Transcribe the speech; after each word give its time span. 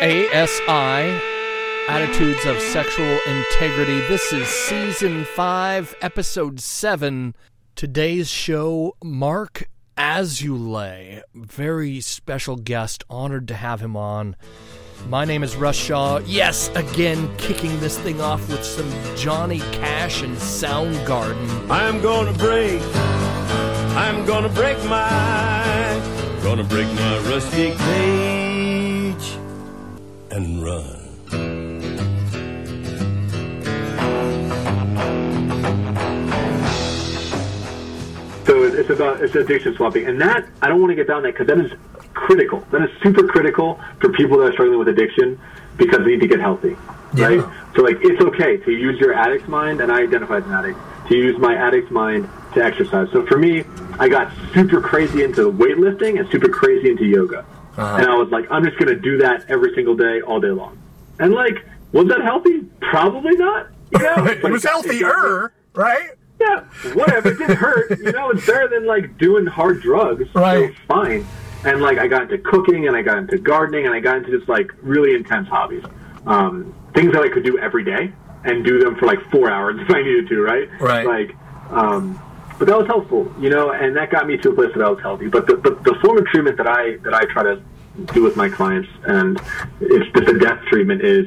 ASI, 0.00 1.20
Attitudes 1.86 2.46
of 2.46 2.58
Sexual 2.58 3.18
Integrity. 3.26 4.00
This 4.08 4.32
is 4.32 4.48
season 4.48 5.26
5, 5.26 5.94
episode 6.00 6.58
7. 6.58 7.34
Today's 7.76 8.30
show, 8.30 8.96
Mark 9.04 9.68
Azoulay. 9.98 11.20
Very 11.34 12.00
special 12.00 12.56
guest. 12.56 13.04
Honored 13.10 13.46
to 13.48 13.54
have 13.54 13.82
him 13.82 13.94
on. 13.94 14.36
My 15.06 15.26
name 15.26 15.42
is 15.42 15.54
Russ 15.54 15.76
Shaw. 15.76 16.20
Yes, 16.24 16.70
again, 16.74 17.36
kicking 17.36 17.78
this 17.80 17.98
thing 17.98 18.22
off 18.22 18.48
with 18.48 18.64
some 18.64 18.90
Johnny 19.18 19.58
Cash 19.58 20.22
and 20.22 20.34
Soundgarden. 20.38 21.70
I'm 21.70 22.00
gonna 22.00 22.32
break, 22.32 22.80
I'm 23.94 24.24
gonna 24.24 24.48
break 24.48 24.78
my, 24.84 26.40
gonna 26.42 26.64
break 26.64 26.86
my 26.94 27.18
rusty 27.28 27.72
cage 27.76 28.39
and 30.44 30.62
run. 30.62 30.96
So 38.46 38.62
it's 38.64 38.90
about 38.90 39.22
it's 39.22 39.34
addiction 39.34 39.74
swapping, 39.76 40.06
and 40.06 40.20
that 40.20 40.46
I 40.62 40.68
don't 40.68 40.80
want 40.80 40.90
to 40.90 40.96
get 40.96 41.06
down 41.06 41.22
that 41.22 41.34
because 41.34 41.46
that 41.46 41.58
is 41.58 41.72
critical. 42.14 42.60
That 42.72 42.82
is 42.82 42.90
super 43.02 43.26
critical 43.26 43.80
for 44.00 44.10
people 44.12 44.38
that 44.38 44.48
are 44.48 44.52
struggling 44.52 44.78
with 44.78 44.88
addiction 44.88 45.38
because 45.76 45.98
they 46.00 46.12
need 46.12 46.20
to 46.20 46.26
get 46.26 46.40
healthy, 46.40 46.76
right? 47.12 47.44
So 47.76 47.82
like 47.82 47.98
it's 48.00 48.20
okay 48.20 48.56
to 48.56 48.70
use 48.72 48.98
your 48.98 49.14
addict's 49.14 49.48
mind, 49.48 49.80
and 49.80 49.92
I 49.92 50.02
identify 50.02 50.38
as 50.38 50.44
an 50.46 50.52
addict 50.52 50.78
to 51.08 51.16
use 51.16 51.38
my 51.38 51.54
addict's 51.54 51.90
mind 51.90 52.28
to 52.54 52.64
exercise. 52.64 53.08
So 53.12 53.24
for 53.26 53.38
me, 53.38 53.64
I 53.98 54.08
got 54.08 54.32
super 54.52 54.80
crazy 54.80 55.22
into 55.22 55.52
weightlifting 55.52 56.18
and 56.18 56.28
super 56.30 56.48
crazy 56.48 56.90
into 56.90 57.04
yoga, 57.04 57.44
and 57.76 58.06
I 58.06 58.14
was 58.16 58.28
like, 58.30 58.46
I'm 58.50 58.64
just 58.64 58.78
going 58.78 58.94
to 58.94 59.00
do 59.00 59.18
that 59.18 59.44
every 59.48 59.74
single 59.74 59.94
day, 59.96 60.20
all 60.22 60.40
day 60.40 60.50
long. 60.50 60.78
And 61.18 61.32
like, 61.34 61.64
was 61.92 62.08
that 62.08 62.22
healthy? 62.22 62.60
Probably 62.80 63.36
not. 63.36 63.68
You 63.92 63.98
know? 63.98 64.24
it 64.26 64.42
was 64.44 64.62
Like, 64.64 64.84
it 64.86 65.00
got 65.00 65.16
healthier, 65.16 65.52
right? 65.74 66.10
yeah, 66.40 66.60
whatever. 66.94 67.32
It 67.32 67.38
didn't 67.38 67.56
hurt. 67.56 67.90
You 67.98 68.12
know, 68.12 68.30
it's 68.30 68.46
better 68.46 68.68
than 68.68 68.86
like 68.86 69.18
doing 69.18 69.46
hard 69.46 69.82
drugs. 69.82 70.32
Right. 70.32 70.70
So 70.72 70.80
fine. 70.86 71.26
And 71.64 71.82
like 71.82 71.98
I 71.98 72.06
got 72.06 72.22
into 72.22 72.38
cooking 72.38 72.86
and 72.86 72.96
I 72.96 73.02
got 73.02 73.18
into 73.18 73.36
gardening 73.36 73.86
and 73.86 73.94
I 73.94 73.98
got 73.98 74.18
into 74.18 74.30
just 74.36 74.48
like 74.48 74.70
really 74.80 75.14
intense 75.16 75.48
hobbies. 75.48 75.82
Um, 76.26 76.72
things 76.94 77.12
that 77.14 77.22
I 77.22 77.28
could 77.28 77.42
do 77.44 77.58
every 77.58 77.82
day 77.84 78.12
and 78.44 78.64
do 78.64 78.78
them 78.78 78.94
for 78.94 79.06
like 79.06 79.20
four 79.30 79.50
hours 79.50 79.76
if 79.80 79.90
I 79.90 80.02
needed 80.02 80.28
to, 80.28 80.40
right? 80.40 80.68
Right. 80.80 81.04
Like, 81.06 81.36
um, 81.72 82.20
but 82.60 82.68
that 82.68 82.76
was 82.76 82.86
helpful, 82.86 83.26
you 83.40 83.48
know, 83.48 83.72
and 83.72 83.96
that 83.96 84.10
got 84.10 84.26
me 84.26 84.36
to 84.36 84.50
a 84.50 84.54
place 84.54 84.68
that 84.76 84.84
I 84.84 84.90
was 84.90 85.00
healthy. 85.00 85.28
But 85.28 85.46
the, 85.46 85.56
the, 85.56 85.70
the 85.82 85.98
form 86.04 86.18
of 86.18 86.26
treatment 86.26 86.58
that 86.58 86.68
I 86.68 86.98
that 86.98 87.14
I 87.14 87.24
try 87.24 87.42
to 87.42 87.62
do 88.12 88.22
with 88.22 88.36
my 88.36 88.50
clients, 88.50 88.88
and 89.04 89.40
it's 89.80 90.12
just 90.14 90.28
a 90.28 90.38
death 90.38 90.60
treatment, 90.66 91.02
is 91.02 91.26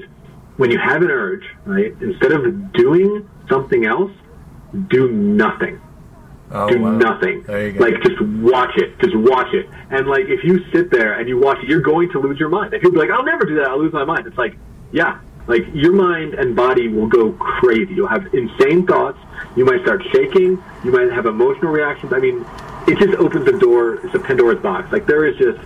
when 0.58 0.70
you 0.70 0.78
have 0.78 1.02
an 1.02 1.10
urge, 1.10 1.44
right? 1.66 1.92
Instead 2.02 2.34
of 2.34 2.72
doing 2.74 3.28
something 3.50 3.84
else, 3.84 4.12
do 4.90 5.12
nothing. 5.12 5.82
Oh, 6.52 6.70
Do 6.70 6.80
wow. 6.82 6.92
nothing. 6.92 7.42
There 7.48 7.68
you 7.68 7.74
go. 7.74 7.84
Like 7.84 8.04
just 8.04 8.22
watch 8.22 8.78
it. 8.78 9.00
Just 9.00 9.16
watch 9.16 9.52
it. 9.56 9.68
And 9.90 10.08
like 10.08 10.26
if 10.28 10.44
you 10.44 10.64
sit 10.72 10.92
there 10.92 11.14
and 11.20 11.28
you 11.28 11.40
watch 11.40 11.58
it, 11.64 11.68
you're 11.68 11.82
going 11.82 12.12
to 12.12 12.20
lose 12.20 12.40
your 12.40 12.50
mind. 12.50 12.76
If 12.76 12.84
you'll 12.84 12.92
be 12.92 13.00
like, 13.00 13.10
I'll 13.10 13.26
never 13.26 13.44
do 13.44 13.56
that, 13.56 13.70
I'll 13.70 13.80
lose 13.80 13.92
my 13.92 14.06
mind. 14.06 14.28
It's 14.28 14.38
like, 14.38 14.56
yeah. 14.92 15.20
Like 15.48 15.64
your 15.74 15.94
mind 15.94 16.36
and 16.36 16.56
body 16.56 16.90
will 16.90 17.08
go 17.08 17.32
crazy. 17.34 17.96
You'll 17.96 18.08
have 18.08 18.32
insane 18.36 18.86
thoughts. 18.86 19.18
You 19.56 19.66
might 19.66 19.82
start 19.82 20.02
shaking. 20.12 20.64
You 20.84 20.92
might 20.92 21.12
have 21.12 21.26
emotional 21.26 21.72
reactions. 21.72 22.14
I 22.14 22.20
mean, 22.20 22.46
it 22.88 22.98
just 22.98 23.18
opens 23.20 23.46
the 23.46 23.58
door. 23.60 23.96
It's 24.06 24.16
a 24.16 24.20
Pandora's 24.20 24.62
box. 24.62 24.92
Like 24.92 25.06
there 25.06 25.26
is 25.26 25.38
just 25.38 25.60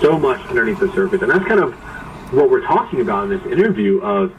so 0.00 0.18
much 0.18 0.40
underneath 0.46 0.80
the 0.80 0.92
surface, 0.92 1.22
and 1.22 1.30
that's 1.30 1.44
kind 1.46 1.60
of 1.60 1.72
what 2.32 2.50
we're 2.50 2.66
talking 2.66 3.00
about 3.00 3.24
in 3.24 3.38
this 3.38 3.52
interview. 3.52 4.00
Of 4.00 4.32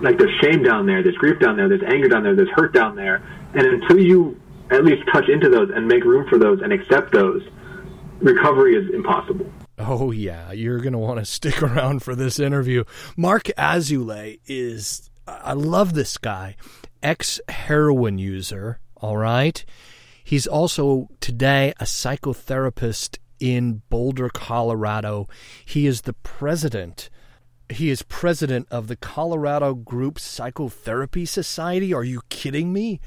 like 0.00 0.18
there's 0.18 0.34
shame 0.40 0.62
down 0.62 0.86
there, 0.86 1.02
there's 1.02 1.16
grief 1.16 1.40
down 1.40 1.56
there, 1.56 1.68
there's 1.68 1.82
anger 1.82 2.08
down 2.08 2.22
there, 2.22 2.34
there's 2.34 2.50
hurt 2.50 2.72
down 2.72 2.96
there, 2.96 3.22
and 3.54 3.66
until 3.66 3.98
you 3.98 4.40
at 4.70 4.84
least 4.84 5.02
touch 5.12 5.28
into 5.28 5.48
those 5.48 5.70
and 5.70 5.88
make 5.88 6.04
room 6.04 6.28
for 6.28 6.38
those 6.38 6.60
and 6.60 6.72
accept 6.72 7.12
those, 7.12 7.42
recovery 8.20 8.74
is 8.74 8.92
impossible. 8.94 9.50
Oh, 9.78 10.10
yeah, 10.10 10.52
you're 10.52 10.80
going 10.80 10.92
to 10.92 10.98
want 10.98 11.20
to 11.20 11.24
stick 11.24 11.62
around 11.62 12.02
for 12.02 12.14
this 12.14 12.38
interview. 12.38 12.84
Mark 13.16 13.44
Azoulay 13.56 14.40
is, 14.46 15.08
I 15.26 15.52
love 15.52 15.94
this 15.94 16.18
guy, 16.18 16.56
ex 17.02 17.40
heroin 17.48 18.18
user, 18.18 18.80
all 18.96 19.16
right? 19.16 19.64
He's 20.22 20.46
also 20.46 21.08
today 21.20 21.72
a 21.80 21.84
psychotherapist 21.84 23.18
in 23.40 23.82
Boulder, 23.88 24.28
Colorado. 24.28 25.26
He 25.64 25.86
is 25.86 26.02
the 26.02 26.12
president. 26.12 27.08
He 27.70 27.90
is 27.90 28.02
president 28.02 28.66
of 28.70 28.88
the 28.88 28.96
Colorado 28.96 29.74
Group 29.74 30.18
Psychotherapy 30.18 31.24
Society. 31.24 31.92
Are 31.94 32.04
you 32.04 32.20
kidding 32.28 32.72
me? 32.72 33.00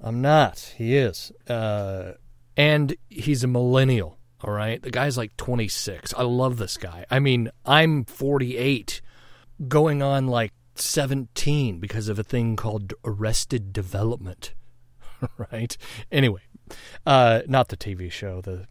I'm 0.00 0.20
not. 0.20 0.74
He 0.76 0.96
is. 0.96 1.32
Uh, 1.48 2.12
and 2.56 2.94
he's 3.08 3.44
a 3.44 3.48
millennial. 3.48 4.18
All 4.42 4.52
right. 4.52 4.80
The 4.80 4.90
guy's 4.90 5.18
like 5.18 5.36
26. 5.36 6.14
I 6.14 6.22
love 6.22 6.56
this 6.56 6.76
guy. 6.76 7.04
I 7.10 7.18
mean, 7.18 7.50
I'm 7.64 8.04
48, 8.04 9.00
going 9.68 10.02
on 10.02 10.26
like 10.26 10.52
17 10.80 11.78
because 11.78 12.08
of 12.08 12.18
a 12.18 12.24
thing 12.24 12.56
called 12.56 12.94
arrested 13.04 13.72
development. 13.72 14.54
right. 15.52 15.76
Anyway, 16.10 16.42
uh, 17.06 17.42
not 17.46 17.68
the 17.68 17.76
TV 17.76 18.10
show, 18.10 18.40
the 18.40 18.66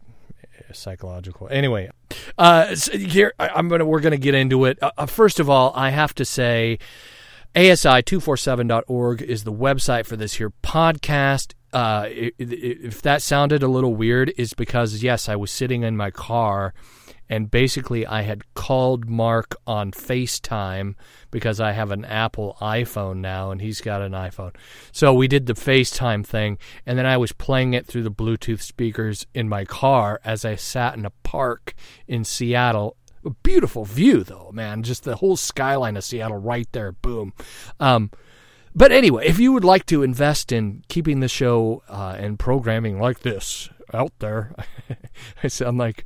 psychological. 0.72 1.48
Anyway, 1.50 1.90
uh, 2.38 2.74
so 2.74 2.96
here 2.96 3.32
I'm 3.38 3.68
gonna 3.68 3.84
we're 3.84 4.00
gonna 4.00 4.16
get 4.16 4.34
into 4.34 4.64
it. 4.64 4.78
Uh, 4.82 4.90
uh, 4.96 5.06
first 5.06 5.40
of 5.40 5.48
all, 5.48 5.72
I 5.74 5.90
have 5.90 6.14
to 6.16 6.24
say, 6.24 6.78
ASI247.org 7.54 9.22
is 9.22 9.44
the 9.44 9.52
website 9.52 10.06
for 10.06 10.16
this 10.16 10.34
here 10.34 10.52
podcast. 10.62 11.54
Uh, 11.72 12.06
if 12.10 13.00
that 13.02 13.22
sounded 13.22 13.62
a 13.62 13.68
little 13.68 13.94
weird, 13.94 14.32
is 14.36 14.54
because 14.54 15.02
yes, 15.02 15.28
I 15.28 15.36
was 15.36 15.50
sitting 15.50 15.82
in 15.82 15.96
my 15.96 16.10
car, 16.10 16.74
and 17.30 17.48
basically 17.48 18.04
I 18.04 18.22
had 18.22 18.54
called 18.54 19.08
Mark 19.08 19.54
on 19.64 19.92
FaceTime 19.92 20.96
because 21.30 21.60
I 21.60 21.70
have 21.72 21.92
an 21.92 22.04
Apple 22.04 22.58
iPhone 22.60 23.18
now, 23.18 23.52
and 23.52 23.60
he's 23.60 23.80
got 23.80 24.02
an 24.02 24.12
iPhone. 24.12 24.54
So 24.90 25.14
we 25.14 25.28
did 25.28 25.46
the 25.46 25.54
FaceTime 25.54 26.26
thing, 26.26 26.58
and 26.84 26.98
then 26.98 27.06
I 27.06 27.16
was 27.16 27.30
playing 27.30 27.72
it 27.72 27.86
through 27.86 28.02
the 28.02 28.10
Bluetooth 28.10 28.60
speakers 28.60 29.28
in 29.32 29.48
my 29.48 29.64
car 29.64 30.20
as 30.24 30.44
I 30.44 30.56
sat 30.56 30.96
in 30.96 31.06
a 31.06 31.12
park 31.22 31.74
in 32.08 32.24
Seattle. 32.24 32.96
A 33.24 33.30
beautiful 33.30 33.84
view 33.84 34.24
though 34.24 34.50
man. 34.52 34.82
Just 34.82 35.04
the 35.04 35.16
whole 35.16 35.36
skyline 35.36 35.96
of 35.98 36.04
seattle 36.04 36.38
right 36.38 36.66
there. 36.72 36.90
Boom. 36.90 37.34
Um, 37.78 38.10
but 38.74 38.92
anyway 38.92 39.26
if 39.26 39.38
you 39.38 39.52
would 39.52 39.64
like 39.64 39.84
to 39.86 40.02
invest 40.02 40.52
in 40.52 40.82
keeping 40.88 41.20
the 41.20 41.28
show 41.28 41.82
uh, 41.88 42.16
and 42.18 42.38
programming 42.38 42.98
like 42.98 43.20
this 43.20 43.68
out 43.92 44.12
there 44.20 44.54
i 45.42 45.48
sound 45.48 45.76
like 45.78 46.04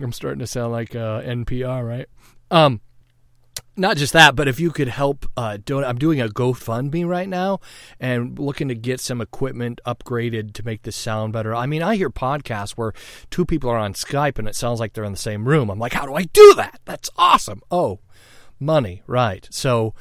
i'm 0.00 0.12
starting 0.12 0.38
to 0.38 0.46
sound 0.46 0.72
like 0.72 0.94
uh, 0.94 1.20
npr 1.22 1.86
right 1.86 2.08
um, 2.50 2.80
not 3.76 3.96
just 3.96 4.12
that, 4.12 4.36
but 4.36 4.46
if 4.46 4.60
you 4.60 4.70
could 4.70 4.88
help, 4.88 5.26
uh, 5.36 5.58
donate. 5.64 5.88
I'm 5.88 5.98
doing 5.98 6.20
a 6.20 6.28
GoFundMe 6.28 7.06
right 7.06 7.28
now 7.28 7.58
and 7.98 8.38
looking 8.38 8.68
to 8.68 8.74
get 8.74 9.00
some 9.00 9.20
equipment 9.20 9.80
upgraded 9.84 10.52
to 10.54 10.64
make 10.64 10.82
this 10.82 10.94
sound 10.94 11.32
better. 11.32 11.54
I 11.54 11.66
mean, 11.66 11.82
I 11.82 11.96
hear 11.96 12.10
podcasts 12.10 12.72
where 12.72 12.92
two 13.30 13.44
people 13.44 13.68
are 13.70 13.78
on 13.78 13.94
Skype 13.94 14.38
and 14.38 14.46
it 14.46 14.54
sounds 14.54 14.78
like 14.78 14.92
they're 14.92 15.04
in 15.04 15.12
the 15.12 15.18
same 15.18 15.48
room. 15.48 15.70
I'm 15.70 15.78
like, 15.78 15.94
how 15.94 16.06
do 16.06 16.14
I 16.14 16.22
do 16.24 16.54
that? 16.54 16.80
That's 16.84 17.10
awesome. 17.16 17.62
Oh, 17.70 17.98
money, 18.60 19.02
right? 19.06 19.48
So 19.50 19.94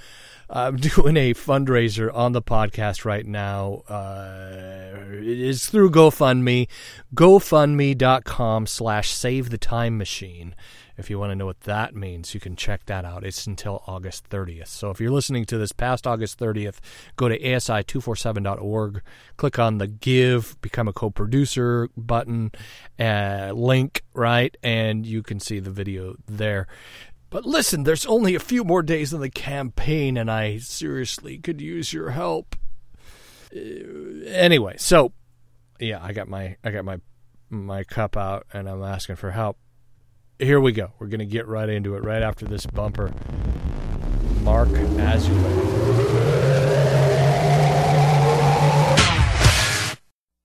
I'm 0.55 0.75
doing 0.77 1.17
a 1.17 1.33
fundraiser 1.33 2.13
on 2.13 2.33
the 2.33 2.41
podcast 2.41 3.05
right 3.05 3.25
now. 3.25 3.81
Uh, 3.89 4.93
it 5.13 5.39
is 5.39 5.65
through 5.65 5.89
GoFundMe, 5.89 6.67
GoFundMe.com 7.15 8.67
slash 8.67 9.09
Save 9.11 9.49
the 9.49 9.57
Time 9.57 9.97
Machine. 9.97 10.53
If 10.95 11.09
you 11.09 11.17
want 11.17 11.31
to 11.31 11.35
know 11.35 11.47
what 11.47 11.61
that 11.61 11.95
means, 11.95 12.35
you 12.35 12.39
can 12.39 12.55
check 12.55 12.85
that 12.85 13.03
out. 13.03 13.25
It's 13.25 13.47
until 13.47 13.83
August 13.87 14.29
30th. 14.29 14.67
So 14.67 14.91
if 14.91 15.01
you're 15.01 15.09
listening 15.09 15.45
to 15.45 15.57
this 15.57 15.71
past 15.71 16.05
August 16.05 16.37
30th, 16.37 16.77
go 17.15 17.27
to 17.27 17.39
asi247.org, 17.39 19.01
click 19.37 19.57
on 19.57 19.79
the 19.79 19.87
Give, 19.87 20.55
Become 20.61 20.87
a 20.87 20.93
Co-Producer 20.93 21.89
button, 21.97 22.51
uh, 22.99 23.53
link, 23.55 24.03
right? 24.13 24.55
And 24.61 25.03
you 25.03 25.23
can 25.23 25.39
see 25.39 25.59
the 25.59 25.71
video 25.71 26.15
there. 26.27 26.67
But 27.33 27.45
listen, 27.47 27.81
there's 27.81 28.05
only 28.05 28.35
a 28.35 28.39
few 28.39 28.63
more 28.63 28.83
days 28.83 29.11
in 29.11 29.19
the 29.19 29.27
campaign, 29.27 30.17
and 30.17 30.29
I 30.29 30.59
seriously 30.59 31.39
could 31.39 31.61
use 31.61 31.91
your 31.91 32.11
help. 32.11 32.55
Uh, 33.51 33.59
anyway, 34.27 34.75
so 34.77 35.13
yeah, 35.79 35.97
I 35.99 36.13
got 36.13 36.27
my 36.27 36.57
I 36.63 36.69
got 36.69 36.85
my 36.85 36.99
my 37.49 37.85
cup 37.85 38.15
out, 38.17 38.45
and 38.53 38.69
I'm 38.69 38.83
asking 38.83 39.15
for 39.15 39.31
help. 39.31 39.57
Here 40.37 40.59
we 40.59 40.73
go. 40.73 40.91
We're 40.99 41.07
gonna 41.07 41.25
get 41.25 41.47
right 41.47 41.67
into 41.67 41.95
it 41.95 42.03
right 42.03 42.21
after 42.21 42.45
this 42.45 42.67
bumper. 42.67 43.11
Mark 44.43 44.69
Azoulay. 44.69 45.73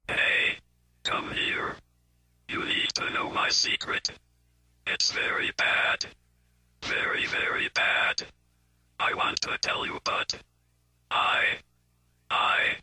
Hey, 0.08 0.56
come 1.05 1.32
here. 1.32 1.76
You 2.49 2.64
need 2.64 2.94
to 2.94 3.11
know 3.11 3.29
my 3.29 3.50
secret. 3.50 4.11
It's 4.87 5.12
very 5.12 5.50
bad. 5.58 6.06
Very, 6.82 7.26
very 7.26 7.69
bad. 7.75 8.22
I 9.00 9.14
want 9.14 9.40
to 9.42 9.56
tell 9.60 9.86
you, 9.86 9.98
but 10.04 10.34
I, 11.10 11.42
I, 12.30 12.76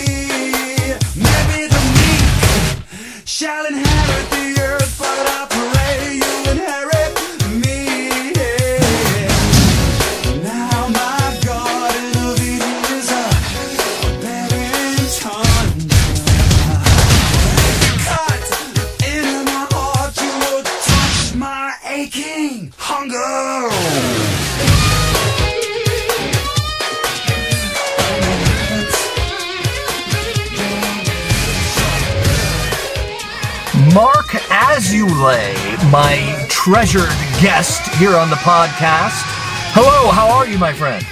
Maybe 1.16 1.66
the 1.66 1.82
meek 1.98 3.26
shall 3.26 3.63
Mark 34.74 34.82
Azoulay, 34.82 35.92
my 35.92 36.46
treasured 36.48 37.08
guest 37.40 37.94
here 37.94 38.16
on 38.16 38.28
the 38.28 38.34
podcast. 38.36 39.22
Hello, 39.70 40.10
how 40.10 40.28
are 40.28 40.48
you, 40.48 40.58
my 40.58 40.72
friend? 40.72 41.04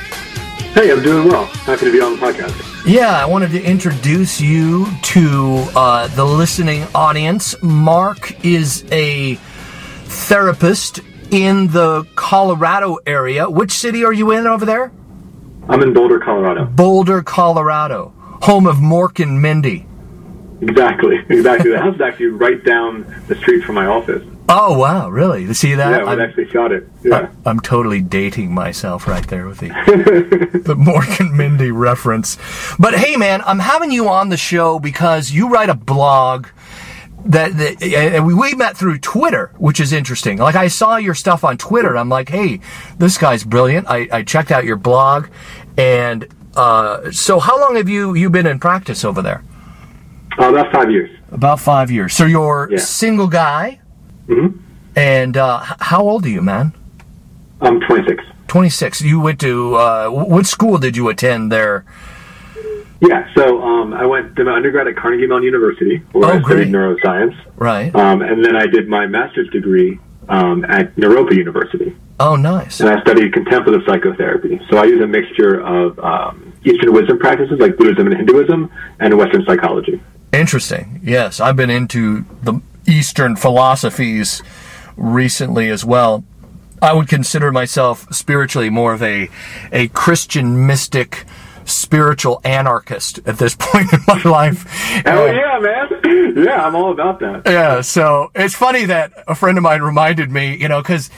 Hey, 0.74 0.90
I'm 0.90 1.00
doing 1.00 1.28
well. 1.28 1.44
Happy 1.44 1.84
to 1.84 1.92
be 1.92 2.00
on 2.00 2.16
the 2.16 2.26
podcast. 2.26 2.84
Yeah, 2.84 3.16
I 3.16 3.24
wanted 3.24 3.52
to 3.52 3.62
introduce 3.62 4.40
you 4.40 4.88
to 5.02 5.64
uh, 5.76 6.08
the 6.08 6.24
listening 6.24 6.88
audience. 6.92 7.54
Mark 7.62 8.44
is 8.44 8.84
a 8.90 9.36
therapist 10.06 10.98
in 11.30 11.68
the 11.68 12.04
Colorado 12.16 12.98
area. 13.06 13.48
Which 13.48 13.70
city 13.70 14.04
are 14.04 14.12
you 14.12 14.32
in 14.32 14.48
over 14.48 14.64
there? 14.64 14.90
I'm 15.68 15.82
in 15.82 15.92
Boulder, 15.92 16.18
Colorado. 16.18 16.64
Boulder, 16.64 17.22
Colorado, 17.22 18.12
home 18.42 18.66
of 18.66 18.78
Mork 18.78 19.22
and 19.22 19.40
Mindy. 19.40 19.86
Exactly, 20.62 21.16
exactly. 21.28 21.70
the 21.72 21.80
house 21.80 21.96
is 21.96 22.00
actually 22.00 22.26
right 22.26 22.62
down 22.64 23.04
the 23.26 23.34
street 23.34 23.64
from 23.64 23.74
my 23.74 23.86
office. 23.86 24.22
Oh 24.48 24.78
wow, 24.78 25.08
really? 25.08 25.42
You 25.42 25.54
see 25.54 25.74
that? 25.74 25.90
Yeah, 26.02 26.06
I'm- 26.08 26.20
actually 26.20 26.48
shot 26.50 26.72
it. 26.72 26.88
Yeah. 27.02 27.30
I'm 27.44 27.58
totally 27.60 28.00
dating 28.00 28.54
myself 28.54 29.08
right 29.08 29.26
there 29.26 29.46
with 29.46 29.58
the 29.58 29.68
the 30.64 30.74
Mork 30.74 31.18
and 31.20 31.36
Mindy 31.36 31.70
reference. 31.70 32.38
But 32.78 32.94
hey, 32.94 33.16
man, 33.16 33.42
I'm 33.44 33.58
having 33.58 33.90
you 33.90 34.08
on 34.08 34.28
the 34.28 34.36
show 34.36 34.78
because 34.78 35.30
you 35.32 35.48
write 35.48 35.68
a 35.68 35.74
blog 35.74 36.46
that, 37.24 37.56
that 37.56 37.82
and 37.82 38.26
we, 38.26 38.34
we 38.34 38.54
met 38.54 38.76
through 38.76 38.98
Twitter, 38.98 39.52
which 39.58 39.80
is 39.80 39.92
interesting. 39.92 40.38
Like 40.38 40.54
I 40.56 40.68
saw 40.68 40.96
your 40.96 41.14
stuff 41.14 41.44
on 41.44 41.56
Twitter. 41.56 41.96
I'm 41.96 42.08
like, 42.08 42.28
hey, 42.28 42.60
this 42.98 43.18
guy's 43.18 43.44
brilliant. 43.44 43.86
I, 43.88 44.08
I 44.12 44.22
checked 44.22 44.50
out 44.52 44.64
your 44.64 44.76
blog, 44.76 45.28
and 45.76 46.26
uh, 46.56 47.10
so 47.10 47.38
how 47.40 47.60
long 47.60 47.76
have 47.76 47.88
you 47.88 48.14
you 48.14 48.28
been 48.30 48.46
in 48.46 48.58
practice 48.58 49.04
over 49.04 49.22
there? 49.22 49.42
Oh, 50.38 50.52
that's 50.52 50.72
five 50.74 50.90
years. 50.90 51.10
About 51.30 51.60
five 51.60 51.90
years. 51.90 52.14
So 52.14 52.24
you're 52.24 52.68
Yeah. 52.70 52.78
single 52.78 53.26
guy, 53.28 53.80
Mm-hmm. 54.28 54.56
and 54.96 55.36
uh, 55.36 55.60
how 55.80 56.00
old 56.02 56.24
are 56.24 56.28
you, 56.28 56.42
man? 56.42 56.72
I'm 57.60 57.80
26. 57.80 58.24
26. 58.48 59.02
You 59.02 59.20
went 59.20 59.40
to, 59.40 59.74
uh, 59.76 60.08
what 60.08 60.46
school 60.46 60.78
did 60.78 60.96
you 60.96 61.08
attend 61.08 61.50
there? 61.52 61.84
Yeah, 63.00 63.26
so 63.34 63.60
um, 63.62 63.92
I 63.94 64.06
went 64.06 64.36
to 64.36 64.44
my 64.44 64.54
undergrad 64.54 64.86
at 64.86 64.94
Carnegie 64.96 65.26
Mellon 65.26 65.42
University, 65.42 66.02
where 66.12 66.24
Oh, 66.26 66.28
I 66.34 66.40
studied 66.40 66.44
great. 66.44 66.68
neuroscience, 66.68 67.34
Right. 67.56 67.94
um, 67.96 68.22
and 68.22 68.44
then 68.44 68.54
I 68.54 68.66
did 68.66 68.88
my 68.88 69.06
master's 69.06 69.48
degree 69.50 69.98
um, 70.28 70.64
at 70.68 70.94
Naropa 70.96 71.34
University, 71.34 71.96
Oh, 72.20 72.36
nice. 72.36 72.78
and 72.80 72.88
I 72.88 73.00
studied 73.00 73.32
contemplative 73.32 73.82
psychotherapy. 73.86 74.60
So 74.70 74.76
I 74.78 74.84
use 74.84 75.02
a 75.02 75.06
mixture 75.08 75.60
of 75.60 75.98
um, 75.98 76.52
Eastern 76.64 76.92
wisdom 76.92 77.18
practices 77.18 77.58
like 77.58 77.76
Buddhism 77.76 78.06
and 78.06 78.16
Hinduism, 78.16 78.70
and 79.00 79.18
Western 79.18 79.44
psychology. 79.46 80.00
Interesting. 80.32 81.00
Yes, 81.02 81.40
I've 81.40 81.56
been 81.56 81.70
into 81.70 82.24
the 82.42 82.60
Eastern 82.86 83.36
philosophies 83.36 84.42
recently 84.96 85.68
as 85.68 85.84
well. 85.84 86.24
I 86.80 86.94
would 86.94 87.08
consider 87.08 87.52
myself 87.52 88.06
spiritually 88.12 88.70
more 88.70 88.92
of 88.94 89.02
a, 89.02 89.28
a 89.70 89.88
Christian 89.88 90.66
mystic, 90.66 91.24
spiritual 91.64 92.40
anarchist 92.44 93.20
at 93.26 93.38
this 93.38 93.54
point 93.58 93.92
in 93.92 94.00
my 94.08 94.20
life. 94.22 94.64
Oh 95.06 95.28
Uh, 95.28 95.32
yeah, 95.32 95.58
man! 95.60 95.88
Yeah, 96.34 96.66
I'm 96.66 96.74
all 96.74 96.92
about 96.92 97.20
that. 97.20 97.42
Yeah, 97.46 97.82
so 97.82 98.30
it's 98.34 98.54
funny 98.54 98.86
that 98.86 99.12
a 99.28 99.34
friend 99.34 99.58
of 99.58 99.62
mine 99.62 99.82
reminded 99.82 100.30
me, 100.30 100.56
you 100.56 100.66
know, 100.66 100.80
because 100.80 101.10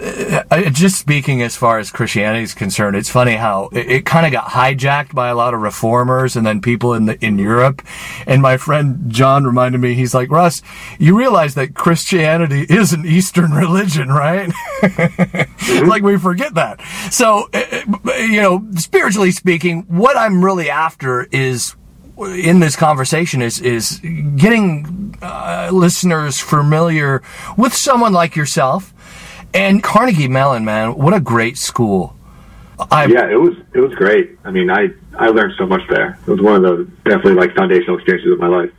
uh, 0.00 0.70
just 0.70 0.96
speaking 0.96 1.42
as 1.42 1.56
far 1.56 1.78
as 1.78 1.90
Christianity 1.90 2.44
is 2.44 2.54
concerned, 2.54 2.96
it's 2.96 3.08
funny 3.08 3.34
how 3.34 3.68
it, 3.72 3.90
it 3.90 4.06
kind 4.06 4.26
of 4.26 4.32
got 4.32 4.48
hijacked 4.48 5.14
by 5.14 5.28
a 5.28 5.34
lot 5.34 5.54
of 5.54 5.60
reformers 5.60 6.36
and 6.36 6.46
then 6.46 6.60
people 6.60 6.94
in 6.94 7.06
the, 7.06 7.24
in 7.24 7.38
Europe. 7.38 7.82
And 8.26 8.40
my 8.40 8.56
friend 8.56 9.10
John 9.10 9.44
reminded 9.44 9.80
me, 9.80 9.94
he's 9.94 10.14
like, 10.14 10.30
Russ, 10.30 10.62
you 10.98 11.18
realize 11.18 11.54
that 11.54 11.74
Christianity 11.74 12.62
is 12.68 12.92
an 12.92 13.06
Eastern 13.06 13.52
religion, 13.52 14.08
right? 14.08 14.52
like 15.86 16.02
we 16.02 16.16
forget 16.16 16.54
that. 16.54 16.80
So, 17.10 17.48
uh, 17.52 17.82
uh, 18.06 18.12
you 18.14 18.40
know, 18.40 18.66
spiritually 18.76 19.32
speaking, 19.32 19.82
what 19.88 20.16
I'm 20.16 20.44
really 20.44 20.70
after 20.70 21.24
is 21.32 21.74
in 22.18 22.58
this 22.58 22.74
conversation 22.74 23.40
is 23.40 23.60
is 23.60 24.00
getting 24.36 25.14
uh, 25.22 25.70
listeners 25.72 26.40
familiar 26.40 27.22
with 27.56 27.72
someone 27.72 28.12
like 28.12 28.34
yourself 28.34 28.92
and 29.54 29.82
Carnegie 29.82 30.28
Mellon. 30.28 30.64
Man, 30.64 30.94
what 30.94 31.14
a 31.14 31.20
great 31.20 31.56
school! 31.56 32.16
I 32.90 33.06
Yeah, 33.06 33.30
it 33.30 33.40
was 33.40 33.56
it 33.74 33.80
was 33.80 33.94
great. 33.94 34.38
I 34.44 34.50
mean, 34.50 34.70
I 34.70 34.90
I 35.16 35.28
learned 35.28 35.54
so 35.58 35.66
much 35.66 35.82
there. 35.88 36.18
It 36.26 36.30
was 36.30 36.40
one 36.40 36.64
of 36.64 36.78
the 36.78 36.84
definitely 37.04 37.34
like 37.34 37.54
foundational 37.54 37.96
experiences 37.96 38.32
of 38.32 38.38
my 38.38 38.48
life. 38.48 38.70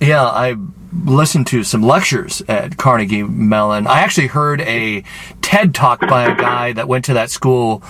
yeah 0.00 0.24
I 0.24 0.56
listened 1.04 1.46
to 1.48 1.64
some 1.64 1.82
lectures 1.82 2.42
at 2.48 2.76
Carnegie 2.76 3.22
Mellon. 3.22 3.86
I 3.86 4.00
actually 4.00 4.26
heard 4.28 4.60
a 4.62 5.04
TED 5.40 5.74
talk 5.74 6.00
by 6.00 6.24
a 6.24 6.36
guy 6.36 6.72
that 6.72 6.86
went 6.86 7.06
to 7.06 7.14
that 7.14 7.30
school 7.30 7.82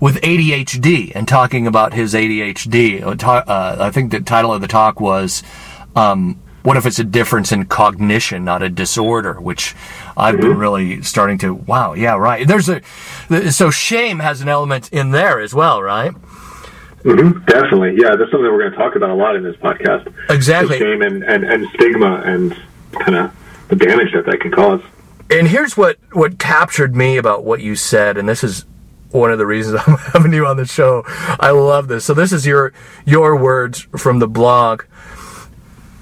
with 0.00 0.20
ADHD 0.22 1.12
and 1.14 1.26
talking 1.26 1.66
about 1.66 1.92
his 1.94 2.14
ADHD. 2.14 3.02
Uh, 3.02 3.76
I 3.80 3.90
think 3.90 4.10
the 4.10 4.20
title 4.20 4.52
of 4.52 4.60
the 4.60 4.68
talk 4.68 5.00
was. 5.00 5.42
Um, 5.96 6.40
what 6.68 6.76
if 6.76 6.84
it's 6.84 6.98
a 6.98 7.04
difference 7.04 7.50
in 7.50 7.64
cognition, 7.64 8.44
not 8.44 8.62
a 8.62 8.68
disorder? 8.68 9.40
Which 9.40 9.74
I've 10.18 10.38
been 10.38 10.58
really 10.58 11.00
starting 11.02 11.38
to. 11.38 11.54
Wow, 11.54 11.94
yeah, 11.94 12.14
right. 12.14 12.46
There's 12.46 12.68
a 12.68 12.82
so 13.50 13.70
shame 13.70 14.18
has 14.18 14.42
an 14.42 14.50
element 14.50 14.92
in 14.92 15.10
there 15.10 15.40
as 15.40 15.54
well, 15.54 15.82
right? 15.82 16.12
hmm 16.12 17.38
Definitely, 17.46 17.96
yeah. 17.96 18.10
That's 18.16 18.30
something 18.30 18.42
that 18.42 18.52
we're 18.52 18.60
going 18.60 18.72
to 18.72 18.76
talk 18.76 18.96
about 18.96 19.08
a 19.08 19.14
lot 19.14 19.34
in 19.34 19.42
this 19.42 19.56
podcast. 19.56 20.12
Exactly. 20.28 20.78
Shame 20.78 21.00
and, 21.00 21.24
and, 21.24 21.42
and 21.42 21.66
stigma 21.70 22.22
and 22.26 22.54
kind 22.92 23.14
of 23.16 23.34
the 23.68 23.76
damage 23.76 24.12
that 24.12 24.26
that 24.26 24.40
can 24.40 24.50
cause. 24.50 24.82
And 25.30 25.48
here's 25.48 25.74
what 25.74 25.96
what 26.12 26.38
captured 26.38 26.94
me 26.94 27.16
about 27.16 27.44
what 27.44 27.62
you 27.62 27.76
said, 27.76 28.18
and 28.18 28.28
this 28.28 28.44
is 28.44 28.66
one 29.10 29.30
of 29.30 29.38
the 29.38 29.46
reasons 29.46 29.80
I'm 29.86 29.96
having 29.96 30.34
you 30.34 30.46
on 30.46 30.58
the 30.58 30.66
show. 30.66 31.02
I 31.06 31.50
love 31.50 31.88
this. 31.88 32.04
So 32.04 32.12
this 32.12 32.30
is 32.30 32.46
your 32.46 32.74
your 33.06 33.36
words 33.36 33.86
from 33.96 34.18
the 34.18 34.28
blog. 34.28 34.82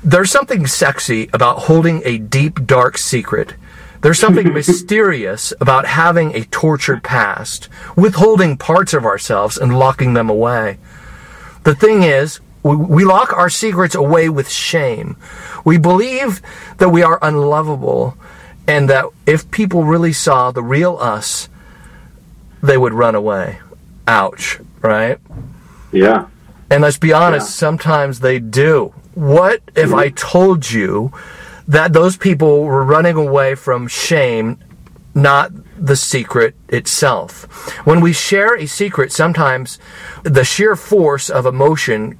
There's 0.06 0.30
something 0.30 0.68
sexy 0.68 1.28
about 1.32 1.62
holding 1.62 2.00
a 2.04 2.18
deep 2.18 2.64
dark 2.64 2.96
secret. 2.96 3.54
There's 4.02 4.20
something 4.20 4.52
mysterious 4.54 5.52
about 5.60 5.84
having 5.84 6.32
a 6.32 6.44
tortured 6.44 7.02
past, 7.02 7.68
withholding 7.96 8.56
parts 8.56 8.94
of 8.94 9.04
ourselves 9.04 9.58
and 9.58 9.76
locking 9.76 10.14
them 10.14 10.30
away. 10.30 10.78
The 11.64 11.74
thing 11.74 12.04
is, 12.04 12.38
we, 12.62 13.04
lock 13.04 13.32
our 13.32 13.50
secrets 13.50 13.96
away 13.96 14.28
with 14.28 14.48
shame. 14.48 15.16
We 15.64 15.76
believe 15.76 16.40
that 16.78 16.90
we 16.90 17.02
are 17.02 17.18
unlovable 17.20 18.16
and 18.68 18.88
that 18.88 19.06
if 19.26 19.50
people 19.50 19.82
really 19.82 20.12
saw 20.12 20.52
the 20.52 20.62
real 20.62 20.96
us, 21.00 21.48
they 22.62 22.78
would 22.78 22.92
run 22.92 23.16
away. 23.16 23.58
Ouch, 24.06 24.60
right? 24.82 25.18
Yeah. 25.90 26.26
And 26.70 26.82
let's 26.82 26.98
be 26.98 27.12
honest, 27.12 27.48
Yeah. 27.48 27.54
sometimes 27.58 28.20
they 28.20 28.38
do. 28.38 28.94
What 29.16 29.62
if 29.74 29.94
I 29.94 30.10
told 30.10 30.70
you 30.70 31.10
that 31.66 31.94
those 31.94 32.18
people 32.18 32.64
were 32.64 32.84
running 32.84 33.16
away 33.16 33.54
from 33.54 33.88
shame, 33.88 34.58
not 35.14 35.52
the 35.82 35.96
secret 35.96 36.54
itself? 36.68 37.44
When 37.86 38.02
we 38.02 38.12
share 38.12 38.54
a 38.54 38.66
secret, 38.66 39.12
sometimes 39.12 39.78
the 40.22 40.44
sheer 40.44 40.76
force 40.76 41.30
of 41.30 41.46
emotion 41.46 42.18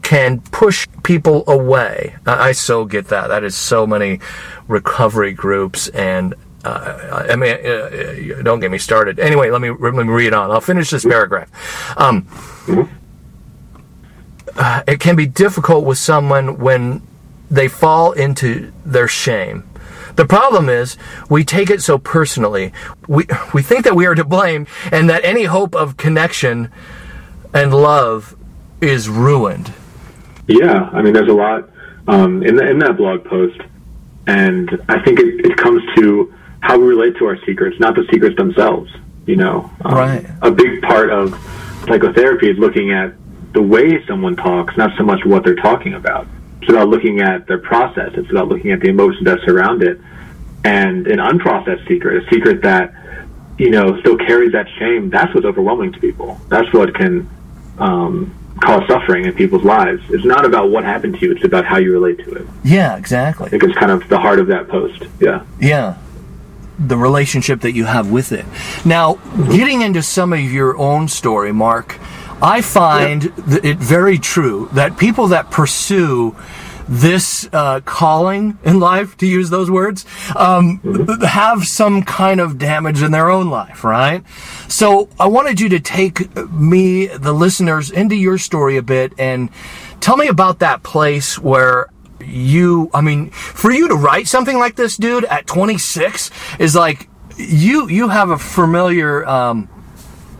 can 0.00 0.40
push 0.40 0.88
people 1.02 1.44
away. 1.46 2.16
I 2.24 2.52
so 2.52 2.86
get 2.86 3.08
that. 3.08 3.26
That 3.26 3.44
is 3.44 3.54
so 3.54 3.86
many 3.86 4.20
recovery 4.66 5.34
groups 5.34 5.88
and. 5.88 6.34
Uh, 6.64 7.26
I 7.30 7.36
mean, 7.36 7.56
uh, 7.64 7.68
uh, 7.68 8.42
don't 8.42 8.58
get 8.58 8.70
me 8.70 8.78
started. 8.78 9.20
Anyway, 9.20 9.50
let 9.50 9.60
me 9.60 9.70
let 9.70 9.94
me 9.94 10.02
read 10.02 10.34
on. 10.34 10.50
I'll 10.50 10.60
finish 10.60 10.90
this 10.90 11.04
paragraph. 11.04 11.48
Um, 11.96 12.26
uh, 14.58 14.82
it 14.86 15.00
can 15.00 15.16
be 15.16 15.26
difficult 15.26 15.84
with 15.84 15.98
someone 15.98 16.58
when 16.58 17.02
they 17.50 17.68
fall 17.68 18.12
into 18.12 18.72
their 18.84 19.08
shame. 19.08 19.64
The 20.16 20.26
problem 20.26 20.68
is 20.68 20.96
we 21.30 21.44
take 21.44 21.70
it 21.70 21.80
so 21.80 21.96
personally. 21.96 22.72
We 23.06 23.26
we 23.54 23.62
think 23.62 23.84
that 23.84 23.94
we 23.94 24.04
are 24.06 24.14
to 24.14 24.24
blame 24.24 24.66
and 24.90 25.08
that 25.08 25.24
any 25.24 25.44
hope 25.44 25.74
of 25.74 25.96
connection 25.96 26.70
and 27.54 27.72
love 27.72 28.36
is 28.80 29.08
ruined. 29.08 29.72
Yeah, 30.48 30.90
I 30.92 31.02
mean, 31.02 31.12
there's 31.12 31.28
a 31.28 31.34
lot 31.34 31.68
um, 32.08 32.42
in, 32.42 32.56
the, 32.56 32.68
in 32.68 32.78
that 32.78 32.96
blog 32.96 33.24
post, 33.24 33.60
and 34.26 34.82
I 34.88 34.98
think 35.02 35.20
it, 35.20 35.44
it 35.44 35.56
comes 35.56 35.82
to 35.96 36.34
how 36.60 36.78
we 36.78 36.86
relate 36.86 37.16
to 37.18 37.26
our 37.26 37.38
secrets, 37.44 37.78
not 37.78 37.94
the 37.94 38.06
secrets 38.10 38.36
themselves. 38.36 38.90
You 39.26 39.36
know, 39.36 39.70
um, 39.84 39.94
Right. 39.94 40.26
A 40.42 40.50
big 40.50 40.80
part 40.82 41.10
of 41.10 41.30
psychotherapy 41.86 42.50
is 42.50 42.58
looking 42.58 42.92
at 42.92 43.12
the 43.52 43.62
way 43.62 44.04
someone 44.06 44.36
talks, 44.36 44.76
not 44.76 44.96
so 44.96 45.04
much 45.04 45.24
what 45.24 45.44
they're 45.44 45.56
talking 45.56 45.94
about. 45.94 46.26
It's 46.60 46.70
about 46.70 46.88
looking 46.88 47.20
at 47.20 47.46
their 47.46 47.58
process. 47.58 48.12
It's 48.14 48.30
about 48.30 48.48
looking 48.48 48.72
at 48.72 48.80
the 48.80 48.88
emotions 48.88 49.24
that 49.24 49.40
surround 49.44 49.82
it, 49.82 50.00
and 50.64 51.06
an 51.06 51.18
unprocessed 51.18 51.86
secret, 51.86 52.22
a 52.22 52.30
secret 52.30 52.62
that 52.62 52.92
you 53.58 53.70
know 53.70 53.98
still 54.00 54.16
carries 54.16 54.52
that 54.52 54.68
shame. 54.78 55.10
That's 55.10 55.32
what's 55.34 55.46
overwhelming 55.46 55.92
to 55.92 56.00
people. 56.00 56.40
That's 56.48 56.72
what 56.72 56.94
can 56.94 57.28
um, 57.78 58.34
cause 58.60 58.86
suffering 58.88 59.24
in 59.24 59.34
people's 59.34 59.64
lives. 59.64 60.02
It's 60.10 60.24
not 60.24 60.44
about 60.44 60.70
what 60.70 60.84
happened 60.84 61.18
to 61.18 61.26
you. 61.26 61.32
It's 61.32 61.44
about 61.44 61.64
how 61.64 61.78
you 61.78 61.92
relate 61.92 62.18
to 62.24 62.34
it. 62.34 62.46
Yeah, 62.64 62.96
exactly. 62.96 63.46
I 63.46 63.50
think 63.50 63.62
it's 63.62 63.76
kind 63.76 63.92
of 63.92 64.08
the 64.08 64.18
heart 64.18 64.38
of 64.38 64.48
that 64.48 64.68
post. 64.68 65.04
Yeah. 65.20 65.44
Yeah. 65.60 65.98
The 66.78 66.96
relationship 66.96 67.60
that 67.62 67.72
you 67.72 67.84
have 67.84 68.10
with 68.10 68.32
it. 68.32 68.46
Now, 68.84 69.14
getting 69.50 69.82
into 69.82 70.02
some 70.02 70.32
of 70.32 70.40
your 70.40 70.76
own 70.76 71.08
story, 71.08 71.52
Mark, 71.52 71.98
I 72.40 72.60
find 72.60 73.22
th- 73.22 73.64
it 73.64 73.78
very 73.78 74.18
true 74.18 74.68
that 74.72 74.96
people 74.96 75.28
that 75.28 75.50
pursue 75.50 76.36
this 76.88 77.46
uh, 77.52 77.80
calling 77.84 78.58
in 78.64 78.80
life, 78.80 79.16
to 79.18 79.26
use 79.26 79.50
those 79.50 79.70
words, 79.70 80.06
um, 80.34 80.80
th- 80.82 81.22
have 81.28 81.64
some 81.64 82.02
kind 82.02 82.40
of 82.40 82.56
damage 82.56 83.02
in 83.02 83.12
their 83.12 83.28
own 83.30 83.50
life, 83.50 83.84
right? 83.84 84.24
So 84.68 85.08
I 85.20 85.26
wanted 85.26 85.60
you 85.60 85.68
to 85.70 85.80
take 85.80 86.34
me, 86.50 87.06
the 87.06 87.32
listeners, 87.32 87.90
into 87.90 88.14
your 88.14 88.38
story 88.38 88.76
a 88.78 88.82
bit 88.82 89.12
and 89.18 89.50
tell 90.00 90.16
me 90.16 90.28
about 90.28 90.60
that 90.60 90.82
place 90.82 91.38
where 91.38 91.88
you 92.20 92.90
i 92.92 93.00
mean 93.00 93.30
for 93.30 93.70
you 93.70 93.86
to 93.88 93.94
write 93.94 94.26
something 94.26 94.58
like 94.58 94.74
this 94.74 94.96
dude 94.96 95.24
at 95.26 95.46
26 95.46 96.30
is 96.58 96.74
like 96.74 97.08
you 97.36 97.88
you 97.88 98.08
have 98.08 98.30
a 98.30 98.36
familiar 98.38 99.24
um 99.26 99.68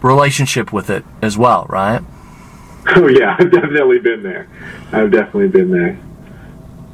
relationship 0.02 0.72
with 0.72 0.90
it 0.90 1.04
as 1.22 1.36
well 1.38 1.66
right 1.68 2.02
Oh 2.96 3.06
yeah, 3.06 3.36
I've 3.38 3.50
definitely 3.50 3.98
been 3.98 4.22
there. 4.22 4.48
I've 4.92 5.10
definitely 5.10 5.48
been 5.48 5.70
there. 5.70 5.98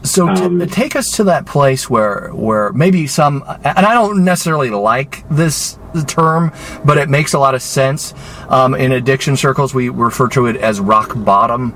so 0.03 0.27
t- 0.35 0.43
Um, 0.43 0.67
take 0.67 0.97
us 0.97 1.09
to 1.13 1.25
that 1.25 1.47
place 1.47 1.89
where 1.89 2.31
where 2.33 2.73
maybe 2.73 3.07
some 3.07 3.45
and 3.65 3.87
i 3.87 3.95
don't 3.95 4.25
necessarily 4.25 4.71
like 4.71 5.25
this 5.31 5.79
term 6.09 6.51
but 6.85 6.99
it 6.99 7.09
makes 7.09 7.33
a 7.33 7.39
lot 7.39 7.55
of 7.55 7.63
sense 7.63 8.13
um, 8.49 8.75
in 8.75 8.91
addiction 8.93 9.37
circles 9.37 9.73
we 9.73 9.89
refer 9.89 10.27
to 10.29 10.47
it 10.47 10.57
as 10.57 10.81
rock 10.81 11.13
bottom 11.15 11.73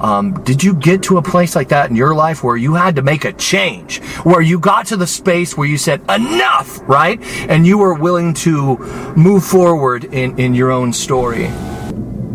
um, 0.00 0.42
did 0.44 0.62
you 0.62 0.74
get 0.74 1.02
to 1.04 1.18
a 1.18 1.22
place 1.22 1.54
like 1.54 1.68
that 1.68 1.90
in 1.90 1.96
your 1.96 2.14
life 2.14 2.42
where 2.42 2.56
you 2.56 2.74
had 2.74 2.96
to 2.96 3.02
make 3.02 3.24
a 3.24 3.32
change 3.32 4.02
where 4.24 4.40
you 4.40 4.58
got 4.58 4.86
to 4.86 4.96
the 4.96 5.06
space 5.06 5.56
where 5.56 5.68
you 5.68 5.78
said 5.78 6.00
enough 6.10 6.80
right 6.88 7.20
and 7.48 7.66
you 7.66 7.78
were 7.78 7.94
willing 7.94 8.34
to 8.34 8.78
move 9.16 9.44
forward 9.44 10.04
in, 10.04 10.38
in 10.38 10.54
your 10.54 10.70
own 10.70 10.92
story 10.92 11.44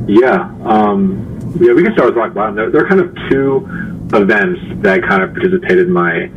Yeah, 0.07 0.53
um, 0.65 1.35
yeah, 1.59 1.73
we 1.73 1.83
can 1.83 1.93
start 1.93 2.09
with 2.09 2.17
rock 2.17 2.33
bottom. 2.33 2.55
There, 2.55 2.69
there 2.69 2.85
are 2.85 2.87
kind 2.87 3.01
of 3.01 3.15
two 3.29 3.65
events 4.13 4.61
that 4.83 5.01
kind 5.01 5.23
of 5.23 5.31
participated 5.33 5.89
my 5.89 6.27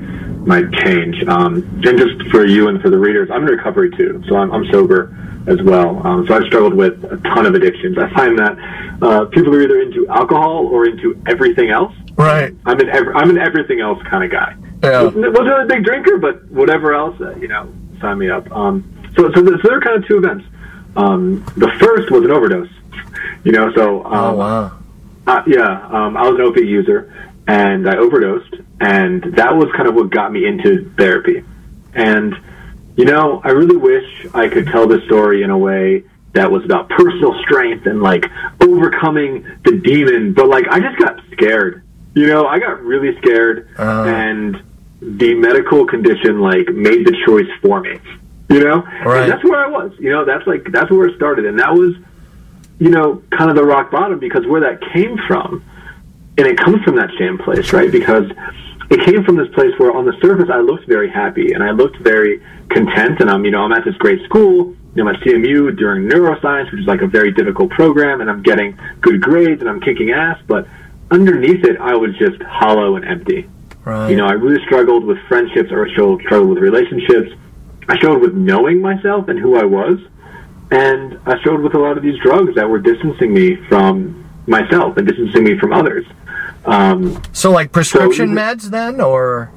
my 0.46 0.62
change. 0.84 1.22
Um, 1.26 1.56
and 1.84 1.98
just 1.98 2.30
for 2.30 2.46
you 2.46 2.68
and 2.68 2.80
for 2.80 2.88
the 2.88 2.96
readers, 2.96 3.28
I'm 3.30 3.42
in 3.42 3.48
recovery 3.48 3.90
too, 3.90 4.22
so 4.28 4.36
I'm, 4.36 4.50
I'm 4.50 4.64
sober 4.70 5.14
as 5.48 5.62
well. 5.62 6.06
Um, 6.06 6.26
so 6.26 6.34
I've 6.34 6.44
struggled 6.44 6.74
with 6.74 7.02
a 7.04 7.16
ton 7.18 7.46
of 7.46 7.54
addictions. 7.54 7.98
I 7.98 8.12
find 8.14 8.38
that 8.38 8.58
uh, 9.02 9.24
people 9.26 9.54
are 9.54 9.62
either 9.62 9.80
into 9.80 10.06
alcohol 10.08 10.66
or 10.66 10.86
into 10.86 11.20
everything 11.26 11.70
else. 11.70 11.94
right 12.16 12.54
I'm 12.66 12.80
an 12.80 12.88
ev- 12.88 13.14
I'm 13.14 13.30
an 13.30 13.38
everything 13.38 13.80
else 13.80 14.02
kind 14.04 14.24
of 14.24 14.30
guy. 14.30 14.54
Yeah. 14.82 15.02
Wasn't, 15.04 15.32
wasn't 15.32 15.62
a 15.62 15.66
big 15.66 15.84
drinker, 15.84 16.18
but 16.18 16.44
whatever 16.50 16.94
else, 16.94 17.20
uh, 17.20 17.34
you 17.36 17.48
know, 17.48 17.72
sign 18.00 18.18
me 18.18 18.30
up. 18.30 18.50
Um, 18.52 18.84
so 19.16 19.32
so, 19.32 19.44
so 19.44 19.56
there 19.62 19.78
are 19.78 19.80
kind 19.80 20.02
of 20.02 20.06
two 20.06 20.18
events. 20.18 20.44
Um, 20.96 21.44
the 21.56 21.70
first 21.78 22.10
was 22.10 22.24
an 22.24 22.30
overdose. 22.30 22.70
You 23.44 23.52
know, 23.52 23.72
so 23.74 24.04
um, 24.04 24.12
oh 24.12 24.34
wow 24.34 24.78
uh, 25.28 25.42
yeah, 25.46 25.86
um, 25.88 26.16
I 26.16 26.22
was 26.22 26.36
an 26.36 26.40
opiate 26.40 26.66
user, 26.66 27.12
and 27.46 27.88
I 27.88 27.98
overdosed, 27.98 28.54
and 28.80 29.22
that 29.36 29.54
was 29.54 29.70
kind 29.76 29.86
of 29.86 29.94
what 29.94 30.10
got 30.10 30.32
me 30.32 30.46
into 30.46 30.90
therapy. 30.96 31.44
And 31.94 32.34
you 32.98 33.04
know, 33.04 33.40
I 33.44 33.50
really 33.50 33.76
wish 33.76 34.26
I 34.34 34.48
could 34.48 34.66
tell 34.66 34.86
this 34.86 35.02
story 35.04 35.42
in 35.44 35.50
a 35.50 35.56
way 35.58 36.02
that 36.32 36.50
was 36.50 36.64
about 36.64 36.88
personal 36.90 37.32
strength 37.42 37.86
and 37.86 38.02
like 38.02 38.26
overcoming 38.60 39.46
the 39.64 39.78
demon, 39.78 40.32
but 40.34 40.48
like 40.48 40.66
I 40.68 40.80
just 40.80 40.98
got 40.98 41.20
scared. 41.32 41.82
You 42.14 42.26
know, 42.26 42.46
I 42.46 42.58
got 42.58 42.82
really 42.82 43.16
scared, 43.18 43.68
Uh. 43.78 44.04
and 44.06 44.62
the 45.00 45.34
medical 45.34 45.86
condition 45.86 46.40
like 46.40 46.68
made 46.70 47.06
the 47.06 47.16
choice 47.24 47.48
for 47.62 47.80
me. 47.80 47.98
You 48.50 48.60
know, 48.64 48.82
Right. 49.04 49.22
and 49.22 49.30
that's 49.32 49.44
where 49.44 49.64
I 49.64 49.68
was. 49.68 49.92
You 50.00 50.10
know, 50.10 50.24
that's 50.24 50.46
like 50.46 50.70
that's 50.72 50.90
where 50.90 51.06
it 51.06 51.14
started, 51.16 51.46
and 51.46 51.58
that 51.60 51.72
was 51.74 51.94
you 52.80 52.90
know, 52.90 53.20
kind 53.36 53.50
of 53.50 53.56
the 53.56 53.64
rock 53.64 53.90
bottom 53.90 54.18
because 54.20 54.46
where 54.46 54.60
that 54.60 54.80
came 54.92 55.18
from, 55.26 55.62
and 56.36 56.46
it 56.46 56.56
comes 56.56 56.82
from 56.84 56.94
that 56.96 57.10
same 57.18 57.36
place, 57.38 57.72
right? 57.72 57.90
Because 57.90 58.30
it 58.90 59.04
came 59.04 59.22
from 59.24 59.36
this 59.36 59.48
place 59.54 59.72
where 59.78 59.92
on 59.92 60.06
the 60.06 60.16
surface 60.22 60.48
I 60.50 60.60
looked 60.60 60.86
very 60.86 61.10
happy 61.10 61.52
and 61.52 61.62
I 61.62 61.70
looked 61.70 61.98
very 61.98 62.40
content 62.70 63.20
and 63.20 63.30
I'm, 63.30 63.44
you 63.44 63.50
know, 63.50 63.62
I'm 63.62 63.72
at 63.72 63.84
this 63.84 63.96
great 63.96 64.24
school, 64.24 64.74
you 64.94 65.04
know, 65.04 65.08
I'm 65.08 65.14
at 65.14 65.20
CMU 65.20 65.76
during 65.76 66.08
neuroscience, 66.08 66.72
which 66.72 66.80
is 66.80 66.86
like 66.86 67.02
a 67.02 67.06
very 67.06 67.32
difficult 67.32 67.70
program 67.70 68.20
and 68.20 68.30
I'm 68.30 68.42
getting 68.42 68.78
good 69.02 69.20
grades 69.20 69.60
and 69.60 69.68
I'm 69.68 69.80
kicking 69.80 70.12
ass, 70.12 70.40
but 70.46 70.66
underneath 71.10 71.64
it 71.64 71.78
I 71.78 71.94
was 71.94 72.16
just 72.18 72.42
hollow 72.42 72.96
and 72.96 73.04
empty. 73.04 73.48
right 73.84 74.10
You 74.10 74.16
know, 74.16 74.26
I 74.26 74.32
really 74.32 74.64
struggled 74.64 75.04
with 75.04 75.18
friendships 75.28 75.70
or 75.70 75.86
struggled 75.90 76.22
struggled 76.22 76.50
with 76.50 76.58
relationships. 76.58 77.32
I 77.88 77.96
struggled 77.96 78.22
with 78.22 78.34
knowing 78.34 78.80
myself 78.80 79.28
and 79.28 79.38
who 79.38 79.56
I 79.56 79.64
was. 79.64 79.98
And 80.70 81.18
I 81.26 81.38
struggled 81.40 81.62
with 81.62 81.74
a 81.74 81.78
lot 81.78 81.96
of 81.96 82.02
these 82.02 82.18
drugs 82.22 82.54
that 82.54 82.68
were 82.68 82.78
distancing 82.78 83.32
me 83.32 83.56
from 83.68 84.28
myself 84.46 84.96
and 84.96 85.06
distancing 85.06 85.44
me 85.44 85.58
from 85.58 85.72
others. 85.72 86.06
Um, 86.72 87.22
so 87.32 87.50
like 87.50 87.72
prescription 87.72 88.28
So- 88.34 88.40
meds 88.40 88.70
then 88.70 89.00
or 89.00 89.50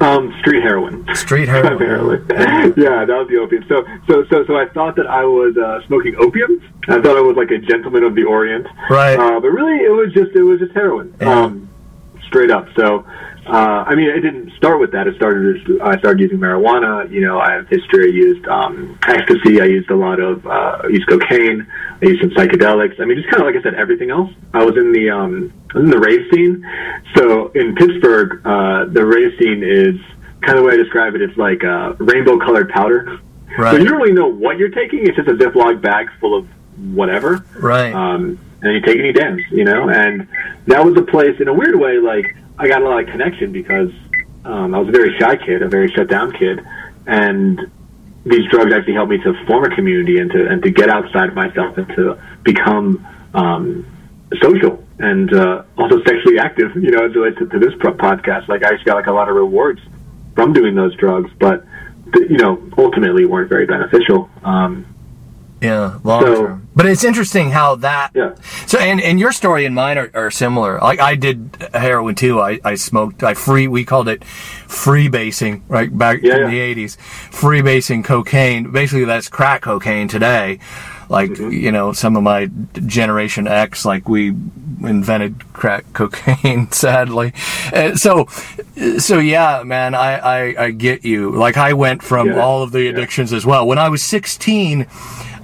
um, 0.00 0.32
street 0.40 0.62
heroin. 0.62 1.04
street 1.14 1.48
heroin 1.48 1.76
Primarily. 1.76 2.18
yeah, 2.76 3.04
that 3.04 3.08
was 3.08 3.26
the 3.28 3.36
opium. 3.38 3.64
So, 3.68 3.84
so, 4.08 4.24
so, 4.30 4.44
so 4.46 4.56
I 4.56 4.68
thought 4.68 4.94
that 4.94 5.08
I 5.08 5.24
was 5.24 5.56
uh, 5.56 5.84
smoking 5.88 6.14
opium. 6.20 6.62
I 6.88 7.00
thought 7.02 7.16
I 7.16 7.20
was 7.20 7.36
like 7.36 7.50
a 7.50 7.58
gentleman 7.58 8.04
of 8.04 8.14
the 8.14 8.22
Orient. 8.22 8.66
Right. 8.88 9.18
Uh, 9.18 9.40
but 9.40 9.48
really, 9.48 9.84
it 9.84 9.90
was 9.90 10.12
just 10.12 10.30
it 10.36 10.42
was 10.42 10.60
just 10.60 10.72
heroin. 10.72 11.12
Yeah. 11.20 11.40
Um, 11.40 11.68
straight 12.28 12.50
up. 12.52 12.68
So, 12.76 13.04
uh, 13.48 13.84
I 13.86 13.94
mean, 13.94 14.10
it 14.10 14.20
didn't 14.20 14.52
start 14.56 14.78
with 14.78 14.92
that. 14.92 15.06
It 15.06 15.16
started. 15.16 15.80
I 15.80 15.98
started 15.98 16.20
using 16.20 16.38
marijuana. 16.38 17.10
You 17.10 17.22
know, 17.22 17.40
I 17.40 17.52
have 17.52 17.68
history. 17.68 18.10
I 18.10 18.14
used 18.14 18.46
um, 18.46 18.98
ecstasy. 19.06 19.60
I 19.60 19.64
used 19.64 19.90
a 19.90 19.96
lot 19.96 20.20
of. 20.20 20.46
Uh, 20.46 20.82
I 20.84 20.88
used 20.88 21.08
cocaine. 21.08 21.66
I 22.02 22.06
used 22.06 22.20
some 22.20 22.30
psychedelics. 22.30 23.00
I 23.00 23.06
mean, 23.06 23.16
just 23.16 23.30
kind 23.30 23.40
of 23.40 23.46
like 23.46 23.56
I 23.56 23.62
said, 23.62 23.74
everything 23.74 24.10
else. 24.10 24.30
I 24.52 24.64
was 24.64 24.76
in 24.76 24.92
the 24.92 25.08
um, 25.10 25.52
I 25.74 25.78
was 25.78 25.84
in 25.84 25.90
the 25.90 25.98
rave 25.98 26.30
scene. 26.30 26.62
So 27.16 27.48
in 27.48 27.74
Pittsburgh, 27.74 28.42
uh, 28.44 28.84
the 28.86 29.04
rave 29.04 29.38
scene 29.38 29.62
is 29.62 29.96
kind 30.42 30.58
of 30.58 30.64
the 30.64 30.68
way 30.68 30.74
I 30.74 30.76
describe 30.76 31.14
it. 31.14 31.22
It's 31.22 31.36
like 31.38 31.64
uh, 31.64 31.94
rainbow 31.98 32.38
colored 32.38 32.68
powder. 32.68 33.18
Right. 33.56 33.72
So 33.72 33.78
you 33.78 33.86
don't 33.86 33.96
really 33.98 34.12
know 34.12 34.28
what 34.28 34.58
you're 34.58 34.68
taking. 34.68 35.06
It's 35.06 35.16
just 35.16 35.28
a 35.28 35.34
Ziploc 35.34 35.80
bag 35.80 36.10
full 36.20 36.36
of 36.36 36.46
whatever 36.92 37.44
right 37.56 37.92
um, 37.92 38.38
and 38.62 38.72
you 38.72 38.80
take 38.80 38.96
it 38.96 38.98
and 38.98 39.06
you 39.06 39.12
dance, 39.12 39.42
you 39.50 39.64
know. 39.64 39.88
And 39.88 40.28
that 40.66 40.84
was 40.84 40.96
a 40.96 41.02
place, 41.02 41.40
in 41.40 41.48
a 41.48 41.54
weird 41.54 41.78
way, 41.78 41.98
like 41.98 42.36
I 42.58 42.68
got 42.68 42.82
a 42.82 42.88
lot 42.88 43.02
of 43.02 43.08
connection 43.08 43.52
because 43.52 43.90
um, 44.44 44.74
I 44.74 44.78
was 44.78 44.88
a 44.88 44.92
very 44.92 45.16
shy 45.18 45.36
kid, 45.36 45.62
a 45.62 45.68
very 45.68 45.90
shut 45.92 46.08
down 46.08 46.32
kid, 46.32 46.60
and 47.06 47.70
these 48.24 48.50
drugs 48.50 48.72
actually 48.74 48.94
helped 48.94 49.10
me 49.10 49.18
to 49.18 49.32
form 49.46 49.64
a 49.70 49.74
community 49.74 50.18
and 50.18 50.30
to 50.32 50.46
and 50.48 50.62
to 50.62 50.70
get 50.70 50.88
outside 50.90 51.28
of 51.28 51.34
myself 51.34 51.78
and 51.78 51.86
to 51.96 52.18
become 52.42 53.06
um, 53.34 53.86
social 54.42 54.84
and 54.98 55.32
uh, 55.32 55.62
also 55.76 56.02
sexually 56.04 56.38
active. 56.38 56.74
You 56.74 56.90
know, 56.90 57.04
as 57.06 57.12
it 57.12 57.18
relates 57.18 57.38
to, 57.38 57.46
to 57.46 57.58
this 57.58 57.74
podcast, 57.74 58.48
like 58.48 58.64
I 58.64 58.72
just 58.72 58.84
got 58.84 58.96
like 58.96 59.06
a 59.06 59.12
lot 59.12 59.28
of 59.28 59.36
rewards 59.36 59.80
from 60.34 60.52
doing 60.52 60.74
those 60.74 60.94
drugs, 60.96 61.30
but 61.38 61.64
you 62.14 62.38
know, 62.38 62.62
ultimately 62.76 63.24
weren't 63.24 63.48
very 63.48 63.66
beneficial. 63.66 64.28
Um, 64.42 64.86
Yeah, 65.60 65.98
long 66.04 66.22
So- 66.22 66.46
term. 66.46 66.67
But 66.78 66.86
it's 66.86 67.02
interesting 67.02 67.50
how 67.50 67.74
that. 67.74 68.12
Yeah. 68.14 68.36
So, 68.68 68.78
and, 68.78 69.00
and 69.00 69.18
your 69.18 69.32
story 69.32 69.64
and 69.64 69.74
mine 69.74 69.98
are, 69.98 70.10
are 70.14 70.30
similar. 70.30 70.78
Like 70.78 71.00
I 71.00 71.16
did 71.16 71.56
heroin 71.74 72.14
too. 72.14 72.40
I, 72.40 72.60
I 72.64 72.76
smoked. 72.76 73.24
I 73.24 73.34
free. 73.34 73.66
We 73.66 73.84
called 73.84 74.08
it 74.08 74.22
free 74.24 75.08
basing, 75.08 75.64
right 75.66 75.90
back 75.98 76.20
Yeah, 76.22 76.36
in 76.36 76.40
yeah. 76.42 76.50
the 76.50 76.60
eighties. 76.60 76.94
Free 77.32 77.62
basing 77.62 78.04
cocaine. 78.04 78.70
Basically, 78.70 79.04
that's 79.04 79.28
crack 79.28 79.62
cocaine 79.62 80.06
today. 80.06 80.60
like 81.08 81.30
Mm-hmm. 81.30 81.50
you 81.50 81.72
know 81.72 81.92
some 81.92 82.16
of 82.16 82.22
my 82.22 82.48
Generation 82.86 83.48
X, 83.48 83.84
like 83.84 84.08
we 84.08 84.28
invented 84.28 85.52
crack 85.54 85.84
cocaine, 85.94 86.70
sadly. 86.70 87.32
Uh, 87.72 87.96
so, 87.96 88.26
so 88.98 89.18
yeah, 89.18 89.64
man, 89.64 89.96
I, 89.96 90.12
I 90.18 90.64
I 90.66 90.70
get 90.70 91.04
you. 91.04 91.32
Like 91.32 91.56
I 91.56 91.72
went 91.72 92.04
from 92.04 92.38
all 92.38 92.62
of 92.62 92.70
the 92.70 92.86
addictions 92.86 93.32
as 93.32 93.44
well. 93.44 93.66
When 93.66 93.78
I 93.78 93.88
was 93.88 94.04
16. 94.04 94.86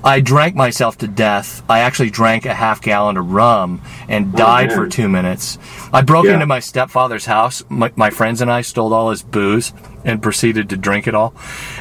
I 0.05 0.21
drank 0.21 0.55
myself 0.55 0.99
to 0.99 1.09
death. 1.09 1.63
I 1.69 1.79
actually 1.81 2.11
drank 2.11 2.45
a 2.45 2.53
half 2.53 2.83
gallon 2.83 3.17
of 3.17 3.33
rum 3.33 3.81
and 4.07 4.35
oh, 4.35 4.39
died 4.39 4.71
Oh, 4.73 4.77
for 4.77 4.87
two 4.89 5.09
minutes. 5.09 5.59
I 5.95 6.03
broke 6.03 6.27
Yeah. 6.27 6.35
into 6.35 6.47
my 6.47 6.61
stepfather's 6.61 7.25
house. 7.25 7.65
My, 7.71 7.91
my 7.97 8.11
friends 8.11 8.43
and 8.43 8.51
I 8.53 8.61
stole 8.61 8.93
all 8.93 9.11
his 9.11 9.23
booze 9.23 9.73
and 10.05 10.23
proceeded 10.23 10.69
to 10.71 10.77
drink 10.77 11.07
it 11.07 11.15
all. 11.15 11.35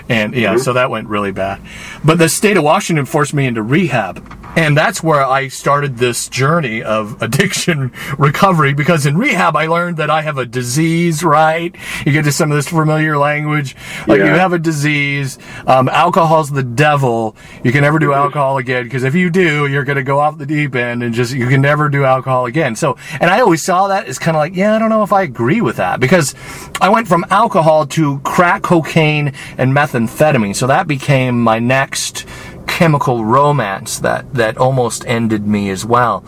And 0.10 0.34
yeah, 0.34 0.54
Mm-hmm. 0.54 0.62
so 0.62 0.74
that 0.74 0.90
went 0.90 1.08
really 1.08 1.32
bad. 1.32 1.62
But 2.04 2.18
the 2.20 2.30
state 2.30 2.58
of 2.58 2.64
Washington 2.64 3.06
forced 3.06 3.34
me 3.34 3.46
into 3.48 3.62
rehab. 3.64 4.40
And 4.56 4.78
that's 4.78 5.02
where 5.02 5.26
I 5.26 5.48
started 5.48 5.98
this 5.98 6.28
journey 6.30 6.84
of 6.84 7.20
addiction 7.24 7.92
recovery 8.20 8.74
because 8.76 9.06
in 9.08 9.18
rehab 9.18 9.56
I 9.56 9.66
learned 9.66 9.98
that 9.98 10.12
I 10.12 10.22
have 10.22 10.38
a 10.38 10.46
disease, 10.46 11.24
right? 11.24 11.76
You 12.06 12.12
get 12.12 12.24
to 12.26 12.32
some 12.32 12.52
of 12.52 12.56
this 12.56 12.68
familiar 12.68 13.18
language. 13.18 13.76
Like 14.08 14.20
you 14.20 14.26
have 14.26 14.54
a 14.54 14.60
disease. 14.60 15.40
Um, 15.66 15.90
alcohol's 15.90 16.52
the 16.52 16.62
devil. 16.62 17.36
You 17.64 17.72
can 17.72 17.82
never 17.82 17.98
do 17.98 18.14
alcohol 18.14 18.58
again 18.60 18.84
because 18.84 19.04
if 19.04 19.16
you 19.16 19.32
do, 19.32 19.66
you're 19.66 19.84
going 19.86 19.96
to 19.98 20.04
go 20.04 20.20
off 20.20 20.38
the 20.38 20.46
deep 20.46 20.76
end 20.76 21.02
and 21.02 21.16
just, 21.16 21.34
you 21.34 21.48
can 21.48 21.62
never 21.62 21.90
do 21.90 22.04
alcohol 22.04 22.46
again. 22.46 22.76
So, 22.76 22.96
and 23.20 23.32
I 23.32 23.40
always 23.40 23.64
saw 23.66 23.88
that 23.88 24.06
as 24.06 24.20
kind 24.20 24.38
of 24.38 24.40
like, 24.40 24.56
yeah, 24.56 24.76
I 24.76 24.80
don't 24.80 24.90
know 24.90 25.02
if 25.04 25.14
I 25.14 25.24
agree 25.24 25.62
with 25.62 25.78
that 25.78 26.00
because 26.00 26.36
I 26.80 26.90
went 26.90 27.08
from 27.08 27.26
alcohol 27.32 27.88
to 27.88 28.13
crack 28.20 28.64
cocaine 28.64 29.34
and 29.58 29.74
methamphetamine. 29.74 30.56
So 30.56 30.68
that 30.68 30.88
became 30.88 31.42
my 31.42 31.60
next 31.60 32.26
chemical 32.68 33.26
romance 33.26 34.00
that, 34.00 34.34
that 34.34 34.58
almost 34.58 35.06
ended 35.06 35.46
me 35.46 35.70
as 35.70 35.86
well. 35.86 36.24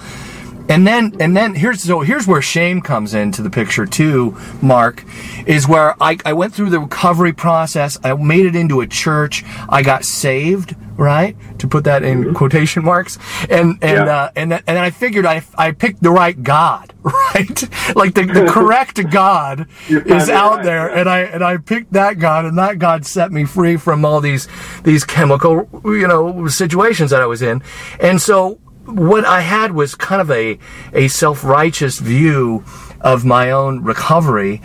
And 0.67 0.85
then, 0.87 1.15
and 1.19 1.37
then 1.37 1.53
here's 1.55 1.81
so 1.83 1.99
here's 2.01 2.25
where 2.27 2.41
shame 2.41 2.81
comes 2.81 3.13
into 3.13 3.41
the 3.43 3.49
picture 3.51 3.85
too. 3.85 4.35
Mark 4.61 5.03
is 5.45 5.67
where 5.67 5.95
I, 6.01 6.17
I 6.25 6.33
went 6.33 6.53
through 6.55 6.71
the 6.71 6.79
recovery 6.79 7.33
process. 7.33 7.97
I 8.03 8.13
made 8.15 8.45
it 8.47 8.55
into 8.55 8.81
a 8.81 8.87
church. 8.87 9.43
I 9.69 9.83
got 9.83 10.05
saved, 10.05 10.75
right? 10.97 11.37
To 11.59 11.67
put 11.67 11.83
that 11.83 12.03
in 12.03 12.33
quotation 12.33 12.83
marks. 12.83 13.19
And 13.49 13.77
and 13.83 14.07
Yeah. 14.07 14.15
uh, 14.15 14.31
and 14.35 14.51
then, 14.51 14.63
and 14.65 14.77
then 14.77 14.83
I 14.83 14.89
figured 14.89 15.25
I 15.25 15.43
I 15.55 15.71
picked 15.71 16.01
the 16.01 16.09
right 16.11 16.41
God, 16.41 16.93
right? 17.03 17.95
like 17.95 18.15
the, 18.15 18.23
the 18.25 18.47
correct 18.49 19.09
God 19.11 19.67
is 19.87 20.29
out 20.29 20.57
right, 20.57 20.63
there, 20.65 20.87
and 20.89 21.07
I 21.07 21.19
and 21.19 21.43
I 21.43 21.57
picked 21.57 21.93
that 21.93 22.17
God, 22.17 22.43
and 22.45 22.57
that 22.57 22.79
God 22.79 23.05
set 23.05 23.31
me 23.31 23.45
free 23.45 23.77
from 23.77 24.03
all 24.03 24.19
these 24.19 24.47
these 24.83 25.03
chemical 25.03 25.69
you 25.85 26.07
know 26.07 26.47
situations 26.47 27.11
that 27.11 27.21
I 27.21 27.27
was 27.27 27.43
in, 27.43 27.61
and 27.99 28.19
so 28.19 28.59
what 28.85 29.25
I 29.25 29.41
had 29.41 29.71
was 29.73 29.95
kind 29.95 30.21
of 30.21 30.31
a 30.31 30.59
a 30.93 31.07
self 31.07 31.43
righteous 31.43 31.99
view 31.99 32.63
of 33.01 33.25
my 33.25 33.51
own 33.51 33.83
recovery, 33.83 34.61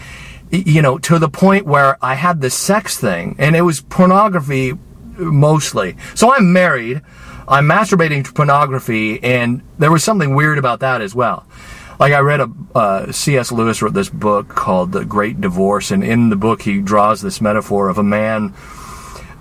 you 0.51 0.83
know, 0.83 0.99
to 0.99 1.19
the 1.19 1.29
point 1.29 1.67
where 1.67 1.97
I 2.03 2.15
had 2.15 2.41
this 2.41 2.55
sex 2.55 2.99
thing, 2.99 3.37
and 3.39 3.57
it 3.57 3.63
was 3.63 3.81
pornography 3.81 4.75
mostly. 5.17 5.97
So 6.15 6.33
I'm 6.33 6.53
married. 6.53 7.03
I'm 7.49 7.67
masturbating 7.67 8.25
to 8.27 8.33
pornography, 8.33 9.23
and 9.23 9.63
there 9.79 9.91
was 9.91 10.05
something 10.05 10.35
weird 10.35 10.59
about 10.59 10.81
that 10.81 11.01
as 11.03 11.15
well. 11.15 11.47
Like 11.99 12.13
I 12.13 12.21
read 12.21 12.41
a 12.41 12.51
uh, 12.75 13.13
C.S. 13.13 13.53
Lewis 13.53 13.83
wrote 13.83 13.93
this 13.93 14.09
book 14.09 14.49
called 14.49 14.93
The 14.93 15.05
Great 15.05 15.41
Divorce, 15.41 15.91
and 15.91 16.03
in 16.03 16.31
the 16.31 16.37
book 16.37 16.63
he 16.63 16.81
draws 16.81 17.21
this 17.21 17.41
metaphor 17.41 17.89
of 17.89 17.99
a 17.99 18.03
man 18.03 18.55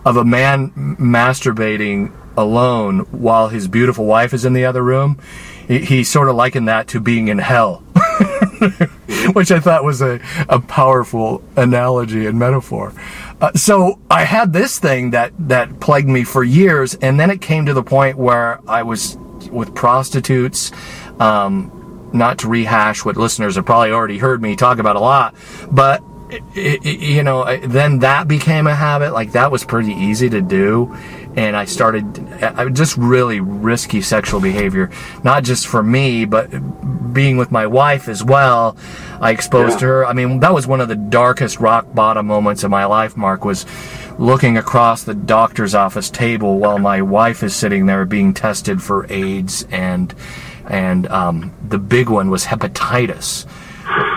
of 0.06 0.18
a 0.18 0.26
man 0.26 0.72
masturbating 1.00 2.12
alone 2.40 3.00
while 3.12 3.50
his 3.50 3.68
beautiful 3.68 4.06
wife 4.06 4.34
is 4.34 4.46
in 4.46 4.54
the 4.54 4.66
other 4.66 4.84
room. 4.84 5.20
He, 5.68 5.80
he 5.80 6.04
sort 6.04 6.30
of 6.30 6.36
likened 6.36 6.68
that 6.68 6.88
to 6.90 7.00
being 7.00 7.28
in 7.28 7.38
hell, 7.38 7.78
which 9.34 9.52
I 9.52 9.60
thought 9.60 9.84
was 9.84 10.02
a, 10.02 10.20
a 10.48 10.60
powerful 10.60 11.44
analogy 11.56 12.26
and 12.26 12.40
metaphor. 12.40 12.94
Uh, 13.42 13.54
so 13.54 14.00
I 14.10 14.24
had 14.24 14.52
this 14.54 14.80
thing 14.80 15.12
that, 15.12 15.34
that 15.48 15.80
plagued 15.80 16.10
me 16.10 16.24
for 16.24 16.44
years, 16.44 16.96
and 16.96 17.20
then 17.20 17.30
it 17.30 17.42
came 17.42 17.66
to 17.68 17.74
the 17.74 17.84
point 17.84 18.18
where 18.18 18.60
I 18.68 18.84
was 18.84 19.18
with 19.52 19.76
prostitutes. 19.76 20.72
Um, 21.20 21.76
not 22.12 22.40
to 22.40 22.48
rehash 22.48 23.06
what 23.06 23.18
listeners 23.18 23.56
have 23.56 23.66
probably 23.66 23.92
already 23.92 24.18
heard 24.18 24.42
me 24.42 24.56
talk 24.56 24.80
about 24.80 24.96
a 24.96 25.00
lot, 25.00 25.36
but 25.70 26.02
it, 26.30 26.86
it, 26.86 27.00
you 27.00 27.24
know, 27.24 27.58
then 27.58 28.00
that 28.00 28.28
became 28.28 28.68
a 28.68 28.76
habit. 28.76 29.14
Like 29.14 29.34
that 29.34 29.52
was 29.52 29.64
pretty 29.64 29.94
easy 29.94 30.30
to 30.30 30.42
do, 30.42 30.96
and 31.40 31.56
I 31.56 31.64
started 31.64 32.06
I, 32.44 32.68
just 32.68 32.98
really 32.98 33.40
risky 33.40 34.02
sexual 34.02 34.42
behavior, 34.42 34.90
not 35.24 35.44
just 35.44 35.68
for 35.68 35.82
me, 35.82 36.26
but 36.26 36.50
being 37.14 37.38
with 37.38 37.50
my 37.50 37.66
wife 37.66 38.10
as 38.10 38.22
well. 38.24 38.76
I 39.22 39.32
exposed 39.32 39.82
Yeah. 39.82 39.88
her. 39.88 40.06
I 40.06 40.12
mean, 40.14 40.42
that 40.42 40.54
was 40.54 40.68
one 40.68 40.82
of 40.82 40.90
the 40.90 40.98
darkest 40.98 41.60
rock 41.62 41.86
bottom 41.94 42.28
moments 42.28 42.64
of 42.66 42.72
my 42.72 42.84
life. 42.86 43.16
Mark 43.16 43.46
was 43.46 43.66
looking 44.18 44.58
across 44.58 45.04
the 45.04 45.14
doctor's 45.14 45.74
office 45.74 46.10
table 46.10 46.60
while 46.60 46.78
my 46.78 47.02
wife 47.02 47.42
is 47.42 47.56
sitting 47.56 47.86
there 47.86 48.04
being 48.04 48.34
tested 48.34 48.84
for 48.84 49.08
AIDS 49.10 49.66
and 49.72 50.14
and 50.68 51.08
um, 51.08 51.52
the 51.68 51.80
big 51.80 52.10
one 52.10 52.30
was 52.30 52.46
hepatitis. 52.46 53.46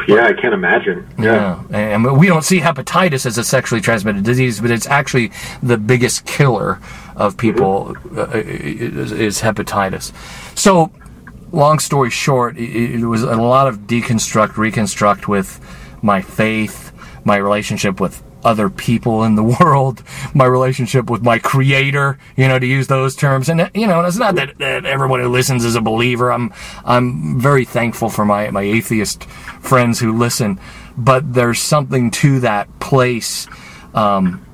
Yeah, 0.07 0.27
I 0.27 0.33
can't 0.33 0.53
imagine. 0.53 1.09
Yeah. 1.19 1.63
Yeah, 1.71 1.79
and 1.95 2.19
we 2.19 2.27
don't 2.27 2.45
see 2.45 2.61
hepatitis 2.61 3.25
as 3.25 3.39
a 3.39 3.45
sexually 3.45 3.81
transmitted 3.81 4.25
disease, 4.25 4.61
but 4.61 4.71
it's 4.71 4.87
actually 4.87 5.31
the 5.63 5.79
biggest 5.79 6.27
killer 6.27 6.79
of 7.17 7.37
people 7.37 7.97
uh, 8.17 8.29
is, 8.35 9.13
is 9.13 9.41
hepatitis. 9.41 10.13
So, 10.59 10.93
long 11.53 11.79
story 11.79 12.11
short, 12.11 12.57
it, 12.57 13.01
it 13.01 13.07
was 13.07 13.23
a 13.23 13.37
lot 13.37 13.69
of 13.69 13.81
deconstruct, 13.81 14.57
reconstruct 14.57 15.29
with 15.29 15.61
my 16.03 16.23
faith, 16.23 16.93
my 17.25 17.37
relationship 17.37 18.01
with 18.01 18.23
other 18.45 18.69
people 18.69 19.23
in 19.25 19.35
the 19.35 19.43
world, 19.61 20.03
my 20.35 20.45
relationship 20.45 21.09
with 21.11 21.23
my 21.23 21.39
creator, 21.39 22.19
you 22.37 22.49
know, 22.49 22.59
to 22.59 22.67
use 22.67 22.87
those 22.89 23.15
terms. 23.15 23.49
And, 23.49 23.71
you 23.75 23.87
know, 23.87 24.01
it's 24.03 24.17
not 24.17 24.35
that, 24.37 24.59
that 24.59 24.85
everyone 24.85 25.21
who 25.21 25.29
listens 25.29 25.65
is 25.65 25.77
a 25.77 25.81
believer. 25.81 26.33
I'm, 26.33 26.53
I'm 26.85 27.41
very 27.41 27.65
thankful 27.65 28.11
for 28.11 28.25
my, 28.25 28.51
my 28.51 28.63
atheist 28.63 29.25
friends 29.25 30.01
who 30.01 30.17
listen, 30.17 30.59
but 30.97 31.35
there's 31.35 31.61
something 31.61 32.11
to 32.11 32.41
that 32.41 32.81
place. 32.81 33.47
Um, 33.95 34.45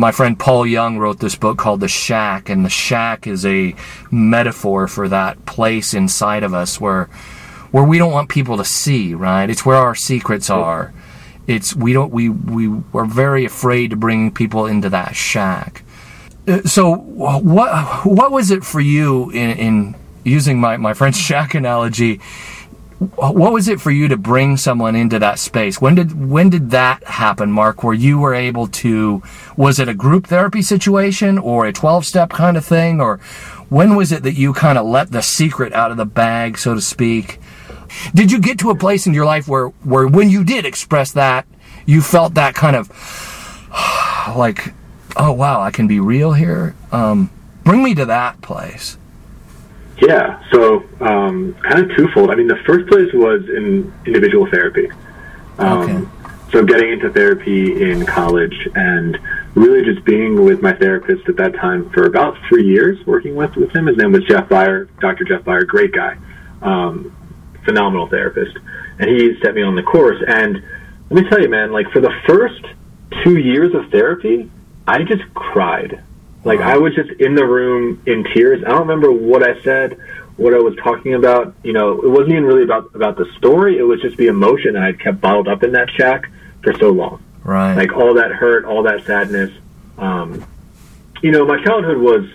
my 0.00 0.12
friend 0.12 0.38
Paul 0.38 0.66
Young 0.66 0.96
wrote 0.96 1.18
this 1.20 1.36
book 1.36 1.58
called 1.58 1.80
The 1.80 1.88
Shack, 1.88 2.48
and 2.48 2.64
the 2.64 2.70
shack 2.70 3.26
is 3.26 3.44
a 3.44 3.74
metaphor 4.10 4.88
for 4.88 5.08
that 5.08 5.44
place 5.44 5.92
inside 5.92 6.42
of 6.42 6.54
us 6.54 6.80
where, 6.80 7.04
where 7.70 7.84
we 7.84 7.98
don't 7.98 8.10
want 8.10 8.30
people 8.30 8.56
to 8.56 8.64
see, 8.64 9.14
right? 9.14 9.50
It's 9.50 9.66
where 9.66 9.76
our 9.76 9.94
secrets 9.94 10.48
are. 10.48 10.94
It's 11.46 11.76
we 11.76 11.92
don't 11.92 12.12
we 12.12 12.30
we 12.30 12.82
are 12.94 13.04
very 13.04 13.44
afraid 13.44 13.90
to 13.90 13.96
bring 13.96 14.30
people 14.30 14.64
into 14.64 14.88
that 14.88 15.14
shack. 15.14 15.82
Uh, 16.48 16.62
So 16.62 16.94
what 16.94 18.06
what 18.06 18.30
was 18.30 18.50
it 18.50 18.64
for 18.64 18.80
you 18.80 19.30
in, 19.30 19.50
in 19.58 19.94
using 20.24 20.60
my 20.60 20.78
my 20.78 20.94
friend's 20.94 21.18
shack 21.28 21.54
analogy? 21.54 22.20
What 23.00 23.54
was 23.54 23.66
it 23.66 23.80
for 23.80 23.90
you 23.90 24.08
to 24.08 24.18
bring 24.18 24.58
someone 24.58 24.94
into 24.94 25.18
that 25.18 25.38
space? 25.38 25.80
When 25.80 25.94
did 25.94 26.28
when 26.28 26.50
did 26.50 26.70
that 26.72 27.02
happen, 27.04 27.50
Mark? 27.50 27.82
Where 27.82 27.94
you 27.94 28.18
were 28.18 28.34
able 28.34 28.66
to? 28.66 29.22
Was 29.56 29.78
it 29.78 29.88
a 29.88 29.94
group 29.94 30.26
therapy 30.26 30.60
situation 30.60 31.38
or 31.38 31.64
a 31.64 31.72
twelve 31.72 32.04
step 32.04 32.28
kind 32.28 32.58
of 32.58 32.64
thing, 32.64 33.00
or 33.00 33.16
when 33.70 33.96
was 33.96 34.12
it 34.12 34.22
that 34.24 34.34
you 34.34 34.52
kind 34.52 34.76
of 34.76 34.84
let 34.84 35.12
the 35.12 35.22
secret 35.22 35.72
out 35.72 35.90
of 35.90 35.96
the 35.96 36.04
bag, 36.04 36.58
so 36.58 36.74
to 36.74 36.80
speak? 36.82 37.40
Did 38.14 38.30
you 38.30 38.38
get 38.38 38.58
to 38.58 38.70
a 38.70 38.74
place 38.74 39.06
in 39.06 39.14
your 39.14 39.24
life 39.24 39.48
where, 39.48 39.68
where 39.68 40.06
when 40.06 40.28
you 40.28 40.44
did 40.44 40.66
express 40.66 41.12
that, 41.12 41.46
you 41.86 42.02
felt 42.02 42.34
that 42.34 42.54
kind 42.54 42.76
of 42.76 42.88
like, 44.36 44.74
oh 45.16 45.32
wow, 45.32 45.62
I 45.62 45.70
can 45.70 45.86
be 45.86 46.00
real 46.00 46.34
here? 46.34 46.74
Um, 46.92 47.30
bring 47.64 47.82
me 47.82 47.94
to 47.94 48.04
that 48.04 48.42
place. 48.42 48.98
Yeah, 50.00 50.42
so 50.50 50.84
um, 51.00 51.54
kind 51.62 51.78
of 51.78 51.96
twofold. 51.96 52.30
I 52.30 52.34
mean, 52.34 52.48
the 52.48 52.60
first 52.66 52.88
place 52.88 53.12
was 53.12 53.42
in 53.48 53.92
individual 54.06 54.46
therapy. 54.50 54.88
Um, 55.58 55.80
Okay. 55.82 56.06
So 56.52 56.64
getting 56.64 56.90
into 56.90 57.10
therapy 57.10 57.90
in 57.90 58.04
college 58.04 58.68
and 58.74 59.16
really 59.54 59.84
just 59.84 60.04
being 60.04 60.44
with 60.44 60.60
my 60.60 60.72
therapist 60.72 61.28
at 61.28 61.36
that 61.36 61.54
time 61.54 61.88
for 61.90 62.06
about 62.06 62.36
three 62.48 62.66
years, 62.66 62.98
working 63.06 63.36
with, 63.36 63.54
with 63.54 63.70
him. 63.70 63.86
His 63.86 63.96
name 63.96 64.10
was 64.10 64.24
Jeff 64.24 64.48
Byer, 64.48 64.88
Dr. 64.98 65.22
Jeff 65.24 65.42
Byer, 65.42 65.64
great 65.64 65.92
guy, 65.92 66.16
um, 66.60 67.16
phenomenal 67.64 68.08
therapist. 68.08 68.58
And 68.98 69.08
he 69.08 69.40
set 69.40 69.54
me 69.54 69.62
on 69.62 69.76
the 69.76 69.84
course. 69.84 70.20
And 70.26 70.60
let 71.08 71.22
me 71.22 71.30
tell 71.30 71.40
you, 71.40 71.48
man, 71.48 71.70
like 71.70 71.88
for 71.92 72.00
the 72.00 72.12
first 72.26 72.64
two 73.22 73.38
years 73.38 73.72
of 73.72 73.88
therapy, 73.92 74.50
I 74.88 75.04
just 75.04 75.22
cried. 75.34 76.02
Like 76.44 76.60
I 76.60 76.78
was 76.78 76.94
just 76.94 77.10
in 77.20 77.34
the 77.34 77.44
room 77.44 78.02
in 78.06 78.24
tears. 78.34 78.62
I 78.64 78.70
don't 78.70 78.80
remember 78.80 79.12
what 79.12 79.42
I 79.42 79.60
said, 79.62 79.98
what 80.36 80.54
I 80.54 80.58
was 80.58 80.74
talking 80.76 81.14
about. 81.14 81.54
You 81.62 81.72
know, 81.72 82.00
it 82.00 82.08
wasn't 82.08 82.30
even 82.30 82.44
really 82.44 82.62
about 82.62 82.94
about 82.94 83.16
the 83.16 83.26
story. 83.36 83.78
It 83.78 83.82
was 83.82 84.00
just 84.00 84.16
the 84.16 84.28
emotion 84.28 84.76
I 84.76 84.86
had 84.86 85.00
kept 85.00 85.20
bottled 85.20 85.48
up 85.48 85.62
in 85.62 85.72
that 85.72 85.90
shack 85.90 86.30
for 86.62 86.72
so 86.78 86.90
long. 86.90 87.22
Right. 87.44 87.74
Like 87.74 87.92
all 87.92 88.14
that 88.14 88.30
hurt, 88.30 88.64
all 88.64 88.82
that 88.84 89.04
sadness. 89.04 89.50
Um, 89.98 90.46
you 91.22 91.30
know, 91.30 91.44
my 91.44 91.62
childhood 91.62 91.98
was 91.98 92.26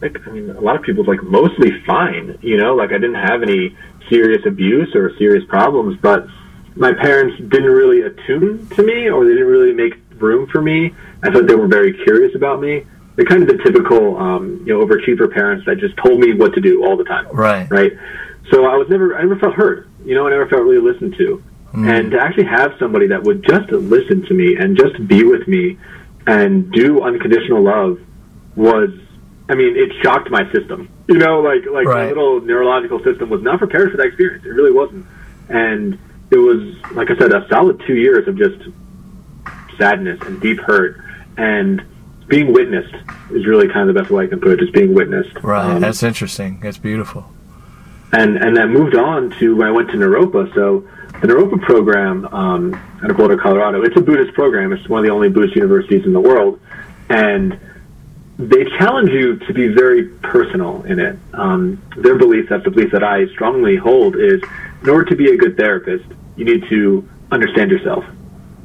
like 0.00 0.26
I 0.26 0.30
mean, 0.30 0.50
a 0.50 0.60
lot 0.60 0.76
of 0.76 0.82
people's 0.82 1.06
like 1.06 1.22
mostly 1.22 1.82
fine. 1.82 2.38
You 2.40 2.56
know, 2.56 2.74
like 2.74 2.90
I 2.90 2.98
didn't 2.98 3.16
have 3.16 3.42
any 3.42 3.76
serious 4.08 4.44
abuse 4.46 4.94
or 4.94 5.14
serious 5.18 5.44
problems, 5.48 5.98
but 6.00 6.26
my 6.76 6.94
parents 6.94 7.38
didn't 7.38 7.70
really 7.70 8.02
attune 8.02 8.66
to 8.70 8.82
me, 8.82 9.10
or 9.10 9.24
they 9.24 9.32
didn't 9.32 9.48
really 9.48 9.74
make 9.74 9.94
room 10.18 10.46
for 10.46 10.62
me. 10.62 10.94
I 11.22 11.30
thought 11.30 11.46
they 11.46 11.54
were 11.54 11.68
very 11.68 11.92
curious 12.04 12.34
about 12.34 12.60
me. 12.60 12.86
They're 13.20 13.26
kind 13.26 13.42
of 13.42 13.54
the 13.54 13.62
typical, 13.62 14.16
um, 14.16 14.64
you 14.64 14.72
know, 14.72 14.82
overachiever 14.82 15.30
parents 15.30 15.66
that 15.66 15.76
just 15.76 15.94
told 15.98 16.20
me 16.20 16.32
what 16.32 16.54
to 16.54 16.60
do 16.62 16.86
all 16.86 16.96
the 16.96 17.04
time. 17.04 17.28
Right. 17.28 17.70
Right. 17.70 17.92
So 18.50 18.64
I 18.64 18.76
was 18.76 18.88
never, 18.88 19.14
I 19.14 19.20
never 19.20 19.36
felt 19.36 19.52
heard. 19.52 19.90
You 20.06 20.14
know, 20.14 20.26
I 20.26 20.30
never 20.30 20.48
felt 20.48 20.62
really 20.62 20.80
listened 20.80 21.16
to. 21.18 21.42
And 21.74 22.12
to 22.12 22.18
actually 22.18 22.46
have 22.46 22.72
somebody 22.78 23.08
that 23.08 23.22
would 23.22 23.46
just 23.46 23.70
listen 23.72 24.22
to 24.22 24.32
me 24.32 24.56
and 24.56 24.74
just 24.74 25.06
be 25.06 25.22
with 25.22 25.46
me 25.46 25.76
and 26.26 26.72
do 26.72 27.02
unconditional 27.02 27.62
love 27.62 28.00
was, 28.56 28.88
I 29.50 29.54
mean, 29.54 29.76
it 29.76 29.92
shocked 30.02 30.30
my 30.30 30.50
system. 30.50 30.88
You 31.06 31.18
know, 31.18 31.40
like 31.40 31.66
like 31.70 31.84
my 31.84 32.08
little 32.08 32.40
neurological 32.40 33.04
system 33.04 33.28
was 33.28 33.42
not 33.42 33.58
prepared 33.58 33.90
for 33.90 33.98
that 33.98 34.06
experience. 34.06 34.46
It 34.46 34.48
really 34.48 34.72
wasn't. 34.72 35.04
And 35.50 35.98
it 36.30 36.38
was, 36.38 36.74
like 36.92 37.10
I 37.10 37.18
said, 37.18 37.34
a 37.34 37.46
solid 37.50 37.82
two 37.86 37.96
years 37.96 38.26
of 38.26 38.38
just 38.38 38.62
sadness 39.76 40.20
and 40.22 40.40
deep 40.40 40.58
hurt 40.60 41.04
and 41.36 41.84
being 42.30 42.52
witnessed 42.54 42.94
is 43.30 43.46
really 43.46 43.68
kind 43.68 43.88
of 43.88 43.94
the 43.94 44.00
best 44.00 44.10
way 44.10 44.24
I 44.24 44.26
can 44.28 44.40
put 44.40 44.52
it. 44.52 44.60
Just 44.60 44.72
being 44.72 44.94
witnessed. 44.94 45.36
Right. 45.42 45.74
Um, 45.74 45.80
That's 45.80 46.02
interesting. 46.02 46.60
That's 46.60 46.78
beautiful. 46.78 47.30
and 48.12 48.36
and 48.38 48.56
that 48.56 48.68
moved 48.68 48.94
on 48.96 49.30
to 49.38 49.54
when 49.56 49.66
I 49.68 49.70
went 49.72 49.90
to 49.90 49.96
Naropa. 49.96 50.52
So 50.54 50.88
the 51.20 51.26
Naropa 51.28 51.60
program 51.60 52.26
um, 52.32 52.74
out 53.04 53.10
of 53.10 53.16
Boulder, 53.18 53.36
Colorado, 53.36 53.82
it's 53.82 53.96
a 53.96 54.00
Buddhist 54.00 54.32
program. 54.34 54.72
It's 54.72 54.88
one 54.88 55.00
of 55.00 55.04
the 55.06 55.12
only 55.12 55.28
Buddhist 55.28 55.54
universities 55.56 56.06
in 56.06 56.12
the 56.14 56.20
world, 56.20 56.58
and 57.10 57.58
they 58.38 58.64
challenge 58.78 59.10
you 59.10 59.36
to 59.36 59.52
be 59.52 59.68
very 59.68 60.04
personal 60.22 60.82
in 60.84 60.98
it. 60.98 61.18
Um, 61.34 61.82
their 61.98 62.16
belief, 62.16 62.48
that's 62.48 62.64
the 62.64 62.70
belief 62.70 62.90
that 62.92 63.04
I 63.04 63.26
strongly 63.28 63.76
hold, 63.76 64.16
is 64.16 64.40
in 64.82 64.88
order 64.88 65.04
to 65.10 65.16
be 65.16 65.30
a 65.32 65.36
good 65.36 65.58
therapist, 65.58 66.06
you 66.36 66.46
need 66.46 66.66
to 66.70 67.06
understand 67.30 67.70
yourself. 67.70 68.02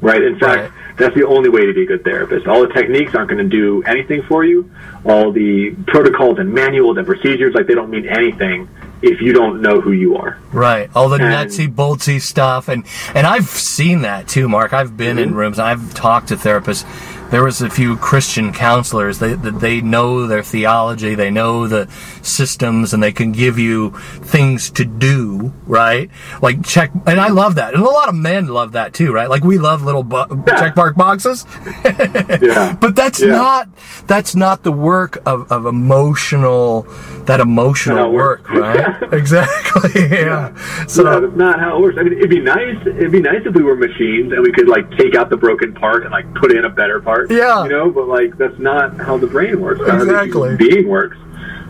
Right. 0.00 0.22
In 0.22 0.38
fact, 0.38 0.72
Right. 0.72 0.85
That's 0.96 1.14
the 1.14 1.26
only 1.26 1.48
way 1.48 1.66
to 1.66 1.72
be 1.74 1.82
a 1.82 1.86
good 1.86 2.04
therapist. 2.04 2.46
All 2.46 2.62
the 2.66 2.72
techniques 2.72 3.14
aren't 3.14 3.30
going 3.30 3.42
to 3.42 3.56
do 3.56 3.82
anything 3.84 4.22
for 4.22 4.44
you. 4.44 4.70
All 5.04 5.30
the 5.32 5.70
protocols 5.86 6.38
and 6.38 6.52
manuals 6.52 6.96
and 6.96 7.06
procedures, 7.06 7.54
like 7.54 7.66
they 7.66 7.74
don't 7.74 7.90
mean 7.90 8.08
anything 8.08 8.68
if 9.02 9.20
you 9.20 9.32
don't 9.34 9.60
know 9.60 9.80
who 9.80 9.92
you 9.92 10.16
are. 10.16 10.38
Right. 10.52 10.88
All 10.94 11.08
the 11.10 11.16
And- 11.22 11.24
nutsy 11.50 11.68
boltsy 11.72 12.20
stuff 12.20 12.68
and 12.68 12.84
and 13.14 13.26
I've 13.26 13.44
seen 13.46 14.02
that 14.02 14.26
too, 14.26 14.48
Mark. 14.48 14.72
I've 14.72 14.96
been 14.96 15.18
in 15.18 15.32
Mhm. 15.32 15.36
rooms. 15.36 15.58
I've 15.58 15.92
talked 15.94 16.28
to 16.28 16.36
therapists. 16.36 16.84
There 17.30 17.42
was 17.44 17.60
a 17.60 17.68
few 17.68 17.96
Christian 17.96 18.52
counselors. 18.52 19.18
that 19.18 19.42
they 19.42 19.50
they 19.50 19.80
know 19.80 20.26
their 20.26 20.42
theology. 20.42 21.14
They 21.14 21.30
know 21.30 21.66
the 21.66 21.88
systems, 22.22 22.94
and 22.94 23.02
they 23.02 23.12
can 23.12 23.32
give 23.32 23.58
you 23.58 23.90
things 24.22 24.70
to 24.72 24.84
do. 24.84 25.52
Right. 25.66 26.10
Like 26.40 26.64
check. 26.64 26.90
And 27.06 27.20
I 27.20 27.28
love 27.28 27.56
that. 27.56 27.74
And 27.74 27.82
a 27.82 27.86
lot 27.90 28.08
of 28.08 28.14
men 28.14 28.46
love 28.46 28.72
that 28.72 28.94
too. 28.94 29.12
Right. 29.12 29.28
Like 29.28 29.42
we 29.44 29.58
love 29.58 29.82
little 29.82 30.02
bu- 30.02 30.44
check 30.46 30.76
mark 30.76 30.96
boxes. 30.96 31.44
Yeah. 32.46 32.76
But 32.80 32.94
that's 32.96 33.20
Yeah. 33.20 33.28
not 33.28 33.68
that's 34.06 34.34
not 34.36 34.62
the 34.62 34.72
work 34.72 35.18
of, 35.26 35.50
of 35.50 35.66
emotional 35.66 36.82
that 37.24 37.40
emotional 37.40 38.12
work, 38.12 38.48
right? 38.50 38.96
exactly. 39.12 40.08
Yeah. 40.10 40.54
So 40.86 41.02
no, 41.02 41.20
that's 41.22 41.36
not 41.36 41.58
how 41.60 41.76
it 41.78 41.80
works. 41.82 41.96
I 41.98 42.02
mean, 42.04 42.12
it'd 42.18 42.30
be 42.30 42.40
nice. 42.40 42.76
It'd 42.86 43.10
be 43.12 43.20
nice 43.20 43.42
if 43.44 43.54
we 43.54 43.62
were 43.62 43.74
machines 43.76 44.32
and 44.32 44.42
we 44.42 44.52
could 44.52 44.68
like 44.68 44.88
take 44.96 45.14
out 45.16 45.30
the 45.30 45.36
broken 45.36 45.74
part 45.74 46.02
and 46.04 46.12
like 46.12 46.32
put 46.34 46.52
in 46.52 46.64
a 46.64 46.70
better 46.70 47.00
part. 47.00 47.15
Yeah. 47.30 47.64
you 47.64 47.70
know. 47.70 47.90
But 47.90 48.08
like 48.08 48.36
that's 48.36 48.58
not 48.58 48.96
how 48.98 49.16
the 49.16 49.26
brain 49.26 49.60
works. 49.60 49.80
Exactly. 49.80 50.08
How 50.14 50.24
the 50.24 50.26
human 50.26 50.56
being 50.56 50.88
works. 50.88 51.16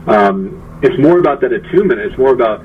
Um, 0.07 0.63
it's 0.83 0.99
more 0.99 1.19
about 1.19 1.41
that 1.41 1.53
attunement. 1.53 2.01
It's 2.01 2.17
more 2.19 2.33
about 2.33 2.65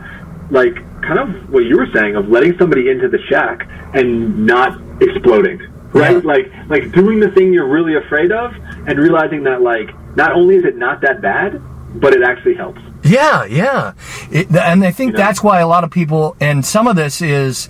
like 0.51 0.75
kind 1.01 1.19
of 1.19 1.49
what 1.51 1.63
you 1.65 1.77
were 1.77 1.87
saying 1.93 2.15
of 2.15 2.29
letting 2.29 2.57
somebody 2.57 2.89
into 2.89 3.07
the 3.07 3.19
shack 3.29 3.67
and 3.93 4.45
not 4.45 4.79
exploding. 5.01 5.59
Right, 5.93 6.11
Yeah. 6.13 6.21
like 6.23 6.51
like 6.69 6.91
doing 6.93 7.19
the 7.19 7.29
thing 7.31 7.51
you're 7.53 7.67
really 7.67 7.95
afraid 7.95 8.31
of, 8.31 8.53
and 8.87 8.97
realizing 8.97 9.43
that 9.43 9.61
like 9.61 9.89
not 10.15 10.31
only 10.33 10.55
is 10.55 10.63
it 10.65 10.77
not 10.77 11.01
that 11.01 11.21
bad, 11.21 11.61
but 11.95 12.13
it 12.13 12.23
actually 12.23 12.53
helps. 12.55 12.79
Yeah, 13.03 13.43
yeah. 13.45 13.93
It, 14.31 14.55
and 14.55 14.85
I 14.85 14.91
think 14.91 15.09
You 15.09 15.13
know? 15.13 15.17
that's 15.17 15.43
why 15.43 15.59
a 15.59 15.67
lot 15.67 15.83
of 15.83 15.89
people, 15.91 16.35
and 16.39 16.63
some 16.65 16.87
of 16.87 16.95
this 16.95 17.21
is, 17.21 17.67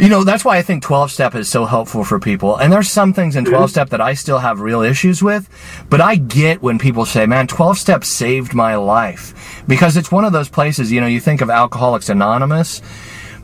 you 0.00 0.08
know, 0.08 0.24
that's 0.24 0.44
why 0.44 0.56
I 0.56 0.62
think 0.62 0.82
12 0.82 1.10
step 1.10 1.34
is 1.34 1.50
so 1.50 1.66
helpful 1.66 2.04
for 2.04 2.18
people. 2.18 2.56
And 2.56 2.72
there's 2.72 2.90
some 2.90 3.12
things 3.12 3.36
in 3.36 3.44
mm-hmm. 3.44 3.54
12 3.54 3.70
step 3.70 3.90
that 3.90 4.00
I 4.00 4.14
still 4.14 4.38
have 4.38 4.60
real 4.60 4.80
issues 4.80 5.22
with, 5.22 5.48
but 5.90 6.00
I 6.00 6.16
get 6.16 6.62
when 6.62 6.78
people 6.78 7.04
say, 7.04 7.26
man, 7.26 7.46
12 7.46 7.78
step 7.78 8.04
saved 8.04 8.54
my 8.54 8.76
life. 8.76 9.62
Because 9.68 9.96
it's 9.96 10.10
one 10.10 10.24
of 10.24 10.32
those 10.32 10.48
places, 10.48 10.90
you 10.90 11.00
know, 11.00 11.06
you 11.06 11.20
think 11.20 11.40
of 11.40 11.50
Alcoholics 11.50 12.08
Anonymous, 12.08 12.80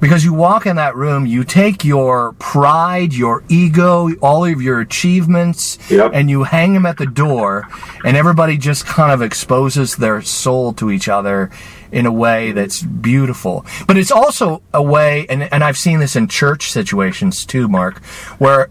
because 0.01 0.25
you 0.25 0.33
walk 0.33 0.67
in 0.67 0.77
that 0.77 0.95
room, 0.95 1.27
you 1.27 1.45
take 1.45 1.85
your 1.85 2.33
pride, 2.35 3.15
your 3.15 3.43
ego, 3.49 4.11
all 4.21 4.45
of 4.45 4.61
your 4.61 4.81
achievements, 4.81 5.79
Yep. 5.91 6.11
and 6.15 6.29
you 6.29 6.45
hang 6.45 6.75
them 6.75 6.87
at 6.87 6.99
the 6.99 7.07
door, 7.07 7.69
and 8.05 8.17
everybody 8.17 8.59
just 8.59 8.87
kind 8.87 9.13
of 9.13 9.23
exposes 9.23 9.97
their 9.97 10.21
soul 10.23 10.73
to 10.75 10.91
each 10.91 11.09
other 11.09 11.51
in 11.97 12.05
a 12.07 12.13
way 12.13 12.53
that's 12.53 12.83
beautiful. 12.83 13.65
But 13.89 13.97
it's 13.97 14.11
also 14.13 14.63
a 14.75 14.83
way, 14.83 15.27
and, 15.31 15.43
and 15.53 15.65
I've 15.65 15.79
seen 15.79 15.99
this 15.99 16.15
in 16.15 16.29
church 16.29 16.71
situations 16.71 17.45
too, 17.47 17.69
Mark, 17.69 18.05
where 18.39 18.69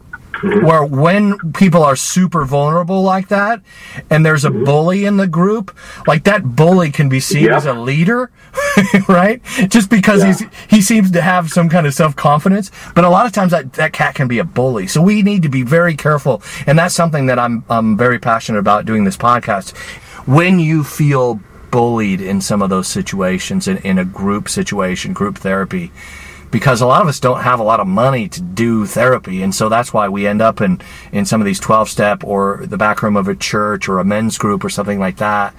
where 0.61 0.83
when 0.83 1.37
people 1.53 1.81
are 1.81 1.95
super 1.95 2.43
vulnerable 2.43 3.01
like 3.01 3.29
that 3.29 3.61
and 4.09 4.25
there's 4.25 4.43
a 4.43 4.51
bully 4.51 5.05
in 5.05 5.15
the 5.15 5.27
group 5.27 5.73
like 6.07 6.25
that 6.25 6.43
bully 6.57 6.91
can 6.91 7.07
be 7.07 7.21
seen 7.21 7.45
Yep. 7.45 7.53
as 7.55 7.65
a 7.65 7.73
leader 7.73 8.29
right 9.07 9.41
just 9.69 9.89
because 9.89 10.19
Yeah. 10.23 10.27
he's 10.33 10.43
he 10.69 10.81
seems 10.81 11.09
to 11.11 11.21
have 11.21 11.49
some 11.49 11.69
kind 11.69 11.87
of 11.87 11.93
self-confidence 11.93 12.69
but 12.93 13.05
a 13.05 13.09
lot 13.09 13.25
of 13.25 13.31
times 13.31 13.51
that, 13.51 13.71
that 13.73 13.93
cat 13.93 14.13
can 14.15 14.27
be 14.27 14.39
a 14.39 14.43
bully 14.43 14.87
so 14.87 15.01
we 15.01 15.21
need 15.21 15.41
to 15.43 15.49
be 15.49 15.63
very 15.63 15.95
careful 15.95 16.43
and 16.67 16.77
that's 16.77 16.93
something 16.93 17.27
that 17.27 17.39
i'm 17.39 17.63
i'm 17.69 17.95
very 17.97 18.19
passionate 18.19 18.59
about 18.59 18.83
doing 18.85 19.05
this 19.05 19.15
podcast 19.15 19.73
when 20.27 20.59
you 20.59 20.83
feel 20.83 21.39
bullied 21.75 22.21
in 22.21 22.39
some 22.39 22.61
of 22.61 22.69
those 22.69 22.87
situations 22.87 23.67
in, 23.67 23.75
in 23.79 23.97
a 23.97 24.05
group 24.05 24.47
situation 24.47 25.11
group 25.11 25.37
therapy 25.37 25.91
because 26.49 26.79
a 26.79 26.85
lot 26.85 27.01
of 27.01 27.09
us 27.09 27.19
don't 27.19 27.41
have 27.41 27.59
a 27.59 27.63
lot 27.63 27.81
of 27.81 27.85
money 27.85 28.29
to 28.29 28.41
do 28.41 28.85
therapy. 28.85 29.43
And 29.43 29.53
so 29.53 29.67
that's 29.67 29.91
why 29.91 30.07
we 30.07 30.25
end 30.25 30.41
up 30.41 30.61
in 30.61 30.79
in 31.11 31.25
some 31.25 31.41
of 31.41 31.45
these 31.45 31.59
12 31.59 31.89
step 31.89 32.23
or 32.23 32.61
the 32.65 32.77
back 32.77 33.03
room 33.03 33.17
of 33.17 33.27
a 33.27 33.35
church 33.35 33.89
or 33.89 33.99
a 33.99 34.05
men's 34.05 34.37
group 34.37 34.63
or 34.63 34.69
something 34.69 34.99
like 35.01 35.17
that. 35.17 35.53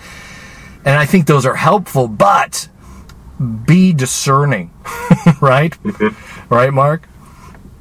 And 0.87 0.99
i 0.99 1.05
think 1.05 1.27
those 1.27 1.45
are 1.45 1.57
helpful 1.57 2.09
but 2.09 2.71
be 3.67 3.93
discerning 3.93 4.71
right? 5.43 5.77
Mm-hmm. 5.83 6.55
Right 6.55 6.73
mark 6.73 7.07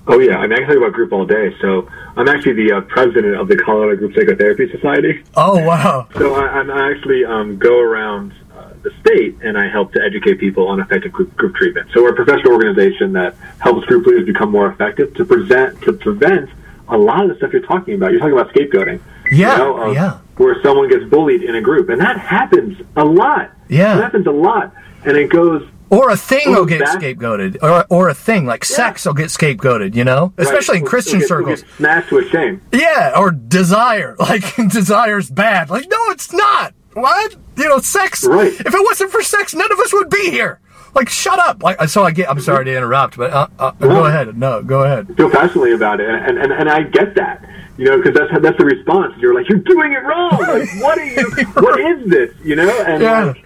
Oh 0.08 0.20
yeah, 0.20 0.38
I 0.38 0.48
mean 0.48 0.54
I 0.54 0.58
can 0.58 0.68
talk 0.68 0.78
about 0.78 0.94
group 0.94 1.12
all 1.14 1.26
day. 1.26 1.56
So 1.62 1.90
I'm 2.16 2.28
actually 2.28 2.54
the 2.54 2.78
uh, 2.78 2.82
president 2.82 3.36
of 3.36 3.48
the 3.48 3.58
Colorado 3.58 3.96
Group 3.98 4.14
Psychotherapy 4.16 4.70
Society. 4.72 5.24
oh 5.36 5.64
wow 5.64 6.08
So 6.18 6.36
I, 6.36 6.48
I'm 6.48 6.70
actually 6.70 7.26
um, 7.26 7.58
go 7.58 7.80
around 7.80 8.34
uh, 8.56 8.70
the 8.84 8.92
state 9.02 9.38
and 9.42 9.58
I 9.58 9.68
help 9.68 9.94
to 9.94 10.02
educate 10.02 10.36
people 10.40 10.68
on 10.68 10.80
effective 10.80 11.12
group, 11.12 11.36
group 11.36 11.56
treatment. 11.56 11.90
So 11.94 12.04
we're 12.04 12.14
a 12.14 12.16
professional 12.16 12.54
organization 12.54 13.14
that 13.14 13.36
helps 13.60 13.86
group 13.88 14.06
leaders 14.06 14.26
become 14.26 14.52
more 14.52 14.68
effective 14.70 15.14
to 15.16 15.26
present 15.26 15.82
to 15.84 15.94
prevent 15.94 16.50
a 16.88 16.98
lot 16.98 17.24
of 17.24 17.30
the 17.30 17.36
stuff 17.38 17.52
you're 17.52 17.64
talking 17.66 17.96
about. 17.96 18.12
You're 18.12 18.20
talking 18.20 18.38
about 18.38 18.54
scapegoating. 18.54 19.02
Yeah, 19.32 19.54
you 19.54 19.58
know, 19.58 19.78
of 19.78 19.96
yeah. 19.96 20.20
Where 20.38 20.62
someone 20.62 20.90
gets 20.90 21.06
bullied 21.06 21.42
in 21.42 21.56
a 21.56 21.62
group, 21.62 21.90
and 21.90 22.00
that 22.00 22.20
happens 22.20 22.80
a 22.96 23.04
lot. 23.04 23.52
Yeah. 23.70 23.98
it 23.98 24.02
happens 24.02 24.28
a 24.28 24.32
lot, 24.32 24.72
and 25.04 25.18
it 25.18 25.30
goes 25.32 25.68
or 25.90 26.10
a 26.10 26.18
thing 26.18 26.52
will 26.52 26.66
get 26.66 26.80
that- 26.80 27.00
scapegoated 27.02 27.58
or, 27.62 27.86
or 27.90 28.10
a 28.10 28.14
thing 28.14 28.46
like 28.46 28.66
sex 28.66 29.06
will 29.06 29.14
get 29.14 29.28
scapegoated 29.28 29.96
you 29.96 30.04
know 30.04 30.34
especially 30.38 30.80
in 30.80 30.86
christian 30.86 31.20
get- 31.20 31.26
it'll 31.26 31.38
circles 31.38 31.62
get 31.62 31.70
smashed 31.78 32.12
a 32.12 32.30
shame. 32.30 32.62
Yeah, 32.72 33.14
or 33.18 33.32
desire. 33.32 34.16
Like 34.26 34.56
desire's 34.70 35.30
bad. 35.30 35.70
Like 35.70 35.86
no, 35.90 35.98
it's 36.10 36.34
not. 36.34 36.74
What? 36.94 37.36
You 37.58 37.70
know, 37.70 37.80
sex. 37.80 38.26
Right. 38.26 38.52
If 38.54 38.74
it 38.74 38.84
wasn't 38.84 39.12
for 39.12 39.22
sex, 39.22 39.54
none 39.54 39.72
of 39.72 39.80
us 39.80 39.94
would 39.94 40.10
be 40.10 40.30
here. 40.32 40.60
Like 40.96 41.10
shut 41.10 41.38
up. 41.40 41.62
Like 41.62 41.82
so, 41.90 42.04
I 42.04 42.12
get. 42.12 42.30
I'm 42.30 42.40
sorry 42.40 42.66
to 42.66 42.76
interrupt, 42.76 43.18
but 43.18 43.32
uh, 43.32 43.48
uh, 43.60 43.72
go 43.72 44.06
ahead. 44.06 44.38
No, 44.38 44.64
go 44.64 44.84
ahead. 44.84 45.16
feel 45.18 45.30
passionately 45.30 45.74
about 45.74 46.00
it, 46.00 46.10
and 46.10 46.38
and, 46.40 46.52
and 46.54 46.70
I 46.70 46.84
get 46.84 47.16
that, 47.16 47.46
you 47.78 47.86
know, 47.86 47.98
because 47.98 48.14
that's 48.16 48.42
that's 48.42 48.58
the 48.58 48.66
response. 48.66 49.14
You're 49.20 49.34
like, 49.34 49.48
you're 49.50 49.60
doing 49.60 49.92
it 49.92 50.04
wrong. 50.04 50.32
Like, 50.32 50.70
what 50.82 50.98
are 50.98 51.06
you? 51.06 51.30
What 51.56 51.80
is 51.80 52.10
this? 52.10 52.32
You 52.44 52.56
know, 52.56 52.84
and 52.88 53.04
Yeah. 53.04 53.24
like, 53.26 53.45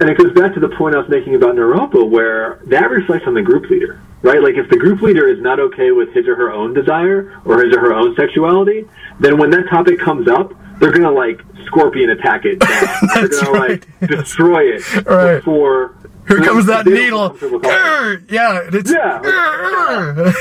and 0.00 0.10
it 0.10 0.18
goes 0.18 0.32
back 0.32 0.52
to 0.54 0.60
the 0.60 0.68
point 0.70 0.94
I 0.94 0.98
was 0.98 1.08
making 1.08 1.34
about 1.34 1.54
Naropa, 1.56 2.08
where 2.08 2.60
that 2.66 2.90
reflects 2.90 3.26
on 3.26 3.34
the 3.34 3.42
group 3.42 3.68
leader, 3.70 4.00
right? 4.22 4.42
Like, 4.42 4.56
if 4.56 4.68
the 4.68 4.76
group 4.76 5.00
leader 5.02 5.26
is 5.28 5.40
not 5.40 5.58
okay 5.60 5.90
with 5.92 6.12
his 6.12 6.26
or 6.28 6.36
her 6.36 6.52
own 6.52 6.74
desire 6.74 7.40
or 7.44 7.62
his 7.64 7.74
or 7.74 7.80
her 7.80 7.94
own 7.94 8.14
sexuality, 8.16 8.84
then 9.20 9.38
when 9.38 9.50
that 9.50 9.68
topic 9.70 9.98
comes 9.98 10.28
up, 10.28 10.52
they're 10.78 10.92
gonna 10.92 11.10
like 11.10 11.40
scorpion 11.66 12.10
attack 12.10 12.44
it. 12.44 12.58
they're 13.14 13.28
gonna 13.28 13.50
right. 13.52 13.86
like 14.00 14.10
destroy 14.10 14.64
it 14.74 14.82
Right. 15.06 15.36
before. 15.36 15.94
Here 16.28 16.42
comes 16.42 16.66
that 16.66 16.84
they 16.84 17.08
don't 17.08 17.38
feel 17.38 17.50
needle. 17.50 17.60
comfortable 17.60 17.60
talking. 17.60 17.78
Grr, 17.78 18.30
yeah, 18.30 18.68
it's 18.72 18.90
Yeah. 18.92 19.20
grr. 19.22 20.34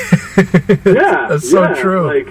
Yeah, 0.95 1.27
That's 1.29 1.49
so 1.49 1.61
yeah, 1.61 1.73
true. 1.75 2.07
Like, 2.07 2.27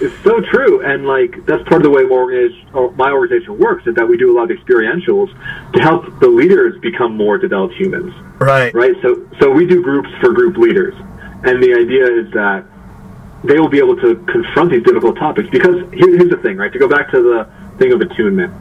It's 0.00 0.14
so 0.22 0.40
true, 0.52 0.84
and 0.84 1.06
like 1.06 1.44
that's 1.46 1.62
part 1.68 1.80
of 1.80 1.82
the 1.82 1.90
way 1.90 2.04
my 2.04 2.10
organization, 2.10 2.68
or 2.72 2.92
my 2.92 3.10
organization 3.10 3.58
works 3.58 3.86
is 3.86 3.94
that 3.96 4.08
we 4.08 4.16
do 4.16 4.30
a 4.30 4.34
lot 4.38 4.50
of 4.50 4.56
experientials 4.56 5.28
to 5.72 5.80
help 5.80 6.20
the 6.20 6.28
leaders 6.28 6.78
become 6.80 7.16
more 7.16 7.36
developed 7.36 7.74
humans. 7.74 8.14
Right. 8.38 8.72
Right. 8.72 8.94
So 9.02 9.28
so 9.40 9.50
we 9.50 9.66
do 9.66 9.82
groups 9.82 10.08
for 10.20 10.32
group 10.32 10.56
leaders, 10.56 10.94
and 11.44 11.62
the 11.62 11.74
idea 11.74 12.06
is 12.06 12.30
that 12.32 12.64
they 13.44 13.58
will 13.58 13.68
be 13.68 13.78
able 13.78 13.96
to 13.96 14.16
confront 14.26 14.70
these 14.70 14.84
difficult 14.84 15.16
topics. 15.16 15.48
Because 15.50 15.82
here, 15.92 16.16
here's 16.16 16.30
the 16.30 16.38
thing, 16.42 16.56
right? 16.56 16.72
To 16.72 16.78
go 16.78 16.88
back 16.88 17.10
to 17.10 17.22
the 17.22 17.50
thing 17.78 17.92
of 17.92 18.00
attunement, 18.00 18.52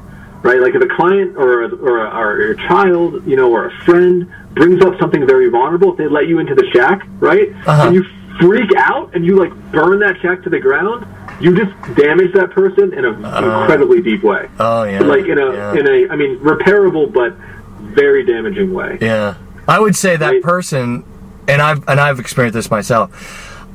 right? 0.44 0.60
Like 0.60 0.76
if 0.76 0.82
a 0.82 0.96
client 0.96 1.36
or 1.38 1.64
a, 1.64 1.76
or, 1.76 2.06
a, 2.06 2.10
or 2.10 2.52
a 2.52 2.58
child, 2.68 3.26
you 3.28 3.36
know, 3.36 3.52
or 3.52 3.68
a 3.68 3.72
friend 3.86 4.32
brings 4.54 4.84
up 4.84 5.00
something 5.00 5.26
very 5.26 5.50
vulnerable, 5.50 5.92
if 5.92 5.98
they 5.98 6.08
let 6.08 6.28
you 6.28 6.40
into 6.40 6.56
the 6.56 6.68
shack, 6.74 7.02
right? 7.20 7.50
Uh-huh. 7.68 7.88
And 7.88 7.96
you 7.96 8.04
freak 8.40 8.72
out 8.78 9.16
and 9.16 9.26
you 9.26 9.36
like 9.38 9.54
burn 9.72 10.00
that 10.00 10.16
shack 10.22 10.44
to 10.44 10.50
the 10.50 10.60
ground, 10.60 11.06
you 11.40 11.56
just 11.56 11.72
damage 11.96 12.34
that 12.34 12.52
person 12.52 12.94
in 12.94 13.06
an 13.06 13.24
uh, 13.26 13.60
incredibly 13.62 14.02
deep 14.02 14.24
way. 14.24 14.50
Oh, 14.60 14.84
yeah. 14.84 15.02
Like 15.02 15.26
in 15.26 15.38
a 15.38 15.54
Yeah. 15.54 15.74
in 15.76 15.88
a 15.88 16.10
I 16.12 16.16
mean 16.16 16.38
repairable 16.40 17.12
but 17.12 17.34
very 17.80 18.24
damaging 18.26 18.74
way. 18.74 18.98
Yeah, 19.02 19.36
I 19.68 19.80
would 19.80 19.96
say 19.96 20.16
that 20.18 20.28
Right. 20.30 20.42
person, 20.44 21.04
and 21.48 21.62
I've 21.62 21.88
and 21.88 22.00
I've 22.00 22.20
experienced 22.20 22.56
this 22.56 22.72
myself. 22.72 23.12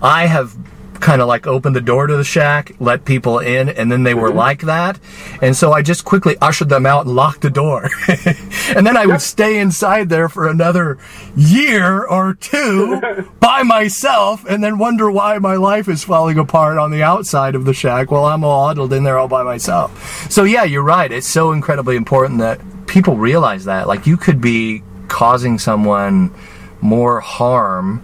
I 0.03 0.27
have 0.27 0.55
kind 1.03 1.21
of 1.21 1.29
like 1.29 1.47
opened 1.47 1.77
the 1.77 1.81
door 1.83 2.07
to 2.07 2.17
the 2.17 2.25
shack, 2.25 2.73
let 2.81 3.05
people 3.05 3.38
in, 3.41 3.69
and 3.69 3.91
then 3.93 4.05
they 4.05 4.15
were 4.15 4.29
Mm-hmm. 4.29 4.38
like 4.38 4.61
that, 4.62 4.99
and 5.43 5.55
so 5.57 5.73
I 5.73 5.83
just 5.83 6.05
quickly 6.05 6.37
ushered 6.41 6.69
them 6.71 6.87
out 6.87 7.05
and 7.07 7.15
locked 7.15 7.43
the 7.43 7.51
door, 7.51 7.91
and 8.77 8.87
then 8.87 8.97
I 8.97 9.05
would 9.07 9.21
stay 9.21 9.59
inside 9.59 10.09
there 10.09 10.29
for 10.29 10.49
another 10.49 10.97
year 11.37 12.05
or 12.05 12.35
two 12.35 13.01
by 13.41 13.62
myself, 13.65 14.45
and 14.49 14.62
then 14.62 14.79
wonder 14.79 15.11
why 15.11 15.38
my 15.38 15.57
life 15.57 15.88
is 15.88 16.05
falling 16.05 16.38
apart 16.38 16.79
on 16.79 16.91
the 16.93 17.03
outside 17.03 17.55
of 17.57 17.65
the 17.65 17.75
shack 17.75 18.11
while 18.11 18.25
I'm 18.27 18.45
all 18.45 18.69
huddled 18.69 18.93
in 18.93 19.03
there 19.05 19.19
all 19.19 19.29
by 19.29 19.43
myself. 19.43 20.31
So 20.31 20.45
yeah, 20.45 20.65
you're 20.65 20.83
right. 20.85 21.11
It's 21.11 21.27
so 21.27 21.53
incredibly 21.53 21.97
important 21.97 22.38
that 22.38 22.61
people 22.87 23.17
realize 23.17 23.65
that. 23.65 23.88
Like 23.88 24.07
you 24.07 24.17
could 24.17 24.41
be 24.41 24.83
causing 25.09 25.59
someone 25.59 26.33
more 26.81 27.21
harm 27.21 28.03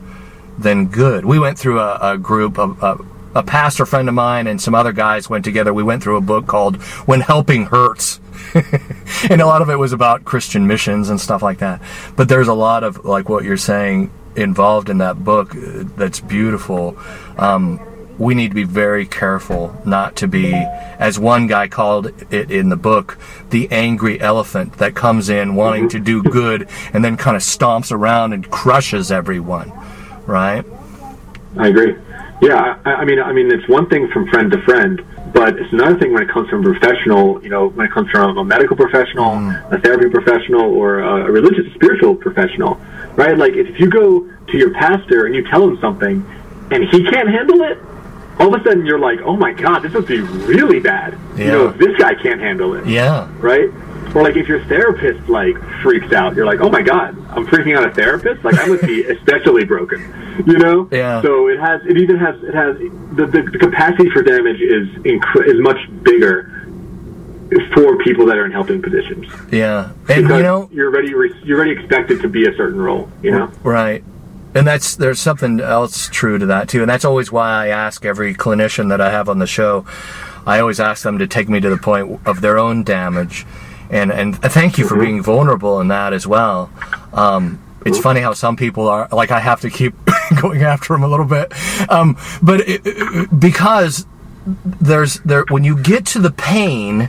than 0.59 0.87
good. 0.87 1.25
We 1.25 1.38
went 1.38 1.59
through 1.59 1.81
a, 1.81 1.99
a 2.14 2.18
group 2.18 2.59
of 2.59 2.83
a, 2.83 2.99
a 3.38 3.42
pastor 3.42 3.87
friend 3.87 4.09
of 4.09 4.14
mine 4.14 4.47
and 4.47 4.61
some 4.61 4.75
other 4.75 4.92
guys 4.92 5.31
went 5.31 5.44
together. 5.44 5.73
We 5.73 5.83
went 5.83 6.03
through 6.03 6.16
a 6.16 6.23
book 6.23 6.47
called 6.47 6.77
When 7.07 7.21
Helping 7.21 7.66
Hurts. 7.66 8.21
and 9.31 9.40
a 9.40 9.47
lot 9.47 9.62
of 9.62 9.71
it 9.71 9.77
was 9.77 9.92
about 9.92 10.25
Christian 10.25 10.66
missions 10.66 11.11
and 11.11 11.21
stuff 11.21 11.42
like 11.42 11.59
that. 11.59 11.81
But 12.16 12.29
there's 12.29 12.49
a 12.49 12.55
lot 12.55 12.85
of 12.85 13.05
like 13.05 13.29
what 13.29 13.44
you're 13.44 13.57
saying 13.57 14.11
involved 14.37 14.88
in 14.88 14.99
that 14.99 15.23
book 15.25 15.55
uh, 15.55 15.85
that's 15.97 16.21
beautiful. 16.21 16.99
Um, 17.37 17.81
we 18.18 18.35
need 18.35 18.49
to 18.49 18.55
be 18.55 18.64
very 18.64 19.07
careful 19.07 19.81
not 19.85 20.16
to 20.16 20.27
be, 20.27 20.53
as 20.53 21.18
one 21.18 21.47
guy 21.47 21.68
called 21.68 22.07
it 22.33 22.51
in 22.51 22.68
the 22.68 22.77
book, 22.77 23.16
the 23.51 23.71
angry 23.71 24.21
elephant 24.21 24.75
that 24.79 24.97
comes 24.97 25.29
in 25.29 25.55
wanting 25.55 25.88
to 25.90 26.01
do 26.01 26.23
good 26.25 26.68
and 26.92 27.05
then 27.05 27.16
kind 27.16 27.37
of 27.37 27.42
stomps 27.42 27.92
around 27.92 28.33
and 28.33 28.51
crushes 28.51 29.12
everyone, 29.12 29.73
right? 30.29 30.64
I 31.57 31.69
agree. 31.69 31.97
Yeah, 32.41 32.79
I, 32.85 33.03
I 33.03 33.05
mean, 33.05 33.19
I 33.21 33.33
mean, 33.33 33.51
it's 33.51 33.69
one 33.69 33.88
thing 33.88 34.09
from 34.12 34.29
friend 34.29 34.53
to 34.53 34.62
friend, 34.62 35.05
but 35.33 35.59
it's 35.59 35.73
another 35.73 35.99
thing 35.99 36.12
when 36.12 36.23
it 36.23 36.29
comes 36.29 36.49
from 36.49 36.64
a 36.64 36.71
professional. 36.71 37.43
You 37.43 37.49
know, 37.49 37.69
when 37.71 37.87
it 37.87 37.93
comes 37.93 38.11
from 38.11 38.38
a 38.38 38.45
medical 38.45 38.77
professional, 38.77 39.33
mm. 39.33 39.73
a 39.73 39.81
therapy 39.81 40.09
professional, 40.09 40.62
or 40.73 41.01
a, 41.01 41.27
a 41.27 41.33
religious, 41.33 41.73
spiritual 41.75 42.14
professional, 42.14 42.75
right? 43.17 43.37
Like, 43.37 43.55
if 43.55 43.81
you 43.81 43.91
go 43.91 44.21
to 44.21 44.57
your 44.57 44.73
pastor 44.75 45.27
and 45.27 45.35
you 45.35 45.43
tell 45.49 45.67
him 45.67 45.81
something, 45.81 46.25
and 46.71 46.85
he 46.85 47.03
can't 47.05 47.29
handle 47.29 47.62
it, 47.62 47.79
all 48.38 48.55
of 48.55 48.61
a 48.61 48.64
sudden 48.64 48.87
you're 48.87 49.01
like, 49.01 49.21
oh 49.23 49.37
my 49.37 49.53
god, 49.53 49.81
this 49.81 49.93
must 49.93 50.07
be 50.07 50.21
really 50.21 50.79
bad. 50.79 51.19
Yeah. 51.37 51.45
You 51.45 51.51
know, 51.53 51.69
if 51.71 51.79
this 51.79 51.97
guy 51.97 52.14
can't 52.14 52.41
handle 52.41 52.75
it, 52.75 52.87
Yeah. 52.87 53.29
right? 53.38 53.69
Or 54.14 54.23
like 54.23 54.37
if 54.37 54.49
your 54.49 54.64
therapist 54.64 55.29
like 55.29 55.57
freaks 55.83 56.12
out, 56.12 56.35
you're 56.35 56.47
like, 56.47 56.61
oh 56.61 56.71
my 56.71 56.83
god, 56.83 57.16
I'm 57.31 57.47
freaking 57.47 57.77
out 57.77 57.87
a 57.87 57.94
therapist. 57.94 58.44
Like 58.44 58.59
I 58.59 58.66
must 58.66 58.85
be 58.85 59.05
especially 59.09 59.64
broken, 59.64 60.01
you 60.47 60.59
know? 60.59 60.88
Yeah. 60.90 61.23
So 61.23 61.49
it 61.49 61.59
has, 61.61 61.85
it 61.87 61.99
even 61.99 62.16
has, 62.16 62.42
it 62.42 62.55
has 62.55 62.79
the 62.79 63.27
the, 63.27 63.42
the 63.51 63.59
capacity 63.59 64.11
for 64.11 64.23
damage 64.23 64.61
is 64.61 64.88
incre- 65.05 65.47
is 65.47 65.61
much 65.61 65.79
bigger 66.03 66.64
for 67.75 67.97
people 67.99 68.27
that 68.27 68.37
are 68.37 68.44
in 68.44 68.53
helping 68.53 68.83
positions. 68.83 69.27
Yeah. 69.51 69.92
And 70.09 70.23
Because 70.23 70.23
you 70.23 70.42
know, 70.42 70.68
you're 70.73 70.92
already 70.92 71.14
re- 71.14 71.35
you're 71.44 71.59
already 71.59 71.73
expected 71.73 72.21
to 72.23 72.29
be 72.29 72.47
a 72.47 72.55
certain 72.57 72.81
role. 72.81 73.11
You 73.23 73.33
know. 73.33 73.53
Right. 73.62 74.05
And 74.55 74.66
that's 74.66 74.97
there's 74.97 75.21
something 75.21 75.61
else 75.61 76.09
true 76.09 76.38
to 76.38 76.47
that 76.47 76.68
too, 76.68 76.81
and 76.81 76.90
that's 76.90 77.05
always 77.05 77.31
why 77.31 77.51
I 77.51 77.68
ask 77.68 78.05
every 78.05 78.35
clinician 78.35 78.88
that 78.88 79.01
I 79.01 79.11
have 79.11 79.29
on 79.29 79.38
the 79.38 79.47
show. 79.47 79.85
I 80.47 80.61
always 80.61 80.81
ask 80.81 81.03
them 81.03 81.18
to 81.18 81.27
take 81.27 81.49
me 81.49 81.61
to 81.61 81.68
the 81.68 81.77
point 81.77 82.21
of 82.27 82.40
their 82.40 82.59
own 82.59 82.83
damage, 82.83 83.44
and 83.90 84.12
and 84.12 84.37
thank 84.37 84.79
you 84.79 84.87
for 84.87 84.98
being 84.98 85.22
vulnerable 85.22 85.81
in 85.81 85.88
that 85.88 86.12
as 86.12 86.27
well. 86.27 86.70
Um, 87.12 87.61
it's 87.87 87.98
funny 87.98 88.20
how 88.20 88.33
some 88.35 88.57
people 88.57 88.88
are 88.88 89.09
like 89.12 89.31
I 89.31 89.40
have 89.40 89.61
to 89.62 89.70
keep 89.70 89.94
going 90.40 90.62
after 90.62 90.92
them 90.94 91.03
a 91.05 91.09
little 91.09 91.27
bit, 91.27 91.53
um, 91.90 92.16
but 92.42 92.61
it, 92.61 92.83
it- 92.85 93.40
because 93.40 94.07
there's 94.64 95.20
there 95.20 95.44
when 95.48 95.64
you 95.64 95.77
get 95.81 96.07
to 96.07 96.18
the 96.20 96.31
pain 96.31 97.09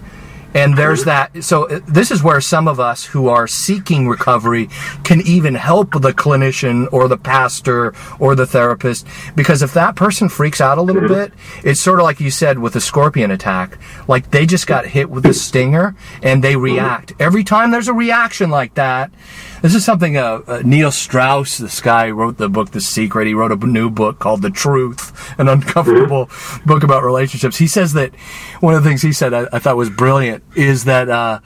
and 0.53 0.77
there's 0.77 1.05
that 1.05 1.43
so 1.43 1.67
uh, 1.69 1.79
this 1.87 2.11
is 2.11 2.23
where 2.23 2.41
some 2.41 2.67
of 2.67 2.79
us 2.79 3.05
who 3.05 3.27
are 3.27 3.47
seeking 3.47 4.07
recovery 4.07 4.69
can 5.03 5.21
even 5.21 5.55
help 5.55 5.91
the 6.01 6.13
clinician 6.13 6.91
or 6.91 7.07
the 7.07 7.17
pastor 7.17 7.93
or 8.19 8.35
the 8.35 8.45
therapist 8.45 9.05
because 9.35 9.61
if 9.61 9.73
that 9.73 9.95
person 9.95 10.29
freaks 10.29 10.61
out 10.61 10.77
a 10.77 10.81
little 10.81 11.07
bit 11.07 11.33
it's 11.63 11.81
sort 11.81 11.99
of 11.99 12.03
like 12.03 12.19
you 12.19 12.31
said 12.31 12.59
with 12.59 12.75
a 12.75 12.81
scorpion 12.81 13.31
attack 13.31 13.77
like 14.07 14.31
they 14.31 14.45
just 14.45 14.67
got 14.67 14.85
hit 14.85 15.09
with 15.09 15.25
a 15.25 15.33
stinger 15.33 15.95
and 16.21 16.43
they 16.43 16.55
react. 16.55 17.13
Every 17.19 17.43
time 17.43 17.71
there's 17.71 17.87
a 17.87 17.93
reaction 17.93 18.49
like 18.49 18.75
that 18.75 19.11
this 19.61 19.75
is 19.75 19.83
something 19.85 20.17
uh, 20.17 20.41
uh, 20.47 20.61
Neil 20.65 20.91
Strauss, 20.91 21.57
this 21.57 21.81
guy 21.81 22.09
wrote 22.09 22.37
the 22.37 22.49
book 22.49 22.71
The 22.71 22.81
Secret. 22.81 23.27
He 23.27 23.33
wrote 23.33 23.51
a 23.51 23.55
new 23.65 23.89
book 23.89 24.19
called 24.19 24.41
The 24.41 24.49
Truth, 24.49 25.33
an 25.39 25.47
uncomfortable 25.47 26.29
book 26.65 26.83
about 26.83 27.03
relationships. 27.03 27.57
He 27.57 27.67
says 27.67 27.93
that 27.93 28.15
one 28.61 28.73
of 28.73 28.83
the 28.83 28.89
things 28.89 29.01
he 29.01 29.11
said 29.11 29.33
I, 29.33 29.47
I 29.51 29.59
thought 29.59 29.77
was 29.77 29.89
brilliant 29.89 30.43
is 30.55 30.85
that 30.85 31.09
uh, 31.09 31.39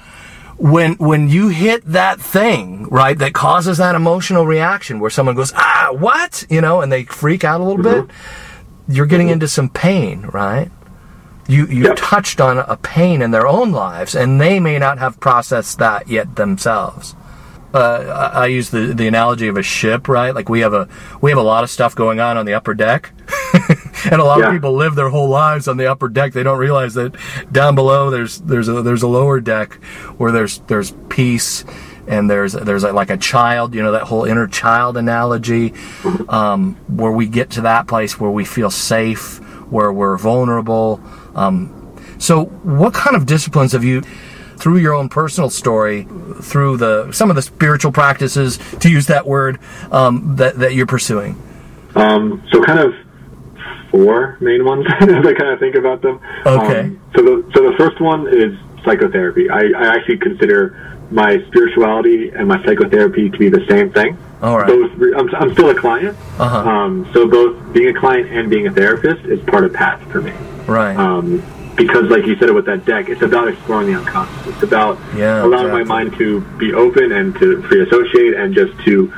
when 0.57 0.93
when 0.95 1.29
you 1.29 1.47
hit 1.49 1.83
that 1.85 2.19
thing 2.21 2.85
right 2.89 3.17
that 3.17 3.33
causes 3.33 3.79
that 3.79 3.95
emotional 3.95 4.45
reaction 4.45 4.99
where 4.99 5.09
someone 5.09 5.35
goes 5.35 5.51
ah 5.55 5.89
what 5.91 6.45
you 6.49 6.61
know 6.61 6.79
and 6.81 6.91
they 6.91 7.03
freak 7.05 7.43
out 7.43 7.59
a 7.59 7.63
little 7.63 7.81
bit, 7.83 8.09
you're 8.87 9.07
getting 9.07 9.29
into 9.29 9.47
some 9.47 9.69
pain, 9.69 10.21
right? 10.33 10.69
You 11.47 11.65
you 11.65 11.85
Yep. 11.85 11.95
touched 11.97 12.39
on 12.39 12.59
a 12.59 12.77
pain 12.77 13.21
in 13.21 13.31
their 13.31 13.47
own 13.47 13.71
lives, 13.71 14.15
and 14.15 14.39
they 14.39 14.59
may 14.59 14.77
not 14.77 14.99
have 14.99 15.19
processed 15.19 15.79
that 15.79 16.07
yet 16.07 16.35
themselves 16.35 17.15
uh, 17.73 18.31
I 18.33 18.47
use 18.47 18.69
the 18.69 18.93
the 18.93 19.07
analogy 19.07 19.47
of 19.47 19.57
a 19.57 19.63
ship, 19.63 20.07
right? 20.07 20.33
Like 20.33 20.49
we 20.49 20.59
have 20.61 20.73
a 20.73 20.87
we 21.21 21.31
have 21.31 21.37
a 21.39 21.43
lot 21.43 21.63
of 21.63 21.69
stuff 21.69 21.95
going 21.95 22.19
on 22.19 22.37
on 22.37 22.45
the 22.45 22.53
upper 22.53 22.73
deck, 22.73 23.11
and 24.11 24.21
a 24.21 24.23
lot 24.23 24.39
Yeah. 24.39 24.47
of 24.47 24.53
people 24.53 24.73
live 24.73 24.95
their 24.95 25.09
whole 25.09 25.29
lives 25.29 25.67
on 25.67 25.77
the 25.77 25.87
upper 25.91 26.07
deck. 26.09 26.33
They 26.33 26.43
don't 26.43 26.59
realize 26.59 26.93
that 26.93 27.15
down 27.51 27.75
below 27.75 28.09
there's 28.09 28.39
there's 28.41 28.67
a 28.67 28.81
there's 28.81 29.03
a 29.03 29.07
lower 29.07 29.39
deck 29.39 29.73
where 30.17 30.31
there's 30.31 30.59
there's 30.67 30.91
peace 31.09 31.65
and 32.07 32.29
there's 32.29 32.53
there's 32.53 32.83
like 32.83 33.09
a 33.09 33.17
child, 33.17 33.73
you 33.73 33.81
know, 33.81 33.93
that 33.93 34.03
whole 34.03 34.25
inner 34.25 34.45
child 34.47 34.97
analogy, 34.97 35.73
um, 36.29 36.75
where 36.87 37.11
we 37.11 37.25
get 37.27 37.49
to 37.51 37.61
that 37.61 37.87
place 37.87 38.19
where 38.19 38.29
we 38.31 38.45
feel 38.45 38.69
safe, 38.69 39.37
where 39.71 39.91
we're 39.91 40.17
vulnerable. 40.17 41.01
Um, 41.33 41.71
so, 42.19 42.45
what 42.63 42.93
kind 42.93 43.15
of 43.15 43.25
disciplines 43.25 43.71
have 43.71 43.83
you? 43.83 44.03
Through 44.57 44.77
your 44.77 44.93
own 44.93 45.09
personal 45.09 45.49
story, 45.49 46.07
through 46.41 46.77
the 46.77 47.11
some 47.11 47.29
of 47.29 47.35
the 47.35 47.41
spiritual 47.41 47.91
practices, 47.91 48.59
to 48.79 48.89
use 48.89 49.07
that 49.07 49.25
word, 49.25 49.59
um, 49.91 50.35
that 50.37 50.59
that 50.59 50.73
you're 50.73 50.85
pursuing. 50.85 51.41
Um, 51.95 52.43
so 52.51 52.63
kind 52.63 52.79
of 52.79 52.93
four 53.91 54.37
main 54.41 54.65
ones 54.65 54.85
as 54.99 55.09
I 55.09 55.33
kind 55.33 55.49
of 55.49 55.59
think 55.59 55.75
about 55.75 56.01
them. 56.01 56.19
Okay. 56.45 56.79
Um, 56.81 57.01
so 57.15 57.23
the 57.23 57.51
so 57.53 57.69
the 57.69 57.75
first 57.77 58.01
one 58.01 58.27
is 58.27 58.57
psychotherapy. 58.83 59.49
I, 59.49 59.61
I 59.77 59.95
actually 59.95 60.17
consider 60.17 60.93
my 61.11 61.43
spirituality 61.47 62.29
and 62.29 62.47
my 62.47 62.63
psychotherapy 62.65 63.29
to 63.29 63.37
be 63.37 63.49
the 63.49 63.65
same 63.69 63.91
thing. 63.91 64.17
All 64.41 64.57
right. 64.57 64.67
Both, 64.67 64.91
I'm, 65.15 65.33
I'm 65.35 65.53
still 65.53 65.69
a 65.69 65.75
client. 65.75 66.17
Uh-huh. 66.39 66.69
Um, 66.69 67.09
so 67.13 67.27
both 67.27 67.73
being 67.73 67.95
a 67.95 67.99
client 67.99 68.29
and 68.31 68.49
being 68.49 68.67
a 68.67 68.71
therapist 68.71 69.23
is 69.25 69.39
part 69.45 69.63
of 69.63 69.73
path 69.73 70.01
for 70.11 70.21
me. 70.21 70.31
Right. 70.67 70.95
Um, 70.97 71.41
because, 71.75 72.09
like 72.09 72.25
you 72.25 72.35
said, 72.37 72.51
with 72.51 72.65
that 72.65 72.85
deck, 72.85 73.09
it's 73.09 73.21
about 73.21 73.47
exploring 73.47 73.87
the 73.87 73.97
unconscious. 73.99 74.47
It's 74.47 74.63
about 74.63 74.97
Yeah, 75.15 75.43
allowing 75.43 75.67
exactly. 75.67 75.83
my 75.83 75.83
mind 75.83 76.17
to 76.17 76.41
be 76.57 76.73
open 76.73 77.11
and 77.11 77.35
to 77.39 77.61
free 77.63 77.81
associate 77.81 78.35
and 78.35 78.53
just 78.53 78.77
to 78.85 79.11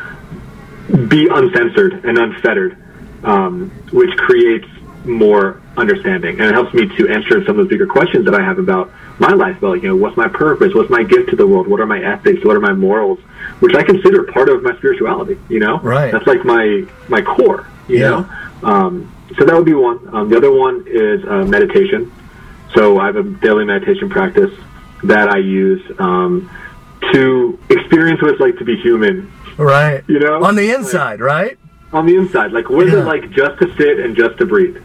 be 1.07 1.27
uncensored 1.27 2.05
and 2.05 2.17
unfettered, 2.17 2.77
um, 3.23 3.71
which 3.91 4.15
creates 4.17 4.67
more 5.05 5.61
understanding 5.77 6.39
and 6.39 6.49
it 6.49 6.53
helps 6.53 6.73
me 6.73 6.87
to 6.97 7.07
answer 7.09 7.43
some 7.45 7.59
of 7.59 7.65
the 7.67 7.69
bigger 7.69 7.85
questions 7.85 8.25
that 8.25 8.33
I 8.33 8.41
have 8.43 8.57
about 8.59 8.89
my 9.19 9.31
life. 9.33 9.57
About 9.57 9.83
you 9.83 9.89
know, 9.89 9.95
what's 9.95 10.15
my 10.17 10.27
purpose? 10.27 10.73
What's 10.73 10.89
my 10.89 11.03
gift 11.03 11.29
to 11.31 11.35
the 11.35 11.45
world? 11.45 11.67
What 11.67 11.79
are 11.79 11.85
my 11.85 12.01
ethics? 12.01 12.43
What 12.45 12.55
are 12.55 12.59
my 12.61 12.73
morals? 12.73 13.19
Which 13.59 13.75
I 13.75 13.83
consider 13.83 14.23
part 14.23 14.49
of 14.49 14.63
my 14.63 14.75
spirituality. 14.77 15.37
You 15.49 15.59
know, 15.59 15.79
Right. 15.79 16.11
That's 16.11 16.25
like 16.25 16.43
my 16.45 16.85
my 17.09 17.21
core. 17.21 17.67
You 17.87 17.99
Yeah. 17.99 18.09
know. 18.09 18.29
Um, 18.63 19.11
so 19.37 19.45
that 19.45 19.55
would 19.55 19.65
be 19.65 19.73
one. 19.73 19.99
Um, 20.13 20.29
the 20.29 20.37
other 20.37 20.51
one 20.51 20.85
is 20.87 21.23
uh, 21.25 21.43
meditation. 21.45 22.11
So 22.75 22.99
I 22.99 23.05
have 23.07 23.15
a 23.15 23.23
daily 23.23 23.65
meditation 23.65 24.09
practice 24.09 24.51
that 25.03 25.29
I 25.29 25.37
use 25.37 25.81
um, 25.99 26.49
to 27.13 27.59
experience 27.69 28.21
what 28.21 28.31
it's 28.31 28.39
like 28.41 28.57
to 28.57 28.65
be 28.65 28.75
human 28.77 29.31
Right. 29.57 30.03
You 30.07 30.19
know? 30.19 30.43
On 30.43 30.55
the 30.55 30.73
inside, 30.73 31.19
right? 31.21 31.57
on 31.93 32.05
the 32.05 32.15
inside. 32.17 32.51
Like, 32.51 32.69
what 32.69 32.87
is 32.87 32.93
Yeah. 32.93 32.99
it 33.01 33.05
like 33.05 33.29
just 33.31 33.57
to 33.61 33.73
sit 33.77 33.99
and 34.01 34.17
just 34.17 34.37
to 34.39 34.45
breathe? 34.45 34.75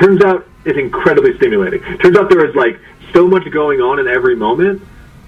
Turns 0.00 0.22
out 0.24 0.46
it's 0.64 0.78
incredibly 0.78 1.36
stimulating. 1.36 1.82
Turns 1.98 2.16
out 2.16 2.30
there 2.30 2.46
is 2.46 2.54
like 2.54 2.78
so 3.12 3.26
much 3.26 3.50
going 3.50 3.82
on 3.82 3.98
in 3.98 4.08
every 4.08 4.34
moment 4.34 4.80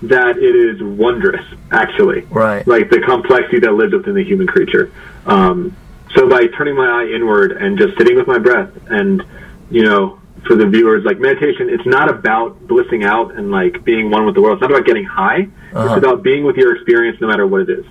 that 0.03 0.39
it 0.39 0.57
is 0.57 0.83
wondrous, 0.83 1.45
actually. 1.71 2.23
Right. 2.31 2.67
Like 2.67 2.89
the 2.89 3.01
complexity 3.01 3.59
that 3.61 3.73
lives 3.73 3.93
within 3.93 4.15
the 4.15 4.25
human 4.25 4.47
creature. 4.47 4.91
Um, 5.27 5.77
so 6.15 6.27
by 6.31 6.47
turning 6.47 6.77
my 6.77 6.87
eye 7.03 7.09
inward 7.15 7.53
and 7.53 7.77
just 7.77 7.99
sitting 7.99 8.17
with 8.17 8.27
my 8.27 8.39
breath, 8.39 8.71
and 8.89 9.23
you 9.71 9.83
know, 9.85 10.19
for 10.46 10.54
the 10.56 10.66
viewers, 10.66 11.04
like 11.04 11.18
meditation, 11.18 11.68
it's 11.68 11.87
not 11.87 12.09
about 12.11 12.66
blissing 12.66 13.04
out 13.04 13.35
and 13.37 13.50
like 13.50 13.85
being 13.85 14.11
one 14.11 14.24
with 14.26 14.35
the 14.35 14.40
world. 14.42 14.54
It's 14.59 14.62
not 14.62 14.70
about 14.70 14.87
getting 14.87 15.04
high. 15.04 15.48
Uh-huh. 15.72 15.94
It's 15.94 15.98
about 16.04 16.22
being 16.22 16.44
with 16.44 16.56
your 16.56 16.74
experience, 16.76 17.20
no 17.20 17.26
matter 17.28 17.46
what 17.46 17.62
it 17.62 17.70
is. 17.70 17.85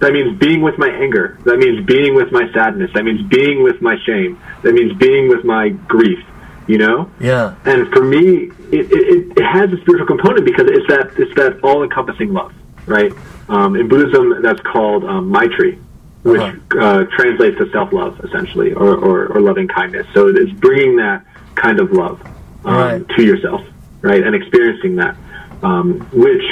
That 0.00 0.12
means 0.12 0.38
being 0.38 0.62
with 0.62 0.78
my 0.78 0.88
anger. 0.88 1.38
That 1.44 1.58
means 1.58 1.84
being 1.84 2.14
with 2.14 2.30
my 2.30 2.50
sadness. 2.52 2.90
That 2.94 3.04
means 3.04 3.20
being 3.28 3.62
with 3.62 3.82
my 3.82 3.96
shame. 4.06 4.40
That 4.62 4.72
means 4.74 4.96
being 4.98 5.28
with 5.28 5.44
my 5.44 5.70
grief. 5.70 6.24
You 6.68 6.78
know. 6.78 7.10
Yeah. 7.18 7.54
And 7.64 7.88
for 7.92 8.04
me, 8.04 8.50
it, 8.70 8.92
it, 8.92 9.38
it 9.38 9.42
has 9.44 9.72
a 9.72 9.80
spiritual 9.80 10.06
component 10.06 10.44
because 10.44 10.66
it's 10.70 10.86
that 10.88 11.12
it's 11.16 11.34
that 11.36 11.60
all 11.64 11.82
encompassing 11.82 12.32
love, 12.32 12.52
right? 12.86 13.10
Um, 13.48 13.74
in 13.74 13.88
Buddhism, 13.88 14.42
that's 14.42 14.60
called 14.60 15.02
um, 15.04 15.30
Maitri, 15.32 15.78
which 16.24 16.40
Uh-huh. 16.42 16.78
uh, 16.78 17.04
translates 17.16 17.56
to 17.58 17.70
self 17.72 17.90
love, 17.92 18.20
essentially, 18.22 18.74
or, 18.74 18.94
or, 18.96 19.26
or 19.28 19.40
loving 19.40 19.66
kindness. 19.66 20.06
So 20.12 20.28
it's 20.28 20.52
bringing 20.52 20.96
that 20.96 21.24
kind 21.60 21.80
of 21.80 21.92
love 21.92 22.20
um, 22.64 22.74
Right. 22.74 23.08
to 23.16 23.22
yourself, 23.22 23.62
right, 24.02 24.22
and 24.22 24.34
experiencing 24.34 24.96
that, 24.96 25.16
um, 25.62 26.00
which 26.12 26.42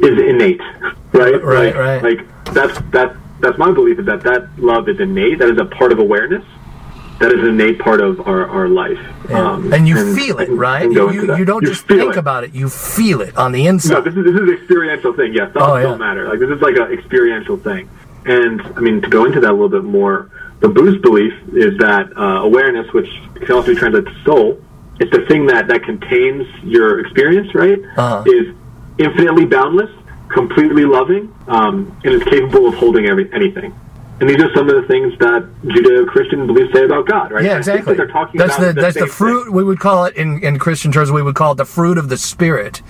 is 0.00 0.18
innate, 0.18 0.60
right? 1.12 1.42
Right, 1.42 1.74
like, 1.74 1.74
right. 1.74 2.02
Like 2.02 2.44
that's 2.54 2.78
that 2.92 3.16
that's 3.40 3.58
my 3.58 3.70
belief 3.72 3.98
is 3.98 4.06
that 4.06 4.22
that 4.22 4.48
love 4.58 4.88
is 4.88 4.98
innate. 5.00 5.38
That 5.38 5.50
is 5.50 5.58
a 5.58 5.64
part 5.66 5.92
of 5.92 5.98
awareness. 5.98 6.44
That 7.20 7.32
is 7.32 7.40
an 7.40 7.48
innate 7.48 7.78
part 7.78 8.00
of 8.02 8.20
our, 8.28 8.46
our 8.46 8.68
life. 8.68 8.98
Um, 9.30 9.72
and 9.72 9.88
you 9.88 10.14
feel 10.14 10.38
it, 10.38 10.50
right? 10.50 10.82
and 10.84 10.94
go 10.94 11.10
You, 11.10 11.34
you 11.36 11.46
don't 11.46 11.62
You 11.62 11.68
just 11.68 11.86
think 11.86 12.12
it. 12.12 12.18
about 12.18 12.44
it, 12.44 12.54
you 12.54 12.68
feel 12.68 13.22
it 13.22 13.34
on 13.38 13.52
the 13.52 13.66
inside. 13.66 13.94
No, 13.94 14.00
this 14.02 14.14
is 14.14 14.24
this 14.24 14.34
is 14.34 14.40
an 14.40 14.52
experiential 14.52 15.12
thing. 15.14 15.32
Yes, 15.32 15.50
thoughts 15.52 15.64
Oh, 15.66 15.76
yeah. 15.76 15.82
don't 15.84 15.98
matter. 15.98 16.28
Like 16.28 16.40
this 16.40 16.50
is 16.50 16.60
like 16.60 16.76
an 16.76 16.92
experiential 16.92 17.56
thing. 17.56 17.88
And 18.26 18.60
I 18.76 18.80
mean, 18.80 19.00
to 19.02 19.08
go 19.08 19.24
into 19.24 19.40
that 19.40 19.50
a 19.50 19.52
little 19.52 19.68
bit 19.70 19.84
more, 19.84 20.30
the 20.60 20.68
Buddhist 20.68 21.02
belief 21.02 21.32
is 21.52 21.76
that 21.78 22.16
uh, 22.16 22.42
awareness, 22.42 22.92
which 22.92 23.08
can 23.34 23.52
also 23.52 23.74
be 23.74 23.78
translated 23.78 24.12
to 24.12 24.24
soul, 24.24 24.62
it's 24.98 25.10
the 25.10 25.26
thing 25.26 25.46
that 25.46 25.68
that 25.68 25.82
contains 25.82 26.46
your 26.62 27.00
experience. 27.00 27.54
Right? 27.54 27.78
Uh-huh. 27.96 28.24
Is 28.26 28.54
infinitely 28.98 29.44
boundless, 29.44 29.90
completely 30.28 30.84
loving, 30.84 31.34
um, 31.48 31.98
and 32.04 32.14
is 32.14 32.22
capable 32.24 32.68
of 32.68 32.74
holding 32.74 33.06
every, 33.06 33.32
anything. 33.32 33.78
And 34.18 34.30
these 34.30 34.42
are 34.42 34.50
some 34.54 34.70
of 34.70 34.74
the 34.80 34.88
things 34.88 35.12
that 35.18 35.46
Judeo-Christian 35.62 36.46
beliefs 36.46 36.72
say 36.72 36.84
about 36.84 37.06
God, 37.06 37.32
right? 37.32 37.44
Yeah, 37.44 37.58
exactly. 37.58 37.92
that 37.92 37.98
They're 37.98 38.06
talking 38.06 38.38
that's 38.38 38.56
about 38.56 38.74
the 38.74 38.80
that's 38.80 38.98
the 38.98 39.06
fruit. 39.06 39.44
thing. 39.44 39.52
We 39.52 39.62
would 39.62 39.78
call 39.78 40.06
it 40.06 40.16
in, 40.16 40.42
in 40.42 40.58
Christian 40.58 40.90
terms. 40.90 41.12
We 41.12 41.20
would 41.20 41.34
call 41.34 41.52
it 41.52 41.56
the 41.56 41.66
fruit 41.66 41.98
of 41.98 42.08
the 42.08 42.16
spirit. 42.16 42.80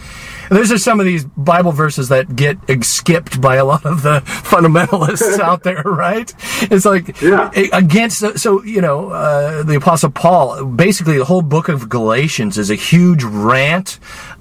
Those 0.50 0.70
are 0.72 0.78
some 0.78 1.00
of 1.00 1.06
these 1.06 1.24
Bible 1.24 1.72
verses 1.72 2.08
that 2.08 2.36
get 2.36 2.58
skipped 2.84 3.40
by 3.40 3.56
a 3.56 3.64
lot 3.64 3.84
of 3.84 4.02
the 4.02 4.20
fundamentalists 4.26 5.38
out 5.40 5.62
there, 5.62 5.82
right? 5.84 6.32
It's 6.62 6.84
like 6.84 7.20
Yeah. 7.20 7.50
against. 7.72 8.38
So 8.38 8.62
you 8.64 8.80
know, 8.80 9.10
uh, 9.10 9.62
the 9.62 9.76
Apostle 9.76 10.10
Paul. 10.10 10.64
Basically, 10.64 11.18
the 11.18 11.24
whole 11.24 11.42
book 11.42 11.68
of 11.68 11.88
Galatians 11.88 12.58
is 12.58 12.70
a 12.70 12.74
huge 12.74 13.22
rant 13.24 13.98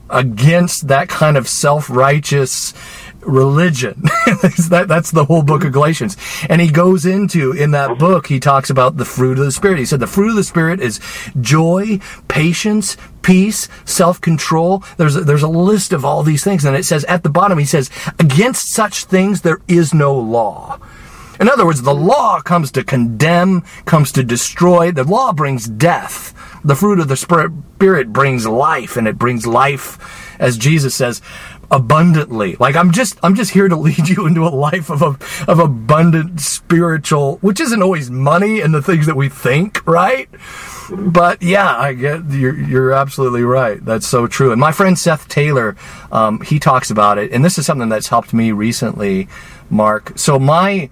against 0.10 0.88
that 0.88 1.10
kind 1.10 1.36
of 1.36 1.50
self-righteous 1.50 2.74
religion. 3.26 4.02
that, 4.70 4.86
that's 4.88 5.12
the 5.12 5.26
whole 5.26 5.44
book 5.44 5.64
of 5.64 5.72
Galatians. 5.72 6.18
And 6.50 6.62
he 6.62 6.70
goes 6.70 7.06
into, 7.06 7.52
in 7.52 7.72
that 7.72 7.98
book, 7.98 8.28
he 8.28 8.40
talks 8.40 8.70
about 8.70 8.98
the 8.98 9.06
fruit 9.06 9.40
of 9.40 9.46
the 9.46 9.52
Spirit. 9.52 9.80
He 9.80 9.86
said 9.86 10.00
the 10.00 10.08
fruit 10.08 10.30
of 10.30 10.36
the 10.36 10.44
Spirit 10.44 10.80
is 10.80 11.00
joy, 11.40 12.00
patience, 12.28 12.98
peace, 13.22 13.68
self-control. 13.86 14.84
There's 14.98 15.16
a, 15.16 15.22
there's 15.22 15.44
a 15.44 15.48
list 15.48 15.94
of 15.94 16.06
all 16.06 16.24
these 16.24 16.44
things. 16.44 16.66
And 16.66 16.76
it 16.76 16.86
says 16.86 17.04
at 17.06 17.24
the 17.24 17.30
bottom, 17.30 17.58
he 17.58 17.66
says, 17.66 17.90
against 18.20 18.74
such 18.74 19.06
things 19.06 19.42
there 19.42 19.62
is 19.68 19.94
no 19.94 20.16
law. 20.18 20.80
In 21.40 21.50
other 21.50 21.66
words, 21.66 21.82
the 21.82 21.94
law 21.94 22.40
comes 22.42 22.72
to 22.72 22.84
condemn, 22.84 23.62
comes 23.84 24.12
to 24.14 24.24
destroy. 24.24 24.92
The 24.92 25.04
law 25.04 25.34
brings 25.34 25.66
death. 25.66 26.34
The 26.64 26.76
fruit 26.76 27.00
of 27.00 27.08
the 27.08 27.18
Spirit 27.18 28.14
brings 28.14 28.48
life, 28.48 28.98
and 28.98 29.08
it 29.08 29.18
brings 29.18 29.46
life, 29.46 30.36
as 30.40 30.58
Jesus 30.58 30.96
says, 30.96 31.22
abundantly. 31.76 32.56
Like 32.60 32.76
I'm 32.76 32.92
just, 32.92 33.20
I'm 33.22 33.36
just 33.36 33.52
here 33.52 33.68
to 33.68 33.76
lead 33.88 34.08
you 34.08 34.26
into 34.26 34.48
a 34.48 34.50
life 34.50 34.90
of 34.90 35.02
a, 35.02 35.52
of 35.52 35.60
abundant 35.60 36.40
spiritual, 36.40 37.38
which 37.38 37.60
isn't 37.60 37.84
always 37.84 38.10
money 38.10 38.62
and 38.62 38.74
the 38.74 38.82
things 38.82 39.06
that 39.06 39.16
we 39.16 39.30
think, 39.30 39.86
right? 39.86 40.30
But 40.90 41.42
yeah, 41.42 41.76
I 41.78 41.94
get 41.94 42.26
you're 42.30 42.58
you're 42.58 42.92
absolutely 42.94 43.44
right. 43.44 43.84
That's 43.84 44.08
so 44.08 44.28
true. 44.28 44.52
And 44.52 44.62
my 44.62 44.72
friend 44.72 44.98
Seth 44.98 45.28
Taylor, 45.28 45.76
um, 46.12 46.42
he 46.42 46.60
talks 46.60 46.92
about 46.92 47.18
it, 47.18 47.32
and 47.32 47.44
this 47.44 47.58
is 47.58 47.66
something 47.66 47.90
that's 47.90 48.08
helped 48.08 48.34
me 48.34 48.52
recently, 48.52 49.28
Mark. 49.70 50.18
So 50.18 50.38
my 50.38 50.90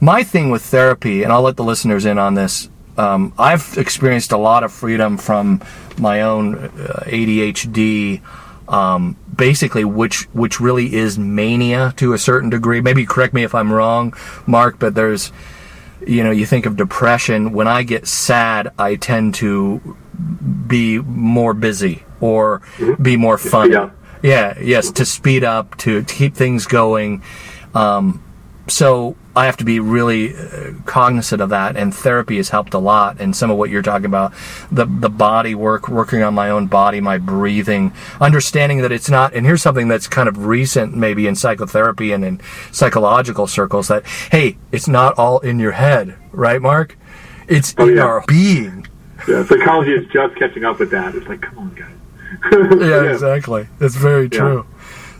my 0.00 0.22
thing 0.24 0.50
with 0.50 0.62
therapy, 0.62 1.22
and 1.22 1.32
I'll 1.32 1.42
let 1.42 1.56
the 1.56 1.64
listeners 1.64 2.06
in 2.06 2.18
on 2.18 2.34
this. 2.34 2.70
Um, 2.96 3.32
I've 3.38 3.76
experienced 3.76 4.32
a 4.32 4.38
lot 4.38 4.64
of 4.64 4.72
freedom 4.72 5.18
from 5.18 5.62
my 5.98 6.22
own 6.22 6.56
uh, 6.56 7.04
ADHD, 7.06 8.22
um, 8.68 9.16
basically, 9.34 9.84
which 9.84 10.24
which 10.32 10.60
really 10.60 10.94
is 10.94 11.18
mania 11.18 11.92
to 11.96 12.12
a 12.12 12.18
certain 12.18 12.50
degree. 12.50 12.80
Maybe 12.80 13.06
correct 13.06 13.34
me 13.34 13.42
if 13.42 13.54
I'm 13.54 13.72
wrong, 13.72 14.14
Mark, 14.46 14.78
but 14.78 14.94
there's, 14.94 15.32
you 16.06 16.22
know, 16.22 16.30
you 16.30 16.46
think 16.46 16.66
of 16.66 16.76
depression. 16.76 17.52
When 17.52 17.66
I 17.66 17.82
get 17.82 18.06
sad, 18.06 18.72
I 18.78 18.96
tend 18.96 19.34
to 19.36 19.96
be 20.66 20.98
more 20.98 21.54
busy 21.54 22.04
or 22.20 22.62
be 23.00 23.16
more 23.16 23.38
fun. 23.38 23.70
up. 23.70 23.92
Yeah, 24.22 24.58
yes, 24.60 24.90
to 24.92 25.04
speed 25.04 25.44
up, 25.44 25.76
to, 25.78 26.02
to 26.02 26.14
keep 26.14 26.34
things 26.34 26.66
going. 26.66 27.22
Um, 27.74 28.22
so 28.66 29.16
I 29.38 29.46
have 29.46 29.56
to 29.58 29.64
be 29.64 29.78
really 29.78 30.34
uh, 30.34 30.72
cognizant 30.84 31.40
of 31.40 31.50
that, 31.50 31.76
and 31.76 31.94
therapy 31.94 32.38
has 32.38 32.48
helped 32.48 32.74
a 32.74 32.78
lot. 32.78 33.20
And 33.20 33.36
some 33.36 33.50
of 33.52 33.56
what 33.56 33.70
you're 33.70 33.82
talking 33.82 34.06
about, 34.06 34.32
the 34.72 34.84
the 34.84 35.08
body 35.08 35.54
work, 35.54 35.88
working 35.88 36.22
on 36.24 36.34
my 36.34 36.50
own 36.50 36.66
body, 36.66 37.00
my 37.00 37.18
breathing, 37.18 37.92
understanding 38.20 38.78
that 38.82 38.90
it's 38.90 39.08
not. 39.08 39.34
And 39.34 39.46
here's 39.46 39.62
something 39.62 39.86
that's 39.86 40.08
kind 40.08 40.28
of 40.28 40.46
recent, 40.46 40.96
maybe 40.96 41.28
in 41.28 41.36
psychotherapy 41.36 42.10
and 42.10 42.24
in 42.24 42.40
psychological 42.72 43.46
circles, 43.46 43.86
that 43.86 44.04
hey, 44.32 44.58
it's 44.72 44.88
not 44.88 45.16
all 45.16 45.38
in 45.38 45.60
your 45.60 45.72
head, 45.72 46.16
right, 46.32 46.60
Mark? 46.60 46.98
It's 47.46 47.74
in 47.74 47.96
yeah. 47.96 48.02
our 48.02 48.24
being. 48.26 48.88
Yeah, 49.28 49.44
psychology 49.44 49.92
is 49.92 50.06
just 50.12 50.34
catching 50.34 50.64
up 50.64 50.80
with 50.80 50.90
that. 50.90 51.14
It's 51.14 51.28
like, 51.28 51.42
come 51.42 51.58
on, 51.58 51.74
guys. 51.74 51.94
yeah, 52.80 53.12
exactly. 53.12 53.68
That's 53.78 53.94
very 53.94 54.28
true. 54.28 54.66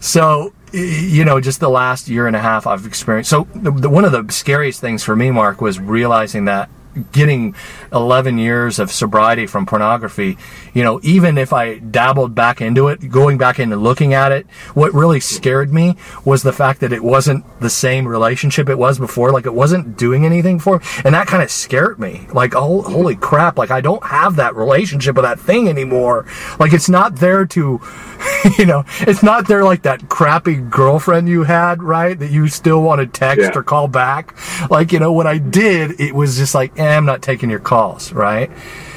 So, 0.01 0.53
y- 0.53 0.58
you 0.73 1.25
know, 1.25 1.41
just 1.41 1.61
the 1.61 1.69
last 1.69 2.09
year 2.09 2.27
and 2.27 2.37
a 2.37 2.41
half 2.41 2.67
I've 2.67 2.87
experienced. 2.87 3.31
So, 3.31 3.47
the, 3.55 3.89
one 3.89 4.05
of 4.05 4.13
the 4.13 4.33
scariest 4.33 4.81
things 4.81 5.03
for 5.03 5.17
me, 5.17 5.31
Mark, 5.31 5.61
was 5.61 5.79
realizing 5.79 6.45
that 6.47 6.69
getting 7.13 7.55
11 7.93 8.39
years 8.39 8.79
of 8.79 8.91
sobriety 8.91 9.47
from 9.47 9.67
pornography, 9.67 10.39
you 10.75 10.83
know, 10.83 11.01
even 11.03 11.39
if 11.39 11.53
I 11.53 11.79
dabbled 11.79 12.35
back 12.35 12.61
into 12.61 12.89
it, 12.89 13.09
going 13.11 13.39
back 13.39 13.59
into 13.59 13.77
looking 13.77 14.15
at 14.15 14.33
it, 14.33 14.47
what 14.75 14.93
really 14.95 15.21
scared 15.21 15.73
me 15.73 15.97
was 16.25 16.43
the 16.43 16.53
fact 16.53 16.81
that 16.81 16.93
it 16.93 17.03
wasn't 17.03 17.45
the 17.61 17.71
same 17.71 18.07
relationship 18.07 18.69
it 18.69 18.79
was 18.79 18.99
before. 18.99 19.33
Like 19.33 19.47
it 19.47 19.55
wasn't 19.55 19.97
doing 19.97 20.25
anything 20.25 20.59
for 20.59 20.79
me. 20.79 20.85
And 21.05 21.15
that 21.15 21.27
kind 21.27 21.43
of 21.43 21.51
scared 21.51 21.99
me. 21.99 22.27
Like, 22.33 22.55
oh, 22.55 22.83
holy 22.83 23.17
crap. 23.17 23.59
Like 23.59 23.71
I 23.71 23.81
don't 23.81 24.05
have 24.05 24.37
that 24.37 24.55
relationship 24.57 25.17
with 25.17 25.25
that 25.25 25.41
thing 25.41 25.69
anymore. 25.69 26.27
Like 26.59 26.73
it's 26.73 26.89
not 26.89 27.17
there 27.17 27.47
to, 27.47 27.81
you 28.59 28.67
know, 28.67 28.85
it's 29.01 29.23
not 29.23 29.47
there 29.49 29.65
like 29.65 29.83
that 29.83 30.09
crappy 30.09 30.57
girlfriend 30.57 31.29
you 31.29 31.45
had, 31.45 31.83
right? 31.83 32.19
That 32.19 32.31
you 32.31 32.49
still 32.49 32.83
want 32.83 33.01
to 33.01 33.07
text 33.07 33.51
Yeah. 33.53 33.59
or 33.59 33.63
call 33.63 33.89
back. 33.89 34.35
Like, 34.71 34.93
you 34.93 34.99
know, 34.99 35.13
when 35.13 35.27
I 35.27 35.39
did, 35.39 36.01
it 36.01 36.15
was 36.15 36.37
just 36.37 36.55
like, 36.55 36.79
eh, 36.79 36.88
I'm 36.93 37.05
not 37.07 37.23
taking 37.23 37.51
your 37.51 37.61
calls, 37.61 38.13
right? 38.13 38.51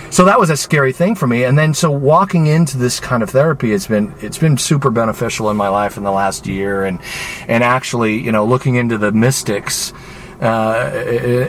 So 0.09 0.25
that 0.25 0.39
was 0.39 0.49
a 0.49 0.57
scary 0.57 0.91
thing 0.91 1.15
for 1.15 1.25
me. 1.25 1.45
And 1.45 1.57
then 1.57 1.73
so 1.73 1.89
walking 1.89 2.47
into 2.47 2.77
this 2.77 2.99
kind 2.99 3.23
of 3.23 3.29
therapy, 3.29 3.71
it's 3.71 3.87
been, 3.87 4.13
it's 4.19 4.37
been 4.37 4.57
super 4.57 4.89
beneficial 4.89 5.49
in 5.49 5.55
my 5.57 5.69
life 5.69 5.95
in 5.95 6.03
the 6.03 6.11
last 6.11 6.47
year. 6.47 6.83
And, 6.83 6.99
and 7.47 7.63
actually, 7.63 8.19
you 8.19 8.31
know, 8.31 8.45
looking 8.45 8.75
into 8.75 8.97
the 8.97 9.11
mystics, 9.13 9.93
uh, 10.41 10.91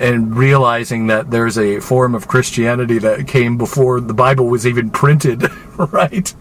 and 0.02 0.36
realizing 0.36 1.06
that 1.06 1.30
there's 1.30 1.56
a 1.56 1.80
form 1.80 2.14
of 2.14 2.28
Christianity 2.28 2.98
that 2.98 3.26
came 3.26 3.56
before 3.56 4.00
the 4.02 4.12
Bible 4.12 4.48
was 4.48 4.66
even 4.66 4.90
printed, 4.90 5.44
right? 5.78 6.32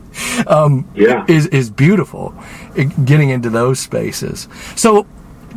Um, 0.47 0.85
Yeah. 0.93 1.23
is 1.29 1.47
is 1.47 1.69
beautiful. 1.69 2.33
It- 2.75 3.05
getting 3.05 3.29
into 3.29 3.49
those 3.49 3.79
spaces. 3.79 4.49
So, 4.75 5.07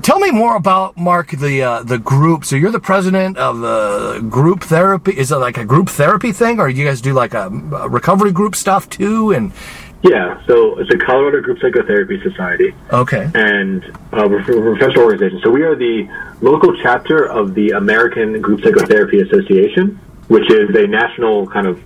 Tell 0.03 0.18
me 0.18 0.30
more 0.30 0.57
about 0.57 0.97
Mark 0.97 1.30
the 1.30 1.62
uh, 1.62 1.82
the 1.82 1.99
group. 1.99 2.45
So 2.45 2.57
you're 2.57 2.72
the 2.72 2.80
president 2.80 3.38
of 3.38 3.61
the 3.61 4.26
group 4.28 4.62
therapy. 4.62 5.16
Is 5.16 5.30
it 5.30 5.36
like 5.36 5.57
a 5.57 5.64
group 5.64 5.88
therapy 5.88 6.32
thing, 6.32 6.61
or 6.61 6.68
you 6.68 6.84
guys 6.84 7.01
do 7.01 7.12
like 7.12 7.34
a, 7.34 7.47
a 7.47 7.88
recovery 7.88 8.32
group 8.32 8.57
stuff 8.57 8.88
too? 8.88 9.30
And 9.30 9.53
Yeah, 10.03 10.45
so 10.47 10.78
it's 10.78 10.90
the 10.90 10.99
Colorado 10.99 11.40
Group 11.40 11.61
Psychotherapy 11.61 12.20
Society, 12.22 12.74
okay, 12.92 13.30
and 13.34 13.84
uh, 14.12 14.28
we're, 14.28 14.45
we're 14.47 14.74
a 14.74 14.76
professional 14.76 15.05
organization. 15.05 15.40
So 15.42 15.51
we 15.51 15.62
are 15.62 15.74
the 15.74 16.07
local 16.42 16.76
chapter 16.82 17.24
of 17.24 17.55
the 17.55 17.70
American 17.70 18.40
Group 18.42 18.62
Psychotherapy 18.62 19.20
Association, 19.20 19.99
which 20.28 20.51
is 20.51 20.74
a 20.76 20.86
national 20.86 21.47
kind 21.47 21.66
of 21.66 21.80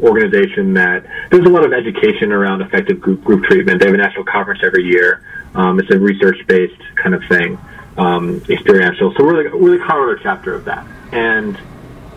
organization 0.00 0.74
that 0.74 1.06
there's 1.30 1.46
a 1.46 1.48
lot 1.48 1.64
of 1.64 1.72
education 1.72 2.32
around 2.32 2.62
effective 2.62 3.00
group, 3.00 3.22
group 3.22 3.44
treatment. 3.44 3.80
They 3.80 3.86
have 3.86 3.94
a 3.94 3.98
national 3.98 4.24
conference 4.24 4.60
every 4.64 4.84
year. 4.84 5.22
Um, 5.54 5.78
it's 5.78 5.90
a 5.90 5.98
research-based 5.98 6.82
kind 6.96 7.14
of 7.14 7.22
thing, 7.28 7.58
um, 7.96 8.42
experiential. 8.48 9.14
So 9.16 9.24
we're 9.24 9.50
the, 9.50 9.56
we're 9.56 9.78
the 9.78 9.84
Colorado 9.84 10.20
chapter 10.22 10.54
of 10.54 10.64
that, 10.64 10.86
and 11.12 11.58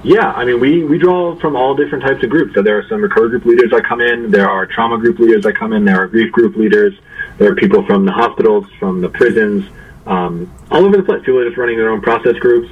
yeah, 0.04 0.32
I 0.32 0.46
mean, 0.46 0.60
we, 0.60 0.84
we 0.84 0.98
draw 1.00 1.36
from 1.40 1.56
all 1.56 1.76
different 1.76 2.04
types 2.04 2.24
of 2.24 2.30
groups. 2.30 2.54
So 2.54 2.62
there 2.62 2.78
are 2.78 2.88
some 2.88 3.02
recovery 3.02 3.30
group 3.30 3.46
leaders 3.46 3.72
that 3.72 3.84
come 3.84 4.00
in, 4.00 4.32
there 4.32 4.50
are 4.50 4.66
trauma 4.66 4.98
group 4.98 5.20
leaders 5.20 5.44
that 5.44 5.56
come 5.56 5.74
in, 5.74 5.86
there 5.86 6.02
are 6.02 6.08
grief 6.08 6.32
group 6.32 6.56
leaders, 6.56 6.94
there 7.38 7.52
are 7.52 7.56
people 7.56 7.86
from 7.86 8.06
the 8.06 8.12
hospitals, 8.12 8.66
from 8.80 9.02
the 9.02 9.10
prisons, 9.10 9.68
um, 10.06 10.54
all 10.72 10.86
over 10.86 10.98
the 10.98 11.04
place. 11.04 11.20
People 11.22 11.40
are 11.40 11.46
just 11.46 11.58
running 11.58 11.78
their 11.78 11.90
own 11.90 12.02
process 12.02 12.36
groups, 12.38 12.72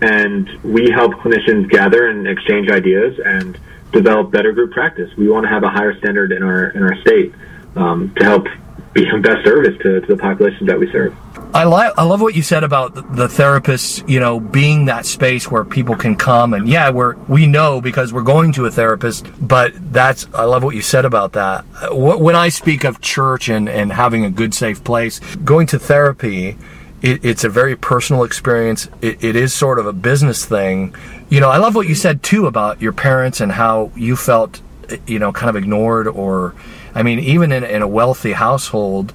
and 0.00 0.48
we 0.64 0.90
help 0.90 1.12
clinicians 1.14 1.70
gather 1.70 2.08
and 2.08 2.26
exchange 2.26 2.70
ideas 2.70 3.18
and 3.24 3.58
develop 3.92 4.30
better 4.30 4.52
group 4.52 4.72
practice. 4.72 5.14
We 5.16 5.28
want 5.28 5.44
to 5.44 5.50
have 5.50 5.62
a 5.62 5.70
higher 5.70 5.96
standard 5.98 6.32
in 6.32 6.42
our 6.42 6.70
in 6.70 6.82
our 6.82 6.96
state 7.02 7.32
um, 7.76 8.12
to 8.16 8.24
help 8.24 8.48
best 8.94 9.44
service 9.44 9.76
to, 9.82 10.00
to 10.00 10.06
the 10.06 10.16
populations 10.16 10.66
that 10.68 10.78
we 10.78 10.90
serve. 10.90 11.14
I 11.52 11.64
like 11.64 11.92
I 11.96 12.02
love 12.02 12.20
what 12.20 12.34
you 12.34 12.42
said 12.42 12.64
about 12.64 12.94
the, 12.94 13.02
the 13.02 13.26
therapists, 13.28 14.08
you 14.08 14.18
know, 14.18 14.40
being 14.40 14.86
that 14.86 15.06
space 15.06 15.48
where 15.48 15.64
people 15.64 15.94
can 15.94 16.16
come 16.16 16.52
and 16.52 16.68
yeah, 16.68 16.90
we're 16.90 17.14
we 17.28 17.46
know 17.46 17.80
because 17.80 18.12
we're 18.12 18.22
going 18.22 18.52
to 18.54 18.66
a 18.66 18.70
therapist, 18.70 19.26
but 19.40 19.72
that's 19.92 20.26
I 20.34 20.44
love 20.44 20.64
what 20.64 20.74
you 20.74 20.82
said 20.82 21.04
about 21.04 21.32
that. 21.34 21.64
Uh, 21.80 21.94
When 21.94 22.34
I 22.34 22.48
speak 22.48 22.82
of 22.84 23.00
church 23.00 23.48
and 23.48 23.68
and 23.68 23.92
having 23.92 24.24
a 24.24 24.30
good 24.30 24.52
safe 24.52 24.82
place, 24.82 25.20
going 25.36 25.68
to 25.68 25.78
therapy 25.78 26.56
it, 27.04 27.22
it's 27.22 27.44
a 27.44 27.50
very 27.50 27.76
personal 27.76 28.24
experience. 28.24 28.88
It, 29.02 29.22
it 29.22 29.36
is 29.36 29.52
sort 29.52 29.78
of 29.78 29.86
a 29.86 29.92
business 29.92 30.46
thing. 30.46 30.94
You 31.28 31.38
know, 31.40 31.50
I 31.50 31.58
love 31.58 31.74
what 31.74 31.86
you 31.86 31.94
said 31.94 32.22
too 32.22 32.46
about 32.46 32.80
your 32.80 32.94
parents 32.94 33.42
and 33.42 33.52
how 33.52 33.92
you 33.94 34.16
felt, 34.16 34.62
you 35.06 35.18
know, 35.18 35.30
kind 35.30 35.50
of 35.50 35.56
ignored 35.56 36.08
or, 36.08 36.54
I 36.94 37.02
mean, 37.02 37.18
even 37.20 37.52
in, 37.52 37.64
in 37.64 37.82
a 37.82 37.88
wealthy 37.88 38.32
household, 38.32 39.12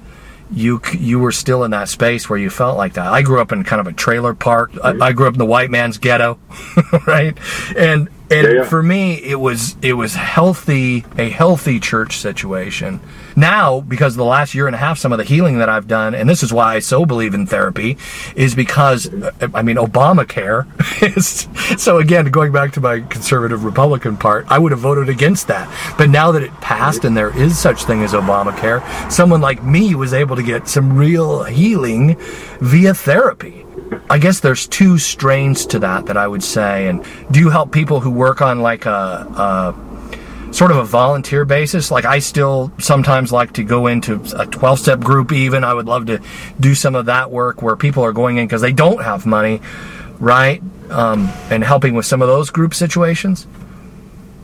you 0.52 0.80
you 0.92 1.18
were 1.18 1.32
still 1.32 1.64
in 1.64 1.70
that 1.70 1.88
space 1.88 2.28
where 2.28 2.38
you 2.38 2.50
felt 2.50 2.76
like 2.76 2.94
that. 2.94 3.06
I 3.06 3.22
grew 3.22 3.40
up 3.40 3.52
in 3.52 3.62
kind 3.64 3.80
of 3.80 3.86
a 3.86 3.92
trailer 3.92 4.34
park. 4.34 4.72
I, 4.82 4.90
I 4.90 5.12
grew 5.12 5.26
up 5.26 5.34
in 5.34 5.38
the 5.38 5.46
white 5.46 5.70
man's 5.70 5.98
ghetto, 5.98 6.38
right? 7.06 7.36
And 7.76 8.08
and 8.30 8.46
Yeah, 8.46 8.52
yeah. 8.54 8.64
for 8.64 8.82
me, 8.82 9.14
it 9.14 9.40
was 9.40 9.76
it 9.82 9.94
was 9.94 10.14
healthy, 10.14 11.04
a 11.18 11.28
healthy 11.28 11.80
church 11.80 12.18
situation. 12.18 13.00
Now, 13.36 13.80
because 13.80 14.14
of 14.14 14.18
the 14.18 14.24
last 14.24 14.54
year 14.54 14.66
and 14.66 14.74
a 14.74 14.78
half, 14.78 14.98
some 14.98 15.12
of 15.12 15.18
the 15.18 15.24
healing 15.24 15.58
that 15.58 15.68
I've 15.68 15.88
done, 15.88 16.14
and 16.14 16.28
this 16.28 16.42
is 16.42 16.52
why 16.52 16.74
I 16.76 16.78
so 16.78 17.04
believe 17.04 17.34
in 17.34 17.46
therapy, 17.46 17.96
is 18.36 18.54
because 18.54 19.12
uh, 19.12 19.32
I 19.52 19.62
mean 19.62 19.76
Obamacare 19.76 20.66
is 21.16 21.48
so 21.82 21.98
again 21.98 22.30
going 22.30 22.52
back 22.52 22.72
to 22.74 22.80
my 22.80 23.00
conservative 23.00 23.64
Republican 23.64 24.16
part, 24.16 24.46
I 24.48 24.58
would 24.58 24.70
have 24.72 24.80
voted 24.80 25.08
against 25.08 25.48
that. 25.48 25.68
But 25.98 26.08
now 26.08 26.30
that 26.32 26.42
it 26.42 26.52
passed 26.60 27.04
and 27.04 27.16
there 27.16 27.36
is 27.36 27.58
such 27.58 27.84
thing 27.84 28.02
as 28.02 28.12
Obamacare, 28.12 28.80
someone 29.10 29.40
like 29.40 29.62
me 29.64 29.94
was 29.94 30.14
able 30.14 30.36
to 30.36 30.42
get 30.42 30.68
some 30.68 30.96
real 30.96 31.42
healing 31.44 32.16
via 32.60 32.94
therapy. 32.94 33.66
I 34.08 34.18
guess 34.18 34.40
there's 34.40 34.66
two 34.66 34.98
strains 34.98 35.66
to 35.66 35.78
that 35.80 36.06
that 36.06 36.16
I 36.16 36.26
would 36.26 36.42
say. 36.42 36.88
And 36.88 37.04
do 37.30 37.40
you 37.40 37.50
help 37.50 37.72
people 37.72 38.00
who 38.00 38.10
work 38.10 38.40
on 38.42 38.60
like 38.60 38.86
a, 38.86 38.90
a 38.90 40.52
sort 40.52 40.70
of 40.70 40.76
a 40.78 40.84
volunteer 40.84 41.44
basis? 41.44 41.90
Like 41.90 42.04
I 42.04 42.18
still 42.18 42.72
sometimes 42.78 43.32
like 43.32 43.52
to 43.54 43.64
go 43.64 43.86
into 43.86 44.22
a 44.36 44.46
12 44.46 44.78
step 44.78 45.00
group, 45.00 45.32
even. 45.32 45.64
I 45.64 45.74
would 45.74 45.86
love 45.86 46.06
to 46.06 46.20
do 46.58 46.74
some 46.74 46.94
of 46.94 47.06
that 47.06 47.30
work 47.30 47.62
where 47.62 47.76
people 47.76 48.04
are 48.04 48.12
going 48.12 48.36
in 48.38 48.46
because 48.46 48.62
they 48.62 48.72
don't 48.72 49.02
have 49.02 49.26
money, 49.26 49.60
right? 50.18 50.62
Um, 50.90 51.28
and 51.50 51.62
helping 51.62 51.94
with 51.94 52.06
some 52.06 52.22
of 52.22 52.28
those 52.28 52.50
group 52.50 52.74
situations. 52.74 53.46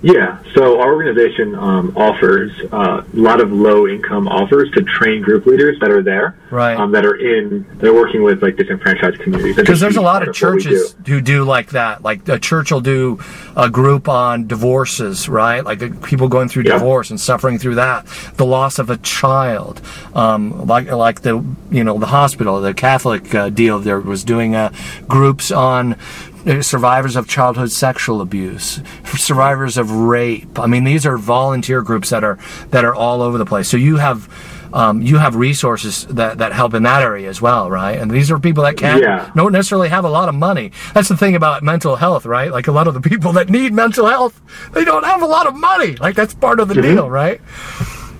Yeah, 0.07 0.39
so 0.55 0.79
our 0.81 0.95
organization 0.95 1.57
um, 1.57 1.93
offers 1.97 2.53
uh, 2.73 3.03
a 3.03 3.17
lot 3.17 3.41
of 3.41 3.51
low 3.51 3.89
income 3.89 4.29
offers 4.29 4.71
to 4.75 4.83
train 4.83 5.21
group 5.21 5.47
leaders 5.47 5.81
that 5.81 5.91
are 5.91 6.01
there, 6.01 6.37
Right. 6.49 6.77
Um, 6.79 6.93
that 6.93 7.05
are 7.05 7.17
in, 7.17 7.67
they're 7.79 7.93
working 7.93 8.23
with 8.23 8.41
like 8.41 8.55
disenfranchised 8.57 9.19
communities. 9.19 9.57
Because 9.57 9.81
there's 9.81 9.97
a 9.97 10.01
lot 10.01 10.27
of 10.27 10.33
churches 10.33 10.93
do. 11.03 11.15
who 11.15 11.21
do 11.21 11.43
like 11.43 11.71
that. 11.71 12.03
Like 12.03 12.29
a 12.29 12.39
church 12.39 12.71
will 12.71 12.81
do 12.81 13.19
a 13.57 13.69
group 13.69 14.09
on 14.09 14.47
divorces, 14.47 15.29
right? 15.29 15.65
Like 15.65 15.81
people 16.05 16.29
going 16.29 16.49
through 16.49 16.63
Yeah. 16.67 16.75
divorce 16.75 17.11
and 17.11 17.21
suffering 17.21 17.59
through 17.59 17.75
that, 17.75 18.07
the 18.37 18.47
loss 18.47 18.79
of 18.79 18.91
a 18.91 18.99
child. 18.99 19.83
Um, 20.15 20.69
like 20.69 20.89
like 20.89 21.23
the 21.23 21.45
you 21.73 21.83
know 21.83 21.99
the 21.99 22.07
hospital, 22.07 22.61
the 22.61 22.75
Catholic 22.75 23.35
uh, 23.35 23.49
deal 23.51 23.81
there 23.81 23.99
was 23.99 24.23
doing 24.23 24.55
uh, 24.55 24.73
groups 25.09 25.51
on 25.51 25.97
survivors 26.61 27.16
of 27.16 27.26
childhood 27.28 27.70
sexual 27.72 28.20
abuse, 28.20 28.80
survivors 29.16 29.76
of 29.76 29.90
rape. 29.90 30.59
I 30.59 30.66
mean, 30.66 30.84
these 30.84 31.05
are 31.07 31.16
volunteer 31.18 31.82
groups 31.82 32.11
that 32.11 32.22
are 32.24 32.38
that 32.70 32.84
are 32.84 32.94
all 32.94 33.22
over 33.22 33.38
the 33.38 33.47
place. 33.47 33.68
So 33.68 33.76
you 33.76 33.97
have. 33.97 34.28
Um, 34.72 35.01
you 35.01 35.16
have 35.16 35.36
resources 35.36 36.07
that, 36.09 36.38
that 36.38 36.53
help 36.53 36.74
in 36.74 36.82
that 36.82 37.01
area 37.01 37.30
as 37.30 37.40
well, 37.40 37.70
right? 37.70 37.99
And 37.99 38.11
these 38.11 38.30
are 38.30 38.38
people 38.38 38.64
that 38.64 38.76
can't 38.76 39.01
Yeah. 39.01 39.30
don't 39.34 39.53
necessarily 39.53 39.88
have 39.88 40.05
a 40.05 40.09
lot 40.11 40.28
of 40.28 40.34
money. 40.34 40.72
That's 40.92 41.09
the 41.09 41.16
thing 41.16 41.34
about 41.34 41.62
mental 41.62 41.97
health, 41.97 42.26
right? 42.26 42.51
Like 42.53 42.66
a 42.66 42.72
lot 42.72 42.86
of 42.88 42.92
the 42.92 43.01
people 43.01 43.32
that 43.34 43.49
need 43.49 43.72
mental 43.72 44.07
health, 44.07 44.38
they 44.72 44.84
don't 44.84 45.05
have 45.05 45.22
a 45.22 45.26
lot 45.26 45.47
of 45.47 45.55
money. 45.55 45.94
Like 45.97 46.14
that's 46.14 46.34
part 46.34 46.61
of 46.61 46.68
the 46.68 46.74
deal, 46.82 47.09
right? 47.09 47.40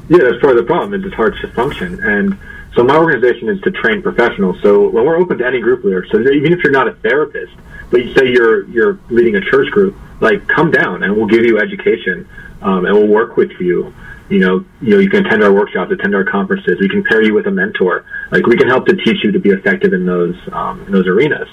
Yeah, 0.09 0.19
that's 0.23 0.41
part 0.41 0.57
of 0.57 0.59
the 0.59 0.63
problem. 0.63 1.05
It's 1.05 1.15
hard 1.15 1.35
to 1.43 1.49
function, 1.49 1.99
and 2.03 2.39
so 2.75 2.85
my 2.85 2.97
organization 2.97 3.49
is 3.51 3.61
to 3.63 3.71
train 3.73 4.01
professionals. 4.01 4.57
So 4.63 4.89
when 4.89 5.05
we're 5.05 5.17
open 5.19 5.37
to 5.39 5.47
any 5.47 5.61
group 5.61 5.85
leader, 5.85 6.07
so 6.11 6.21
even 6.21 6.53
if 6.55 6.63
you're 6.63 6.73
not 6.73 6.87
a 6.89 6.93
therapist, 6.95 7.53
but 7.91 8.05
you 8.05 8.15
say 8.15 8.31
you're 8.31 8.65
you're 8.69 8.99
leading 9.11 9.37
a 9.37 9.41
church 9.41 9.71
group, 9.71 9.97
like 10.21 10.47
come 10.49 10.71
down 10.71 11.03
and 11.03 11.17
we'll 11.17 11.27
give 11.27 11.45
you 11.45 11.59
education, 11.59 12.29
um, 12.63 12.85
and 12.87 12.95
we'll 12.95 13.07
work 13.07 13.37
with 13.37 13.53
you. 13.61 13.93
You 14.29 14.41
know, 14.41 14.65
you 14.81 14.91
know, 14.91 14.99
you 14.99 15.09
can 15.09 15.25
attend 15.25 15.45
our 15.45 15.53
workshops, 15.53 15.93
attend 15.93 16.15
our 16.15 16.25
conferences. 16.25 16.81
We 16.81 16.89
can 16.89 17.05
pair 17.05 17.23
you 17.23 17.33
with 17.33 17.47
a 17.47 17.51
mentor. 17.53 18.05
Like 18.33 18.45
we 18.47 18.57
can 18.57 18.67
help 18.67 18.87
to 18.87 18.97
teach 18.97 19.23
you 19.23 19.31
to 19.31 19.39
be 19.39 19.51
effective 19.51 19.93
in 19.93 20.05
those 20.05 20.37
um, 20.53 20.85
in 20.87 20.93
those 20.93 21.07
arenas. 21.07 21.49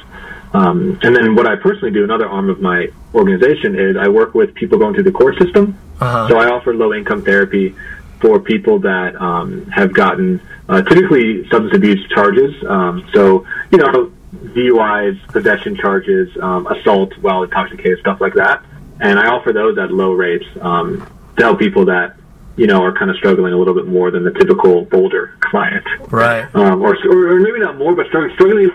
Um, 0.53 0.99
and 1.01 1.15
then 1.15 1.35
what 1.35 1.47
I 1.47 1.55
personally 1.55 1.91
do, 1.91 2.03
another 2.03 2.27
arm 2.29 2.49
of 2.49 2.61
my 2.61 2.87
organization, 3.13 3.75
is 3.75 3.97
I 3.97 4.07
work 4.07 4.35
with 4.35 4.53
people 4.53 4.77
going 4.77 4.93
through 4.93 5.03
the 5.03 5.11
court 5.11 5.37
system. 5.39 5.77
Uh-huh. 5.99 6.27
So 6.29 6.37
I 6.37 6.49
offer 6.49 6.75
low 6.75 6.93
income 6.93 7.23
therapy 7.23 7.75
for 8.21 8.39
people 8.39 8.79
that 8.79 9.15
um, 9.19 9.65
have 9.67 9.93
gotten 9.93 10.39
uh, 10.69 10.81
typically 10.83 11.47
substance 11.49 11.75
abuse 11.75 12.07
charges. 12.09 12.53
Um, 12.65 13.07
so, 13.13 13.45
you 13.71 13.79
know, 13.79 14.11
DUIs, 14.53 15.19
possession 15.27 15.75
charges, 15.75 16.29
um, 16.41 16.67
assault 16.67 17.17
while 17.19 17.43
intoxicated, 17.43 17.99
stuff 17.99 18.21
like 18.21 18.33
that. 18.35 18.63
And 18.99 19.19
I 19.19 19.27
offer 19.27 19.51
those 19.51 19.77
at 19.77 19.91
low 19.91 20.13
rates 20.13 20.45
um, 20.61 21.05
to 21.37 21.43
help 21.43 21.59
people 21.59 21.85
that, 21.85 22.15
you 22.55 22.67
know, 22.67 22.83
are 22.83 22.93
kind 22.93 23.09
of 23.09 23.17
struggling 23.17 23.53
a 23.53 23.57
little 23.57 23.73
bit 23.73 23.87
more 23.87 24.11
than 24.11 24.23
the 24.23 24.31
typical 24.31 24.85
Boulder 24.85 25.35
client. 25.41 25.85
Right. 26.11 26.43
Um, 26.55 26.81
or, 26.81 26.95
or 27.09 27.39
maybe 27.39 27.59
not 27.59 27.77
more, 27.77 27.95
but 27.95 28.05
struggling, 28.07 28.33
struggling 28.35 28.69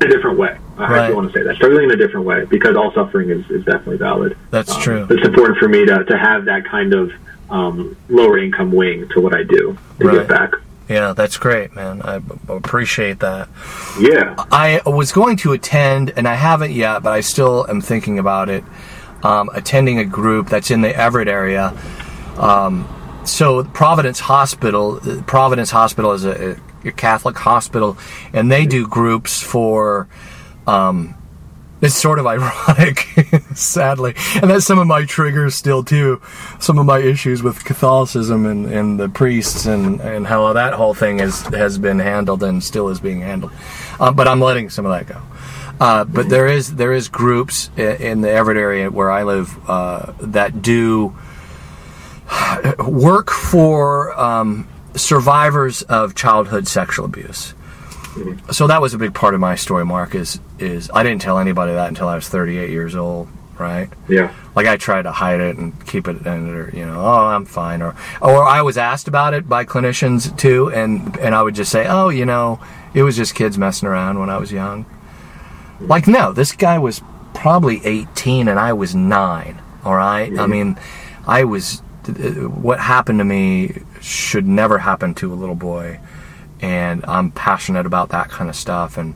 in 0.00 0.06
a 0.06 0.10
different 0.10 0.38
way. 0.38 0.56
I 0.78 0.92
Right. 0.92 1.14
want 1.14 1.32
to 1.32 1.38
say 1.38 1.42
that. 1.44 1.56
Struggling 1.56 1.84
in 1.84 1.90
a 1.92 1.96
different 1.96 2.26
way 2.26 2.44
because 2.44 2.76
all 2.76 2.92
suffering 2.92 3.30
is, 3.30 3.44
is 3.50 3.64
definitely 3.64 3.96
valid. 3.96 4.36
That's 4.50 4.74
Um, 4.74 4.80
true. 4.82 5.06
It's 5.10 5.26
important 5.26 5.58
for 5.58 5.68
me 5.68 5.84
to, 5.86 6.04
to 6.04 6.18
have 6.18 6.44
that 6.44 6.64
kind 6.66 6.94
of 6.94 7.10
um, 7.50 7.96
lower 8.08 8.38
income 8.38 8.72
wing 8.72 9.08
to 9.10 9.20
what 9.20 9.34
I 9.34 9.42
do 9.42 9.76
to 10.00 10.06
Right. 10.06 10.18
give 10.18 10.28
back. 10.28 10.52
Yeah, 10.88 11.14
that's 11.14 11.36
great, 11.36 11.74
man. 11.74 12.00
I 12.02 12.20
b- 12.20 12.34
appreciate 12.48 13.18
that. 13.20 13.48
Yeah. 13.98 14.36
I 14.52 14.80
was 14.86 15.10
going 15.10 15.36
to 15.38 15.52
attend, 15.52 16.12
and 16.16 16.28
I 16.28 16.34
haven't 16.34 16.72
yet, 16.72 17.02
but 17.02 17.12
I 17.12 17.20
still 17.20 17.66
am 17.68 17.80
thinking 17.80 18.18
about 18.18 18.48
it. 18.48 18.62
Um, 19.22 19.50
attending 19.52 19.98
a 19.98 20.04
group 20.04 20.48
that's 20.48 20.70
in 20.70 20.82
the 20.82 20.96
Everett 20.96 21.26
area. 21.26 21.76
Um, 22.36 22.86
so 23.24 23.64
Providence 23.64 24.20
Hospital, 24.20 25.00
uh, 25.04 25.22
Providence 25.22 25.70
Hospital 25.70 26.12
is 26.12 26.24
a, 26.24 26.56
a 26.84 26.92
Catholic 26.92 27.36
hospital, 27.36 27.98
and 28.32 28.50
they 28.50 28.66
do 28.66 28.86
groups 28.86 29.42
for. 29.42 30.08
Um, 30.66 31.14
it's 31.80 31.94
sort 31.94 32.18
of 32.18 32.26
ironic, 32.26 33.06
sadly, 33.54 34.14
and 34.34 34.50
that's 34.50 34.64
some 34.64 34.78
of 34.78 34.86
my 34.86 35.04
triggers 35.04 35.54
still 35.54 35.84
too. 35.84 36.20
Some 36.58 36.78
of 36.78 36.86
my 36.86 36.98
issues 36.98 37.42
with 37.42 37.64
Catholicism 37.64 38.46
and, 38.46 38.66
and 38.66 38.98
the 38.98 39.08
priests 39.08 39.66
and, 39.66 40.00
and 40.00 40.26
how 40.26 40.52
that 40.52 40.74
whole 40.74 40.94
thing 40.94 41.18
has 41.18 41.42
has 41.42 41.78
been 41.78 41.98
handled 41.98 42.42
and 42.42 42.62
still 42.62 42.88
is 42.88 43.00
being 43.00 43.20
handled. 43.20 43.52
Uh, 44.00 44.12
but 44.12 44.26
I'm 44.26 44.40
letting 44.40 44.70
some 44.70 44.86
of 44.86 44.92
that 44.92 45.06
go. 45.06 45.20
Uh, 45.78 46.04
but 46.04 46.28
there 46.28 46.46
is 46.46 46.76
there 46.76 46.92
is 46.92 47.08
groups 47.08 47.70
in 47.76 48.22
the 48.22 48.30
Everett 48.30 48.56
area 48.56 48.90
where 48.90 49.10
I 49.10 49.24
live 49.24 49.58
uh, 49.68 50.12
that 50.20 50.62
do 50.62 51.14
work 52.78 53.30
for 53.30 54.18
um, 54.18 54.66
survivors 54.94 55.82
of 55.82 56.14
childhood 56.14 56.66
sexual 56.66 57.04
abuse. 57.04 57.54
So 58.50 58.66
that 58.66 58.80
was 58.80 58.94
a 58.94 58.98
big 58.98 59.14
part 59.14 59.34
of 59.34 59.40
my 59.40 59.54
story, 59.54 59.84
Mark. 59.84 60.14
Is 60.14 60.40
is 60.58 60.90
I 60.92 61.02
didn't 61.02 61.22
tell 61.22 61.38
anybody 61.38 61.72
that 61.72 61.88
until 61.88 62.08
I 62.08 62.14
was 62.14 62.28
38 62.28 62.70
years 62.70 62.94
old, 62.94 63.28
right? 63.58 63.88
Yeah. 64.08 64.34
Like 64.54 64.66
I 64.66 64.76
tried 64.76 65.02
to 65.02 65.12
hide 65.12 65.40
it 65.40 65.56
and 65.56 65.86
keep 65.86 66.08
it, 66.08 66.26
and 66.26 66.72
you 66.72 66.86
know, 66.86 67.00
oh, 67.00 67.26
I'm 67.26 67.44
fine, 67.44 67.82
or 67.82 67.94
or 68.20 68.44
I 68.44 68.62
was 68.62 68.78
asked 68.78 69.08
about 69.08 69.34
it 69.34 69.48
by 69.48 69.64
clinicians 69.64 70.36
too, 70.36 70.70
and 70.72 71.16
and 71.18 71.34
I 71.34 71.42
would 71.42 71.54
just 71.54 71.70
say, 71.70 71.86
oh, 71.86 72.08
you 72.08 72.24
know, 72.24 72.60
it 72.94 73.02
was 73.02 73.16
just 73.16 73.34
kids 73.34 73.58
messing 73.58 73.88
around 73.88 74.18
when 74.18 74.30
I 74.30 74.38
was 74.38 74.52
young. 74.52 74.86
Like 75.80 76.06
no, 76.06 76.32
this 76.32 76.52
guy 76.52 76.78
was 76.78 77.02
probably 77.34 77.84
18 77.84 78.48
and 78.48 78.58
I 78.58 78.72
was 78.72 78.94
nine. 78.94 79.60
All 79.84 79.94
right? 79.94 80.36
I 80.38 80.46
mean, 80.46 80.78
I 81.26 81.44
was. 81.44 81.82
What 82.08 82.78
happened 82.78 83.18
to 83.18 83.24
me 83.24 83.82
should 84.00 84.46
never 84.46 84.78
happen 84.78 85.14
to 85.14 85.32
a 85.32 85.34
little 85.34 85.54
boy, 85.56 85.98
and 86.60 87.04
I'm 87.06 87.30
passionate 87.30 87.86
about 87.86 88.10
that 88.10 88.28
kind 88.30 88.48
of 88.50 88.56
stuff. 88.56 88.96
And 88.96 89.14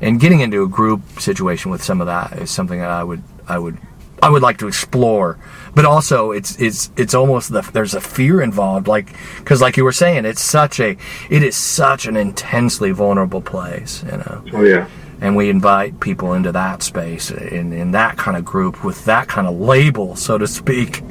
and 0.00 0.18
getting 0.20 0.40
into 0.40 0.62
a 0.64 0.68
group 0.68 1.02
situation 1.20 1.70
with 1.70 1.82
some 1.82 2.00
of 2.00 2.06
that 2.08 2.32
is 2.38 2.50
something 2.50 2.78
that 2.80 2.90
I 2.90 3.04
would 3.04 3.22
I 3.48 3.58
would 3.58 3.78
I 4.22 4.30
would 4.30 4.42
like 4.42 4.58
to 4.58 4.68
explore. 4.68 5.38
But 5.74 5.84
also, 5.84 6.32
it's 6.32 6.54
it's 6.60 6.90
it's 6.96 7.14
almost 7.14 7.52
the 7.52 7.62
there's 7.72 7.94
a 7.94 8.00
fear 8.00 8.40
involved, 8.42 8.86
like 8.86 9.14
because 9.38 9.60
like 9.60 9.76
you 9.76 9.84
were 9.84 9.92
saying, 9.92 10.24
it's 10.26 10.42
such 10.42 10.78
a 10.80 10.96
it 11.30 11.42
is 11.42 11.56
such 11.56 12.06
an 12.06 12.16
intensely 12.16 12.90
vulnerable 12.92 13.40
place, 13.40 14.04
you 14.04 14.18
know 14.18 14.44
Oh 14.52 14.62
yeah. 14.62 14.86
and 15.20 15.34
we 15.34 15.48
invite 15.48 15.98
people 16.00 16.34
into 16.34 16.52
that 16.52 16.82
space 16.82 17.30
in, 17.30 17.72
in 17.72 17.92
that 17.92 18.16
kind 18.16 18.36
of 18.36 18.44
group 18.44 18.84
with 18.84 19.04
that 19.06 19.28
kind 19.28 19.46
of 19.46 19.58
label, 19.58 20.14
so 20.14 20.36
to 20.38 20.46
speak. 20.46 21.02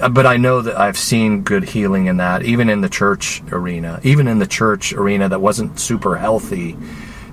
Uh, 0.00 0.08
But 0.08 0.26
I 0.26 0.36
know 0.36 0.60
that 0.60 0.78
I've 0.78 0.98
seen 0.98 1.42
good 1.42 1.64
healing 1.64 2.06
in 2.06 2.16
that, 2.18 2.42
even 2.42 2.68
in 2.68 2.80
the 2.80 2.88
church 2.88 3.42
arena, 3.50 4.00
even 4.02 4.28
in 4.28 4.38
the 4.38 4.46
church 4.46 4.92
arena 4.92 5.28
that 5.28 5.40
wasn't 5.40 5.78
super 5.80 6.16
healthy. 6.16 6.76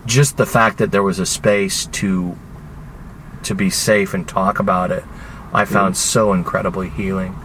Just 0.05 0.37
the 0.37 0.45
fact 0.45 0.77
that 0.79 0.91
there 0.91 1.03
was 1.03 1.19
a 1.19 1.25
space 1.25 1.85
to 1.87 2.35
to 3.43 3.55
be 3.55 3.69
safe 3.69 4.13
and 4.13 4.27
talk 4.27 4.59
about 4.59 4.91
it, 4.91 5.03
I 5.53 5.65
found 5.65 5.97
so 5.97 6.31
incredibly 6.33 6.89
healing. 6.89 7.35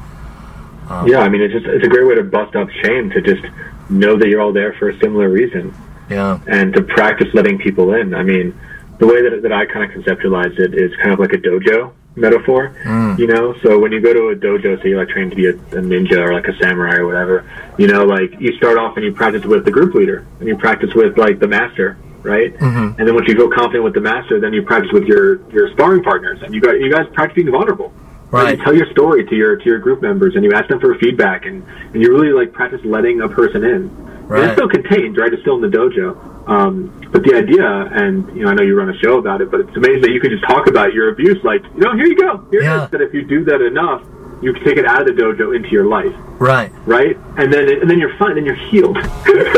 Yeah, 1.07 1.21
I 1.21 1.29
mean, 1.29 1.43
it's 1.43 1.53
just 1.53 1.67
it's 1.67 1.85
a 1.85 1.89
great 1.89 2.07
way 2.07 2.15
to 2.15 2.23
bust 2.23 2.55
up 2.55 2.69
shame 2.71 3.11
to 3.11 3.21
just 3.21 3.45
know 3.91 4.17
that 4.17 4.29
you're 4.29 4.41
all 4.41 4.53
there 4.53 4.73
for 4.75 4.89
a 4.89 4.99
similar 5.01 5.29
reason 5.29 5.75
Yeah, 6.09 6.41
and 6.47 6.73
to 6.75 6.83
practice 6.83 7.29
letting 7.35 7.59
people 7.59 7.95
in. 7.95 8.15
I 8.15 8.23
mean, 8.23 8.59
the 8.99 9.07
way 9.07 9.23
that, 9.23 9.43
that 9.43 9.53
I 9.53 9.67
kind 9.67 9.85
of 9.85 9.91
conceptualize 9.91 10.59
it 10.59 10.75
is 10.75 10.95
kind 10.97 11.13
of 11.13 11.19
like 11.19 11.33
a 11.33 11.39
dojo 11.39 11.93
metaphor, 12.17 12.75
mm. 12.83 13.19
you 13.19 13.27
know? 13.27 13.55
So 13.63 13.79
when 13.79 13.93
you 13.93 14.01
go 14.01 14.13
to 14.13 14.29
a 14.31 14.35
dojo, 14.35 14.83
say 14.83 14.89
you're 14.91 14.99
like 14.99 15.09
trained 15.11 15.31
to 15.31 15.37
be 15.37 15.47
a, 15.47 15.51
a 15.51 15.83
ninja 15.83 16.17
or 16.17 16.33
like 16.33 16.49
a 16.49 16.57
samurai 16.59 16.97
or 16.97 17.07
whatever, 17.07 17.49
you 17.79 17.87
know, 17.87 18.05
like 18.05 18.41
you 18.41 18.57
start 18.57 18.79
off 18.79 18.97
and 18.97 19.05
you 19.05 19.13
practice 19.13 19.45
with 19.45 19.65
the 19.65 19.71
group 19.71 19.95
leader 19.95 20.27
and 20.41 20.49
you 20.49 20.57
practice 20.57 20.93
with 20.95 21.17
like 21.19 21.39
the 21.39 21.49
master, 21.49 21.99
right? 22.23 22.57
Mm-hmm. 22.57 22.99
And 22.99 23.07
then 23.09 23.15
once 23.15 23.29
you 23.29 23.35
feel 23.35 23.51
confident 23.51 23.85
with 23.85 23.95
the 23.95 24.01
master, 24.01 24.41
then 24.41 24.53
you 24.53 24.63
practice 24.63 24.91
with 24.93 25.05
your, 25.05 25.49
your 25.51 25.71
sparring 25.73 26.03
partners 26.03 26.43
and 26.43 26.55
you 26.55 26.61
got, 26.61 26.73
you 26.81 26.91
guys 26.91 27.07
practice 27.13 27.37
being 27.37 27.51
vulnerable. 27.51 27.93
Right. 28.31 28.59
You 28.59 28.65
tell 28.65 28.75
your 28.75 28.91
story 28.91 29.25
to 29.25 29.35
your 29.37 29.57
to 29.57 29.65
your 29.65 29.79
group 29.79 30.03
members, 30.03 30.35
and 30.35 30.43
you 30.43 30.53
ask 30.53 30.69
them 30.69 30.81
for 30.81 30.99
feedback, 30.99 31.47
and, 31.47 31.63
and 31.95 32.03
you 32.03 32.11
really 32.13 32.33
like 32.33 32.53
practice 32.53 32.81
letting 32.85 33.21
a 33.21 33.29
person 33.29 33.63
in. 33.65 33.73
And 33.73 34.29
Right. 34.29 34.45
it's 34.45 34.55
still 34.55 34.69
contained, 34.69 35.17
right? 35.17 35.33
It's 35.33 35.43
still 35.43 35.55
in 35.55 35.71
the 35.71 35.75
dojo. 35.75 36.19
Um, 36.47 36.93
but 37.11 37.25
the 37.25 37.35
idea, 37.35 37.67
and 37.67 38.29
you 38.37 38.45
know, 38.45 38.51
I 38.51 38.55
know 38.55 38.63
you 38.63 38.77
run 38.79 38.89
a 38.89 38.99
show 38.99 39.19
about 39.19 39.41
it, 39.41 39.51
but 39.51 39.61
it's 39.61 39.77
amazing 39.77 40.03
that 40.03 40.11
you 40.13 40.21
can 40.21 40.31
just 40.31 40.45
talk 40.45 40.69
about 40.69 40.93
your 40.95 41.09
abuse, 41.09 41.43
like, 41.43 41.63
you 41.75 41.81
know, 41.81 41.95
here 41.97 42.07
you 42.07 42.17
go, 42.17 42.47
here 42.51 42.63
Yeah. 42.63 42.83
it 42.83 42.85
is. 42.85 42.91
That 42.91 43.01
if 43.03 43.13
you 43.15 43.25
do 43.25 43.45
that 43.45 43.61
enough, 43.61 44.03
you 44.43 44.53
can 44.53 44.63
take 44.65 44.77
it 44.77 44.85
out 44.87 45.01
of 45.01 45.07
the 45.17 45.21
dojo 45.23 45.57
into 45.57 45.71
your 45.71 45.87
life, 45.87 46.15
right. 46.39 46.71
right? 46.85 47.17
And 47.37 47.53
then 47.53 47.69
and 47.81 47.91
then 47.91 47.99
you're 47.99 48.17
fine, 48.17 48.37
and 48.39 48.47
you're 48.47 48.55
healed. 48.71 48.99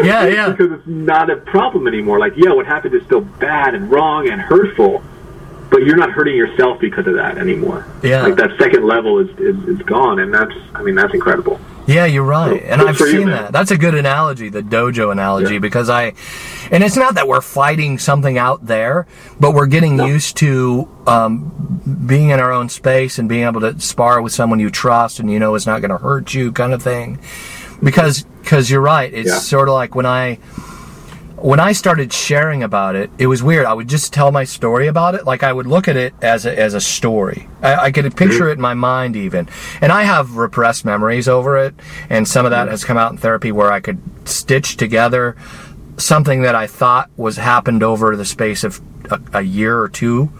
Yeah, 0.02 0.26
yeah. 0.26 0.48
because 0.56 0.72
it's 0.72 0.86
not 0.86 1.28
a 1.28 1.36
problem 1.36 1.86
anymore. 1.88 2.18
Like, 2.20 2.34
yeah, 2.36 2.52
what 2.52 2.66
happened 2.66 2.94
is 2.94 3.02
still 3.04 3.20
bad 3.20 3.74
and 3.74 3.90
wrong 3.90 4.28
and 4.28 4.40
hurtful, 4.40 5.02
but 5.70 5.82
you're 5.84 5.96
not 5.96 6.10
hurting 6.12 6.36
yourself 6.36 6.78
because 6.80 7.06
of 7.06 7.14
that 7.14 7.36
anymore. 7.36 7.86
Yeah. 8.02 8.22
like 8.22 8.36
that 8.36 8.52
second 8.58 8.84
level 8.86 9.18
is 9.18 9.28
is, 9.38 9.56
is 9.68 9.78
gone, 9.82 10.20
and 10.20 10.32
that's 10.32 10.54
I 10.74 10.82
mean 10.82 10.94
that's 10.94 11.12
incredible. 11.12 11.60
Yeah, 11.88 12.04
you're 12.04 12.22
right. 12.22 12.62
And 12.62 12.82
I've 12.82 12.98
for 12.98 13.06
you, 13.06 13.20
seen 13.20 13.28
that. 13.30 13.50
That's 13.50 13.70
a 13.70 13.78
good 13.78 13.94
analogy, 13.94 14.50
the 14.50 14.62
dojo 14.62 15.10
analogy, 15.10 15.54
Yeah. 15.54 15.58
because 15.60 15.88
I, 15.88 16.12
and 16.70 16.84
it's 16.84 16.96
not 16.96 17.14
that 17.14 17.26
we're 17.26 17.40
fighting 17.40 17.98
something 17.98 18.36
out 18.36 18.66
there, 18.66 19.06
but 19.40 19.54
we're 19.54 19.66
getting 19.66 19.98
used 19.98 20.36
to 20.36 20.86
um, 21.06 21.80
being 22.06 22.28
in 22.28 22.40
our 22.40 22.52
own 22.52 22.68
space 22.68 23.18
and 23.18 23.26
being 23.26 23.44
able 23.46 23.62
to 23.62 23.80
spar 23.80 24.20
with 24.20 24.34
someone 24.34 24.60
you 24.60 24.68
trust 24.70 25.18
and 25.18 25.32
you 25.32 25.38
know 25.38 25.54
is 25.54 25.66
not 25.66 25.80
going 25.80 25.90
to 25.90 25.96
hurt 25.98 26.34
you, 26.34 26.52
kind 26.52 26.74
of 26.74 26.82
thing. 26.82 27.18
Because, 27.82 28.24
because 28.42 28.70
you're 28.70 28.82
right. 28.82 29.12
It's 29.12 29.30
Yeah. 29.30 29.38
sort 29.38 29.68
of 29.68 29.74
like 29.74 29.94
when 29.94 30.04
I, 30.06 30.38
when 31.40 31.60
I 31.60 31.72
started 31.72 32.12
sharing 32.12 32.62
about 32.62 32.96
it, 32.96 33.10
it 33.18 33.26
was 33.28 33.42
weird. 33.42 33.64
I 33.66 33.72
would 33.72 33.88
just 33.88 34.12
tell 34.12 34.32
my 34.32 34.44
story 34.44 34.88
about 34.88 35.14
it. 35.14 35.24
Like 35.24 35.42
I 35.42 35.52
would 35.52 35.66
look 35.66 35.86
at 35.86 35.96
it 35.96 36.12
as 36.20 36.46
a, 36.46 36.58
as 36.58 36.74
a 36.74 36.80
story. 36.80 37.48
I, 37.62 37.74
I 37.76 37.92
could 37.92 38.04
picture 38.16 38.40
mm-hmm. 38.40 38.48
it 38.48 38.52
in 38.52 38.60
my 38.60 38.74
mind 38.74 39.14
even. 39.16 39.48
And 39.80 39.92
I 39.92 40.02
have 40.02 40.36
repressed 40.36 40.84
memories 40.84 41.28
over 41.28 41.56
it. 41.56 41.74
And 42.10 42.26
some 42.26 42.44
of 42.44 42.50
that 42.50 42.62
mm-hmm. 42.62 42.70
has 42.72 42.84
come 42.84 42.96
out 42.96 43.12
in 43.12 43.18
therapy 43.18 43.52
where 43.52 43.72
I 43.72 43.80
could 43.80 44.00
stitch 44.28 44.76
together 44.76 45.36
something 45.96 46.42
that 46.42 46.54
I 46.54 46.66
thought 46.66 47.10
was 47.16 47.36
happened 47.36 47.82
over 47.82 48.16
the 48.16 48.24
space 48.24 48.64
of 48.64 48.80
a, 49.10 49.20
a 49.34 49.42
year 49.42 49.78
or 49.78 49.88
two 49.88 50.32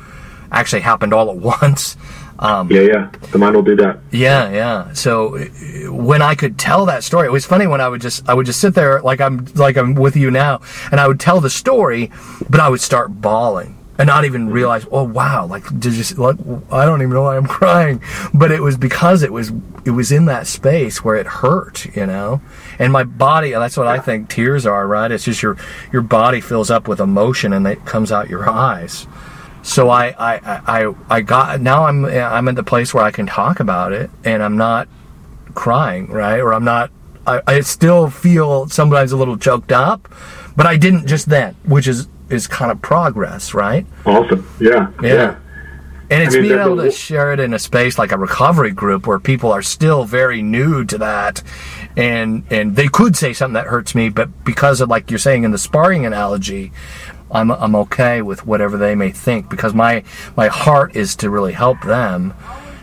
actually 0.51 0.83
happened 0.83 1.13
all 1.13 1.31
at 1.31 1.37
once. 1.63 1.97
Um, 2.41 2.71
Yeah, 2.71 2.83
yeah, 2.83 3.11
the 3.33 3.39
mind 3.39 3.57
will 3.57 3.63
do 3.63 3.75
that. 3.77 3.99
yeah, 4.13 4.51
yeah. 4.51 4.93
So 4.93 5.39
when 5.91 6.23
I 6.23 6.35
could 6.35 6.59
tell 6.59 6.87
that 6.87 7.03
story, 7.05 7.27
it 7.27 7.33
was 7.33 7.45
funny 7.45 7.67
when 7.67 7.81
I 7.81 7.89
would 7.89 8.01
just 8.01 8.29
I 8.29 8.35
would 8.35 8.47
just 8.47 8.61
sit 8.61 8.75
there 8.75 9.01
like 9.03 9.21
I'm 9.21 9.47
like 9.55 9.77
I'm 9.77 9.95
with 9.95 10.17
you 10.17 10.31
now, 10.31 10.61
and 10.93 11.01
I 11.01 11.09
would 11.09 11.19
tell 11.21 11.41
the 11.41 11.51
story, 11.51 12.11
but 12.49 12.61
I 12.61 12.69
would 12.69 12.81
start 12.81 13.21
bawling 13.21 13.75
and 13.99 14.07
not 14.07 14.25
even 14.25 14.49
realize, 14.51 14.87
oh 14.93 15.03
wow, 15.03 15.45
like 15.47 15.65
to 15.67 15.91
just 15.91 16.17
like 16.19 16.37
I 16.71 16.85
don't 16.85 17.03
even 17.03 17.13
know 17.15 17.23
why 17.23 17.37
I'm 17.37 17.47
crying, 17.61 18.01
but 18.33 18.53
it 18.53 18.63
was 18.63 18.77
because 18.77 19.25
it 19.25 19.33
was 19.33 19.51
it 19.85 19.91
was 19.91 20.13
in 20.13 20.27
that 20.27 20.47
space 20.47 21.03
where 21.03 21.17
it 21.17 21.27
hurt, 21.27 21.87
you 21.97 22.07
know, 22.07 22.41
and 22.79 22.93
my 22.93 23.03
body. 23.03 23.51
That's 23.51 23.77
what 23.77 23.89
I 23.89 23.99
think 23.99 24.29
tears 24.29 24.65
are, 24.65 24.87
right? 24.87 25.11
It's 25.11 25.25
just 25.25 25.43
your 25.43 25.57
your 25.93 26.03
body 26.03 26.41
fills 26.41 26.71
up 26.71 26.87
with 26.87 27.01
emotion 27.01 27.53
and 27.53 27.67
it 27.67 27.85
comes 27.85 28.13
out 28.13 28.29
your 28.31 28.49
eyes. 28.49 29.09
So 29.69 29.91
I, 29.91 30.07
I, 30.19 30.41
I, 30.67 30.95
I 31.11 31.21
got 31.21 31.61
now 31.61 31.85
I'm 31.85 32.07
I'm 32.07 32.49
at 32.49 32.57
the 32.57 32.63
place 32.63 32.95
where 32.95 33.05
I 33.05 33.11
can 33.11 33.27
talk 33.27 33.61
about 33.61 33.93
it 33.93 34.11
and 34.25 34.43
I'm 34.43 34.57
not 34.57 34.89
crying, 35.55 36.07
right? 36.09 36.41
Or 36.41 36.55
I'm 36.55 36.65
not 36.65 36.91
I, 37.27 37.43
I 37.47 37.61
still 37.61 38.09
feel 38.09 38.69
sometimes 38.71 39.13
a 39.13 39.17
little 39.19 39.37
choked 39.37 39.71
up, 39.71 40.09
but 40.57 40.65
I 40.67 40.79
didn't 40.79 41.07
just 41.07 41.29
then, 41.29 41.55
which 41.67 41.87
is 41.87 42.09
is 42.31 42.47
kind 42.47 42.71
of 42.73 42.81
progress, 42.81 43.53
right? 43.53 43.85
Awesome. 44.07 44.49
Yeah, 44.59 44.91
Yeah. 45.03 45.15
yeah. 45.15 45.37
And 46.11 46.23
it's 46.23 46.35
I 46.35 46.39
mean, 46.41 46.49
being 46.49 46.61
able 46.61 46.77
to 46.79 46.91
share 46.91 47.35
it 47.35 47.41
in 47.41 47.53
a 47.53 47.59
space 47.59 47.99
like 47.99 48.13
a 48.13 48.17
recovery 48.17 48.71
group 48.71 49.07
where 49.07 49.19
people 49.19 49.53
are 49.53 49.61
still 49.61 50.05
very 50.05 50.41
new 50.41 50.83
to 50.87 50.97
that 50.97 51.43
and 51.95 52.45
and 52.51 52.75
they 52.75 52.89
could 52.89 53.17
say 53.17 53.35
something 53.35 53.53
that 53.53 53.67
hurts 53.67 53.95
me, 53.95 54.09
but 54.09 54.45
because 54.47 54.81
of 54.81 54.89
like 54.89 55.11
you're 55.11 55.19
saying 55.19 55.45
in 55.45 55.51
the 55.51 55.59
sparring 55.59 56.07
analogy, 56.07 56.73
I'm 57.31 57.51
I'm 57.51 57.75
okay 57.77 58.23
with 58.23 58.47
whatever 58.47 58.77
they 58.77 58.95
may 58.95 59.11
think 59.11 59.49
because 59.49 59.75
my 59.75 60.05
my 60.37 60.49
heart 60.49 60.97
is 60.97 61.17
to 61.17 61.31
really 61.31 61.53
help 61.53 61.83
them 61.83 62.35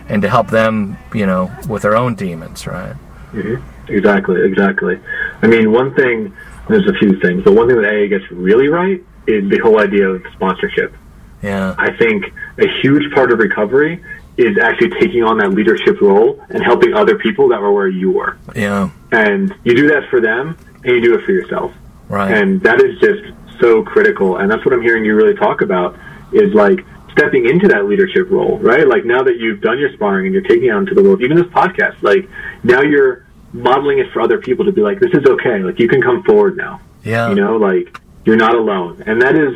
and 0.07 0.21
to 0.21 0.29
help 0.29 0.49
them, 0.49 0.97
you 1.13 1.25
know, 1.25 1.51
with 1.67 1.81
their 1.81 1.95
own 1.95 2.15
demons, 2.15 2.67
right? 2.67 2.95
Mm-hmm. 3.31 3.91
Exactly, 3.91 4.43
exactly. 4.43 4.99
I 5.41 5.47
mean, 5.47 5.71
one 5.71 5.93
thing, 5.95 6.35
there's 6.67 6.87
a 6.87 6.93
few 6.93 7.19
things, 7.19 7.43
but 7.43 7.53
one 7.53 7.67
thing 7.67 7.81
that 7.81 7.89
AA 7.89 8.07
gets 8.07 8.29
really 8.31 8.67
right 8.67 9.03
is 9.27 9.49
the 9.49 9.59
whole 9.59 9.79
idea 9.79 10.09
of 10.09 10.23
sponsorship. 10.33 10.93
Yeah. 11.41 11.75
I 11.77 11.95
think 11.95 12.33
a 12.57 12.67
huge 12.81 13.13
part 13.13 13.31
of 13.31 13.39
recovery 13.39 14.03
is 14.37 14.57
actually 14.57 14.89
taking 14.99 15.23
on 15.23 15.37
that 15.37 15.51
leadership 15.51 16.01
role 16.01 16.43
and 16.49 16.63
helping 16.63 16.93
other 16.93 17.17
people 17.17 17.47
that 17.49 17.61
were 17.61 17.71
where 17.71 17.87
you 17.87 18.11
were. 18.11 18.37
Yeah. 18.55 18.89
And 19.11 19.53
you 19.63 19.75
do 19.75 19.87
that 19.89 20.09
for 20.09 20.19
them 20.19 20.57
and 20.83 20.95
you 20.95 21.01
do 21.01 21.15
it 21.15 21.25
for 21.25 21.31
yourself. 21.31 21.73
Right. 22.09 22.31
And 22.31 22.61
that 22.61 22.81
is 22.81 22.99
just 22.99 23.33
so 23.59 23.83
critical. 23.83 24.37
And 24.37 24.49
that's 24.49 24.63
what 24.65 24.73
I'm 24.73 24.81
hearing 24.81 25.05
you 25.05 25.15
really 25.15 25.35
talk 25.35 25.61
about 25.61 25.97
is 26.31 26.53
like 26.53 26.85
stepping 27.11 27.47
into 27.47 27.67
that 27.69 27.85
leadership 27.85 28.29
role, 28.29 28.57
right? 28.59 28.87
Like 28.87 29.05
now 29.05 29.23
that 29.23 29.37
you've 29.37 29.61
done 29.61 29.79
your 29.79 29.93
sparring 29.93 30.25
and 30.25 30.33
you're 30.33 30.43
taking 30.43 30.65
it 30.65 30.71
out 30.71 30.79
into 30.79 30.93
the 30.93 31.03
world, 31.03 31.21
even 31.21 31.37
this 31.37 31.47
podcast, 31.47 32.01
like 32.01 32.29
now 32.63 32.81
you're 32.81 33.25
modeling 33.53 33.99
it 33.99 34.11
for 34.11 34.21
other 34.21 34.39
people 34.39 34.65
to 34.65 34.71
be 34.71 34.81
like, 34.81 34.99
this 34.99 35.13
is 35.13 35.25
okay. 35.25 35.59
Like 35.59 35.79
you 35.79 35.87
can 35.87 36.01
come 36.01 36.23
forward 36.23 36.57
now. 36.57 36.81
yeah. 37.03 37.29
You 37.29 37.35
know, 37.35 37.55
like 37.57 37.99
you're 38.25 38.35
not 38.35 38.53
alone. 38.55 39.03
And 39.05 39.21
that 39.21 39.35
is 39.35 39.55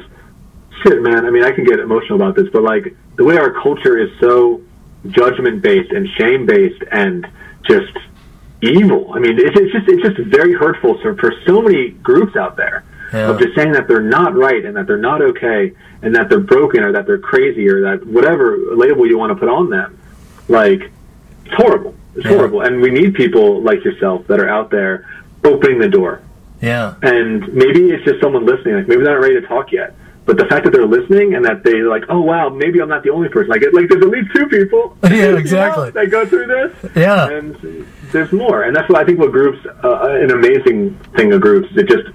shit, 0.84 1.02
man. 1.02 1.26
I 1.26 1.30
mean, 1.32 1.44
I 1.44 1.52
can 1.52 1.66
get 1.66 1.80
emotional 1.80 2.16
about 2.16 2.36
this, 2.36 2.48
but 2.52 2.64
like 2.64 2.96
the 3.18 3.26
way 3.26 3.38
our 3.38 3.52
culture 3.62 3.98
is 3.98 4.10
so 4.20 4.62
judgment 5.10 5.62
based 5.62 5.92
and 5.92 6.08
shame 6.18 6.46
based 6.46 6.82
and 6.92 7.28
just 7.64 7.92
evil. 8.62 9.12
I 9.14 9.20
mean, 9.20 9.38
it's, 9.38 9.58
it's 9.60 9.74
just 9.74 9.88
it's 9.88 10.02
just 10.02 10.30
very 10.30 10.54
hurtful 10.54 10.98
for, 11.02 11.16
for 11.16 11.34
so 11.46 11.62
many 11.62 11.90
groups 11.90 12.38
out 12.38 12.56
there 12.56 12.86
Yeah. 13.14 13.30
of 13.30 13.40
just 13.40 13.56
saying 13.56 13.72
that 13.74 13.88
they're 13.88 14.02
not 14.02 14.36
right 14.36 14.64
and 14.66 14.76
that 14.78 14.86
they're 14.88 14.98
not 14.98 15.22
okay 15.22 15.74
and 16.02 16.14
that 16.16 16.30
they're 16.30 16.40
broken 16.40 16.84
or 16.84 16.92
that 16.92 17.06
they're 17.08 17.18
crazy 17.18 17.68
or 17.68 17.82
that 17.82 18.06
whatever 18.06 18.58
label 18.76 19.08
you 19.08 19.18
want 19.18 19.32
to 19.32 19.36
put 19.36 19.50
on 19.50 19.70
them. 19.70 19.98
Like 20.48 20.92
it's 21.46 21.56
horrible. 21.56 21.96
It's 22.16 22.26
Yeah. 22.26 22.34
horrible. 22.36 22.62
And 22.62 22.82
we 22.82 22.92
need 22.92 23.16
people 23.16 23.62
like 23.62 23.84
yourself 23.84 24.28
that 24.28 24.40
are 24.40 24.50
out 24.50 24.70
there 24.70 25.06
opening 25.44 25.80
the 25.80 25.90
door 25.90 26.22
Yeah. 26.62 26.94
and 27.02 27.52
maybe 27.54 27.90
it's 27.92 28.04
just 28.06 28.22
someone 28.22 28.46
listening. 28.46 28.76
Like 28.76 28.88
maybe 28.88 29.04
they're 29.04 29.14
not 29.20 29.22
ready 29.22 29.40
to 29.42 29.48
talk 29.48 29.72
yet, 29.72 29.96
but 30.26 30.38
the 30.38 30.46
fact 30.46 30.66
that 30.66 30.72
they're 30.72 30.86
listening 30.86 31.34
and 31.34 31.44
that 31.46 31.64
they're 31.64 31.88
like, 31.90 32.04
oh 32.10 32.22
wow, 32.22 32.50
maybe 32.50 32.80
I'm 32.82 32.90
not 32.90 33.02
the 33.04 33.10
only 33.10 33.30
person. 33.30 33.50
Like 33.50 33.64
like 33.74 33.90
there's 33.90 34.04
at 34.04 34.10
least 34.10 34.30
two 34.36 34.46
people. 34.48 34.96
Yeah, 35.04 35.10
you 35.16 35.32
know, 35.32 35.38
exactly. 35.38 35.90
that 35.92 36.12
go 36.12 36.26
through 36.28 36.48
this. 36.48 36.92
Yeah. 36.96 37.30
and 37.30 37.86
there's 38.12 38.32
more, 38.32 38.64
and 38.64 38.76
that's 38.76 38.88
what 38.90 39.00
I 39.02 39.06
think. 39.06 39.18
What 39.20 39.32
groups, 39.32 39.60
uh, 39.84 40.18
an 40.22 40.32
amazing 40.32 40.96
thing 41.16 41.34
of 41.34 41.42
groups, 41.42 41.70
is 41.72 41.78
it 41.78 41.88
just 41.88 42.08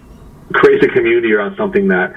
creates 0.55 0.84
a 0.84 0.88
community 0.88 1.32
around 1.32 1.57
something 1.57 1.88
that 1.88 2.14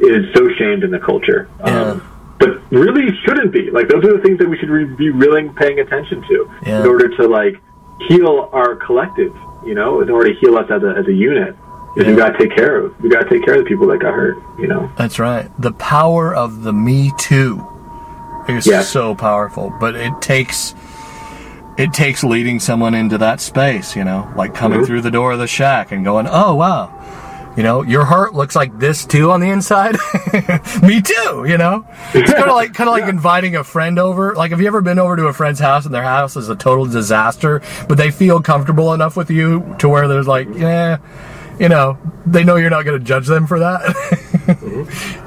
is 0.00 0.26
so 0.34 0.48
shamed 0.58 0.84
in 0.84 0.90
the 0.90 0.98
culture. 1.00 1.48
Yeah. 1.64 1.98
but 2.38 2.50
really 2.70 3.08
shouldn't 3.24 3.50
be. 3.52 3.68
Like 3.72 3.88
those 3.88 4.04
are 4.04 4.12
the 4.16 4.22
things 4.22 4.38
that 4.38 4.48
we 4.48 4.56
should 4.58 4.70
re- 4.70 4.84
be 4.84 5.10
really 5.10 5.48
paying 5.56 5.80
attention 5.80 6.22
to 6.28 6.48
Yeah. 6.64 6.80
in 6.82 6.86
order 6.86 7.08
to 7.16 7.26
like 7.26 7.60
heal 8.08 8.48
our 8.52 8.76
collective. 8.76 9.34
You 9.66 9.74
know, 9.74 10.00
in 10.02 10.08
order 10.08 10.32
to 10.32 10.38
heal 10.38 10.56
us 10.56 10.70
as 10.70 10.82
a 10.84 10.90
as 10.96 11.06
a 11.08 11.12
unit, 11.12 11.56
Yeah. 11.96 12.06
we 12.10 12.14
got 12.14 12.28
to 12.30 12.38
take 12.38 12.54
care 12.54 12.76
of. 12.78 12.94
We 13.02 13.08
got 13.08 13.24
to 13.24 13.28
take 13.28 13.44
care 13.44 13.54
of 13.54 13.64
the 13.64 13.68
people 13.68 13.88
that 13.88 13.98
got 13.98 14.14
hurt. 14.14 14.36
You 14.56 14.68
know. 14.68 14.88
That's 14.96 15.18
right. 15.18 15.50
The 15.58 15.72
power 15.72 16.32
of 16.32 16.62
the 16.62 16.72
Me 16.72 17.12
Too 17.18 17.66
is 18.48 18.68
Yes. 18.68 18.88
so 18.88 19.16
powerful, 19.16 19.72
but 19.80 19.96
it 19.96 20.12
takes 20.20 20.76
it 21.76 21.92
takes 21.92 22.22
leading 22.24 22.58
someone 22.60 22.94
into 22.94 23.18
that 23.18 23.40
space, 23.40 23.94
you 23.96 24.04
know, 24.04 24.28
like 24.36 24.52
coming 24.54 24.80
Mhm. 24.80 24.86
through 24.86 25.00
the 25.02 25.10
door 25.12 25.32
of 25.32 25.38
the 25.40 25.46
shack 25.48 25.90
and 25.92 26.04
going, 26.04 26.26
"Oh 26.30 26.54
wow, 26.54 26.90
you 27.58 27.64
know, 27.64 27.82
your 27.82 28.04
heart 28.04 28.34
looks 28.34 28.54
like 28.54 28.78
this 28.78 29.04
too 29.04 29.32
on 29.32 29.40
the 29.40 29.50
inside." 29.50 29.96
Me 30.82 31.02
too, 31.02 31.44
you 31.44 31.58
know. 31.58 31.84
It's 32.14 32.32
kind 32.32 32.48
of 32.48 32.54
like 32.54 32.72
kind 32.72 32.88
of 32.88 32.92
like 32.92 33.08
inviting 33.08 33.56
a 33.56 33.64
friend 33.64 33.98
over. 33.98 34.36
Like, 34.36 34.52
have 34.52 34.60
you 34.60 34.68
ever 34.68 34.80
been 34.80 35.00
over 35.00 35.16
to 35.16 35.26
a 35.26 35.32
friend's 35.32 35.58
house 35.58 35.84
and 35.84 35.92
their 35.92 36.04
house 36.04 36.36
is 36.36 36.48
a 36.48 36.54
total 36.54 36.86
disaster, 36.86 37.60
but 37.88 37.98
they 37.98 38.12
feel 38.12 38.40
comfortable 38.40 38.94
enough 38.94 39.16
with 39.16 39.28
you 39.28 39.74
to 39.80 39.88
where 39.88 40.06
there's 40.06 40.28
like, 40.28 40.46
yeah, 40.54 40.98
you 41.58 41.68
know, 41.68 41.98
they 42.26 42.44
know 42.44 42.54
you're 42.54 42.70
not 42.70 42.84
going 42.84 42.98
to 42.98 43.04
judge 43.04 43.26
them 43.26 43.48
for 43.48 43.58
that. 43.58 43.82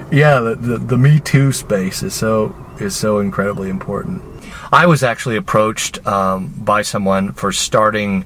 yeah, 0.11 0.39
the, 0.39 0.55
the 0.55 0.77
the 0.77 0.97
Me 0.97 1.19
Too 1.19 1.51
space 1.51 2.01
is 2.01 2.13
so 2.13 2.55
is 2.79 2.95
so 2.95 3.19
incredibly 3.19 3.69
important. 3.69 4.23
I 4.71 4.85
was 4.85 5.03
actually 5.03 5.35
approached 5.35 6.05
um, 6.07 6.47
by 6.47 6.81
someone 6.81 7.33
for 7.33 7.51
starting 7.51 8.23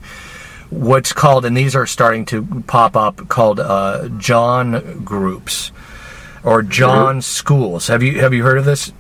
what's 0.76 1.14
called, 1.14 1.46
and 1.46 1.56
these 1.56 1.76
are 1.76 1.86
starting 1.86 2.26
to 2.26 2.44
pop 2.68 2.96
up, 2.96 3.28
called 3.30 3.60
uh, 3.60 4.10
John 4.18 5.04
groups 5.04 5.72
or 6.44 6.62
John 6.62 7.22
schools. 7.22 7.88
Have 7.88 8.04
you 8.04 8.20
have 8.22 8.34
you 8.34 8.44
heard 8.44 8.58
of 8.58 8.66
this, 8.66 8.92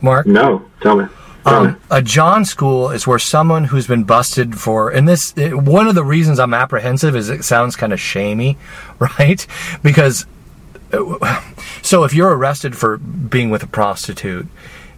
Mark? 0.00 0.26
No, 0.26 0.64
tell 0.80 0.96
me. 0.96 1.06
Tell 1.44 1.64
me. 1.64 1.70
Um, 1.70 1.80
a 1.90 2.02
John 2.02 2.44
school 2.44 2.90
is 2.90 3.06
where 3.06 3.18
someone 3.18 3.64
who's 3.64 3.86
been 3.86 4.04
busted 4.04 4.58
for, 4.58 4.90
and 4.90 5.08
this 5.08 5.34
one 5.36 5.88
of 5.88 5.94
the 5.94 6.04
reasons 6.04 6.38
I'm 6.38 6.54
apprehensive 6.54 7.16
is 7.16 7.30
it 7.30 7.44
sounds 7.44 7.74
kind 7.74 7.92
of 7.92 8.00
shamey, 8.00 8.56
right? 8.98 9.46
Because 9.82 10.26
so 11.82 12.04
if 12.04 12.14
you're 12.14 12.34
arrested 12.34 12.76
for 12.76 12.96
being 12.98 13.50
with 13.50 13.62
a 13.62 13.66
prostitute, 13.66 14.46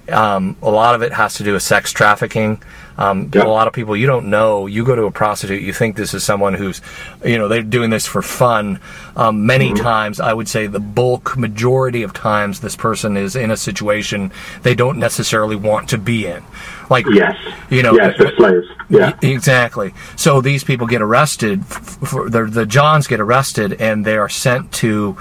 um, 0.08 0.56
a 0.62 0.70
lot 0.70 0.94
of 0.94 1.02
it 1.02 1.12
has 1.12 1.34
to 1.34 1.44
do 1.44 1.54
with 1.54 1.62
sex 1.62 1.92
trafficking. 1.92 2.62
Um, 3.00 3.30
Yeah. 3.34 3.44
A 3.44 3.48
lot 3.48 3.66
of 3.66 3.72
people 3.72 3.96
you 3.96 4.06
don't 4.06 4.26
know, 4.26 4.66
you 4.66 4.84
go 4.84 4.94
to 4.94 5.04
a 5.04 5.10
prostitute, 5.10 5.62
you 5.62 5.72
think 5.72 5.96
this 5.96 6.14
is 6.14 6.22
someone 6.22 6.54
who's, 6.54 6.80
you 7.24 7.38
know, 7.38 7.48
they're 7.48 7.62
doing 7.62 7.90
this 7.90 8.06
for 8.06 8.22
fun. 8.22 8.78
Um, 9.16 9.46
many 9.46 9.72
times, 9.72 10.20
I 10.20 10.32
would 10.32 10.48
say 10.48 10.66
the 10.66 10.80
bulk 10.80 11.36
majority 11.36 12.02
of 12.02 12.12
times, 12.12 12.60
this 12.60 12.76
person 12.76 13.16
is 13.16 13.34
in 13.34 13.50
a 13.50 13.56
situation 13.56 14.30
they 14.62 14.74
don't 14.74 14.98
necessarily 14.98 15.56
want 15.56 15.88
to 15.88 15.98
be 15.98 16.26
in. 16.26 16.42
Like, 16.90 17.06
yes. 17.10 17.36
you 17.70 17.82
know, 17.82 17.94
Yes, 17.94 18.16
they're 18.18 18.36
slaves. 18.36 18.66
Yeah. 18.88 19.16
Exactly. 19.22 19.94
So 20.16 20.40
these 20.40 20.64
people 20.64 20.86
get 20.86 21.00
arrested. 21.00 21.64
For, 21.64 22.28
the, 22.28 22.44
the 22.44 22.66
Johns 22.66 23.06
get 23.06 23.20
arrested, 23.20 23.80
and 23.80 24.04
they 24.04 24.16
are 24.16 24.28
sent 24.28 24.72
to, 24.74 25.16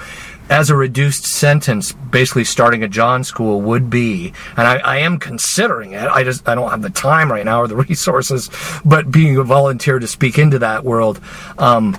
as 0.49 0.69
a 0.69 0.75
reduced 0.75 1.25
sentence, 1.25 1.91
basically 1.91 2.43
starting 2.43 2.83
a 2.83 2.87
John 2.87 3.23
school 3.23 3.61
would 3.61 3.89
be. 3.89 4.33
And 4.57 4.67
I, 4.67 4.77
I 4.77 4.97
am 4.97 5.19
considering 5.19 5.93
it. 5.93 6.07
I 6.09 6.23
just 6.23 6.47
I 6.47 6.55
don't 6.55 6.71
have 6.71 6.81
the 6.81 6.89
time 6.89 7.31
right 7.31 7.45
now 7.45 7.61
or 7.61 7.67
the 7.67 7.75
resources. 7.89 8.49
But 8.83 9.11
being 9.11 9.37
a 9.37 9.43
volunteer 9.43 9.99
to 9.99 10.07
speak 10.07 10.37
into 10.37 10.59
that 10.59 10.83
world. 10.83 11.19
Um, 11.57 11.97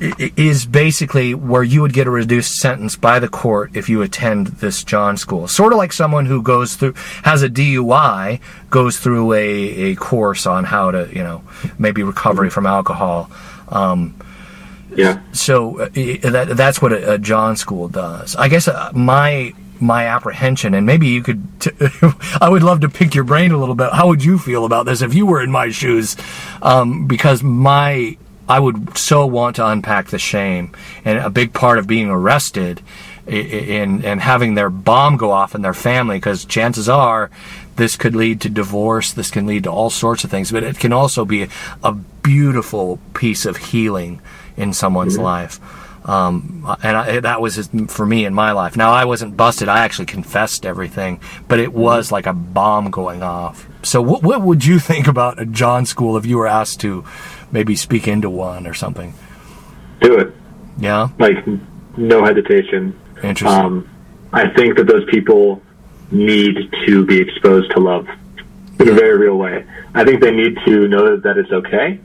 is 0.00 0.66
basically 0.66 1.32
where 1.32 1.62
you 1.62 1.80
would 1.80 1.92
get 1.92 2.08
a 2.08 2.10
reduced 2.10 2.56
sentence 2.56 2.96
by 2.96 3.20
the 3.20 3.28
court 3.28 3.70
if 3.74 3.88
you 3.88 4.02
attend 4.02 4.48
this 4.48 4.82
John 4.82 5.16
school. 5.16 5.46
Sort 5.46 5.72
of 5.72 5.76
like 5.76 5.92
someone 5.92 6.26
who 6.26 6.42
goes 6.42 6.74
through, 6.74 6.94
has 7.22 7.44
a 7.44 7.48
DUI, 7.48 8.40
goes 8.68 8.98
through 8.98 9.32
a, 9.34 9.38
a 9.38 9.94
course 9.94 10.44
on 10.44 10.64
how 10.64 10.90
to, 10.90 11.08
you 11.14 11.22
know, 11.22 11.44
maybe 11.78 12.02
recovery 12.02 12.50
from 12.50 12.66
alcohol. 12.66 13.30
Um, 13.68 14.16
Yeah. 14.94 15.20
so 15.32 15.80
uh, 15.80 15.88
that, 15.88 16.54
that's 16.56 16.82
what 16.82 16.92
a, 16.92 17.14
a 17.14 17.18
John 17.18 17.56
school 17.56 17.88
does. 17.88 18.36
I 18.36 18.48
guess 18.48 18.68
uh, 18.68 18.92
my 18.94 19.54
my 19.80 20.06
apprehension, 20.06 20.74
and 20.74 20.86
maybe 20.86 21.08
you 21.08 21.22
could. 21.22 21.60
T- 21.60 21.70
I 22.40 22.48
would 22.48 22.62
love 22.62 22.80
to 22.80 22.88
pick 22.88 23.14
your 23.14 23.24
brain 23.24 23.50
a 23.50 23.58
little 23.58 23.74
bit. 23.74 23.92
How 23.92 24.08
would 24.08 24.24
you 24.24 24.38
feel 24.38 24.64
about 24.64 24.86
this 24.86 25.02
if 25.02 25.14
you 25.14 25.26
were 25.26 25.42
in 25.42 25.50
my 25.50 25.70
shoes? 25.70 26.16
Um, 26.62 27.06
because 27.06 27.42
my 27.42 28.16
I 28.48 28.60
would 28.60 28.96
so 28.96 29.26
want 29.26 29.56
to 29.56 29.66
unpack 29.66 30.08
the 30.08 30.18
shame, 30.18 30.72
and 31.04 31.18
a 31.18 31.30
big 31.30 31.52
part 31.52 31.78
of 31.78 31.86
being 31.86 32.08
arrested 32.08 32.80
and 33.26 34.04
and 34.04 34.20
having 34.20 34.54
their 34.54 34.70
bomb 34.70 35.16
go 35.16 35.30
off 35.30 35.54
in 35.54 35.62
their 35.62 35.74
family, 35.74 36.16
because 36.16 36.44
chances 36.44 36.88
are 36.88 37.30
this 37.76 37.96
could 37.96 38.14
lead 38.14 38.40
to 38.42 38.48
divorce. 38.48 39.12
This 39.12 39.30
can 39.30 39.46
lead 39.46 39.64
to 39.64 39.70
all 39.70 39.90
sorts 39.90 40.24
of 40.24 40.30
things, 40.30 40.52
but 40.52 40.62
it 40.62 40.78
can 40.78 40.92
also 40.92 41.24
be 41.24 41.48
a 41.82 41.92
beautiful 41.92 42.98
piece 43.14 43.46
of 43.46 43.56
healing 43.56 44.20
in 44.56 44.72
someone's 44.72 45.18
life. 45.18 45.60
Um, 46.04 46.66
and 46.82 46.96
I, 46.96 47.20
that 47.20 47.40
was 47.40 47.68
for 47.88 48.04
me 48.04 48.24
in 48.24 48.34
my 48.34 48.52
life. 48.52 48.76
Now 48.76 48.90
I 48.90 49.04
wasn't 49.04 49.36
busted. 49.36 49.68
I 49.68 49.84
actually 49.84 50.06
confessed 50.06 50.66
everything, 50.66 51.20
but 51.46 51.60
it 51.60 51.72
was 51.72 52.10
like 52.10 52.26
a 52.26 52.32
bomb 52.32 52.90
going 52.90 53.22
off. 53.22 53.68
So 53.82 54.02
what, 54.02 54.22
what 54.22 54.42
would 54.42 54.64
you 54.64 54.78
think 54.78 55.06
about 55.06 55.40
a 55.40 55.46
John 55.46 55.86
school 55.86 56.16
if 56.16 56.26
you 56.26 56.38
were 56.38 56.48
asked 56.48 56.80
to 56.80 57.04
maybe 57.52 57.76
speak 57.76 58.08
into 58.08 58.28
one 58.28 58.66
or 58.66 58.74
something? 58.74 59.14
Do 60.00 60.18
it. 60.18 60.34
Yeah. 60.78 61.10
Like 61.18 61.36
no 61.96 62.24
hesitation. 62.24 62.98
Interesting. 63.22 63.46
Um, 63.48 63.88
I 64.32 64.48
think 64.48 64.76
that 64.78 64.86
those 64.88 65.04
people 65.08 65.62
need 66.10 66.70
to 66.86 67.04
be 67.06 67.18
exposed 67.18 67.70
to 67.72 67.80
love 67.80 68.08
in 68.80 68.88
a 68.88 68.92
very 68.92 69.16
real 69.16 69.36
way. 69.36 69.64
I 69.94 70.04
think 70.04 70.20
they 70.20 70.32
need 70.32 70.58
to 70.64 70.88
know 70.88 71.16
that 71.16 71.38
it's 71.38 71.52
okay, 71.52 72.00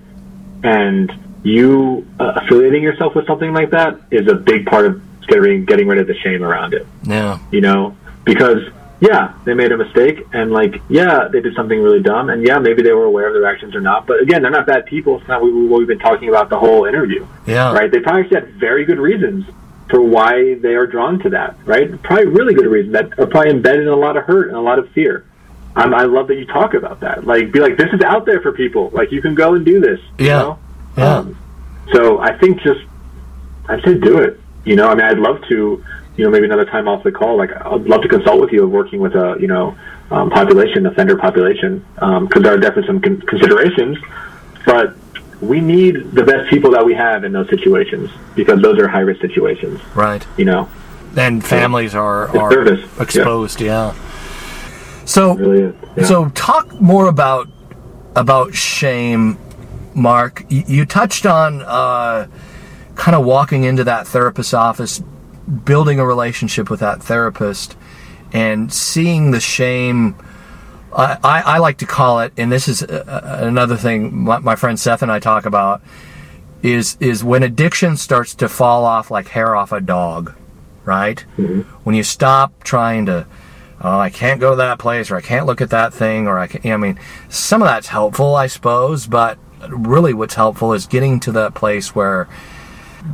and 0.64 1.12
you 1.48 2.06
uh, 2.20 2.34
affiliating 2.42 2.84
yourself 2.84 3.16
with 3.16 3.26
something 3.28 3.54
like 3.54 3.70
that 3.72 4.00
is 4.12 4.28
a 4.28 4.36
big 4.36 4.66
part 4.66 4.86
of 4.86 5.02
getting 5.28 5.66
getting 5.66 5.88
rid 5.88 6.00
of 6.00 6.08
the 6.08 6.16
shame 6.16 6.44
around 6.44 6.74
it. 6.74 6.86
yeah. 7.04 7.40
You 7.52 7.62
know, 7.62 7.96
because 8.26 8.62
yeah, 9.00 9.34
they 9.46 9.54
made 9.54 9.72
a 9.72 9.78
mistake, 9.78 10.26
and 10.34 10.52
like 10.52 10.82
yeah, 10.90 11.28
they 11.32 11.40
did 11.40 11.54
something 11.56 11.80
really 11.82 12.02
dumb, 12.02 12.30
and 12.30 12.46
yeah, 12.46 12.58
maybe 12.60 12.82
they 12.82 12.94
were 12.94 13.06
aware 13.06 13.28
of 13.28 13.34
their 13.34 13.46
actions 13.46 13.76
or 13.76 13.82
not. 13.82 14.08
But 14.08 14.22
again, 14.22 14.42
they're 14.42 14.52
not 14.52 14.66
bad 14.66 14.86
people. 14.88 15.20
It's 15.20 15.28
not 15.28 15.42
what 15.42 15.54
we- 15.54 15.68
what 15.68 15.80
we've 15.80 15.88
been 15.88 16.00
talking 16.00 16.30
about 16.30 16.50
the 16.50 16.58
whole 16.60 16.86
interview 16.86 17.26
Yeah. 17.46 17.74
right? 17.74 17.90
They 17.92 18.00
probably 18.00 18.24
had 18.34 18.48
very 18.68 18.84
good 18.86 19.00
reasons 19.00 19.46
for 19.90 20.02
why 20.02 20.56
they 20.56 20.74
are 20.76 20.88
drawn 20.88 21.20
to 21.20 21.30
that, 21.30 21.56
right? 21.66 21.90
Probably 22.04 22.26
really 22.26 22.54
good 22.54 22.66
reasons 22.68 22.94
that 22.94 23.18
are 23.20 23.26
probably 23.28 23.52
embedded 23.52 23.84
in 23.84 23.88
a 23.88 23.96
lot 23.96 24.18
of 24.18 24.24
hurt 24.26 24.48
and 24.50 24.58
a 24.58 24.62
lot 24.62 24.80
of 24.80 24.90
fear. 24.90 25.24
Um, 25.78 25.94
I 25.94 26.04
love 26.04 26.28
that 26.30 26.36
you 26.36 26.46
talk 26.46 26.74
about 26.74 27.02
that. 27.02 27.26
Like, 27.26 27.52
be 27.52 27.60
like, 27.60 27.78
this 27.78 27.94
is 27.94 28.02
out 28.02 28.26
there 28.26 28.42
for 28.42 28.52
people. 28.52 28.90
Like, 28.94 29.12
you 29.12 29.22
can 29.22 29.36
go 29.36 29.54
and 29.54 29.64
do 29.64 29.80
this. 29.80 30.00
you 30.18 30.26
Yeah. 30.26 30.40
know? 30.40 30.60
Yeah. 30.98 31.18
Um, 31.18 31.38
so 31.94 32.20
I 32.20 32.38
think 32.38 32.62
just, 32.62 32.82
I'd 33.70 33.84
say 33.84 33.94
do 33.96 34.18
it. 34.20 34.40
You 34.66 34.76
know, 34.76 34.90
I 34.90 34.96
mean, 34.96 35.06
I'd 35.06 35.20
love 35.20 35.42
to, 35.50 35.84
you 36.18 36.24
know, 36.26 36.30
maybe 36.30 36.46
another 36.46 36.66
time 36.66 36.88
off 36.88 37.04
the 37.04 37.12
call. 37.12 37.38
Like, 37.38 37.52
I'd 37.52 37.84
love 37.84 38.02
to 38.02 38.08
consult 38.10 38.42
with 38.42 38.52
you 38.52 38.64
of 38.64 38.72
working 38.72 39.00
with 39.00 39.16
a, 39.16 39.38
you 39.40 39.48
know, 39.48 39.78
um, 40.12 40.30
population, 40.30 40.86
offender 40.86 41.18
population, 41.18 41.86
because 41.96 42.44
there 42.44 42.54
are 42.54 42.58
definitely 42.58 42.88
some 42.88 43.02
con- 43.02 43.22
considerations. 43.22 43.98
But 44.66 44.96
we 45.42 45.62
need 45.62 46.12
the 46.12 46.24
best 46.24 46.50
people 46.50 46.72
that 46.72 46.86
we 46.86 46.94
have 46.96 47.24
in 47.24 47.32
those 47.32 47.48
situations 47.50 48.10
because 48.36 48.62
those 48.62 48.80
are 48.80 48.88
high 48.88 49.02
risk 49.02 49.22
situations. 49.22 49.80
Right. 49.96 50.26
You 50.38 50.46
know, 50.46 50.70
And 51.16 51.46
families 51.46 51.94
are, 51.96 52.36
are 52.38 52.52
service. 52.52 53.00
Exposed. 53.00 53.62
Yeah. 53.62 53.94
So 55.06 55.36
really. 55.36 55.74
Yeah. 55.96 56.04
So 56.06 56.30
talk 56.30 56.82
more 56.82 57.08
about 57.08 57.48
about 58.16 58.54
shame, 58.56 59.38
Mark. 59.98 60.46
You, 60.50 60.64
you 60.68 60.86
touched 60.86 61.26
on 61.26 61.62
uh, 61.64 62.28
kind 62.96 63.16
of 63.16 63.26
walking 63.26 63.64
into 63.64 63.84
that 63.84 64.08
therapist's 64.08 64.54
office, 64.54 65.00
building 65.66 66.00
a 66.00 66.06
relationship 66.06 66.70
with 66.70 66.80
that 66.80 67.02
therapist, 67.02 67.76
and 68.32 68.72
seeing 68.72 69.32
the 69.32 69.40
shame. 69.40 70.16
I, 70.94 71.18
I, 71.24 71.42
I 71.42 71.58
like 71.58 71.80
to 71.80 71.86
call 71.86 72.20
it, 72.22 72.34
and 72.38 72.52
this 72.52 72.68
is 72.68 72.84
uh, 72.84 73.40
another 73.42 73.76
thing 73.76 74.24
my, 74.24 74.40
my 74.40 74.56
friend 74.56 74.80
Seth 74.80 75.02
and 75.02 75.12
I 75.12 75.20
talk 75.20 75.46
about, 75.46 75.82
is 76.62 76.98
is 77.00 77.24
when 77.24 77.44
addiction 77.44 77.98
starts 77.98 78.36
to 78.36 78.48
fall 78.48 78.86
off 78.86 79.12
like 79.12 79.30
hair 79.30 79.56
off 79.56 79.72
a 79.72 79.82
dog, 79.82 80.34
right? 80.86 81.20
When 81.84 81.96
you 81.96 82.04
stop 82.04 82.64
trying 82.64 83.08
to 83.08 83.28
oh, 83.82 84.00
I 84.00 84.10
can't 84.10 84.40
go 84.40 84.52
to 84.52 84.56
that 84.58 84.80
place, 84.80 85.12
or 85.12 85.16
I 85.16 85.22
can't 85.22 85.46
look 85.46 85.62
at 85.62 85.70
that 85.70 85.94
thing, 85.94 86.28
or 86.28 86.40
I 86.40 86.48
can. 86.48 86.72
I 86.72 86.78
mean, 86.78 87.00
some 87.30 87.62
of 87.62 87.68
that's 87.68 87.88
helpful, 87.88 88.36
I 88.36 88.48
suppose, 88.48 89.08
but 89.08 89.38
really, 89.70 90.14
what's 90.14 90.36
helpful 90.36 90.74
is 90.74 90.86
getting 90.86 91.20
to 91.22 91.32
that 91.34 91.54
place 91.54 91.96
where 91.96 92.28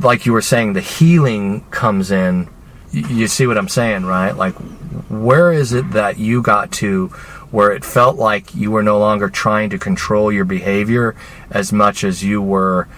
like 0.00 0.26
you 0.26 0.32
were 0.32 0.42
saying, 0.42 0.72
the 0.72 0.80
healing 0.80 1.64
comes 1.70 2.10
in. 2.10 2.48
You 2.90 3.26
see 3.26 3.46
what 3.46 3.58
I'm 3.58 3.68
saying, 3.68 4.04
right? 4.04 4.32
Like, 4.32 4.54
where 5.08 5.52
is 5.52 5.72
it 5.72 5.90
that 5.92 6.18
you 6.18 6.42
got 6.42 6.70
to 6.72 7.08
where 7.50 7.72
it 7.72 7.84
felt 7.84 8.16
like 8.16 8.54
you 8.54 8.70
were 8.70 8.82
no 8.82 8.98
longer 8.98 9.28
trying 9.28 9.70
to 9.70 9.78
control 9.78 10.32
your 10.32 10.44
behavior 10.44 11.14
as 11.50 11.72
much 11.72 12.04
as 12.04 12.22
you 12.22 12.40
were 12.40 12.88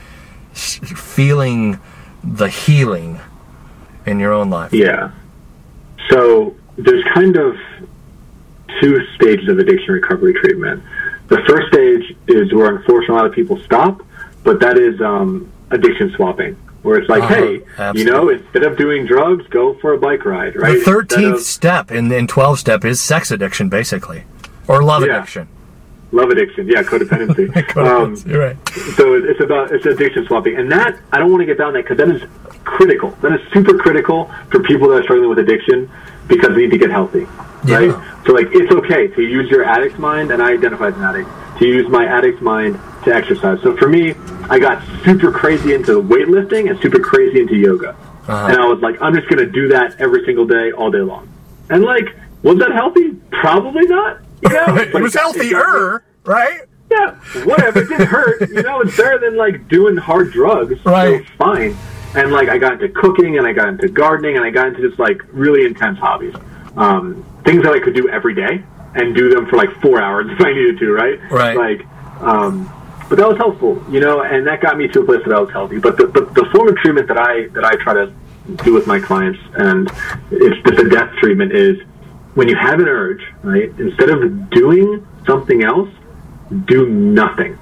feeling 0.52 1.78
the 2.22 2.48
healing 2.48 3.20
in 4.04 4.20
your 4.20 4.32
own 4.32 4.50
life? 4.50 4.72
Yeah. 4.72 5.12
So 6.10 6.54
there's 6.76 7.04
kind 7.14 7.36
of 7.36 7.56
two 8.80 9.06
stages 9.14 9.48
of 9.48 9.58
addiction 9.58 9.94
recovery 9.94 10.34
treatment. 10.34 10.82
The 11.28 11.38
first 11.48 11.68
stage 11.68 12.16
is 12.28 12.52
where 12.52 12.76
unfortunately 12.76 13.14
a 13.14 13.18
lot 13.18 13.26
of 13.26 13.32
people 13.32 13.58
stop, 13.64 14.00
but 14.44 14.60
that 14.60 14.78
is 14.78 15.00
um, 15.00 15.50
addiction 15.70 16.12
swapping, 16.14 16.54
where 16.82 16.98
it's 16.98 17.08
like, 17.08 17.22
Uh-huh. 17.24 17.34
hey, 17.34 17.92
you 17.98 18.04
know, 18.04 18.28
instead 18.28 18.62
of 18.62 18.76
doing 18.76 19.06
drugs, 19.06 19.44
go 19.48 19.74
for 19.80 19.92
a 19.92 19.98
bike 19.98 20.24
ride, 20.24 20.54
right? 20.56 20.78
The 20.78 20.84
thirteenth 20.84 21.40
step 21.42 21.90
in 21.90 22.10
in 22.12 22.26
twelve 22.28 22.58
step 22.60 22.84
is 22.84 23.00
sex 23.00 23.30
addiction, 23.30 23.68
basically, 23.68 24.24
or 24.68 24.82
love 24.84 25.04
Yeah. 25.04 25.16
addiction. 25.18 25.48
love 26.12 26.30
addiction, 26.30 26.68
yeah, 26.68 26.82
codependency. 26.84 27.46
um, 27.76 28.14
right. 28.32 28.56
so 28.96 29.14
it- 29.14 29.24
it's 29.24 29.40
about 29.40 29.72
it's 29.72 29.84
addiction 29.86 30.24
swapping, 30.26 30.56
and 30.56 30.70
that 30.70 30.96
I 31.12 31.18
don't 31.18 31.30
want 31.32 31.40
to 31.42 31.46
get 31.46 31.58
down 31.58 31.72
that 31.72 31.82
because 31.82 31.96
that 31.98 32.08
is 32.08 32.22
critical. 32.64 33.10
That 33.22 33.32
is 33.32 33.40
super 33.52 33.76
critical 33.76 34.30
for 34.50 34.60
people 34.60 34.88
that 34.90 35.00
are 35.00 35.02
struggling 35.02 35.28
with 35.28 35.40
addiction 35.40 35.90
because 36.28 36.50
they 36.50 36.62
need 36.62 36.70
to 36.72 36.78
get 36.78 36.90
healthy, 36.90 37.24
right? 37.64 37.88
Yeah. 37.88 38.22
So 38.24 38.32
like 38.32 38.48
it's 38.50 38.72
okay 38.72 39.08
to 39.08 39.22
use 39.22 39.50
your 39.50 39.64
addict's 39.64 39.98
mind, 39.98 40.30
and 40.30 40.42
I 40.42 40.52
identify 40.52 40.88
as 40.88 40.96
an 40.96 41.02
addict 41.04 41.28
to 41.58 41.66
use 41.66 41.88
my 41.88 42.04
addict's 42.06 42.40
mind 42.42 42.78
to 43.04 43.14
exercise. 43.14 43.60
So 43.62 43.76
for 43.76 43.88
me, 43.88 44.14
I 44.50 44.58
got 44.58 44.82
super 45.04 45.30
crazy 45.32 45.74
into 45.74 46.02
weightlifting 46.02 46.68
and 46.70 46.78
super 46.80 46.98
crazy 46.98 47.40
into 47.40 47.54
yoga, 47.56 47.90
Uh-huh. 47.90 48.46
and 48.48 48.56
I 48.60 48.66
was 48.66 48.80
like, 48.80 49.00
I'm 49.00 49.14
just 49.14 49.28
going 49.28 49.38
to 49.44 49.50
do 49.50 49.68
that 49.68 50.00
every 50.00 50.24
single 50.24 50.46
day, 50.46 50.72
all 50.72 50.90
day 50.90 50.98
long. 51.00 51.28
And 51.70 51.82
like, 51.84 52.14
was 52.42 52.58
that 52.58 52.72
healthy? 52.72 53.12
Probably 53.30 53.86
not. 53.86 54.20
You 54.42 54.48
know, 54.50 54.76
it 54.76 54.94
was 54.94 55.14
healthier, 55.14 56.04
right? 56.24 56.60
yeah, 56.90 57.14
whatever. 57.44 57.80
It 57.80 57.88
didn't 57.88 58.06
hurt. 58.06 58.48
You 58.50 58.62
know, 58.62 58.80
it's 58.80 58.96
better 58.96 59.18
than 59.18 59.36
like 59.36 59.66
doing 59.68 59.96
hard 59.96 60.30
drugs. 60.32 60.84
Right. 60.84 61.24
So 61.26 61.32
fine. 61.36 61.76
And 62.16 62.32
like, 62.32 62.48
I 62.48 62.58
got 62.58 62.74
into 62.74 62.88
cooking, 62.88 63.38
and 63.38 63.46
I 63.46 63.52
got 63.52 63.68
into 63.68 63.88
gardening, 63.88 64.36
and 64.36 64.44
I 64.44 64.50
got 64.50 64.68
into 64.68 64.86
just 64.86 64.98
like 64.98 65.22
really 65.32 65.64
intense 65.64 65.98
hobbies, 65.98 66.34
um, 66.76 67.24
things 67.44 67.62
that 67.62 67.72
I 67.72 67.78
could 67.78 67.94
do 67.94 68.08
every 68.08 68.34
day 68.34 68.62
and 68.94 69.14
do 69.14 69.28
them 69.28 69.46
for 69.46 69.56
like 69.56 69.70
four 69.80 70.00
hours 70.00 70.26
if 70.30 70.40
I 70.40 70.52
needed 70.52 70.78
to. 70.78 70.92
Right. 70.92 71.30
Right. 71.30 71.56
Like, 71.56 71.86
um, 72.20 72.72
but 73.08 73.18
that 73.18 73.28
was 73.28 73.36
helpful, 73.36 73.84
you 73.88 74.00
know, 74.00 74.22
and 74.22 74.46
that 74.46 74.60
got 74.60 74.76
me 74.76 74.88
to 74.88 75.00
a 75.00 75.04
place 75.04 75.22
that 75.24 75.32
I 75.32 75.38
was 75.38 75.50
healthy. 75.50 75.78
But 75.78 75.96
the, 75.96 76.06
the, 76.08 76.22
the 76.22 76.48
form 76.52 76.68
of 76.68 76.76
treatment 76.76 77.06
that 77.08 77.18
I 77.18 77.46
that 77.48 77.64
I 77.64 77.76
try 77.76 77.94
to 77.94 78.12
do 78.64 78.72
with 78.72 78.86
my 78.86 78.98
clients, 78.98 79.38
and 79.54 79.88
it's 80.30 80.68
just 80.68 80.80
a 80.80 80.88
death 80.88 81.14
treatment, 81.18 81.52
is 81.52 81.78
when 82.34 82.48
you 82.48 82.56
have 82.56 82.80
an 82.80 82.88
urge, 82.88 83.22
right? 83.42 83.68
Instead 83.78 84.10
of 84.10 84.50
doing 84.50 85.06
something 85.24 85.62
else, 85.62 85.88
do 86.64 86.88
nothing. 86.88 87.58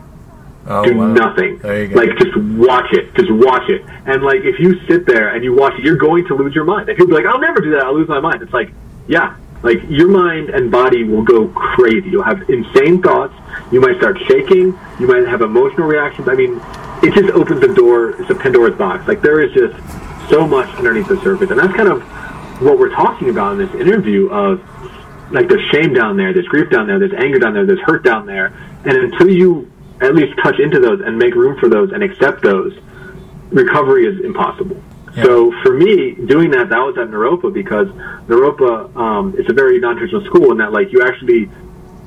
Oh, 0.67 0.85
Do 0.85 0.97
wow. 0.97 1.13
nothing. 1.13 1.59
There 1.59 1.83
you 1.85 1.89
go. 1.89 2.01
Like 2.01 2.17
just 2.19 2.37
watch 2.37 2.93
it. 2.93 3.15
Just 3.15 3.31
watch 3.31 3.69
it. 3.69 3.83
And 4.07 4.23
like 4.23 4.43
if 4.45 4.59
you 4.59 4.81
sit 4.87 5.07
there 5.07 5.35
and 5.35 5.45
you 5.45 5.55
watch 5.55 5.75
it, 5.79 5.85
you're 5.85 5.97
going 5.97 6.27
to 6.27 6.35
lose 6.35 6.55
your 6.55 6.65
mind. 6.65 6.89
And 6.89 6.97
people 6.97 7.09
be 7.09 7.23
like, 7.23 7.27
I'll 7.27 7.41
never 7.41 7.61
do 7.61 7.71
that. 7.73 7.85
I'll 7.85 7.95
lose 7.95 8.09
my 8.09 8.21
mind. 8.21 8.43
It's 8.43 8.53
like, 8.53 8.71
yeah. 9.07 9.37
Like 9.63 9.79
your 9.89 10.09
mind 10.09 10.51
and 10.51 10.71
body 10.71 11.05
will 11.05 11.23
go 11.23 11.49
crazy. 11.49 12.11
You'll 12.11 12.23
have 12.23 12.49
insane 12.51 13.03
thoughts. 13.03 13.35
You 13.73 13.81
might 13.81 13.97
start 13.97 14.19
shaking. 14.27 14.79
You 15.01 15.07
might 15.07 15.27
have 15.27 15.43
emotional 15.43 15.87
reactions. 15.87 16.29
I 16.29 16.35
mean, 16.35 16.61
it 17.03 17.15
just 17.15 17.33
opens 17.35 17.61
the 17.61 17.73
door. 17.75 18.11
It's 18.21 18.31
a 18.31 18.35
Pandora's 18.35 18.77
box. 18.77 19.09
Like 19.09 19.23
there 19.23 19.41
is 19.41 19.53
just 19.53 19.75
so 20.31 20.47
much 20.47 20.69
underneath 20.77 21.09
the 21.09 21.21
surface, 21.23 21.51
and 21.51 21.59
that's 21.59 21.75
kind 21.75 21.89
of 21.89 22.03
what 22.63 22.79
we're 22.79 22.95
talking 22.95 23.31
about 23.31 23.53
in 23.53 23.59
this 23.67 23.75
interview. 23.75 24.29
Of 24.29 24.61
like 25.31 25.49
there's 25.49 25.67
shame 25.71 25.93
down 25.93 26.17
there, 26.17 26.33
there's 26.33 26.47
grief 26.47 26.71
down 26.71 26.87
there, 26.87 26.99
there's 26.99 27.13
anger 27.15 27.39
down 27.39 27.55
there, 27.55 27.67
there's 27.67 27.81
hurt 27.81 28.05
down 28.05 28.27
there, 28.27 28.47
and 28.85 28.97
until 28.97 29.29
you 29.31 29.71
at 30.05 30.15
least 30.15 30.39
touch 30.43 30.59
into 30.61 30.81
those 30.81 31.01
and 31.01 31.19
make 31.19 31.35
room 31.35 31.59
for 31.59 31.69
those 31.69 31.93
and 31.93 32.03
accept 32.03 32.43
those, 32.43 32.77
recovery 33.51 34.07
is 34.07 34.25
impossible. 34.25 34.83
So 35.23 35.53
for 35.63 35.73
me, 35.73 36.15
doing 36.27 36.51
that, 36.51 36.69
that 36.71 36.79
was 36.79 36.99
at 36.99 37.09
Naropa 37.09 37.53
because 37.53 37.87
Naropa 38.27 38.95
um, 38.97 39.35
is 39.39 39.49
a 39.49 39.53
very 39.53 39.79
non-traditional 39.79 40.25
school 40.25 40.51
in 40.51 40.59
that 40.59 40.73
like 40.73 40.91
you 40.91 41.03
actually 41.03 41.49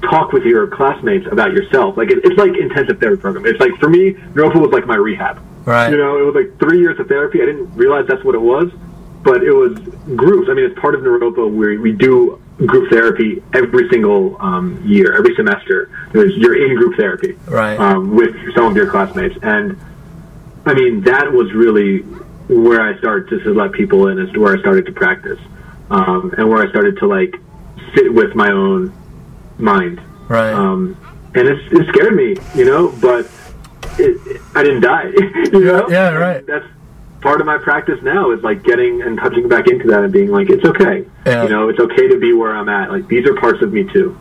talk 0.02 0.34
with 0.34 0.44
your 0.44 0.68
classmates 0.68 1.26
about 1.32 1.54
yourself. 1.54 1.96
Like 1.96 2.12
it, 2.12 2.20
it's 2.26 2.38
like 2.38 2.58
intensive 2.58 3.00
therapy 3.00 3.22
program. 3.22 3.46
It's 3.46 3.62
like 3.62 3.78
for 3.80 3.90
me, 3.90 4.14
Naropa 4.36 4.60
was 4.60 4.72
like 4.72 4.86
my 4.86 4.96
rehab. 4.96 5.42
Right. 5.66 5.90
You 5.90 5.98
know, 5.98 6.18
it 6.18 6.24
was 6.24 6.36
like 6.36 6.60
three 6.60 6.80
years 6.80 7.00
of 7.00 7.08
therapy. 7.08 7.42
I 7.42 7.46
didn't 7.46 7.74
realize 7.76 8.06
that's 8.08 8.24
what 8.26 8.36
it 8.36 8.42
was, 8.42 8.72
but 9.24 9.42
it 9.42 9.54
was 9.54 9.80
groups. 10.16 10.50
I 10.50 10.54
mean, 10.54 10.66
it's 10.66 10.80
part 10.80 10.94
of 10.94 11.02
Naropa 11.02 11.50
where 11.50 11.80
we 11.80 11.94
do 11.94 12.42
group 12.66 12.90
therapy 12.90 13.44
every 13.54 13.88
single 13.90 14.36
um, 14.42 14.82
year, 14.86 15.16
every 15.16 15.36
semester. 15.36 15.90
There's, 16.12 16.36
you're 16.36 16.56
in 16.70 16.76
group 16.76 16.98
therapy 16.98 17.34
Right. 17.48 17.80
um, 17.80 18.16
with 18.16 18.36
some 18.56 18.66
of 18.66 18.76
your 18.76 18.90
classmates, 18.90 19.38
and 19.44 19.78
I 20.66 20.74
mean 20.74 21.02
that 21.02 21.32
was 21.32 21.54
really 21.54 22.00
where 22.50 22.82
I 22.82 22.98
started 22.98 23.44
to 23.44 23.54
let 23.54 23.74
people 23.74 24.08
in, 24.08 24.18
to 24.18 24.40
where 24.40 24.56
I 24.58 24.60
started 24.60 24.86
to 24.88 24.92
practice, 24.92 25.40
um, 25.92 26.34
and 26.38 26.50
where 26.50 26.66
I 26.66 26.70
started 26.70 26.98
to 27.00 27.08
like 27.08 27.36
sit 27.96 28.12
with 28.14 28.36
my 28.36 28.52
own 28.52 28.94
mind. 29.58 30.02
Right. 30.28 30.52
Um, 30.54 30.98
and 31.36 31.48
it's, 31.48 31.72
it 31.74 31.88
scared 31.90 32.16
me, 32.16 32.36
you 32.56 32.66
know, 32.66 32.90
but 33.02 33.30
it, 34.00 34.18
it- 34.26 34.42
I 34.56 34.64
didn't 34.64 34.82
die. 34.82 35.10
you 35.54 35.64
know? 35.66 35.88
yeah, 35.90 36.10
right. 36.10 36.46
That's 36.48 36.66
part 37.22 37.42
of 37.42 37.48
my 37.48 37.58
practice 37.58 38.02
now 38.04 38.32
is 38.32 38.42
like 38.44 38.64
getting 38.64 39.02
and 39.02 39.18
touching 39.18 39.48
back 39.50 39.68
into 39.68 39.88
that 39.88 40.04
and 40.04 40.14
being 40.14 40.30
like, 40.32 40.50
it's 40.50 40.64
okay. 40.66 41.06
Yeah. 41.26 41.44
You 41.44 41.50
know, 41.50 41.70
it's 41.70 41.80
okay 41.80 42.08
to 42.10 42.20
be 42.20 42.34
where 42.34 42.56
I'm 42.56 42.70
at. 42.70 42.92
Like 42.92 43.08
these 43.08 43.26
are 43.28 43.36
parts 43.36 43.62
of 43.62 43.74
me 43.74 43.84
too, 43.92 44.18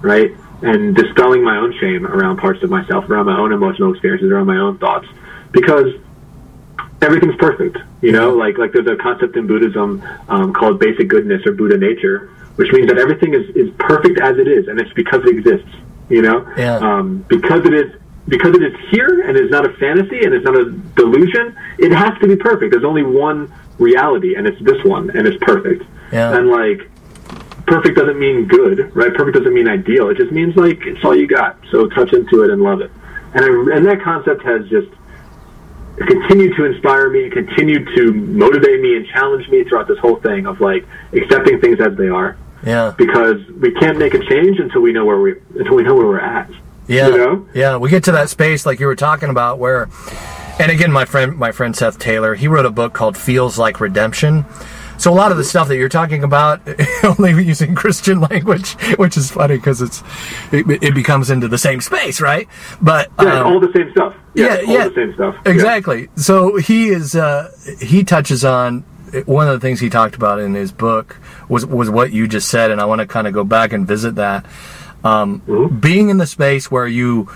right? 0.00 0.30
And 0.62 0.94
dispelling 0.96 1.44
my 1.44 1.56
own 1.56 1.76
shame 1.78 2.06
around 2.06 2.38
parts 2.38 2.62
of 2.62 2.70
myself, 2.70 3.08
around 3.10 3.26
my 3.26 3.38
own 3.38 3.52
emotional 3.52 3.92
experiences, 3.92 4.30
around 4.30 4.46
my 4.46 4.56
own 4.56 4.78
thoughts, 4.78 5.06
because 5.52 5.92
everything's 7.02 7.36
perfect. 7.36 7.78
You 8.00 8.12
know, 8.12 8.30
like 8.34 8.56
like 8.58 8.72
there's 8.72 8.86
a 8.86 8.96
concept 8.96 9.36
in 9.36 9.46
Buddhism 9.46 10.02
um, 10.28 10.52
called 10.52 10.78
basic 10.78 11.08
goodness 11.08 11.44
or 11.46 11.52
Buddha 11.52 11.76
nature, 11.76 12.30
which 12.56 12.70
means 12.72 12.86
that 12.88 12.98
everything 12.98 13.34
is, 13.34 13.48
is 13.56 13.70
perfect 13.78 14.18
as 14.20 14.38
it 14.38 14.48
is, 14.48 14.68
and 14.68 14.80
it's 14.80 14.92
because 14.94 15.22
it 15.24 15.36
exists. 15.36 15.68
You 16.08 16.22
know, 16.22 16.46
Yeah. 16.56 16.76
um, 16.76 17.24
because 17.28 17.66
it 17.66 17.74
is 17.74 17.92
because 18.28 18.54
it 18.56 18.62
is 18.62 18.74
here 18.90 19.28
and 19.28 19.36
it's 19.36 19.50
not 19.50 19.64
a 19.64 19.72
fantasy 19.74 20.24
and 20.24 20.34
it's 20.34 20.44
not 20.44 20.56
a 20.56 20.70
delusion. 20.96 21.56
It 21.78 21.92
has 21.92 22.18
to 22.20 22.26
be 22.26 22.36
perfect. 22.36 22.72
There's 22.72 22.84
only 22.84 23.02
one 23.02 23.52
reality, 23.78 24.34
and 24.34 24.46
it's 24.46 24.60
this 24.62 24.82
one, 24.84 25.10
and 25.10 25.26
it's 25.26 25.42
perfect. 25.44 25.84
Yeah. 26.12 26.36
And 26.36 26.48
like, 26.48 26.90
perfect 27.66 27.96
doesn't 27.96 28.18
mean 28.18 28.46
good, 28.46 28.94
right? 28.96 29.12
Perfect 29.14 29.36
doesn't 29.36 29.54
mean 29.54 29.68
ideal. 29.68 30.08
It 30.08 30.16
just 30.16 30.32
means 30.32 30.56
like 30.56 30.78
it's 30.86 31.04
all 31.04 31.14
you 31.14 31.26
got. 31.26 31.58
So 31.70 31.88
touch 31.88 32.12
into 32.12 32.42
it 32.42 32.50
and 32.50 32.62
love 32.62 32.80
it. 32.80 32.90
And 33.34 33.44
I, 33.44 33.76
and 33.76 33.84
that 33.86 34.00
concept 34.02 34.42
has 34.44 34.68
just 34.68 34.88
continued 35.96 36.56
to 36.56 36.64
inspire 36.64 37.10
me, 37.10 37.24
and 37.24 37.32
continued 37.32 37.88
to 37.96 38.12
motivate 38.12 38.80
me 38.80 38.96
and 38.96 39.06
challenge 39.08 39.48
me 39.48 39.64
throughout 39.64 39.88
this 39.88 39.98
whole 39.98 40.16
thing 40.16 40.46
of 40.46 40.60
like 40.60 40.86
accepting 41.12 41.60
things 41.60 41.80
as 41.80 41.96
they 41.96 42.08
are. 42.08 42.36
yeah. 42.64 42.94
Because 42.96 43.46
we 43.60 43.72
can't 43.72 43.98
make 43.98 44.14
a 44.14 44.20
change 44.26 44.58
until 44.58 44.80
we 44.80 44.92
know 44.92 45.04
where 45.04 45.20
we 45.20 45.38
until 45.58 45.74
we 45.74 45.82
know 45.82 45.94
where 45.94 46.06
we're 46.06 46.20
at. 46.20 46.50
Yeah, 46.88 47.08
You 47.08 47.16
know? 47.16 47.48
yeah. 47.54 47.76
We 47.76 47.90
get 47.90 48.04
to 48.04 48.12
that 48.12 48.28
space 48.30 48.64
like 48.66 48.78
you 48.80 48.86
were 48.86 48.96
talking 48.96 49.28
about 49.28 49.58
where, 49.58 49.88
and 50.58 50.70
again, 50.70 50.92
my 50.92 51.04
friend, 51.04 51.36
my 51.36 51.52
friend 51.52 51.74
Seth 51.74 51.98
Taylor, 51.98 52.34
he 52.34 52.48
wrote 52.48 52.66
a 52.66 52.70
book 52.70 52.92
called 52.92 53.16
"Feels 53.16 53.58
Like 53.58 53.80
Redemption." 53.80 54.44
So 54.98 55.12
a 55.12 55.14
lot 55.14 55.30
of 55.30 55.36
the 55.36 55.44
stuff 55.44 55.68
that 55.68 55.76
you're 55.76 55.90
talking 55.90 56.24
about, 56.24 56.62
only 57.04 57.30
using 57.44 57.74
Christian 57.74 58.20
language, 58.20 58.72
which 58.96 59.18
is 59.18 59.30
funny 59.30 59.56
because 59.56 59.82
it's 59.82 60.02
it, 60.52 60.82
it 60.82 60.94
becomes 60.94 61.28
into 61.28 61.48
the 61.48 61.58
same 61.58 61.82
space, 61.82 62.18
right? 62.20 62.48
But 62.80 63.10
Yeah, 63.20 63.40
um, 63.40 63.46
all 63.46 63.60
the 63.60 63.70
same 63.74 63.90
stuff. 63.90 64.14
yeah, 64.34 64.56
all 64.66 64.72
yeah, 64.72 64.88
the 64.88 64.94
same 64.94 65.12
stuff. 65.14 65.34
Yeah. 65.44 65.52
Exactly. 65.52 66.08
So 66.16 66.56
he 66.56 66.88
is 66.88 67.14
uh, 67.14 67.50
he 67.80 68.04
touches 68.04 68.42
on 68.44 68.84
one 69.26 69.48
of 69.48 69.54
the 69.54 69.60
things 69.60 69.80
he 69.80 69.90
talked 69.90 70.14
about 70.14 70.38
in 70.40 70.54
his 70.54 70.72
book 70.72 71.18
was 71.50 71.66
was 71.66 71.90
what 71.90 72.12
you 72.12 72.26
just 72.26 72.48
said, 72.48 72.70
and 72.70 72.80
I 72.80 72.86
want 72.86 73.00
to 73.02 73.06
kind 73.06 73.26
of 73.26 73.34
go 73.34 73.44
back 73.44 73.74
and 73.74 73.86
visit 73.86 74.14
that. 74.14 74.46
Um, 75.06 75.40
Mm-hmm. 75.40 75.78
Being 75.78 76.08
in 76.10 76.18
the 76.18 76.26
space 76.26 76.70
where 76.70 76.86
you 76.86 77.28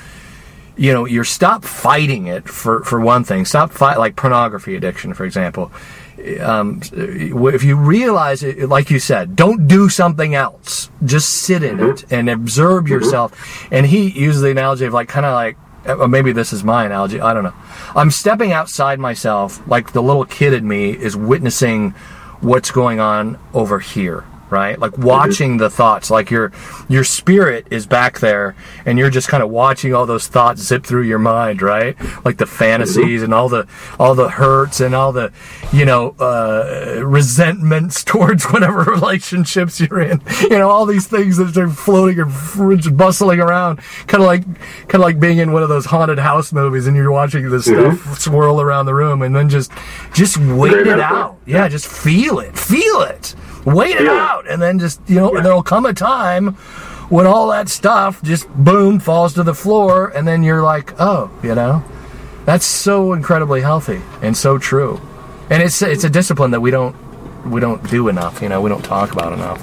you 0.76 0.92
know 0.92 1.04
you're 1.04 1.24
stop 1.24 1.64
fighting 1.64 2.26
it 2.26 2.48
for 2.48 2.82
for 2.84 3.00
one 3.00 3.24
thing. 3.24 3.44
Stop 3.44 3.70
fight 3.70 3.98
like 3.98 4.16
pornography 4.16 4.76
addiction 4.76 5.14
for 5.14 5.24
example. 5.24 5.70
Um, 6.40 6.80
if 6.92 7.62
you 7.64 7.76
realize 7.76 8.42
it 8.42 8.68
like 8.68 8.90
you 8.90 8.98
said 8.98 9.36
don't 9.36 9.66
do 9.66 9.88
something 9.88 10.34
else. 10.34 10.90
Just 11.04 11.28
sit 11.42 11.62
in 11.62 11.80
it 11.80 12.10
and 12.10 12.28
observe 12.28 12.88
yourself. 12.88 13.30
And 13.70 13.86
he 13.86 14.10
uses 14.10 14.42
the 14.42 14.50
analogy 14.50 14.84
of 14.86 14.92
like 14.92 15.08
kind 15.08 15.26
of 15.26 15.34
like 15.34 15.56
uh, 15.86 16.06
maybe 16.06 16.32
this 16.32 16.52
is 16.52 16.62
my 16.62 16.84
analogy 16.84 17.20
i 17.22 17.32
don't 17.32 17.44
know. 17.44 17.54
I'm 17.96 18.10
stepping 18.10 18.52
outside 18.52 18.98
myself 18.98 19.66
like 19.66 19.92
the 19.92 20.02
little 20.02 20.26
kid 20.26 20.52
in 20.52 20.66
me 20.68 20.90
is 20.90 21.16
witnessing 21.16 21.92
what's 22.40 22.70
going 22.70 23.00
on 23.00 23.38
over 23.54 23.78
here 23.80 24.24
right? 24.50 24.78
Like 24.78 24.92
mm-hmm. 24.92 25.04
watching 25.04 25.56
the 25.56 25.70
thoughts, 25.70 26.10
like 26.10 26.30
your 26.30 26.52
your 26.88 27.04
spirit 27.04 27.66
is 27.70 27.86
back 27.86 28.20
there, 28.20 28.54
and 28.84 28.98
you're 28.98 29.10
just 29.10 29.28
kind 29.28 29.42
of 29.42 29.50
watching 29.50 29.94
all 29.94 30.06
those 30.06 30.26
thoughts 30.26 30.62
zip 30.62 30.84
through 30.84 31.02
your 31.02 31.18
mind, 31.18 31.62
right? 31.62 31.96
Like 32.24 32.38
the 32.38 32.44
mm-hmm. 32.44 32.56
fantasies 32.56 33.22
and 33.22 33.32
all 33.32 33.48
the 33.48 33.66
all 33.98 34.14
the 34.14 34.28
hurts 34.28 34.80
and 34.80 34.94
all 34.94 35.12
the 35.12 35.32
you 35.72 35.84
know 35.84 36.10
uh, 36.20 37.02
resentments 37.04 38.04
towards 38.10 38.44
whatever 38.46 38.82
relationships 38.82 39.80
you're 39.80 40.00
in. 40.00 40.22
You 40.42 40.58
know, 40.58 40.70
all 40.70 40.86
these 40.86 41.06
things 41.06 41.36
that 41.36 41.56
are 41.56 41.68
floating 41.68 42.20
and 42.20 42.96
bustling 42.96 43.40
around, 43.40 43.80
kind 44.06 44.22
of 44.22 44.26
like 44.26 44.44
kind 44.44 44.96
of 44.96 45.00
like 45.00 45.20
being 45.20 45.38
in 45.38 45.52
one 45.52 45.62
of 45.62 45.68
those 45.68 45.86
haunted 45.86 46.18
house 46.18 46.52
movies, 46.52 46.86
and 46.86 46.96
you're 46.96 47.12
watching 47.12 47.48
this 47.50 47.68
mm-hmm. 47.68 47.96
stuff 47.96 48.20
swirl 48.20 48.60
around 48.60 48.86
the 48.86 48.94
room, 48.94 49.22
and 49.22 49.34
then 49.34 49.48
just 49.48 49.70
just 50.12 50.36
wait 50.38 50.72
it 50.72 51.00
out. 51.00 51.38
Yeah, 51.46 51.68
just 51.68 51.86
feel 51.86 52.40
it, 52.40 52.56
feel 52.56 53.02
it, 53.02 53.34
wait 53.64 53.96
it 53.96 54.06
out, 54.08 54.48
and 54.48 54.60
then 54.60 54.78
just 54.78 55.00
you 55.08 55.16
know, 55.16 55.34
Yeah. 55.34 55.42
there'll 55.42 55.62
come 55.62 55.86
a 55.86 55.92
time 55.92 56.54
when 57.08 57.26
all 57.26 57.48
that 57.48 57.68
stuff 57.68 58.22
just 58.22 58.48
boom 58.54 58.98
falls 59.00 59.34
to 59.34 59.42
the 59.42 59.54
floor, 59.54 60.08
and 60.14 60.26
then 60.28 60.42
you're 60.42 60.62
like, 60.62 60.94
oh, 61.00 61.30
you 61.42 61.54
know, 61.54 61.82
that's 62.44 62.64
so 62.64 63.12
incredibly 63.12 63.60
healthy 63.62 64.00
and 64.22 64.36
so 64.36 64.58
true, 64.58 65.00
and 65.50 65.62
it's 65.62 65.82
it's 65.82 66.04
a 66.04 66.10
discipline 66.10 66.50
that 66.52 66.60
we 66.60 66.70
don't 66.70 66.94
we 67.46 67.60
don't 67.60 67.82
do 67.90 68.08
enough. 68.08 68.42
You 68.42 68.48
know, 68.48 68.60
we 68.60 68.68
don't 68.70 68.84
talk 68.84 69.12
about 69.12 69.32
enough. 69.32 69.62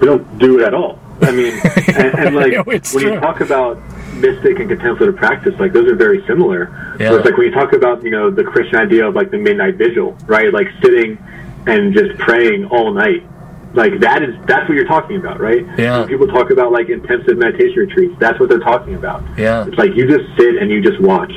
we 0.00 0.06
don't 0.06 0.38
do 0.38 0.58
it 0.60 0.64
at 0.64 0.74
all. 0.74 0.98
I 1.20 1.32
mean, 1.32 1.52
and, 1.88 2.14
and 2.18 2.36
like 2.36 2.52
Yeah, 2.52 2.62
it's 2.68 2.94
when 2.94 3.04
true. 3.04 3.14
you 3.14 3.20
talk 3.20 3.40
about 3.40 3.78
mystic 4.14 4.58
and 4.58 4.68
contemplative 4.68 5.16
practice, 5.16 5.54
like 5.60 5.72
those 5.72 5.90
are 5.90 5.96
very 5.96 6.24
similar. 6.26 6.70
Yeah. 7.00 7.10
Where 7.10 7.18
It's 7.20 7.24
like 7.26 7.36
when 7.36 7.46
you 7.48 7.52
talk 7.52 7.72
about 7.72 8.02
you 8.02 8.10
know 8.10 8.30
the 8.30 8.44
Christian 8.44 8.76
idea 8.76 9.06
of 9.06 9.14
like 9.14 9.30
the 9.30 9.38
midnight 9.38 9.76
vigil, 9.76 10.16
right? 10.26 10.52
Like 10.52 10.68
sitting 10.82 11.18
and 11.66 11.92
just 11.94 12.18
praying 12.18 12.66
all 12.66 12.92
night. 12.92 13.26
Like 13.74 14.00
that 14.00 14.22
is 14.22 14.34
that's 14.46 14.68
what 14.68 14.74
you're 14.76 14.86
talking 14.86 15.16
about, 15.16 15.40
right? 15.40 15.66
Yeah. 15.78 16.00
When 16.00 16.08
people 16.08 16.26
talk 16.26 16.50
about 16.50 16.72
like 16.72 16.88
intensive 16.88 17.36
meditation 17.36 17.76
retreats, 17.76 18.14
that's 18.18 18.40
what 18.40 18.48
they're 18.48 18.58
talking 18.58 18.94
about. 18.94 19.22
Yeah. 19.38 19.66
It's 19.66 19.76
like 19.76 19.94
you 19.94 20.06
just 20.08 20.24
sit 20.38 20.56
and 20.56 20.70
you 20.70 20.82
just 20.82 21.00
watch. 21.00 21.32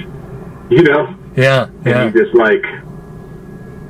You 0.70 0.84
know? 0.84 1.18
Yeah, 1.36 1.66
and 1.66 1.86
yeah, 1.86 2.06
you 2.06 2.12
just 2.12 2.34
like 2.34 2.64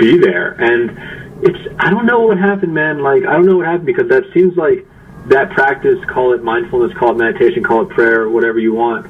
be 0.02 0.18
there 0.18 0.52
and 0.54 1.46
it's 1.46 1.76
i 1.80 1.90
don't 1.90 2.06
know 2.06 2.22
what 2.22 2.38
happened 2.38 2.74
man 2.74 3.04
like 3.04 3.24
i 3.26 3.34
don't 3.34 3.46
know 3.46 3.58
what 3.58 3.68
happened 3.68 3.86
because 3.86 4.10
that 4.10 4.24
seems 4.34 4.58
like 4.58 4.86
that 5.28 5.52
practice 5.52 6.04
call 6.06 6.34
it 6.34 6.44
mindfulness 6.44 6.92
call 6.98 7.12
it 7.12 7.18
meditation 7.18 7.64
call 7.64 7.84
it 7.84 7.90
prayer 7.90 8.28
whatever 8.28 8.58
you 8.58 8.74
want 8.74 9.06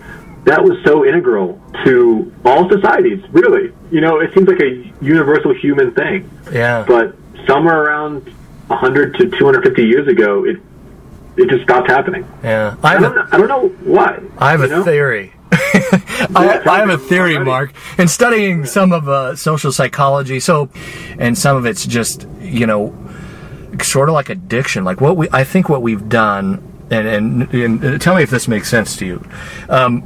that 0.45 0.63
was 0.63 0.77
so 0.83 1.05
integral 1.05 1.61
to 1.85 2.33
all 2.45 2.69
societies 2.69 3.23
really 3.31 3.73
you 3.91 4.01
know 4.01 4.19
it 4.19 4.33
seems 4.33 4.47
like 4.47 4.59
a 4.59 4.91
universal 5.01 5.53
human 5.53 5.93
thing 5.93 6.29
yeah. 6.51 6.83
but 6.87 7.15
somewhere 7.47 7.83
around 7.83 8.23
100 8.67 9.15
to 9.15 9.29
250 9.29 9.83
years 9.83 10.07
ago 10.07 10.45
it 10.45 10.57
it 11.37 11.49
just 11.49 11.63
stopped 11.63 11.89
happening 11.89 12.27
yeah. 12.43 12.75
I 12.83 12.95
i 12.95 12.99
don't 12.99 13.11
a, 13.11 13.15
know, 13.15 13.27
I 13.31 13.37
don't 13.37 13.47
know 13.47 13.67
why 13.91 14.19
I 14.37 14.51
have 14.51 14.61
a 14.61 14.67
know? 14.67 14.83
theory. 14.83 15.33
I, 15.53 16.61
I 16.65 16.79
have 16.79 16.89
a 16.89 16.97
theory, 16.97 17.37
Mark. 17.37 17.73
In 17.97 18.07
studying 18.07 18.65
some 18.65 18.93
of 18.93 19.09
uh, 19.09 19.35
social 19.35 19.71
psychology, 19.73 20.39
so, 20.39 20.69
and 21.19 21.37
some 21.37 21.57
of 21.57 21.65
it's 21.65 21.85
just 21.85 22.25
you 22.39 22.65
know, 22.65 22.95
sort 23.81 24.09
of 24.09 24.13
like 24.13 24.29
addiction. 24.29 24.83
Like 24.83 25.01
what 25.01 25.17
we, 25.17 25.27
I 25.31 25.43
think 25.43 25.67
what 25.67 25.81
we've 25.81 26.07
done, 26.07 26.87
and 26.89 27.07
and, 27.07 27.53
and 27.53 28.01
tell 28.01 28.15
me 28.15 28.23
if 28.23 28.29
this 28.29 28.47
makes 28.47 28.69
sense 28.69 28.95
to 28.97 29.05
you. 29.05 29.29
Um, 29.67 30.03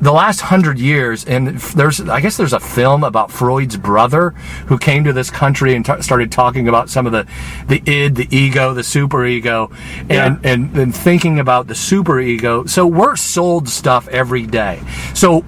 the 0.00 0.12
last 0.12 0.40
hundred 0.40 0.78
years, 0.78 1.24
and 1.24 1.58
there's, 1.58 2.00
I 2.00 2.20
guess 2.20 2.36
there's 2.36 2.52
a 2.52 2.60
film 2.60 3.04
about 3.04 3.30
Freud's 3.30 3.76
brother 3.76 4.30
who 4.66 4.78
came 4.78 5.04
to 5.04 5.12
this 5.12 5.30
country 5.30 5.74
and 5.74 5.84
t- 5.84 6.02
started 6.02 6.30
talking 6.30 6.68
about 6.68 6.90
some 6.90 7.06
of 7.06 7.12
the, 7.12 7.26
the 7.68 7.82
id, 7.90 8.16
the 8.16 8.36
ego, 8.36 8.74
the 8.74 8.82
superego, 8.82 9.74
and, 10.10 10.44
and, 10.44 10.76
and 10.76 10.94
thinking 10.94 11.38
about 11.38 11.68
the 11.68 11.74
superego. 11.74 12.68
So 12.68 12.86
we're 12.86 13.16
sold 13.16 13.68
stuff 13.68 14.08
every 14.08 14.46
day. 14.46 14.82
So 15.14 15.44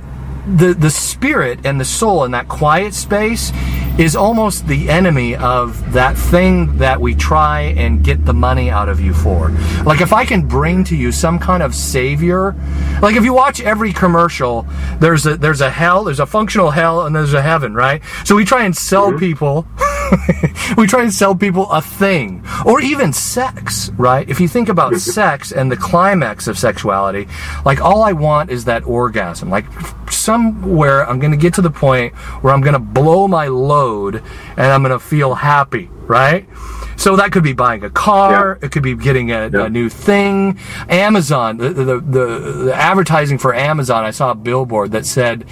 the, 0.47 0.75
the 0.75 0.91
spirit 0.91 1.65
and 1.65 1.81
the 1.81 1.85
soul 1.85 2.25
in 2.25 2.31
that 2.31 2.49
quiet 2.49 2.95
space 2.95 3.53
is 3.99 4.15
almost 4.15 4.67
the 4.67 4.89
enemy 4.91 5.35
of 5.35 5.93
that 5.93 6.17
thing 6.17 6.77
that 6.79 7.01
we 7.01 7.15
try 7.15 7.61
and 7.61 8.05
get 8.05 8.25
the 8.25 8.35
money 8.35 8.71
out 8.71 8.89
of 8.89 9.01
you 9.01 9.15
for. 9.15 9.51
Like 9.85 10.01
if 10.01 10.13
I 10.13 10.25
can 10.25 10.47
bring 10.47 10.85
to 10.85 10.97
you 10.97 11.11
some 11.11 11.39
kind 11.39 11.63
of 11.63 11.75
savior, 11.75 12.55
like 13.01 13.17
if 13.17 13.25
you 13.25 13.33
watch 13.33 13.61
every 13.61 13.93
commercial, 13.93 14.67
there's 15.01 15.27
a 15.27 15.37
there's 15.37 15.63
a 15.63 15.71
hell, 15.71 16.05
there's 16.05 16.21
a 16.21 16.27
functional 16.27 16.71
hell, 16.71 17.07
and 17.07 17.17
there's 17.17 17.35
a 17.35 17.43
heaven, 17.43 17.75
right? 17.75 18.03
So 18.25 18.37
we 18.37 18.45
try 18.45 18.65
and 18.65 18.77
sell 18.77 19.09
mm-hmm. 19.09 19.19
people. 19.19 19.67
we 20.77 20.87
try 20.87 21.05
to 21.05 21.11
sell 21.13 21.35
people 21.35 21.71
a 21.71 21.81
thing 21.81 22.43
or 22.65 22.81
even 22.81 23.13
sex 23.13 23.91
right? 23.97 24.29
If 24.29 24.41
you 24.41 24.49
think 24.49 24.69
about 24.69 24.95
sex 25.17 25.53
and 25.53 25.71
the 25.71 25.77
climax 25.77 26.47
of 26.49 26.59
sexuality 26.59 27.29
like 27.65 27.81
all 27.81 28.03
i 28.03 28.13
want 28.13 28.51
is 28.51 28.65
that 28.67 28.85
orgasm. 28.87 29.51
Like 29.51 29.67
somewhere 30.11 31.09
i'm 31.09 31.19
going 31.19 31.31
to 31.31 31.37
get 31.37 31.55
to 31.55 31.63
the 31.63 31.71
point 31.71 32.15
where 32.43 32.53
i'm 32.53 32.61
going 32.61 32.73
to 32.73 32.79
blow 32.79 33.29
my 33.29 33.47
load 33.49 34.17
and 34.57 34.67
i'm 34.67 34.83
going 34.83 34.93
to 34.93 34.99
feel 34.99 35.35
happy 35.35 35.89
right? 36.09 36.49
So 36.97 37.17
that 37.17 37.33
could 37.33 37.43
be 37.43 37.53
buying 37.53 37.83
a 37.85 37.91
car 37.91 38.59
Yeah. 38.61 38.67
it 38.67 38.71
could 38.73 38.83
be 38.85 38.95
getting 38.95 39.33
a, 39.33 39.49
Yeah. 39.53 39.65
a 39.65 39.69
new 39.69 39.89
thing. 39.89 40.59
Amazon 40.89 41.57
the, 41.59 41.71
the, 41.71 41.85
the, 42.01 42.27
the 42.67 42.75
advertising 42.75 43.39
for 43.39 43.55
amazon 43.55 44.05
i 44.05 44.11
saw 44.13 44.31
a 44.31 44.35
billboard 44.35 44.93
that 44.93 45.05
said 45.07 45.43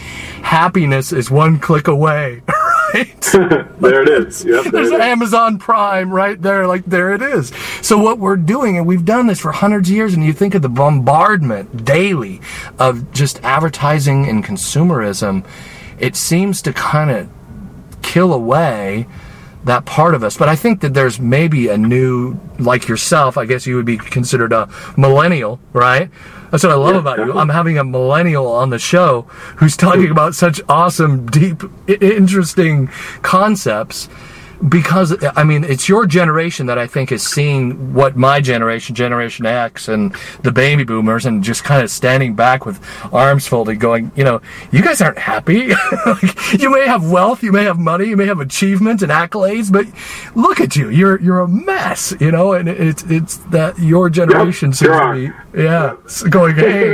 happiness 0.43 1.13
is 1.13 1.31
one 1.31 1.59
click 1.59 1.89
away 1.89 2.43
right 2.95 3.21
there 3.81 4.03
it 4.03 4.09
is 4.09 4.45
yep, 4.45 4.63
there 4.65 4.73
there's 4.73 4.91
it 4.91 4.95
is. 4.95 5.01
Amazon 5.01 5.59
Prime 5.59 6.11
right 6.11 6.41
there, 6.41 6.67
like 6.67 6.85
there 6.85 7.13
it 7.13 7.23
is. 7.23 7.53
So 7.83 7.99
what 7.99 8.19
we're 8.19 8.37
doing, 8.37 8.79
and 8.79 8.87
we've 8.87 9.05
done 9.05 9.27
this 9.27 9.41
for 9.41 9.53
hundreds 9.53 9.91
of 9.91 9.97
years, 9.97 10.15
and 10.15 10.25
you 10.25 10.33
think 10.33 10.55
of 10.55 10.63
the 10.63 10.69
bombardment 10.69 11.85
daily 11.85 12.41
of 12.79 13.13
just 13.13 13.43
advertising 13.43 14.29
and 14.29 14.45
consumerism, 14.45 15.47
it 15.99 16.17
seems 16.17 16.63
to 16.63 16.73
kind 16.73 17.11
of 17.11 17.29
kill 18.03 18.33
away 18.33 19.07
that 19.65 19.87
part 19.87 20.15
of 20.15 20.23
us. 20.23 20.37
But 20.37 20.49
I 20.49 20.57
think 20.57 20.81
that 20.83 20.95
there's 20.95 21.19
maybe 21.19 21.69
a 21.69 21.79
new, 21.79 22.39
like 22.59 22.87
yourself, 22.87 23.39
I 23.39 23.47
guess 23.47 23.67
you 23.67 23.77
would 23.77 23.87
be 23.87 23.97
considered 23.97 24.53
a 24.53 24.69
millennial, 24.97 25.59
right? 25.73 26.11
That's 26.55 26.63
what 26.63 26.73
I 26.73 26.77
love 26.77 26.95
Yeah, 26.95 27.01
about 27.01 27.19
you. 27.19 27.33
I'm 27.37 27.49
having 27.49 27.79
a 27.79 27.83
millennial 27.83 28.47
on 28.47 28.71
the 28.71 28.79
show 28.79 29.23
who's 29.57 29.77
talking 29.77 30.09
about 30.09 30.37
such 30.37 30.61
awesome, 30.69 31.27
deep, 31.27 31.65
i- 31.89 31.95
interesting 32.01 32.87
concepts. 33.23 34.09
Because 34.69 35.15
I 35.37 35.45
mean, 35.45 35.65
it's 35.65 35.89
your 35.89 36.07
generation 36.07 36.67
that 36.67 36.79
I 36.79 36.87
think 36.87 37.13
is 37.13 37.23
seeing 37.23 37.93
what 37.93 38.17
my 38.17 38.41
generation, 38.41 38.95
Generation 38.95 39.45
X, 39.45 39.89
and 39.89 40.15
the 40.43 40.53
baby 40.53 40.85
boomers, 40.85 41.27
and 41.27 41.45
just 41.45 41.65
kind 41.65 41.83
of 41.83 41.91
standing 41.91 42.35
back 42.35 42.65
with 42.65 42.81
arms 43.13 43.47
folded, 43.47 43.79
going, 43.81 44.11
you 44.17 44.25
know, 44.25 44.41
you 44.71 44.83
guys 44.83 45.01
aren't 45.01 45.19
happy. 45.19 45.69
like, 46.07 46.53
you 46.53 46.71
may 46.71 46.87
have 46.87 47.11
wealth, 47.11 47.43
you 47.43 47.53
may 47.53 47.65
have 47.65 47.79
money, 47.79 48.07
you 48.07 48.17
may 48.17 48.27
have 48.27 48.41
achievements 48.41 49.03
and 49.03 49.13
accolades, 49.13 49.71
but 49.71 49.87
look 50.35 50.61
at 50.61 50.77
you, 50.77 50.89
you're 50.89 51.21
you're 51.21 51.41
a 51.41 51.49
mess, 51.49 52.15
you 52.21 52.31
know. 52.31 52.53
And 52.53 52.69
it's 52.69 53.03
it's 53.05 53.37
that 53.49 53.79
your 53.79 54.09
generation 54.11 54.73
seems 54.73 54.97
to 54.97 55.13
be, 55.53 55.61
yeah, 55.63 55.97
going, 56.31 56.55
hey, 56.57 56.93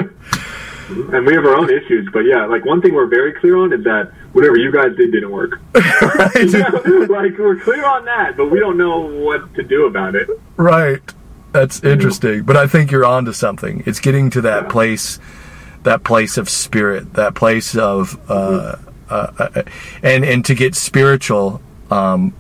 and 0.89 1.27
we 1.27 1.35
have 1.35 1.45
our 1.45 1.57
own 1.57 1.71
issues. 1.71 2.09
But 2.13 2.21
yeah, 2.21 2.47
like 2.47 2.65
one 2.65 2.81
thing 2.81 2.95
we're 2.95 3.07
very 3.07 3.33
clear 3.33 3.57
on 3.57 3.73
is 3.73 3.85
that 3.85 4.13
whatever 4.33 4.57
you 4.57 4.71
guys 4.73 4.97
did 4.97 5.13
didn't 5.13 5.31
work. 5.31 5.61
right? 5.75 6.35
like 7.09 7.39
we're 7.39 7.59
clear 7.61 7.85
on 7.85 8.05
that, 8.05 8.37
but 8.37 8.51
we 8.51 8.59
don't 8.61 8.77
know 8.79 9.01
what 9.01 9.55
to 9.55 9.63
do 9.63 9.87
about 9.87 10.15
it. 10.15 10.29
Right. 10.57 11.01
That's 11.53 11.83
interesting. 11.83 12.43
But 12.45 12.57
I 12.57 12.67
think 12.67 12.91
you're 12.91 13.05
onto 13.05 13.33
something. 13.33 13.83
It's 13.87 13.99
getting 14.01 14.31
to 14.31 14.41
that 14.43 14.65
Yeah. 14.65 14.69
place, 14.71 15.19
that 15.83 16.05
place 16.05 16.37
of 16.39 16.49
spirit, 16.49 17.15
that 17.15 17.35
place 17.35 17.75
of, 17.77 18.19
uh, 18.31 18.77
uh, 19.11 19.27
uh, 19.39 19.63
and 20.03 20.25
and 20.25 20.45
to 20.45 20.55
get 20.55 20.75
spiritual. 20.77 21.61
Um, 21.91 22.33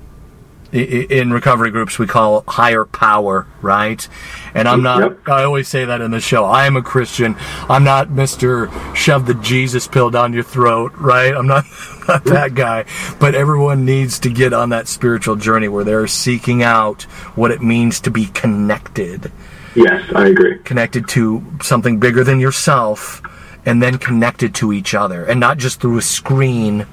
in 0.72 1.32
recovery 1.32 1.70
groups, 1.70 1.98
we 1.98 2.06
call 2.06 2.44
higher 2.46 2.84
power, 2.84 3.46
right? 3.60 4.06
And 4.54 4.68
I'm 4.68 4.82
not. 4.82 5.00
Yep. 5.00 5.28
I 5.28 5.42
always 5.44 5.68
say 5.68 5.84
that 5.84 6.00
in 6.00 6.10
the 6.10 6.20
show. 6.20 6.44
I 6.44 6.66
am 6.66 6.76
a 6.76 6.82
Christian. 6.82 7.36
I'm 7.68 7.84
not 7.84 8.10
Mister 8.10 8.70
Shove 8.94 9.26
the 9.26 9.34
Jesus 9.34 9.86
pill 9.88 10.10
down 10.10 10.32
your 10.32 10.42
throat, 10.44 10.92
right? 10.96 11.34
I'm 11.34 11.46
not 11.46 11.64
not 12.08 12.24
that 12.24 12.54
guy. 12.54 12.84
But 13.18 13.34
everyone 13.34 13.84
needs 13.84 14.18
to 14.20 14.30
get 14.30 14.52
on 14.52 14.68
that 14.70 14.88
spiritual 14.88 15.36
journey 15.36 15.68
where 15.68 15.84
they're 15.84 16.06
seeking 16.06 16.62
out 16.62 17.02
what 17.34 17.50
it 17.50 17.62
means 17.62 18.00
to 18.00 18.10
be 18.10 18.26
connected, 18.26 19.30
Yes, 19.74 20.10
I 20.14 20.28
agree. 20.28 20.58
connected 20.60 21.08
to 21.10 21.44
something 21.62 21.98
bigger 21.98 22.24
than 22.24 22.40
yourself, 22.40 23.22
and 23.66 23.82
then 23.82 23.98
connected 23.98 24.54
to 24.56 24.72
each 24.72 24.94
other, 24.94 25.24
and 25.24 25.38
not 25.40 25.58
just 25.58 25.80
through 25.80 25.98
a 25.98 26.02
screen, 26.02 26.86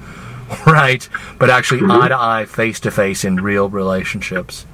right? 0.66 1.08
But 1.38 1.50
actually 1.50 1.82
eye 1.90 2.08
to 2.08 2.18
eye, 2.18 2.46
face 2.46 2.80
to 2.80 2.90
face 2.90 3.24
in 3.24 3.36
real 3.36 3.68
relationships. 3.68 4.66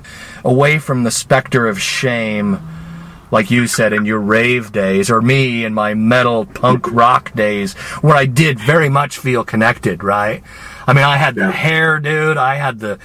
Away 0.45 0.79
from 0.79 1.05
the 1.05 1.11
specter 1.11 1.67
of 1.67 1.81
shame, 1.81 2.61
like 3.31 3.51
you 3.51 3.67
said 3.67 3.93
in 3.93 4.05
your 4.05 4.21
rave 4.21 4.73
days, 4.73 5.11
or 5.11 5.21
me 5.21 5.65
in 5.65 5.75
my 5.75 5.95
metal 5.95 6.47
punk 6.47 6.91
rock 6.91 7.33
days, 7.35 7.75
where 8.03 8.15
I 8.15 8.27
did 8.27 8.59
very 8.59 8.89
much 8.89 9.19
feel 9.19 9.45
connected, 9.45 10.05
right? 10.05 10.43
I 10.87 10.93
mean, 10.93 11.05
I 11.05 11.17
had 11.17 11.35
the 11.35 11.43
Yeah. 11.43 11.51
hair, 11.51 11.99
dude. 11.99 12.37
I 12.37 12.57
had 12.57 12.79
the. 12.81 12.99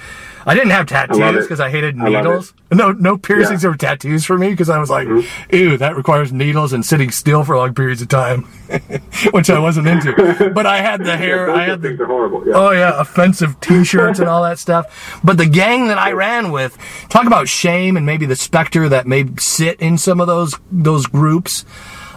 I 0.46 0.54
didn't 0.54 0.70
have 0.70 0.86
tattoos 0.86 1.44
because 1.44 1.60
I 1.60 1.68
hated 1.68 2.00
I 2.00 2.08
love 2.08 2.24
needles. 2.24 2.54
No, 2.72 2.92
no 2.92 3.18
piercings 3.18 3.62
Yeah. 3.62 3.68
Mm-hmm. 3.68 3.74
or 3.74 3.78
tattoos 3.78 4.24
for 4.24 4.38
me 4.38 4.48
because 4.50 4.70
I 4.70 4.78
was 4.78 4.88
like, 4.88 5.06
ew, 5.52 5.76
that 5.76 5.96
requires 5.96 6.32
needles 6.32 6.72
and 6.72 6.84
sitting 6.84 7.10
still 7.10 7.44
for 7.44 7.56
long 7.58 7.74
periods 7.74 8.00
of 8.00 8.08
time, 8.08 8.44
which 9.32 9.50
I 9.50 9.58
wasn't 9.58 9.86
into. 9.86 10.50
But 10.54 10.64
I 10.66 10.78
had 10.80 11.04
the 11.04 11.16
hair. 11.24 11.46
Both 11.48 11.56
I 11.58 11.64
had 11.64 11.82
the 11.82 11.96
horrible. 12.06 12.46
Yeah. 12.46 12.54
Oh 12.54 12.70
yeah, 12.70 12.98
offensive 12.98 13.60
T-shirts 13.60 14.18
and 14.18 14.28
all 14.28 14.42
that 14.42 14.58
stuff. 14.66 15.20
But 15.22 15.36
the 15.36 15.46
gang 15.46 15.88
that 15.88 15.98
I 15.98 16.12
ran 16.12 16.50
with, 16.52 16.78
talk 17.10 17.26
about 17.26 17.48
shame 17.48 17.96
and 17.98 18.06
maybe 18.06 18.24
the 18.24 18.36
specter 18.36 18.88
that 18.88 19.06
may 19.06 19.26
sit 19.38 19.78
in 19.80 19.98
some 19.98 20.20
of 20.20 20.26
those 20.26 20.54
those 20.72 21.06
groups, 21.06 21.66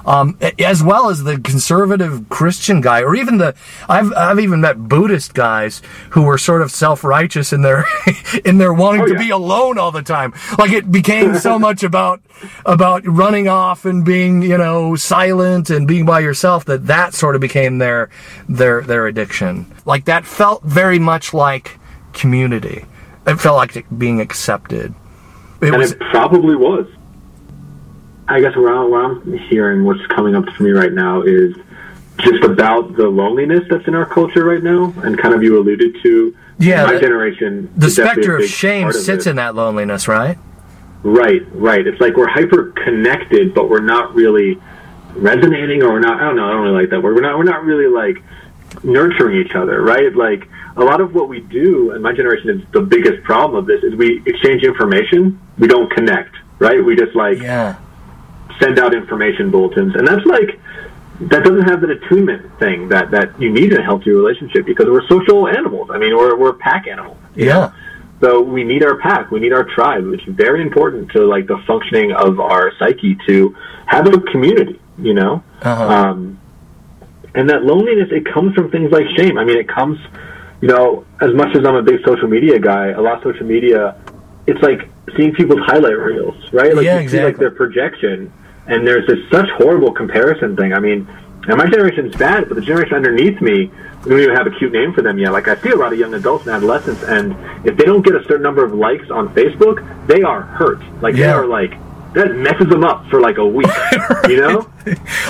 um, 0.05 0.37
as 0.59 0.83
well 0.83 1.09
as 1.09 1.23
the 1.23 1.39
conservative 1.39 2.27
Christian 2.29 2.81
guy, 2.81 3.01
or 3.01 3.15
even 3.15 3.37
the 3.37 3.55
I've 3.87 4.11
I've 4.13 4.39
even 4.39 4.61
met 4.61 4.77
Buddhist 4.87 5.33
guys 5.33 5.81
who 6.11 6.23
were 6.23 6.37
sort 6.37 6.61
of 6.61 6.71
self-righteous 6.71 7.53
in 7.53 7.61
their 7.61 7.85
in 8.45 8.57
their 8.57 8.73
wanting 8.73 9.01
Oh, 9.01 9.07
to 9.07 9.17
be 9.17 9.29
alone 9.29 9.77
all 9.77 9.91
the 9.91 10.01
time. 10.01 10.33
Like 10.57 10.71
it 10.71 10.91
became 10.91 11.35
so 11.35 11.57
much 11.67 11.83
about 11.83 12.21
about 12.65 13.05
running 13.05 13.47
off 13.47 13.85
and 13.85 14.03
being 14.03 14.41
you 14.41 14.57
know 14.57 14.95
silent 14.95 15.69
and 15.69 15.87
being 15.87 16.05
by 16.05 16.19
yourself 16.19 16.65
that 16.65 16.87
that 16.87 17.13
sort 17.13 17.35
of 17.35 17.41
became 17.41 17.77
their 17.77 18.09
their 18.49 18.81
their 18.81 19.07
addiction. 19.07 19.65
Like 19.85 20.05
that 20.05 20.25
felt 20.25 20.63
very 20.63 20.99
much 20.99 21.33
like 21.33 21.79
community. 22.13 22.85
It 23.25 23.39
felt 23.39 23.55
like 23.55 23.85
being 23.97 24.19
accepted. 24.19 24.93
It 25.61 25.69
and 25.69 25.77
was 25.77 25.93
it 25.93 25.99
probably 26.11 26.55
was. 26.55 26.87
I 28.27 28.39
guess 28.39 28.55
what 28.55 28.71
I'm, 28.71 28.89
what 28.89 29.05
I'm 29.05 29.37
hearing, 29.49 29.83
what's 29.83 30.05
coming 30.07 30.35
up 30.35 30.45
for 30.55 30.63
me 30.63 30.71
right 30.71 30.93
now, 30.93 31.21
is 31.21 31.55
just 32.19 32.43
about 32.43 32.95
the 32.95 33.07
loneliness 33.07 33.63
that's 33.69 33.87
in 33.87 33.95
our 33.95 34.05
culture 34.05 34.45
right 34.45 34.63
now, 34.63 34.93
and 35.03 35.17
kind 35.17 35.33
of 35.33 35.43
you 35.43 35.59
alluded 35.59 35.97
to. 36.03 36.35
Yeah, 36.59 36.85
my 36.85 36.93
the- 36.93 36.99
generation. 36.99 37.71
the 37.75 37.87
is 37.87 37.95
definitely 37.95 38.21
a 38.21 38.23
specter 38.23 38.37
of 38.37 38.45
shame 38.49 38.83
part 38.83 38.95
sits 38.95 39.25
it. 39.25 39.31
in 39.31 39.35
that 39.37 39.55
loneliness, 39.55 40.07
right? 40.07 40.37
Right, 41.03 41.41
right. 41.53 41.85
It's 41.85 41.99
like 41.99 42.15
we're 42.15 42.29
hyper 42.29 42.71
connected, 42.71 43.53
but 43.53 43.69
we're 43.69 43.81
not 43.81 44.13
really 44.15 44.57
resonating, 45.15 45.83
or 45.83 45.93
we're 45.93 45.99
not. 45.99 46.21
I 46.21 46.25
don't 46.25 46.37
know. 46.37 46.45
I 46.45 46.51
don't 46.51 46.61
really 46.61 46.81
like 46.81 46.89
that 46.91 47.01
word. 47.03 47.15
We're 47.15 47.21
not. 47.21 47.37
We're 47.37 47.43
not 47.43 47.65
really 47.65 47.87
like 47.87 48.23
nurturing 48.83 49.45
each 49.45 49.53
other, 49.53 49.81
right? 49.81 50.15
Like 50.15 50.47
a 50.77 50.83
lot 50.83 51.01
of 51.01 51.13
what 51.13 51.27
we 51.27 51.41
do, 51.41 51.91
and 51.91 52.01
my 52.01 52.13
generation 52.13 52.49
is 52.51 52.61
the 52.71 52.81
biggest 52.81 53.21
problem 53.23 53.57
of 53.59 53.65
this, 53.65 53.83
is 53.83 53.95
we 53.95 54.21
exchange 54.25 54.63
information. 54.63 55.41
We 55.57 55.67
don't 55.67 55.91
connect, 55.91 56.35
right? 56.59 56.83
We 56.83 56.95
just 56.95 57.15
like 57.15 57.39
Yeah. 57.39 57.75
Send 58.59 58.79
out 58.79 58.93
information 58.93 59.51
bulletins, 59.51 59.95
and 59.95 60.07
that's 60.07 60.25
like 60.25 60.59
that 61.21 61.43
doesn't 61.43 61.67
have 61.69 61.81
that 61.81 61.89
attunement 61.89 62.57
thing 62.59 62.89
that 62.89 63.11
that 63.11 63.39
you 63.39 63.51
need 63.51 63.71
in 63.73 63.79
a 63.79 63.83
healthy 63.83 64.11
relationship 64.11 64.65
because 64.65 64.87
we're 64.87 65.07
social 65.07 65.47
animals. 65.47 65.89
I 65.91 65.97
mean, 65.97 66.15
we're 66.15 66.35
we're 66.35 66.53
pack 66.53 66.87
animals. 66.87 67.17
Yeah. 67.35 67.45
know? 67.53 67.73
So 68.21 68.41
we 68.41 68.63
need 68.63 68.83
our 68.85 68.97
pack, 68.99 69.31
we 69.31 69.39
need 69.41 69.51
our 69.51 69.65
tribe, 69.65 70.05
which 70.05 70.25
is 70.27 70.33
very 70.33 70.61
important 70.61 71.11
to 71.11 71.25
like 71.25 71.45
the 71.47 71.57
functioning 71.67 72.13
of 72.13 72.39
our 72.39 72.71
psyche 72.79 73.17
to 73.27 73.55
have 73.85 74.07
a 74.07 74.19
community. 74.31 74.79
You 74.97 75.13
know, 75.13 75.43
Uh-huh. 75.63 75.83
um, 75.87 76.39
and 77.35 77.49
that 77.49 77.63
loneliness 77.63 78.09
it 78.11 78.25
comes 78.31 78.53
from 78.53 78.69
things 78.71 78.91
like 78.91 79.05
shame. 79.17 79.37
I 79.39 79.43
mean, 79.43 79.57
it 79.57 79.67
comes, 79.67 79.97
you 80.61 80.67
know, 80.67 81.03
as 81.19 81.33
much 81.33 81.55
as 81.57 81.65
I'm 81.65 81.75
a 81.75 81.81
big 81.81 81.99
social 82.05 82.27
media 82.27 82.59
guy, 82.59 82.89
a 82.89 83.01
lot 83.01 83.17
of 83.17 83.23
social 83.23 83.45
media, 83.45 83.95
it's 84.47 84.61
like 84.61 84.89
seeing 85.15 85.33
people's 85.33 85.61
highlight 85.65 85.97
reels, 85.97 86.35
right? 86.51 86.75
Like 86.75 86.85
Yeah, 86.85 86.99
you 86.99 87.09
see 87.09 87.23
like 87.23 87.37
their 87.37 87.51
projection, 87.51 88.31
and 88.67 88.87
there's 88.87 89.07
this 89.07 89.19
such 89.31 89.49
horrible 89.51 89.91
comparison 89.91 90.55
thing. 90.55 90.73
I 90.73 90.79
mean, 90.79 91.07
and 91.47 91.57
my 91.57 91.65
generation's 91.69 92.15
bad, 92.15 92.47
but 92.47 92.55
the 92.55 92.61
generation 92.61 92.95
underneath 92.95 93.41
me, 93.41 93.69
we 94.03 94.09
don't 94.09 94.19
even 94.19 94.35
have 94.35 94.47
a 94.47 94.51
cute 94.51 94.71
name 94.71 94.93
for 94.93 95.01
them 95.01 95.17
yet. 95.17 95.31
Like 95.31 95.47
I 95.47 95.55
see 95.57 95.69
a 95.69 95.75
lot 95.75 95.91
of 95.91 95.99
young 95.99 96.13
adults 96.13 96.45
and 96.45 96.55
adolescents, 96.55 97.03
and 97.03 97.35
if 97.65 97.77
they 97.77 97.85
don't 97.85 98.01
get 98.01 98.15
a 98.15 98.23
certain 98.23 98.41
number 98.41 98.63
of 98.63 98.73
likes 98.73 99.09
on 99.09 99.33
Facebook, 99.33 100.07
they 100.07 100.23
are 100.23 100.41
hurt. 100.41 100.81
Like 101.01 101.15
they 101.15 101.25
are 101.25 101.45
like 101.45 101.73
that 102.13 102.35
messes 102.35 102.67
them 102.69 102.83
up 102.83 103.07
for 103.09 103.19
like 103.19 103.37
a 103.37 103.45
week. 103.45 103.67
You 104.29 104.37
know? 104.39 104.69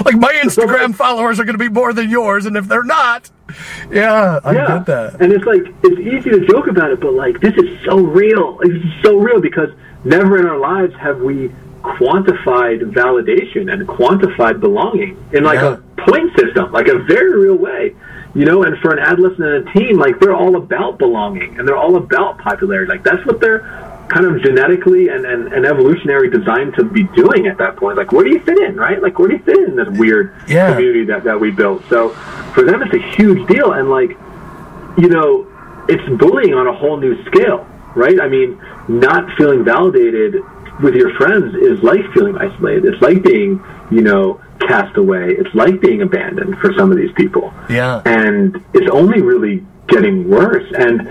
Like 0.05 0.15
my 0.15 0.31
Instagram 0.43 0.93
followers 0.93 1.39
are 1.39 1.43
going 1.45 1.57
to 1.57 1.63
be 1.63 1.69
more 1.69 1.93
than 1.93 2.09
yours, 2.09 2.45
and 2.45 2.55
if 2.55 2.67
they're 2.67 2.83
not, 2.83 3.29
yeah, 3.91 4.39
I 4.43 4.51
yeah. 4.53 4.67
get 4.67 4.85
that. 4.85 5.21
And 5.21 5.33
it's 5.33 5.45
like 5.45 5.63
it's 5.83 5.99
easy 5.99 6.29
to 6.39 6.45
joke 6.47 6.67
about 6.67 6.91
it, 6.91 6.99
but 6.99 7.13
like 7.13 7.39
this 7.41 7.53
is 7.55 7.79
so 7.85 7.97
real. 7.97 8.59
It's 8.61 9.03
so 9.03 9.17
real 9.17 9.41
because 9.41 9.69
never 10.03 10.37
in 10.39 10.45
our 10.45 10.59
lives 10.59 10.93
have 10.99 11.21
we 11.21 11.49
quantified 11.81 12.81
validation 12.93 13.71
and 13.71 13.87
quantified 13.87 14.59
belonging 14.59 15.17
in 15.33 15.43
like 15.43 15.59
Yeah. 15.59 15.77
a 15.97 16.01
point 16.09 16.31
system, 16.37 16.71
like 16.71 16.87
a 16.87 16.99
very 16.99 17.37
real 17.39 17.57
way. 17.57 17.95
You 18.35 18.45
know, 18.45 18.63
and 18.63 18.77
for 18.79 18.91
an 18.93 18.99
adolescent 18.99 19.43
and 19.43 19.67
a 19.67 19.73
teen, 19.73 19.97
like 19.97 20.19
they're 20.19 20.35
all 20.35 20.55
about 20.55 20.97
belonging 20.97 21.59
and 21.59 21.67
they're 21.67 21.77
all 21.77 21.95
about 21.97 22.39
popularity. 22.39 22.89
Like 22.89 23.03
that's 23.03 23.23
what 23.25 23.39
they're 23.39 23.61
kind 24.13 24.25
of 24.25 24.41
genetically 24.43 25.09
and, 25.09 25.25
and, 25.25 25.51
and 25.53 25.65
evolutionary 25.65 26.29
designed 26.29 26.73
to 26.75 26.83
be 26.83 27.03
doing 27.15 27.47
at 27.47 27.57
that 27.57 27.75
point. 27.77 27.97
Like 27.97 28.11
where 28.11 28.23
do 28.23 28.29
you 28.31 28.39
fit 28.41 28.59
in, 28.59 28.75
right? 28.75 29.01
Like 29.01 29.17
where 29.17 29.27
do 29.29 29.35
you 29.35 29.43
fit 29.43 29.57
in 29.57 29.75
this 29.75 29.87
weird 29.97 30.35
Yeah. 30.47 30.73
community 30.73 31.05
that, 31.05 31.23
that 31.23 31.39
we 31.39 31.51
built? 31.51 31.83
So 31.89 32.09
for 32.53 32.63
them 32.63 32.81
it's 32.83 32.93
a 32.93 33.15
huge 33.15 33.47
deal 33.47 33.73
and 33.73 33.89
like 33.89 34.11
you 34.97 35.09
know, 35.09 35.47
it's 35.89 36.07
bullying 36.19 36.53
on 36.53 36.67
a 36.67 36.73
whole 36.73 36.97
new 36.97 37.23
scale, 37.25 37.65
right? 37.95 38.21
I 38.21 38.27
mean, 38.27 38.61
not 38.87 39.35
feeling 39.37 39.63
validated 39.63 40.35
with 40.81 40.93
your 40.93 41.13
friends 41.15 41.55
is 41.55 41.81
like 41.83 42.01
feeling 42.13 42.37
isolated. 42.37 42.85
It's 42.85 43.01
like 43.01 43.23
being, 43.23 43.63
you 43.89 44.01
know, 44.01 44.39
cast 44.59 44.95
away. 44.97 45.29
It's 45.31 45.53
like 45.55 45.81
being 45.81 46.03
abandoned 46.03 46.57
for 46.59 46.73
some 46.77 46.91
of 46.91 46.97
these 46.97 47.11
people. 47.13 47.51
Yeah. 47.69 48.01
And 48.05 48.63
it's 48.73 48.89
only 48.91 49.21
really 49.21 49.65
getting 49.87 50.29
worse. 50.29 50.71
And 50.77 51.07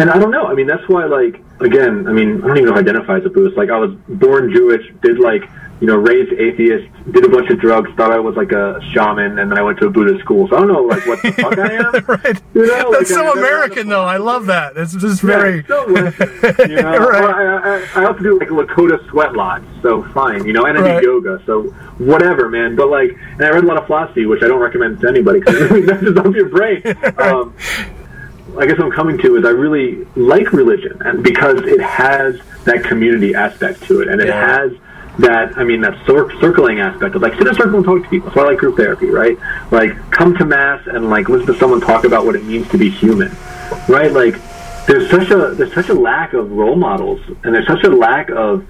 and 0.00 0.10
I 0.10 0.18
don't 0.18 0.30
know. 0.30 0.46
I 0.46 0.54
mean, 0.54 0.66
that's 0.66 0.86
why, 0.88 1.04
like, 1.04 1.40
again, 1.60 2.06
I 2.08 2.12
mean, 2.12 2.42
I 2.42 2.46
don't 2.48 2.56
even 2.58 2.64
know 2.70 2.72
if 2.72 2.76
I 2.78 2.80
identify 2.80 3.16
as 3.18 3.24
a 3.26 3.30
Buddhist. 3.30 3.56
Like, 3.56 3.70
I 3.70 3.76
was 3.78 3.92
born 4.08 4.52
Jewish, 4.54 4.84
did 5.02 5.18
like, 5.18 5.42
you 5.80 5.86
know, 5.86 5.96
raised 5.96 6.30
atheist, 6.34 6.86
did 7.10 7.24
a 7.24 7.28
bunch 7.28 7.48
of 7.50 7.58
drugs, 7.58 7.90
thought 7.96 8.12
I 8.12 8.18
was 8.18 8.36
like 8.36 8.52
a 8.52 8.78
shaman, 8.92 9.38
and 9.38 9.50
then 9.50 9.58
I 9.58 9.62
went 9.62 9.78
to 9.78 9.86
a 9.86 9.90
Buddhist 9.90 10.20
school. 10.20 10.46
So 10.48 10.56
I 10.56 10.58
don't 10.60 10.68
know, 10.68 10.82
like, 10.82 11.06
what 11.06 11.22
the 11.22 11.32
fuck 11.32 11.58
I 11.58 11.72
am. 11.72 12.04
right. 12.24 12.42
You 12.54 12.66
know, 12.66 12.92
That's 12.92 13.10
I 13.10 13.14
so 13.14 13.22
never- 13.24 13.38
American, 13.38 13.88
though. 13.88 14.04
I 14.04 14.18
love 14.18 14.46
that. 14.46 14.76
It's 14.76 14.94
just 14.94 15.22
very. 15.22 15.56
Yeah, 15.58 15.66
so 15.68 15.92
Western, 15.92 16.70
you 16.70 16.76
know? 16.82 16.98
Right. 16.98 17.24
I, 17.24 17.76
I, 17.76 18.02
I 18.02 18.04
also 18.06 18.20
do 18.20 18.38
like 18.38 18.48
Lakota 18.48 19.08
sweat 19.08 19.34
lodge, 19.34 19.64
so 19.80 20.02
fine, 20.12 20.44
you 20.46 20.52
know, 20.52 20.66
and 20.66 20.76
I 20.76 20.82
Right. 20.82 21.00
do 21.02 21.06
yoga, 21.08 21.42
so 21.46 21.62
whatever, 21.98 22.48
man. 22.50 22.76
But 22.76 22.88
like, 22.90 23.16
and 23.32 23.42
I 23.44 23.48
read 23.50 23.64
a 23.64 23.66
lot 23.66 23.78
of 23.78 23.86
philosophy, 23.86 24.26
which 24.26 24.42
I 24.42 24.48
don't 24.48 24.60
recommend 24.60 25.00
to 25.00 25.08
anybody 25.08 25.40
because 25.40 25.56
it 25.62 25.70
really 25.70 25.86
messes 25.86 26.16
up 26.16 26.34
your 26.34 26.48
brain. 26.48 26.82
Um, 27.18 27.54
I 28.58 28.66
guess 28.66 28.78
what 28.78 28.86
I'm 28.86 28.92
coming 28.92 29.18
to 29.18 29.36
is 29.36 29.44
I 29.44 29.50
really 29.50 30.04
like 30.16 30.52
religion, 30.52 31.00
and 31.04 31.22
because 31.22 31.60
it 31.62 31.80
has 31.80 32.38
that 32.64 32.84
community 32.84 33.34
aspect 33.34 33.82
to 33.84 34.00
it, 34.00 34.08
and 34.08 34.20
it 34.20 34.28
Yeah. 34.28 34.58
has 34.58 34.72
that 35.18 35.58
I 35.58 35.64
mean 35.64 35.80
that 35.82 35.94
cir- 36.06 36.30
circling 36.40 36.80
aspect 36.80 37.14
of 37.14 37.22
like 37.22 37.32
sit 37.34 37.42
in 37.42 37.48
a 37.48 37.54
circle 37.54 37.76
and 37.76 37.84
talk 37.84 38.02
to 38.02 38.08
people. 38.08 38.30
So 38.32 38.40
I 38.40 38.44
like 38.50 38.58
group 38.58 38.76
therapy, 38.76 39.10
right? 39.10 39.36
Like 39.70 39.94
come 40.10 40.36
to 40.36 40.44
mass 40.44 40.86
and 40.86 41.10
like 41.10 41.28
listen 41.28 41.52
to 41.52 41.58
someone 41.58 41.80
talk 41.80 42.04
about 42.04 42.24
what 42.24 42.36
it 42.36 42.44
means 42.44 42.68
to 42.70 42.78
be 42.78 42.88
human, 42.90 43.30
right? 43.88 44.12
Like 44.12 44.36
there's 44.86 45.10
such 45.10 45.30
a 45.30 45.54
there's 45.54 45.74
such 45.74 45.88
a 45.88 45.94
lack 45.94 46.32
of 46.32 46.50
role 46.52 46.76
models, 46.76 47.20
and 47.44 47.54
there's 47.54 47.66
such 47.66 47.84
a 47.84 47.90
lack 47.90 48.30
of 48.30 48.66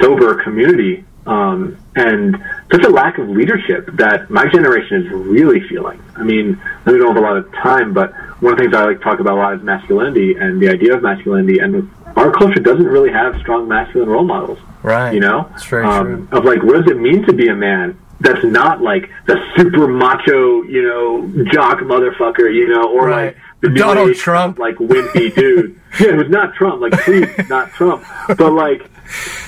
sober 0.00 0.34
community, 0.42 1.04
um, 1.26 1.76
and 1.94 2.42
such 2.72 2.84
a 2.84 2.88
lack 2.88 3.18
of 3.18 3.28
leadership 3.28 3.88
that 3.94 4.30
my 4.30 4.46
generation 4.48 5.04
is 5.04 5.12
really 5.12 5.60
feeling. 5.68 6.00
I 6.16 6.22
mean, 6.22 6.60
we 6.86 6.96
don't 6.98 7.08
have 7.14 7.16
a 7.16 7.20
lot 7.20 7.36
of 7.36 7.52
time, 7.52 7.92
but 7.92 8.12
one 8.40 8.52
of 8.52 8.58
the 8.58 8.64
things 8.64 8.74
I 8.74 8.84
like 8.84 8.98
to 8.98 9.04
talk 9.04 9.20
about 9.20 9.34
a 9.38 9.40
lot 9.40 9.54
is 9.54 9.62
masculinity 9.62 10.34
and 10.34 10.60
the 10.60 10.68
idea 10.68 10.94
of 10.94 11.02
masculinity, 11.02 11.58
and 11.58 11.90
our 12.16 12.30
culture 12.30 12.60
doesn't 12.60 12.86
really 12.86 13.10
have 13.10 13.38
strong 13.40 13.68
masculine 13.68 14.08
role 14.08 14.24
models 14.24 14.58
Right. 14.82 15.12
you 15.14 15.20
know 15.20 15.50
It's 15.54 15.64
very 15.64 15.84
um, 15.84 16.28
true. 16.28 16.38
of 16.38 16.44
like 16.44 16.62
what 16.62 16.76
does 16.76 16.90
it 16.90 16.98
mean 16.98 17.24
to 17.26 17.32
be 17.32 17.48
a 17.48 17.54
man 17.54 17.98
that's 18.20 18.42
not 18.44 18.80
like 18.82 19.10
the 19.26 19.36
super 19.56 19.86
macho 19.88 20.62
you 20.62 20.82
know 20.82 21.44
jock 21.52 21.78
motherfucker 21.80 22.52
you 22.54 22.68
know 22.68 22.90
or 22.92 23.08
Right. 23.08 23.26
like 23.26 23.36
the 23.60 23.70
Donald 23.70 24.14
Trump. 24.14 24.58
like 24.58 24.76
wimpy 24.76 25.34
dude 25.34 25.78
yeah 26.00 26.08
it 26.08 26.16
was 26.16 26.28
not 26.30 26.54
trump 26.54 26.80
like 26.80 26.92
please 27.04 27.28
not 27.50 27.70
trump 27.72 28.04
but 28.38 28.52
like 28.52 28.88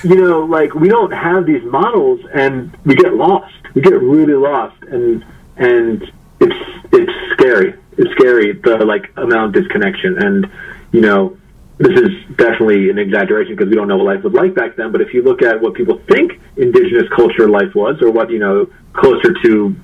you 0.03 0.15
know 0.15 0.41
like 0.41 0.73
we 0.75 0.89
don't 0.89 1.11
have 1.11 1.45
these 1.45 1.63
models 1.63 2.19
and 2.33 2.75
we 2.85 2.95
get 2.95 3.13
lost 3.15 3.53
we 3.73 3.81
get 3.81 3.93
really 4.01 4.33
lost 4.33 4.75
and 4.83 5.23
and 5.57 6.11
it's 6.39 6.55
it's 6.91 7.11
scary 7.33 7.75
scary 8.11 8.53
the 8.53 8.77
like 8.85 9.11
amount 9.17 9.55
of 9.55 9.61
disconnection 9.63 10.17
and 10.23 10.49
you 10.91 11.01
know 11.01 11.37
this 11.77 11.97
is 11.97 12.09
definitely 12.35 12.89
an 12.89 12.97
exaggeration 12.97 13.55
because 13.55 13.69
we 13.69 13.75
don't 13.75 13.87
know 13.87 13.95
what 13.97 14.05
life 14.15 14.23
was 14.23 14.33
like 14.33 14.53
back 14.53 14.75
then. 14.75 14.91
But 14.91 14.99
if 14.99 15.13
you 15.13 15.21
look 15.23 15.41
at 15.41 15.61
what 15.61 15.75
people 15.75 16.01
think 16.09 16.33
indigenous 16.57 17.07
culture 17.15 17.47
life 17.47 17.73
was, 17.73 18.01
or 18.01 18.11
what 18.11 18.29
you 18.29 18.37
know 18.39 18.67
closer 18.91 19.33
to 19.43 19.75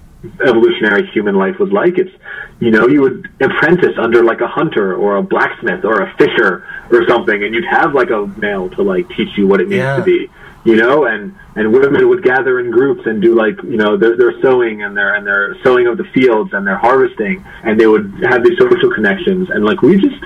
evolutionary 0.45 1.07
human 1.07 1.35
life 1.35 1.57
was 1.57 1.71
like, 1.71 1.97
it's 1.97 2.11
you 2.59 2.71
know 2.71 2.87
you 2.87 2.99
would 3.01 3.29
apprentice 3.39 3.95
under 3.97 4.23
like 4.25 4.41
a 4.41 4.47
hunter 4.47 4.93
or 4.95 5.15
a 5.15 5.23
blacksmith 5.23 5.85
or 5.85 6.01
a 6.01 6.13
fisher 6.17 6.67
or 6.91 7.07
something, 7.07 7.43
and 7.43 7.55
you'd 7.55 7.63
have 7.63 7.93
like 7.93 8.09
a 8.09 8.27
male 8.39 8.69
to 8.71 8.81
like 8.81 9.07
teach 9.15 9.37
you 9.37 9.47
what 9.47 9.61
it 9.61 9.69
means 9.69 9.79
Yeah. 9.79 9.95
to 9.95 10.03
be 10.03 10.29
you 10.65 10.75
know, 10.75 11.05
and 11.05 11.33
and 11.55 11.71
women 11.71 12.09
would 12.09 12.23
gather 12.23 12.59
in 12.59 12.71
groups 12.71 13.05
and 13.05 13.21
do 13.21 13.35
like 13.35 13.61
you 13.63 13.77
know 13.77 13.95
their, 13.95 14.17
their 14.17 14.41
sowing 14.41 14.83
and 14.83 14.97
their 14.97 15.15
and 15.15 15.25
their 15.25 15.55
sowing 15.63 15.87
of 15.87 15.97
the 15.97 16.03
fields 16.05 16.53
and 16.53 16.65
their 16.65 16.75
harvesting, 16.75 17.45
and 17.63 17.79
they 17.79 17.87
would 17.87 18.11
have 18.23 18.43
these 18.43 18.57
social 18.57 18.91
connections, 18.91 19.49
and 19.51 19.63
like 19.63 19.81
we 19.83 20.01
just 20.01 20.21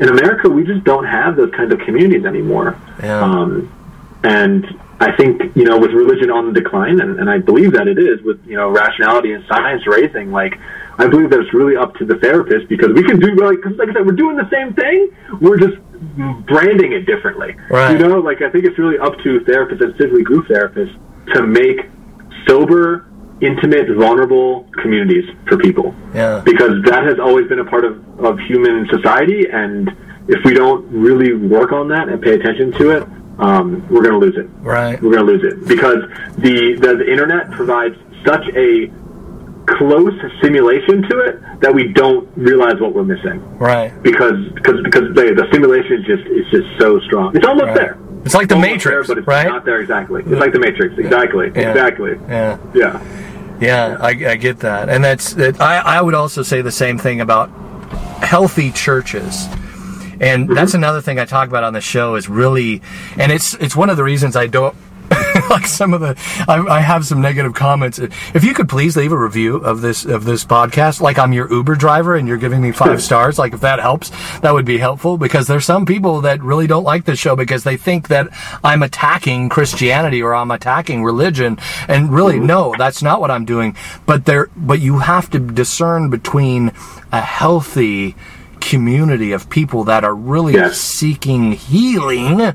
in 0.00 0.08
America 0.08 0.48
we 0.48 0.64
just 0.64 0.84
don't 0.84 1.04
have 1.04 1.36
those 1.36 1.52
kinds 1.52 1.72
of 1.72 1.80
communities 1.80 2.24
anymore. 2.24 2.80
Yeah. 3.02 3.20
Um, 3.20 3.70
and 4.22 4.64
I 5.00 5.10
think 5.16 5.56
you 5.56 5.64
know 5.64 5.76
with 5.76 5.90
religion 5.90 6.30
on 6.30 6.52
the 6.52 6.60
decline, 6.60 7.00
and, 7.00 7.18
and 7.18 7.28
I 7.28 7.38
believe 7.38 7.72
that 7.72 7.88
it 7.88 7.98
is 7.98 8.22
with 8.22 8.46
you 8.46 8.56
know 8.56 8.70
rationality 8.70 9.32
and 9.32 9.44
science 9.46 9.86
raising. 9.88 10.30
Like 10.30 10.58
I 10.98 11.06
believe 11.08 11.30
that 11.30 11.40
it's 11.40 11.52
really 11.54 11.76
up 11.76 11.94
to 11.96 12.04
the 12.04 12.16
therapist 12.16 12.68
because 12.68 12.92
we 12.92 13.02
can 13.02 13.18
do 13.18 13.34
like 13.36 13.60
cause 13.62 13.72
like 13.76 13.88
I 13.90 13.94
said, 13.94 14.06
we're 14.06 14.12
doing 14.12 14.36
the 14.36 14.48
same 14.50 14.74
thing. 14.74 15.10
We're 15.40 15.58
just 15.58 15.76
branding 16.46 16.92
it 16.92 17.06
differently. 17.06 17.56
Right. 17.70 17.92
You 17.98 18.06
know, 18.06 18.18
like 18.20 18.42
I 18.42 18.50
think 18.50 18.64
it's 18.64 18.78
really 18.78 18.98
up 18.98 19.16
to 19.24 19.40
therapists 19.40 19.80
and 19.82 19.94
specifically 19.94 20.22
group 20.22 20.46
therapists 20.46 20.94
to 21.34 21.42
make 21.42 21.86
sober, 22.46 23.06
intimate, 23.40 23.88
vulnerable 23.96 24.68
communities 24.80 25.24
for 25.48 25.56
people 25.56 25.94
Yeah. 26.14 26.42
because 26.44 26.82
that 26.84 27.04
has 27.04 27.18
always 27.18 27.48
been 27.48 27.58
a 27.60 27.64
part 27.64 27.84
of, 27.84 27.98
of 28.24 28.38
human 28.40 28.86
society 28.90 29.48
and 29.50 29.90
if 30.28 30.44
we 30.44 30.54
don't 30.54 30.86
really 30.90 31.34
work 31.34 31.72
on 31.72 31.88
that 31.88 32.08
and 32.08 32.20
pay 32.22 32.34
attention 32.34 32.72
to 32.72 32.90
it 32.90 33.02
um, 33.38 33.86
we're 33.90 34.02
going 34.02 34.18
to 34.18 34.24
lose 34.24 34.36
it 34.36 34.48
Right. 34.60 35.00
we're 35.02 35.12
going 35.12 35.26
to 35.26 35.32
lose 35.32 35.44
it 35.44 35.66
because 35.66 35.98
the, 36.38 36.74
the 36.80 36.96
the 36.96 37.10
internet 37.10 37.50
provides 37.50 37.96
such 38.24 38.46
a 38.54 38.86
close 39.66 40.12
simulation 40.42 41.02
to 41.08 41.18
it 41.20 41.40
that 41.60 41.74
we 41.74 41.88
don't 41.92 42.28
realize 42.36 42.78
what 42.80 42.94
we're 42.94 43.04
missing 43.04 43.40
Right. 43.58 43.90
because 44.02 44.36
because 44.54 44.82
because 44.84 45.14
the, 45.14 45.32
the 45.34 45.48
simulation 45.52 46.00
is 46.00 46.04
just 46.06 46.26
is 46.26 46.46
just 46.50 46.68
so 46.78 47.00
strong 47.00 47.34
it's 47.36 47.46
almost 47.46 47.66
Right. 47.68 47.74
there 47.76 47.98
It's 48.24 48.34
like 48.34 48.48
the 48.48 48.54
Almost 48.56 48.70
Matrix, 48.70 49.06
there, 49.06 49.14
but 49.14 49.18
it's 49.18 49.26
right? 49.26 49.48
not 49.48 49.64
there 49.64 49.80
exactly 49.80 50.22
it's 50.22 50.30
like 50.40 50.52
the 50.52 50.58
matrix 50.58 50.96
exactly 50.98 51.50
Yeah. 51.54 51.70
exactly 51.70 52.12
Yeah. 52.28 52.58
yeah 52.74 53.02
Yeah, 53.60 53.96
I, 54.00 54.08
I 54.08 54.36
get 54.36 54.58
that, 54.60 54.88
and 54.88 55.02
that's 55.02 55.32
that. 55.34 55.60
I, 55.60 55.78
I 55.78 56.02
would 56.02 56.14
also 56.14 56.42
say 56.42 56.60
the 56.60 56.72
same 56.72 56.98
thing 56.98 57.20
about 57.20 57.48
healthy 58.20 58.72
churches, 58.72 59.46
and 60.20 60.46
mm-hmm. 60.46 60.54
that's 60.54 60.74
another 60.74 61.00
thing 61.00 61.20
I 61.20 61.24
talk 61.24 61.48
about 61.48 61.62
on 61.62 61.72
the 61.72 61.80
show 61.80 62.16
is 62.16 62.28
really, 62.28 62.82
and 63.16 63.30
it's 63.30 63.54
it's 63.54 63.76
one 63.76 63.90
of 63.90 63.96
the 63.96 64.02
reasons 64.02 64.34
I 64.34 64.48
don't 64.48 64.74
like 65.50 65.66
some 65.66 65.92
of 65.94 66.00
the. 66.00 66.16
I, 66.48 66.58
I 66.76 66.80
have 66.80 67.04
some 67.04 67.20
negative 67.20 67.54
comments. 67.54 67.98
If 67.98 68.44
you 68.44 68.54
could 68.54 68.68
please 68.68 68.96
leave 68.96 69.12
a 69.12 69.18
review 69.18 69.56
of 69.56 69.80
this 69.80 70.04
of 70.04 70.24
this 70.24 70.44
podcast, 70.44 71.00
like 71.00 71.18
I'm 71.18 71.32
your 71.32 71.52
Uber 71.52 71.74
driver 71.74 72.14
and 72.16 72.26
you're 72.26 72.38
giving 72.38 72.60
me 72.62 72.72
five 72.72 73.02
stars, 73.08 73.38
like 73.38 73.52
if 73.52 73.60
that 73.60 73.80
helps, 73.80 74.10
that 74.40 74.54
would 74.54 74.64
be 74.64 74.78
helpful 74.78 75.18
because 75.18 75.46
there's 75.46 75.64
some 75.64 75.86
people 75.86 76.22
that 76.22 76.42
really 76.42 76.66
don't 76.66 76.84
like 76.84 77.04
this 77.04 77.18
show 77.18 77.36
because 77.36 77.64
they 77.64 77.76
think 77.76 78.08
that 78.08 78.28
I'm 78.62 78.82
attacking 78.82 79.48
Christianity 79.48 80.22
or 80.22 80.34
I'm 80.34 80.50
attacking 80.50 81.04
religion, 81.04 81.58
and 81.88 82.12
really 82.12 82.36
mm-hmm. 82.36 82.46
no, 82.46 82.74
that's 82.78 83.02
not 83.02 83.20
what 83.20 83.30
I'm 83.30 83.44
doing. 83.44 83.76
But 84.06 84.24
there, 84.24 84.48
but 84.56 84.80
you 84.80 84.98
have 84.98 85.30
to 85.30 85.38
discern 85.38 86.10
between 86.10 86.72
a 87.12 87.20
healthy 87.20 88.14
community 88.60 89.32
of 89.32 89.50
people 89.50 89.84
that 89.84 90.04
are 90.04 90.14
really 90.14 90.54
Yes. 90.54 90.78
seeking 90.80 91.52
healing 91.52 92.54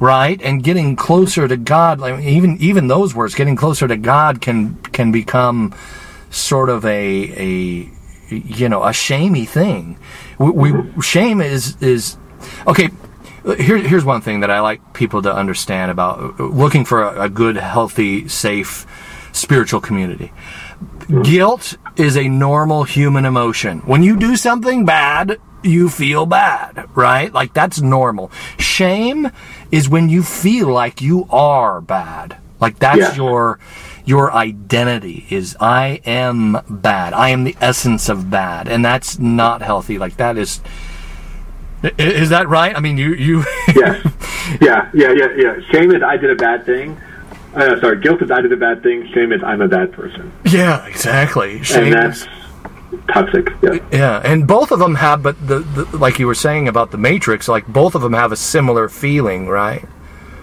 right? 0.00 0.40
And 0.42 0.64
getting 0.64 0.96
closer 0.96 1.46
to 1.46 1.56
god 1.56 2.00
like 2.00 2.24
even 2.24 2.56
even 2.58 2.88
those 2.88 3.14
words 3.14 3.34
getting 3.34 3.54
closer 3.54 3.86
to 3.86 3.96
god 3.96 4.40
can 4.40 4.74
can 4.92 5.12
become 5.12 5.74
sort 6.30 6.68
of 6.68 6.84
a 6.84 7.32
a 7.36 7.90
you 8.34 8.68
know 8.68 8.82
a 8.82 8.92
shamey 8.92 9.44
thing. 9.44 9.98
We, 10.38 10.50
we 10.50 11.02
shame 11.02 11.40
is 11.40 11.80
is 11.82 12.16
okay 12.66 12.88
here, 13.58 13.78
here's 13.78 14.04
one 14.04 14.20
thing 14.20 14.40
that 14.40 14.50
i 14.50 14.60
like 14.60 14.92
people 14.92 15.22
to 15.22 15.32
understand 15.32 15.90
about 15.90 16.38
looking 16.38 16.84
for 16.84 17.02
a, 17.02 17.22
a 17.22 17.28
good 17.28 17.56
healthy 17.56 18.28
safe 18.28 18.86
spiritual 19.32 19.80
community. 19.80 20.32
Hmm. 21.06 21.22
Guilt 21.22 21.76
is 21.96 22.16
a 22.16 22.28
normal 22.28 22.84
human 22.84 23.24
emotion. 23.24 23.80
When 23.80 24.02
you 24.02 24.16
do 24.16 24.36
something 24.36 24.84
bad, 24.84 25.38
you 25.62 25.88
feel 25.88 26.26
bad, 26.26 26.88
right? 26.94 27.32
Like 27.32 27.52
that's 27.54 27.80
normal. 27.80 28.30
Shame 28.58 29.30
is 29.70 29.88
when 29.88 30.08
you 30.08 30.22
feel 30.22 30.68
like 30.68 31.00
you 31.00 31.26
are 31.30 31.80
bad. 31.80 32.36
Like 32.60 32.78
that's 32.78 32.98
Yeah. 32.98 33.14
your 33.14 33.58
your 34.04 34.32
identity 34.32 35.26
is 35.30 35.56
I 35.60 36.00
am 36.04 36.58
bad. 36.68 37.12
I 37.12 37.28
am 37.30 37.44
the 37.44 37.56
essence 37.60 38.08
of 38.08 38.30
bad, 38.30 38.68
and 38.68 38.84
that's 38.84 39.18
not 39.18 39.62
healthy. 39.62 39.98
Like 39.98 40.16
that 40.16 40.36
is 40.36 40.60
is 41.98 42.28
that 42.30 42.48
right? 42.48 42.76
I 42.76 42.80
mean, 42.80 42.98
you 42.98 43.14
you 43.14 43.44
yeah, 43.74 44.02
yeah, 44.60 44.90
yeah, 44.92 45.12
yeah, 45.12 45.28
yeah. 45.36 45.60
Shame 45.70 45.92
is 45.92 46.02
I 46.02 46.16
did 46.16 46.30
a 46.30 46.34
bad 46.34 46.66
thing. 46.66 47.00
Uh, 47.54 47.80
sorry, 47.80 47.98
guilt 48.00 48.22
is 48.22 48.30
I 48.30 48.40
did 48.42 48.52
a 48.52 48.56
bad 48.56 48.82
thing. 48.82 49.08
Shame 49.14 49.32
is 49.32 49.42
I'm 49.42 49.60
a 49.62 49.68
bad 49.68 49.92
person, 49.92 50.30
yeah, 50.44 50.86
exactly. 50.86 51.62
Shame 51.62 51.94
and 51.94 52.12
is- 52.12 52.20
that's 52.26 52.39
toxic. 53.08 53.48
Yeah, 53.62 53.78
Yeah, 53.92 54.20
and 54.24 54.46
both 54.46 54.70
of 54.70 54.78
them 54.78 54.94
have, 54.96 55.22
but 55.22 55.36
the, 55.46 55.60
the 55.60 55.96
like 55.96 56.18
you 56.18 56.26
were 56.26 56.34
saying 56.34 56.68
about 56.68 56.90
the 56.90 56.98
Matrix, 56.98 57.48
like 57.48 57.66
both 57.66 57.94
of 57.94 58.02
them 58.02 58.12
have 58.12 58.32
a 58.32 58.36
similar 58.36 58.88
feeling, 58.88 59.48
right? 59.48 59.86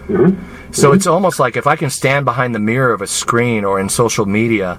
Mm-hmm. 0.06 0.72
So 0.72 0.92
it's 0.92 1.06
almost 1.06 1.38
like 1.38 1.56
if 1.56 1.66
I 1.66 1.76
can 1.76 1.90
stand 1.90 2.24
behind 2.24 2.54
the 2.54 2.58
mirror 2.58 2.92
of 2.92 3.02
a 3.02 3.06
screen 3.06 3.64
or 3.64 3.80
in 3.80 3.88
social 3.88 4.26
media, 4.26 4.78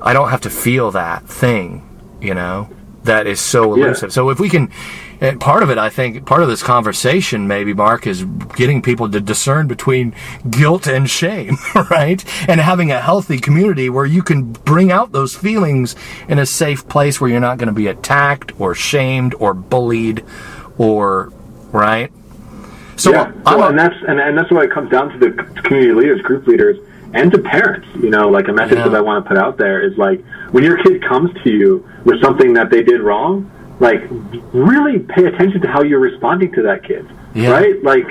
I 0.00 0.12
don't 0.12 0.30
have 0.30 0.42
to 0.42 0.50
feel 0.50 0.90
that 0.92 1.24
thing, 1.26 1.82
you 2.20 2.34
know, 2.34 2.68
that 3.04 3.26
is 3.26 3.40
so 3.40 3.76
Yeah. 3.76 3.86
elusive. 3.86 4.12
So 4.12 4.30
if 4.30 4.38
we 4.38 4.48
can, 4.48 4.70
and 5.20 5.40
part 5.40 5.62
of 5.62 5.70
it, 5.70 5.78
I 5.78 5.88
think, 5.88 6.26
part 6.26 6.42
of 6.42 6.48
this 6.48 6.62
conversation, 6.62 7.46
maybe 7.48 7.72
Marc, 7.72 8.06
is 8.06 8.24
getting 8.56 8.82
people 8.82 9.08
to 9.10 9.20
discern 9.20 9.66
between 9.66 10.14
guilt 10.50 10.86
and 10.86 11.08
shame, 11.08 11.56
right? 11.90 12.24
And 12.48 12.60
having 12.60 12.90
a 12.90 13.00
healthy 13.00 13.38
community 13.38 13.88
where 13.88 14.06
you 14.06 14.22
can 14.22 14.52
bring 14.52 14.92
out 14.92 15.12
those 15.12 15.34
feelings 15.36 15.96
in 16.28 16.38
a 16.38 16.46
safe 16.46 16.86
place 16.88 17.20
where 17.20 17.30
you're 17.30 17.40
not 17.40 17.58
going 17.58 17.68
to 17.68 17.72
be 17.74 17.86
attacked 17.86 18.58
or 18.60 18.74
shamed 18.74 19.34
or 19.38 19.54
bullied 19.54 20.24
or, 20.78 21.32
right? 21.72 22.12
So 22.96 23.10
yeah. 23.12 23.30
Well, 23.44 23.62
a- 23.64 23.68
and 23.68 23.78
that's 23.78 23.96
and, 24.08 24.18
and 24.20 24.36
that's 24.38 24.50
why 24.50 24.64
it 24.64 24.70
comes 24.70 24.90
down 24.90 25.10
to 25.10 25.18
the 25.18 25.30
community 25.62 25.92
leaders, 25.92 26.22
group 26.22 26.46
leaders, 26.46 26.78
and 27.12 27.30
to 27.32 27.38
parents. 27.38 27.86
You 27.96 28.08
know, 28.10 28.28
like 28.28 28.48
a 28.48 28.52
message 28.52 28.78
Yeah. 28.78 28.88
that 28.88 28.96
I 28.96 29.00
want 29.02 29.24
to 29.24 29.28
put 29.28 29.36
out 29.38 29.58
there 29.58 29.80
is 29.86 29.96
like 29.98 30.24
when 30.50 30.64
your 30.64 30.82
kid 30.82 31.02
comes 31.02 31.30
to 31.44 31.50
you 31.50 31.86
with 32.04 32.22
something 32.22 32.54
that 32.54 32.70
they 32.70 32.82
did 32.82 33.00
wrong, 33.02 33.50
like 33.80 34.00
really 34.52 35.00
pay 35.00 35.26
attention 35.26 35.60
to 35.60 35.68
how 35.68 35.82
you're 35.82 36.00
responding 36.00 36.52
to 36.52 36.62
that 36.62 36.84
kid. 36.84 37.08
Yeah. 37.34 37.50
Right? 37.50 37.82
Like 37.82 38.06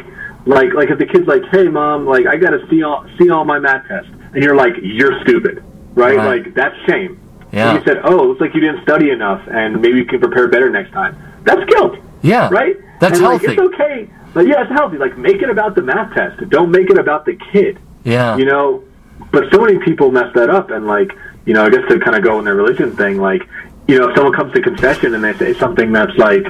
like 0.45 0.73
like 0.73 0.89
if 0.89 0.99
the 0.99 1.05
kid's 1.05 1.27
like, 1.27 1.43
"Hey, 1.51 1.67
mom, 1.67 2.05
like 2.05 2.27
I 2.27 2.37
got 2.37 2.51
to 2.51 2.67
see 2.69 2.83
all 2.83 3.05
see 3.17 3.29
all 3.29 3.45
my 3.45 3.59
math 3.59 3.87
tests," 3.87 4.09
and 4.33 4.43
you're 4.43 4.55
like, 4.55 4.73
"You're 4.81 5.21
stupid," 5.23 5.63
right? 5.95 6.17
Right. 6.17 6.43
Like 6.43 6.53
that's 6.53 6.75
shame. 6.87 7.19
Yeah. 7.51 7.71
And 7.71 7.79
you 7.79 7.85
said, 7.85 8.01
"Oh, 8.03 8.27
looks 8.27 8.41
like 8.41 8.53
you 8.53 8.61
didn't 8.61 8.83
study 8.83 9.09
enough, 9.09 9.41
and 9.47 9.81
maybe 9.81 9.97
you 9.97 10.05
can 10.05 10.19
prepare 10.19 10.47
better 10.47 10.69
next 10.69 10.91
time." 10.91 11.17
That's 11.43 11.63
guilt 11.65 11.97
yeah, 12.25 12.49
right? 12.51 12.75
That's 12.99 13.19
and, 13.19 13.27
like, 13.27 13.41
healthy. 13.41 13.61
it's 13.61 13.73
okay. 13.73 14.09
Like, 14.33 14.47
yeah, 14.47 14.63
it's 14.63 14.71
healthy. 14.71 14.97
Like, 14.97 15.17
make 15.17 15.41
it 15.41 15.49
about 15.49 15.75
the 15.75 15.81
math 15.81 16.13
test. 16.15 16.49
Don't 16.49 16.71
make 16.71 16.89
it 16.89 16.97
about 16.97 17.25
the 17.25 17.37
kid. 17.51 17.77
Yeah. 18.03 18.35
You 18.37 18.45
know, 18.45 18.83
but 19.31 19.51
so 19.51 19.61
many 19.61 19.79
people 19.79 20.11
mess 20.11 20.33
that 20.33 20.49
up, 20.49 20.71
and 20.71 20.87
like, 20.87 21.11
you 21.45 21.53
know, 21.53 21.65
I 21.65 21.69
guess 21.69 21.87
to 21.89 21.99
kind 21.99 22.15
of 22.15 22.23
go 22.23 22.39
in 22.39 22.45
their 22.45 22.55
religion 22.55 22.95
thing, 22.95 23.17
like, 23.17 23.47
you 23.87 23.99
know, 23.99 24.09
if 24.09 24.15
someone 24.15 24.33
comes 24.33 24.53
to 24.53 24.61
confession 24.61 25.13
and 25.13 25.23
they 25.23 25.33
say 25.33 25.53
something 25.59 25.91
that's 25.91 26.15
like 26.17 26.43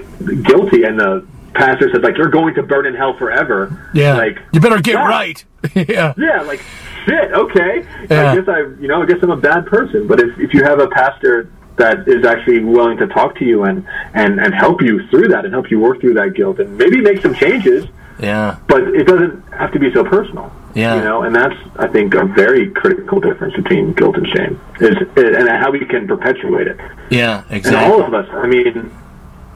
guilty, 0.44 0.84
and 0.84 1.00
the 1.00 1.26
pastor 1.54 1.90
says 1.92 2.02
like, 2.02 2.18
"You're 2.18 2.30
going 2.30 2.54
to 2.56 2.64
burn 2.64 2.86
in 2.86 2.96
hell 2.96 3.18
forever," 3.18 3.90
yeah. 3.94 4.16
like, 4.16 4.40
you 4.54 4.60
better 4.60 4.82
get 4.82 4.94
yeah. 4.94 5.08
right. 5.08 5.46
yeah. 5.76 6.14
yeah, 6.18 6.42
like 6.44 6.62
shit. 7.06 7.32
Okay, 7.32 7.86
Yeah. 8.10 8.32
I 8.32 8.36
guess 8.36 8.48
I, 8.48 8.60
you 8.80 8.88
know, 8.88 9.04
I 9.04 9.06
guess 9.06 9.18
I'm 9.22 9.32
a 9.32 9.38
bad 9.38 9.66
person. 9.66 10.08
But 10.08 10.20
if 10.20 10.38
if 10.40 10.54
you 10.54 10.64
have 10.64 10.80
a 10.80 10.88
pastor 10.88 11.50
that 11.78 12.08
is 12.08 12.26
actually 12.26 12.64
willing 12.64 12.98
to 12.98 13.08
talk 13.08 13.36
to 13.38 13.46
you 13.46 13.64
and 13.64 13.86
and 14.14 14.40
and 14.40 14.54
help 14.54 14.82
you 14.82 15.06
through 15.10 15.28
that 15.30 15.44
and 15.46 15.54
help 15.54 15.70
you 15.70 15.80
work 15.80 16.00
through 16.00 16.14
that 16.14 16.34
guilt 16.36 16.60
and 16.60 16.78
maybe 16.78 17.02
make 17.02 17.22
some 17.22 17.34
changes, 17.36 17.86
Yeah. 18.20 18.58
but 18.68 18.84
it 18.96 19.06
doesn't 19.08 19.44
have 19.54 19.72
to 19.74 19.80
be 19.80 19.92
so 19.94 20.04
personal. 20.04 20.52
Yeah. 20.76 20.96
You 20.96 21.02
know, 21.04 21.24
and 21.24 21.34
that's 21.34 21.56
I 21.78 21.88
think 21.88 22.14
a 22.16 22.26
very 22.26 22.70
critical 22.70 23.20
difference 23.22 23.56
between 23.56 23.94
guilt 23.94 24.18
and 24.18 24.28
shame 24.36 24.60
is, 24.82 24.96
is 25.16 25.38
and 25.38 25.48
how 25.50 25.72
we 25.72 25.86
can 25.86 26.06
perpetuate 26.08 26.68
it. 26.68 26.78
Yeah. 27.10 27.44
exactly. 27.50 27.84
And 27.84 27.94
all 27.94 28.04
of 28.04 28.14
us, 28.14 28.28
I 28.34 28.46
mean, 28.46 28.92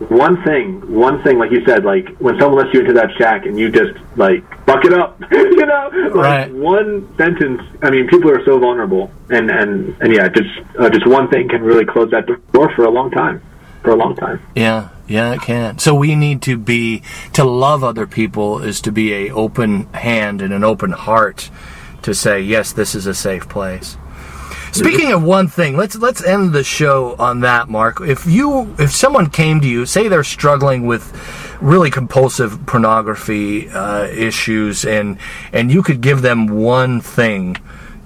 one 0.07 0.41
thing, 0.43 0.79
one 0.95 1.21
thing, 1.23 1.37
like 1.37 1.51
you 1.51 1.61
said, 1.65 1.83
like 1.83 2.07
when 2.19 2.39
someone 2.39 2.63
lets 2.63 2.73
you 2.73 2.79
into 2.79 2.93
that 2.93 3.09
shack 3.17 3.45
and 3.45 3.59
you 3.59 3.69
just 3.69 3.99
like 4.15 4.43
buck 4.65 4.85
it 4.85 4.93
up, 4.93 5.19
you 5.31 5.65
know, 5.65 5.89
like 5.93 6.13
Right. 6.15 6.53
one 6.53 7.13
sentence. 7.17 7.61
I 7.81 7.89
mean, 7.89 8.07
people 8.07 8.31
are 8.31 8.43
so 8.45 8.57
vulnerable, 8.57 9.11
and 9.29 9.51
and 9.51 9.93
and 9.99 10.13
yeah, 10.13 10.29
just 10.29 10.49
uh, 10.79 10.89
just 10.89 11.05
one 11.05 11.27
thing 11.29 11.49
can 11.49 11.61
really 11.63 11.85
close 11.85 12.09
that 12.11 12.27
door 12.53 12.71
for 12.77 12.85
a 12.85 12.89
long 12.89 13.11
time, 13.11 13.41
for 13.81 13.91
a 13.91 13.95
long 13.95 14.15
time. 14.15 14.41
Yeah, 14.55 14.89
yeah, 15.07 15.33
it 15.33 15.41
can. 15.41 15.79
So 15.79 15.95
we 15.95 16.15
need 16.15 16.41
to 16.43 16.57
be 16.57 17.01
to 17.33 17.43
love 17.43 17.83
other 17.83 18.07
people 18.07 18.61
is 18.61 18.81
to 18.81 18.91
be 18.91 19.13
a 19.13 19.31
open 19.31 19.91
hand 19.93 20.41
and 20.41 20.53
an 20.53 20.63
open 20.63 20.91
heart 20.91 21.49
to 22.03 22.13
say 22.13 22.41
yes, 22.41 22.73
this 22.73 22.95
is 22.95 23.05
a 23.05 23.13
safe 23.13 23.47
place. 23.49 23.97
Speaking 24.71 25.11
of 25.11 25.23
one 25.23 25.47
thing, 25.47 25.75
let's 25.75 25.95
let's 25.95 26.23
end 26.23 26.53
the 26.53 26.63
show 26.63 27.15
on 27.17 27.39
that, 27.39 27.69
Marc. 27.69 28.01
If 28.01 28.25
you 28.27 28.75
if 28.77 28.91
someone 28.91 29.29
came 29.29 29.61
to 29.61 29.67
you, 29.67 29.85
say 29.85 30.07
they're 30.07 30.23
struggling 30.23 30.85
with 30.85 31.11
really 31.59 31.89
compulsive 31.89 32.65
pornography 32.67 33.69
uh, 33.69 34.05
issues, 34.05 34.85
and 34.85 35.17
and 35.51 35.71
you 35.71 35.81
could 35.81 36.01
give 36.01 36.21
them 36.21 36.47
one 36.47 37.01
thing 37.01 37.57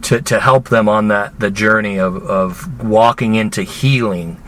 to, 0.03 0.21
to 0.21 0.39
help 0.39 0.69
them 0.69 0.87
on 0.87 1.09
that 1.09 1.39
the 1.39 1.51
journey 1.51 1.99
of, 1.99 2.15
of 2.23 2.83
walking 2.83 3.35
into 3.35 3.63
healing. 3.63 4.41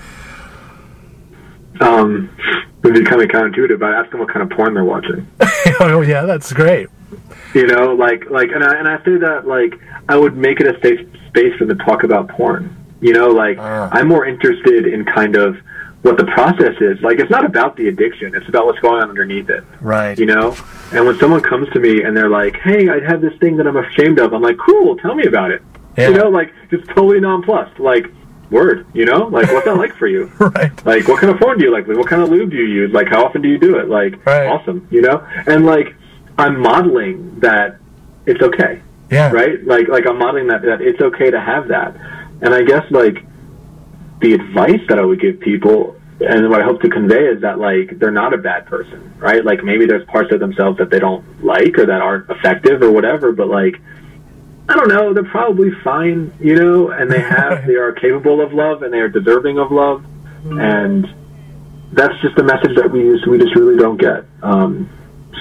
Um, 1.82 2.36
would 2.84 2.94
be 2.94 3.04
kind 3.04 3.22
of 3.22 3.28
counterintuitive, 3.30 3.80
but 3.80 3.94
I 3.94 4.00
ask 4.00 4.12
them 4.12 4.20
what 4.20 4.30
kind 4.30 4.44
of 4.50 4.56
porn 4.56 4.74
they're 4.76 4.84
watching. 4.84 5.28
oh 5.80 6.02
yeah, 6.02 6.24
that's 6.24 6.54
great. 6.54 6.88
You 7.54 7.68
know, 7.68 7.94
like 7.96 8.30
like, 8.30 8.50
and 8.54 8.64
I 8.64 8.78
and 8.78 8.88
I 8.88 8.98
say 9.04 9.18
that 9.18 9.48
like 9.48 9.74
I 10.08 10.18
would 10.18 10.38
make 10.38 10.60
it 10.60 10.68
a 10.68 10.80
safe 10.82 11.00
space 11.28 11.56
for 11.58 11.66
them 11.66 11.78
to 11.78 11.84
talk 11.86 12.04
about 12.04 12.30
porn. 12.30 12.76
You 13.02 13.14
know, 13.14 13.28
like 13.30 13.58
Ah. 13.60 13.90
I'm 13.92 14.08
more 14.08 14.26
interested 14.26 14.86
in 14.88 15.04
kind 15.06 15.36
of 15.36 15.58
what 16.04 16.18
the 16.18 16.26
process 16.26 16.76
is. 16.80 17.02
Like 17.02 17.20
it's 17.20 17.32
not 17.32 17.44
about 17.46 17.76
the 17.76 17.88
addiction; 17.88 18.36
it's 18.36 18.48
about 18.48 18.68
what's 18.68 18.80
going 18.80 19.02
on 19.02 19.10
underneath 19.10 19.50
it. 19.50 19.64
Right. 19.82 20.18
You 20.20 20.28
know, 20.28 20.56
and 20.92 21.06
when 21.08 21.18
someone 21.18 21.42
comes 21.42 21.68
to 21.70 21.80
me 21.80 22.04
and 22.04 22.16
they're 22.16 22.30
like, 22.30 22.56
"Hey, 22.58 22.90
I 22.90 23.00
have 23.10 23.22
this 23.22 23.34
thing 23.40 23.58
that 23.58 23.66
I'm 23.68 23.78
ashamed 23.78 24.20
of," 24.20 24.34
I'm 24.34 24.42
like, 24.44 24.58
"Cool, 24.58 24.96
tell 24.98 25.16
me 25.16 25.26
about 25.26 25.50
it." 25.52 25.62
Yeah. 25.98 26.10
You 26.10 26.16
know, 26.16 26.30
like 26.30 26.54
just 26.70 26.86
totally 26.90 27.20
nonplussed. 27.20 27.80
Like, 27.80 28.08
word. 28.52 28.86
You 28.94 29.06
know, 29.06 29.26
like 29.28 29.48
what's 29.52 29.66
that 29.66 29.78
like 29.78 29.96
for 29.96 30.08
you? 30.08 30.32
Right. 30.40 30.86
Like, 30.86 31.08
what 31.08 31.20
kind 31.20 31.34
of 31.34 31.40
porn 31.40 31.58
do 31.58 31.66
you 31.66 31.72
like? 31.74 31.88
Like, 31.88 31.98
what 31.98 32.08
kind 32.08 32.22
of 32.22 32.30
lube 32.30 32.52
do 32.52 32.58
you 32.58 32.66
use? 32.66 32.92
Like, 32.94 33.08
how 33.08 33.26
often 33.26 33.42
do 33.42 33.50
you 33.50 33.58
do 33.58 33.78
it? 33.78 33.90
Like, 33.90 34.26
Right. 34.26 34.48
awesome, 34.48 34.88
you 34.92 35.02
know? 35.02 35.26
And 35.48 35.66
like, 35.66 35.96
I'm 36.38 36.60
modeling 36.60 37.40
that 37.40 37.78
it's 38.26 38.42
okay, 38.42 38.82
Yeah. 39.10 39.32
right? 39.32 39.64
Like, 39.66 39.88
like 39.88 40.06
I'm 40.08 40.18
modeling 40.18 40.48
that 40.48 40.62
that 40.64 40.82
it's 40.82 41.02
okay 41.02 41.32
to 41.32 41.40
have 41.40 41.68
that. 41.70 41.96
And 42.42 42.54
I 42.54 42.62
guess 42.64 42.90
like 42.92 43.24
the 44.22 44.34
advice 44.34 44.82
that 44.90 45.00
I 45.00 45.06
would 45.06 45.20
give 45.20 45.40
people 45.40 45.96
and 46.22 46.50
what 46.50 46.62
I 46.62 46.64
hope 46.64 46.82
to 46.82 46.90
convey 46.90 47.26
is 47.26 47.42
that 47.42 47.60
like 47.60 48.00
they're 48.00 48.10
not 48.12 48.34
a 48.34 48.38
bad 48.38 48.66
person, 48.68 49.14
right? 49.20 49.44
Like 49.44 49.64
maybe 49.64 49.86
there's 49.86 50.06
parts 50.08 50.32
of 50.32 50.40
themselves 50.40 50.78
that 50.78 50.90
they 50.90 51.00
don't 51.00 51.24
like 51.44 51.78
or 51.78 51.86
that 51.86 52.02
aren't 52.02 52.30
effective 52.30 52.82
or 52.82 52.90
whatever, 52.92 53.34
but 53.34 53.48
like 53.50 53.82
I 54.68 54.76
don't 54.76 54.88
know, 54.90 55.14
they're 55.14 55.24
probably 55.24 55.70
fine, 55.84 56.34
you 56.40 56.56
know, 56.56 56.90
and 56.90 57.12
they 57.12 57.20
have 57.22 57.66
they 57.68 57.76
are 57.76 57.92
capable 57.92 58.42
of 58.42 58.54
love 58.54 58.82
and 58.84 58.94
they 58.94 59.00
are 59.00 59.10
deserving 59.10 59.60
of 59.60 59.72
love 59.72 60.04
and 60.46 61.08
that's 61.94 62.14
just 62.22 62.38
a 62.38 62.44
message 62.44 62.76
that 62.76 62.92
we 62.92 63.04
just 63.12 63.28
we 63.28 63.38
just 63.38 63.56
really 63.56 63.78
don't 63.78 63.98
get. 64.00 64.26
Um, 64.44 64.90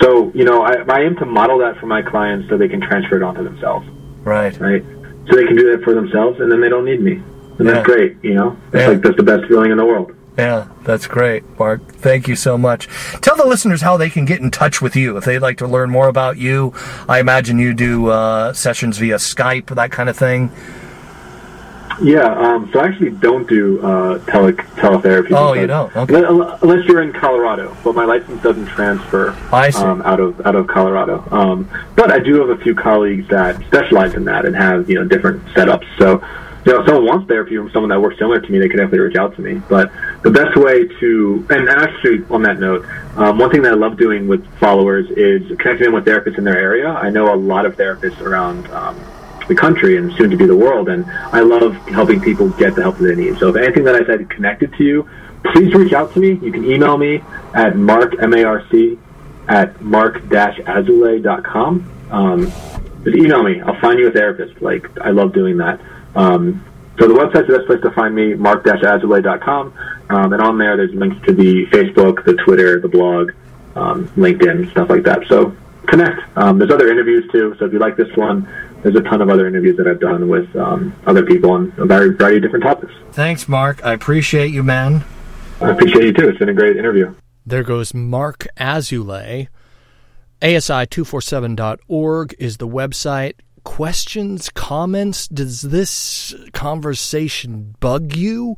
so 0.00 0.30
you 0.34 0.44
know, 0.44 0.62
I, 0.62 0.76
I 0.88 1.00
aim 1.02 1.16
to 1.16 1.26
model 1.26 1.58
that 1.58 1.76
for 1.78 1.86
my 1.86 2.00
clients 2.02 2.48
so 2.48 2.56
they 2.56 2.68
can 2.68 2.80
transfer 2.80 3.16
it 3.16 3.22
onto 3.22 3.42
themselves, 3.44 3.86
Right. 4.22 4.58
right? 4.60 4.82
So 5.28 5.36
they 5.36 5.46
can 5.46 5.56
do 5.56 5.70
that 5.72 5.82
for 5.84 5.94
themselves, 5.94 6.40
and 6.40 6.50
then 6.52 6.60
they 6.60 6.68
don't 6.68 6.84
need 6.84 7.00
me, 7.02 7.12
and 7.58 7.66
Yeah. 7.66 7.72
that's 7.74 7.86
great. 7.86 8.16
You 8.22 8.34
know, 8.34 8.56
it's 8.72 8.82
Yeah. 8.82 8.88
like 8.88 9.02
that's 9.02 9.16
the 9.16 9.22
best 9.22 9.44
feeling 9.46 9.70
in 9.72 9.76
the 9.78 9.84
world. 9.84 10.13
Yeah, 10.36 10.68
that's 10.82 11.06
great, 11.06 11.44
Marc. 11.58 11.86
Thank 11.94 12.26
you 12.26 12.34
so 12.34 12.58
much. 12.58 12.88
Tell 13.20 13.36
the 13.36 13.46
listeners 13.46 13.82
how 13.82 13.96
they 13.96 14.10
can 14.10 14.24
get 14.24 14.40
in 14.40 14.50
touch 14.50 14.82
with 14.82 14.96
you 14.96 15.16
if 15.16 15.24
they'd 15.24 15.38
like 15.38 15.58
to 15.58 15.66
learn 15.66 15.90
more 15.90 16.08
about 16.08 16.38
you. 16.38 16.74
I 17.08 17.20
imagine 17.20 17.58
you 17.58 17.72
do 17.72 18.08
uh, 18.08 18.52
sessions 18.52 18.98
via 18.98 19.16
Skype, 19.16 19.74
that 19.74 19.92
kind 19.92 20.08
of 20.08 20.16
thing. 20.16 20.50
Yeah, 22.02 22.24
um, 22.24 22.68
so 22.72 22.80
I 22.80 22.88
actually 22.88 23.12
don't 23.12 23.48
do 23.48 23.80
uh, 23.80 24.18
tele 24.26 24.52
teletherapy. 24.52 25.30
Oh, 25.30 25.52
you 25.52 25.68
don't? 25.68 25.94
Okay. 25.94 26.24
Unless 26.24 26.86
you're 26.86 27.02
in 27.02 27.12
Colorado, 27.12 27.76
but 27.84 27.94
my 27.94 28.04
license 28.04 28.42
doesn't 28.42 28.66
transfer 28.66 29.30
I 29.52 29.70
see. 29.70 29.82
Um, 29.82 30.02
out 30.02 30.18
of 30.18 30.44
out 30.44 30.56
of 30.56 30.66
Colorado. 30.66 31.24
Um, 31.30 31.70
but 31.94 32.10
I 32.10 32.18
do 32.18 32.40
have 32.40 32.48
a 32.48 32.60
few 32.62 32.74
colleagues 32.74 33.28
that 33.28 33.64
specialize 33.66 34.14
in 34.14 34.24
that 34.24 34.44
and 34.44 34.56
have 34.56 34.90
you 34.90 34.96
know 34.96 35.04
different 35.04 35.44
setups. 35.48 35.86
So 35.98 36.18
you 36.64 36.72
know, 36.72 36.80
if 36.80 36.86
someone 36.86 37.06
wants 37.06 37.28
therapy 37.28 37.56
from 37.56 37.70
someone 37.70 37.90
that 37.90 38.00
works 38.00 38.18
similar 38.18 38.40
to 38.40 38.50
me, 38.50 38.58
they 38.58 38.68
can 38.68 38.78
definitely 38.78 39.00
reach 39.00 39.16
out 39.16 39.34
to 39.36 39.42
me. 39.42 39.60
But 39.68 39.92
the 40.22 40.30
best 40.30 40.56
way 40.56 40.86
to, 40.86 41.46
and 41.50 41.68
actually 41.68 42.24
on 42.30 42.42
that 42.42 42.58
note, 42.58 42.86
um, 43.16 43.38
one 43.38 43.50
thing 43.50 43.62
that 43.62 43.72
I 43.72 43.76
love 43.76 43.96
doing 43.96 44.28
with 44.28 44.46
followers 44.58 45.10
is 45.10 45.46
connecting 45.58 45.84
them 45.84 45.92
with 45.92 46.04
therapists 46.04 46.38
in 46.38 46.44
their 46.44 46.58
area. 46.58 46.88
I 46.88 47.10
know 47.10 47.34
a 47.34 47.36
lot 47.36 47.66
of 47.66 47.76
therapists 47.76 48.20
around. 48.20 48.66
Um, 48.68 48.98
the 49.48 49.54
country 49.54 49.96
and 49.98 50.12
soon 50.14 50.30
to 50.30 50.36
be 50.36 50.46
the 50.46 50.56
world. 50.56 50.88
And 50.88 51.04
I 51.06 51.40
love 51.40 51.74
helping 51.88 52.20
people 52.20 52.48
get 52.50 52.74
the 52.74 52.82
help 52.82 52.98
that 52.98 53.04
they 53.04 53.14
need. 53.14 53.38
So 53.38 53.48
if 53.48 53.56
anything 53.56 53.84
that 53.84 53.94
I 53.94 54.04
said 54.06 54.28
connected 54.30 54.74
to 54.74 54.84
you, 54.84 55.08
please 55.52 55.74
reach 55.74 55.92
out 55.92 56.12
to 56.14 56.20
me. 56.20 56.34
You 56.34 56.52
can 56.52 56.64
email 56.64 56.96
me 56.96 57.22
at 57.54 57.76
marc, 57.76 58.14
M-A-R-C, 58.20 58.98
at 59.48 59.80
marc-azule.com. 59.82 61.90
Um, 62.10 62.52
just 63.04 63.16
email 63.16 63.42
me. 63.42 63.60
I'll 63.60 63.78
find 63.80 63.98
you 63.98 64.08
a 64.08 64.10
therapist. 64.10 64.62
Like, 64.62 64.88
I 65.00 65.10
love 65.10 65.34
doing 65.34 65.58
that. 65.58 65.80
Um, 66.14 66.64
so 66.98 67.08
the 67.08 67.14
website's 67.14 67.48
the 67.48 67.58
best 67.58 67.66
place 67.66 67.80
to 67.82 67.90
find 67.90 68.14
me, 68.14 68.34
marc-azule.com. 68.34 69.74
Um, 70.10 70.32
and 70.32 70.42
on 70.42 70.58
there, 70.58 70.76
there's 70.76 70.94
links 70.94 71.24
to 71.26 71.32
the 71.32 71.66
Facebook, 71.66 72.24
the 72.24 72.34
Twitter, 72.34 72.80
the 72.80 72.88
blog, 72.88 73.32
um, 73.74 74.08
LinkedIn, 74.10 74.70
stuff 74.70 74.88
like 74.90 75.02
that. 75.04 75.26
So 75.28 75.56
connect. 75.86 76.20
Um, 76.36 76.58
there's 76.58 76.70
other 76.70 76.88
interviews 76.88 77.30
too. 77.32 77.56
So 77.58 77.66
if 77.66 77.72
you 77.72 77.78
like 77.78 77.96
this 77.96 78.14
one, 78.16 78.48
there's 78.82 78.96
a 78.96 79.00
ton 79.00 79.22
of 79.22 79.30
other 79.30 79.48
interviews 79.48 79.76
that 79.78 79.88
I've 79.88 80.00
done 80.00 80.28
with 80.28 80.54
um, 80.56 80.94
other 81.06 81.24
people 81.24 81.50
on 81.50 81.72
a 81.78 81.86
very 81.86 82.14
variety 82.14 82.36
of 82.36 82.42
different 82.42 82.64
topics. 82.64 82.92
Thanks, 83.12 83.48
Marc. 83.48 83.84
I 83.84 83.92
appreciate 83.92 84.52
you, 84.52 84.62
man. 84.62 85.04
I 85.60 85.70
appreciate 85.70 86.04
you 86.04 86.12
too. 86.12 86.28
It's 86.28 86.38
been 86.38 86.48
a 86.48 86.54
great 86.54 86.76
interview. 86.76 87.14
There 87.46 87.62
goes 87.62 87.94
Marc 87.94 88.46
Azoulay. 88.58 89.48
ASI247.org 90.42 92.34
is 92.38 92.58
the 92.58 92.68
website. 92.68 93.34
Questions, 93.64 94.50
comments? 94.50 95.26
Does 95.26 95.62
this 95.62 96.34
conversation 96.52 97.74
bug 97.80 98.14
you? 98.14 98.56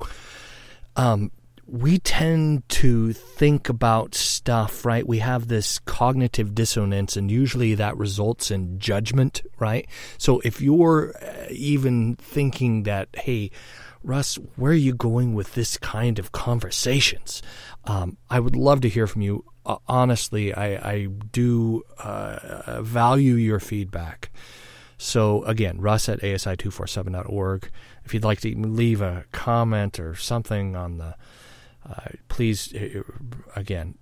Um, 0.96 1.30
we 1.66 1.98
tend 1.98 2.68
to 2.68 3.12
think 3.12 3.68
about 3.68 4.14
stuff, 4.14 4.84
right? 4.84 5.06
We 5.06 5.18
have 5.18 5.48
this 5.48 5.78
cognitive 5.80 6.54
dissonance, 6.54 7.16
and 7.16 7.30
usually 7.30 7.74
that 7.74 7.96
results 7.96 8.50
in 8.50 8.78
judgment, 8.78 9.42
right? 9.58 9.88
So 10.18 10.40
if 10.40 10.60
you're 10.60 11.14
uh, 11.20 11.46
even 11.50 12.16
thinking 12.16 12.84
that, 12.84 13.08
hey, 13.14 13.50
Russ, 14.04 14.36
where 14.54 14.72
are 14.72 14.74
you 14.74 14.94
going 14.94 15.34
with 15.34 15.54
this 15.54 15.76
kind 15.78 16.20
of 16.20 16.30
conversations? 16.30 17.42
Um, 17.84 18.16
I 18.30 18.38
would 18.38 18.54
love 18.54 18.80
to 18.82 18.88
hear 18.88 19.08
from 19.08 19.22
you. 19.22 19.44
Uh, 19.64 19.78
honestly, 19.88 20.54
I, 20.54 20.92
I 20.92 21.06
do 21.32 21.82
uh, 21.98 22.80
value 22.82 23.34
your 23.34 23.58
feedback. 23.58 24.30
So 24.98 25.44
again, 25.44 25.80
russ 25.80 26.08
at 26.08 26.20
asi247.org. 26.20 27.70
If 28.04 28.14
you'd 28.14 28.24
like 28.24 28.40
to 28.40 28.56
leave 28.56 29.00
a 29.00 29.24
comment 29.32 30.00
or 30.00 30.14
something 30.14 30.74
on 30.74 30.98
the, 30.98 31.16
uh, 31.88 32.08
please, 32.28 32.74
uh, 32.74 33.02
again, 33.54 33.98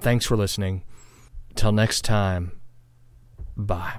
thanks 0.00 0.24
for 0.24 0.36
listening. 0.36 0.84
Till 1.54 1.72
next 1.72 2.04
time, 2.04 2.52
bye. 3.56 3.98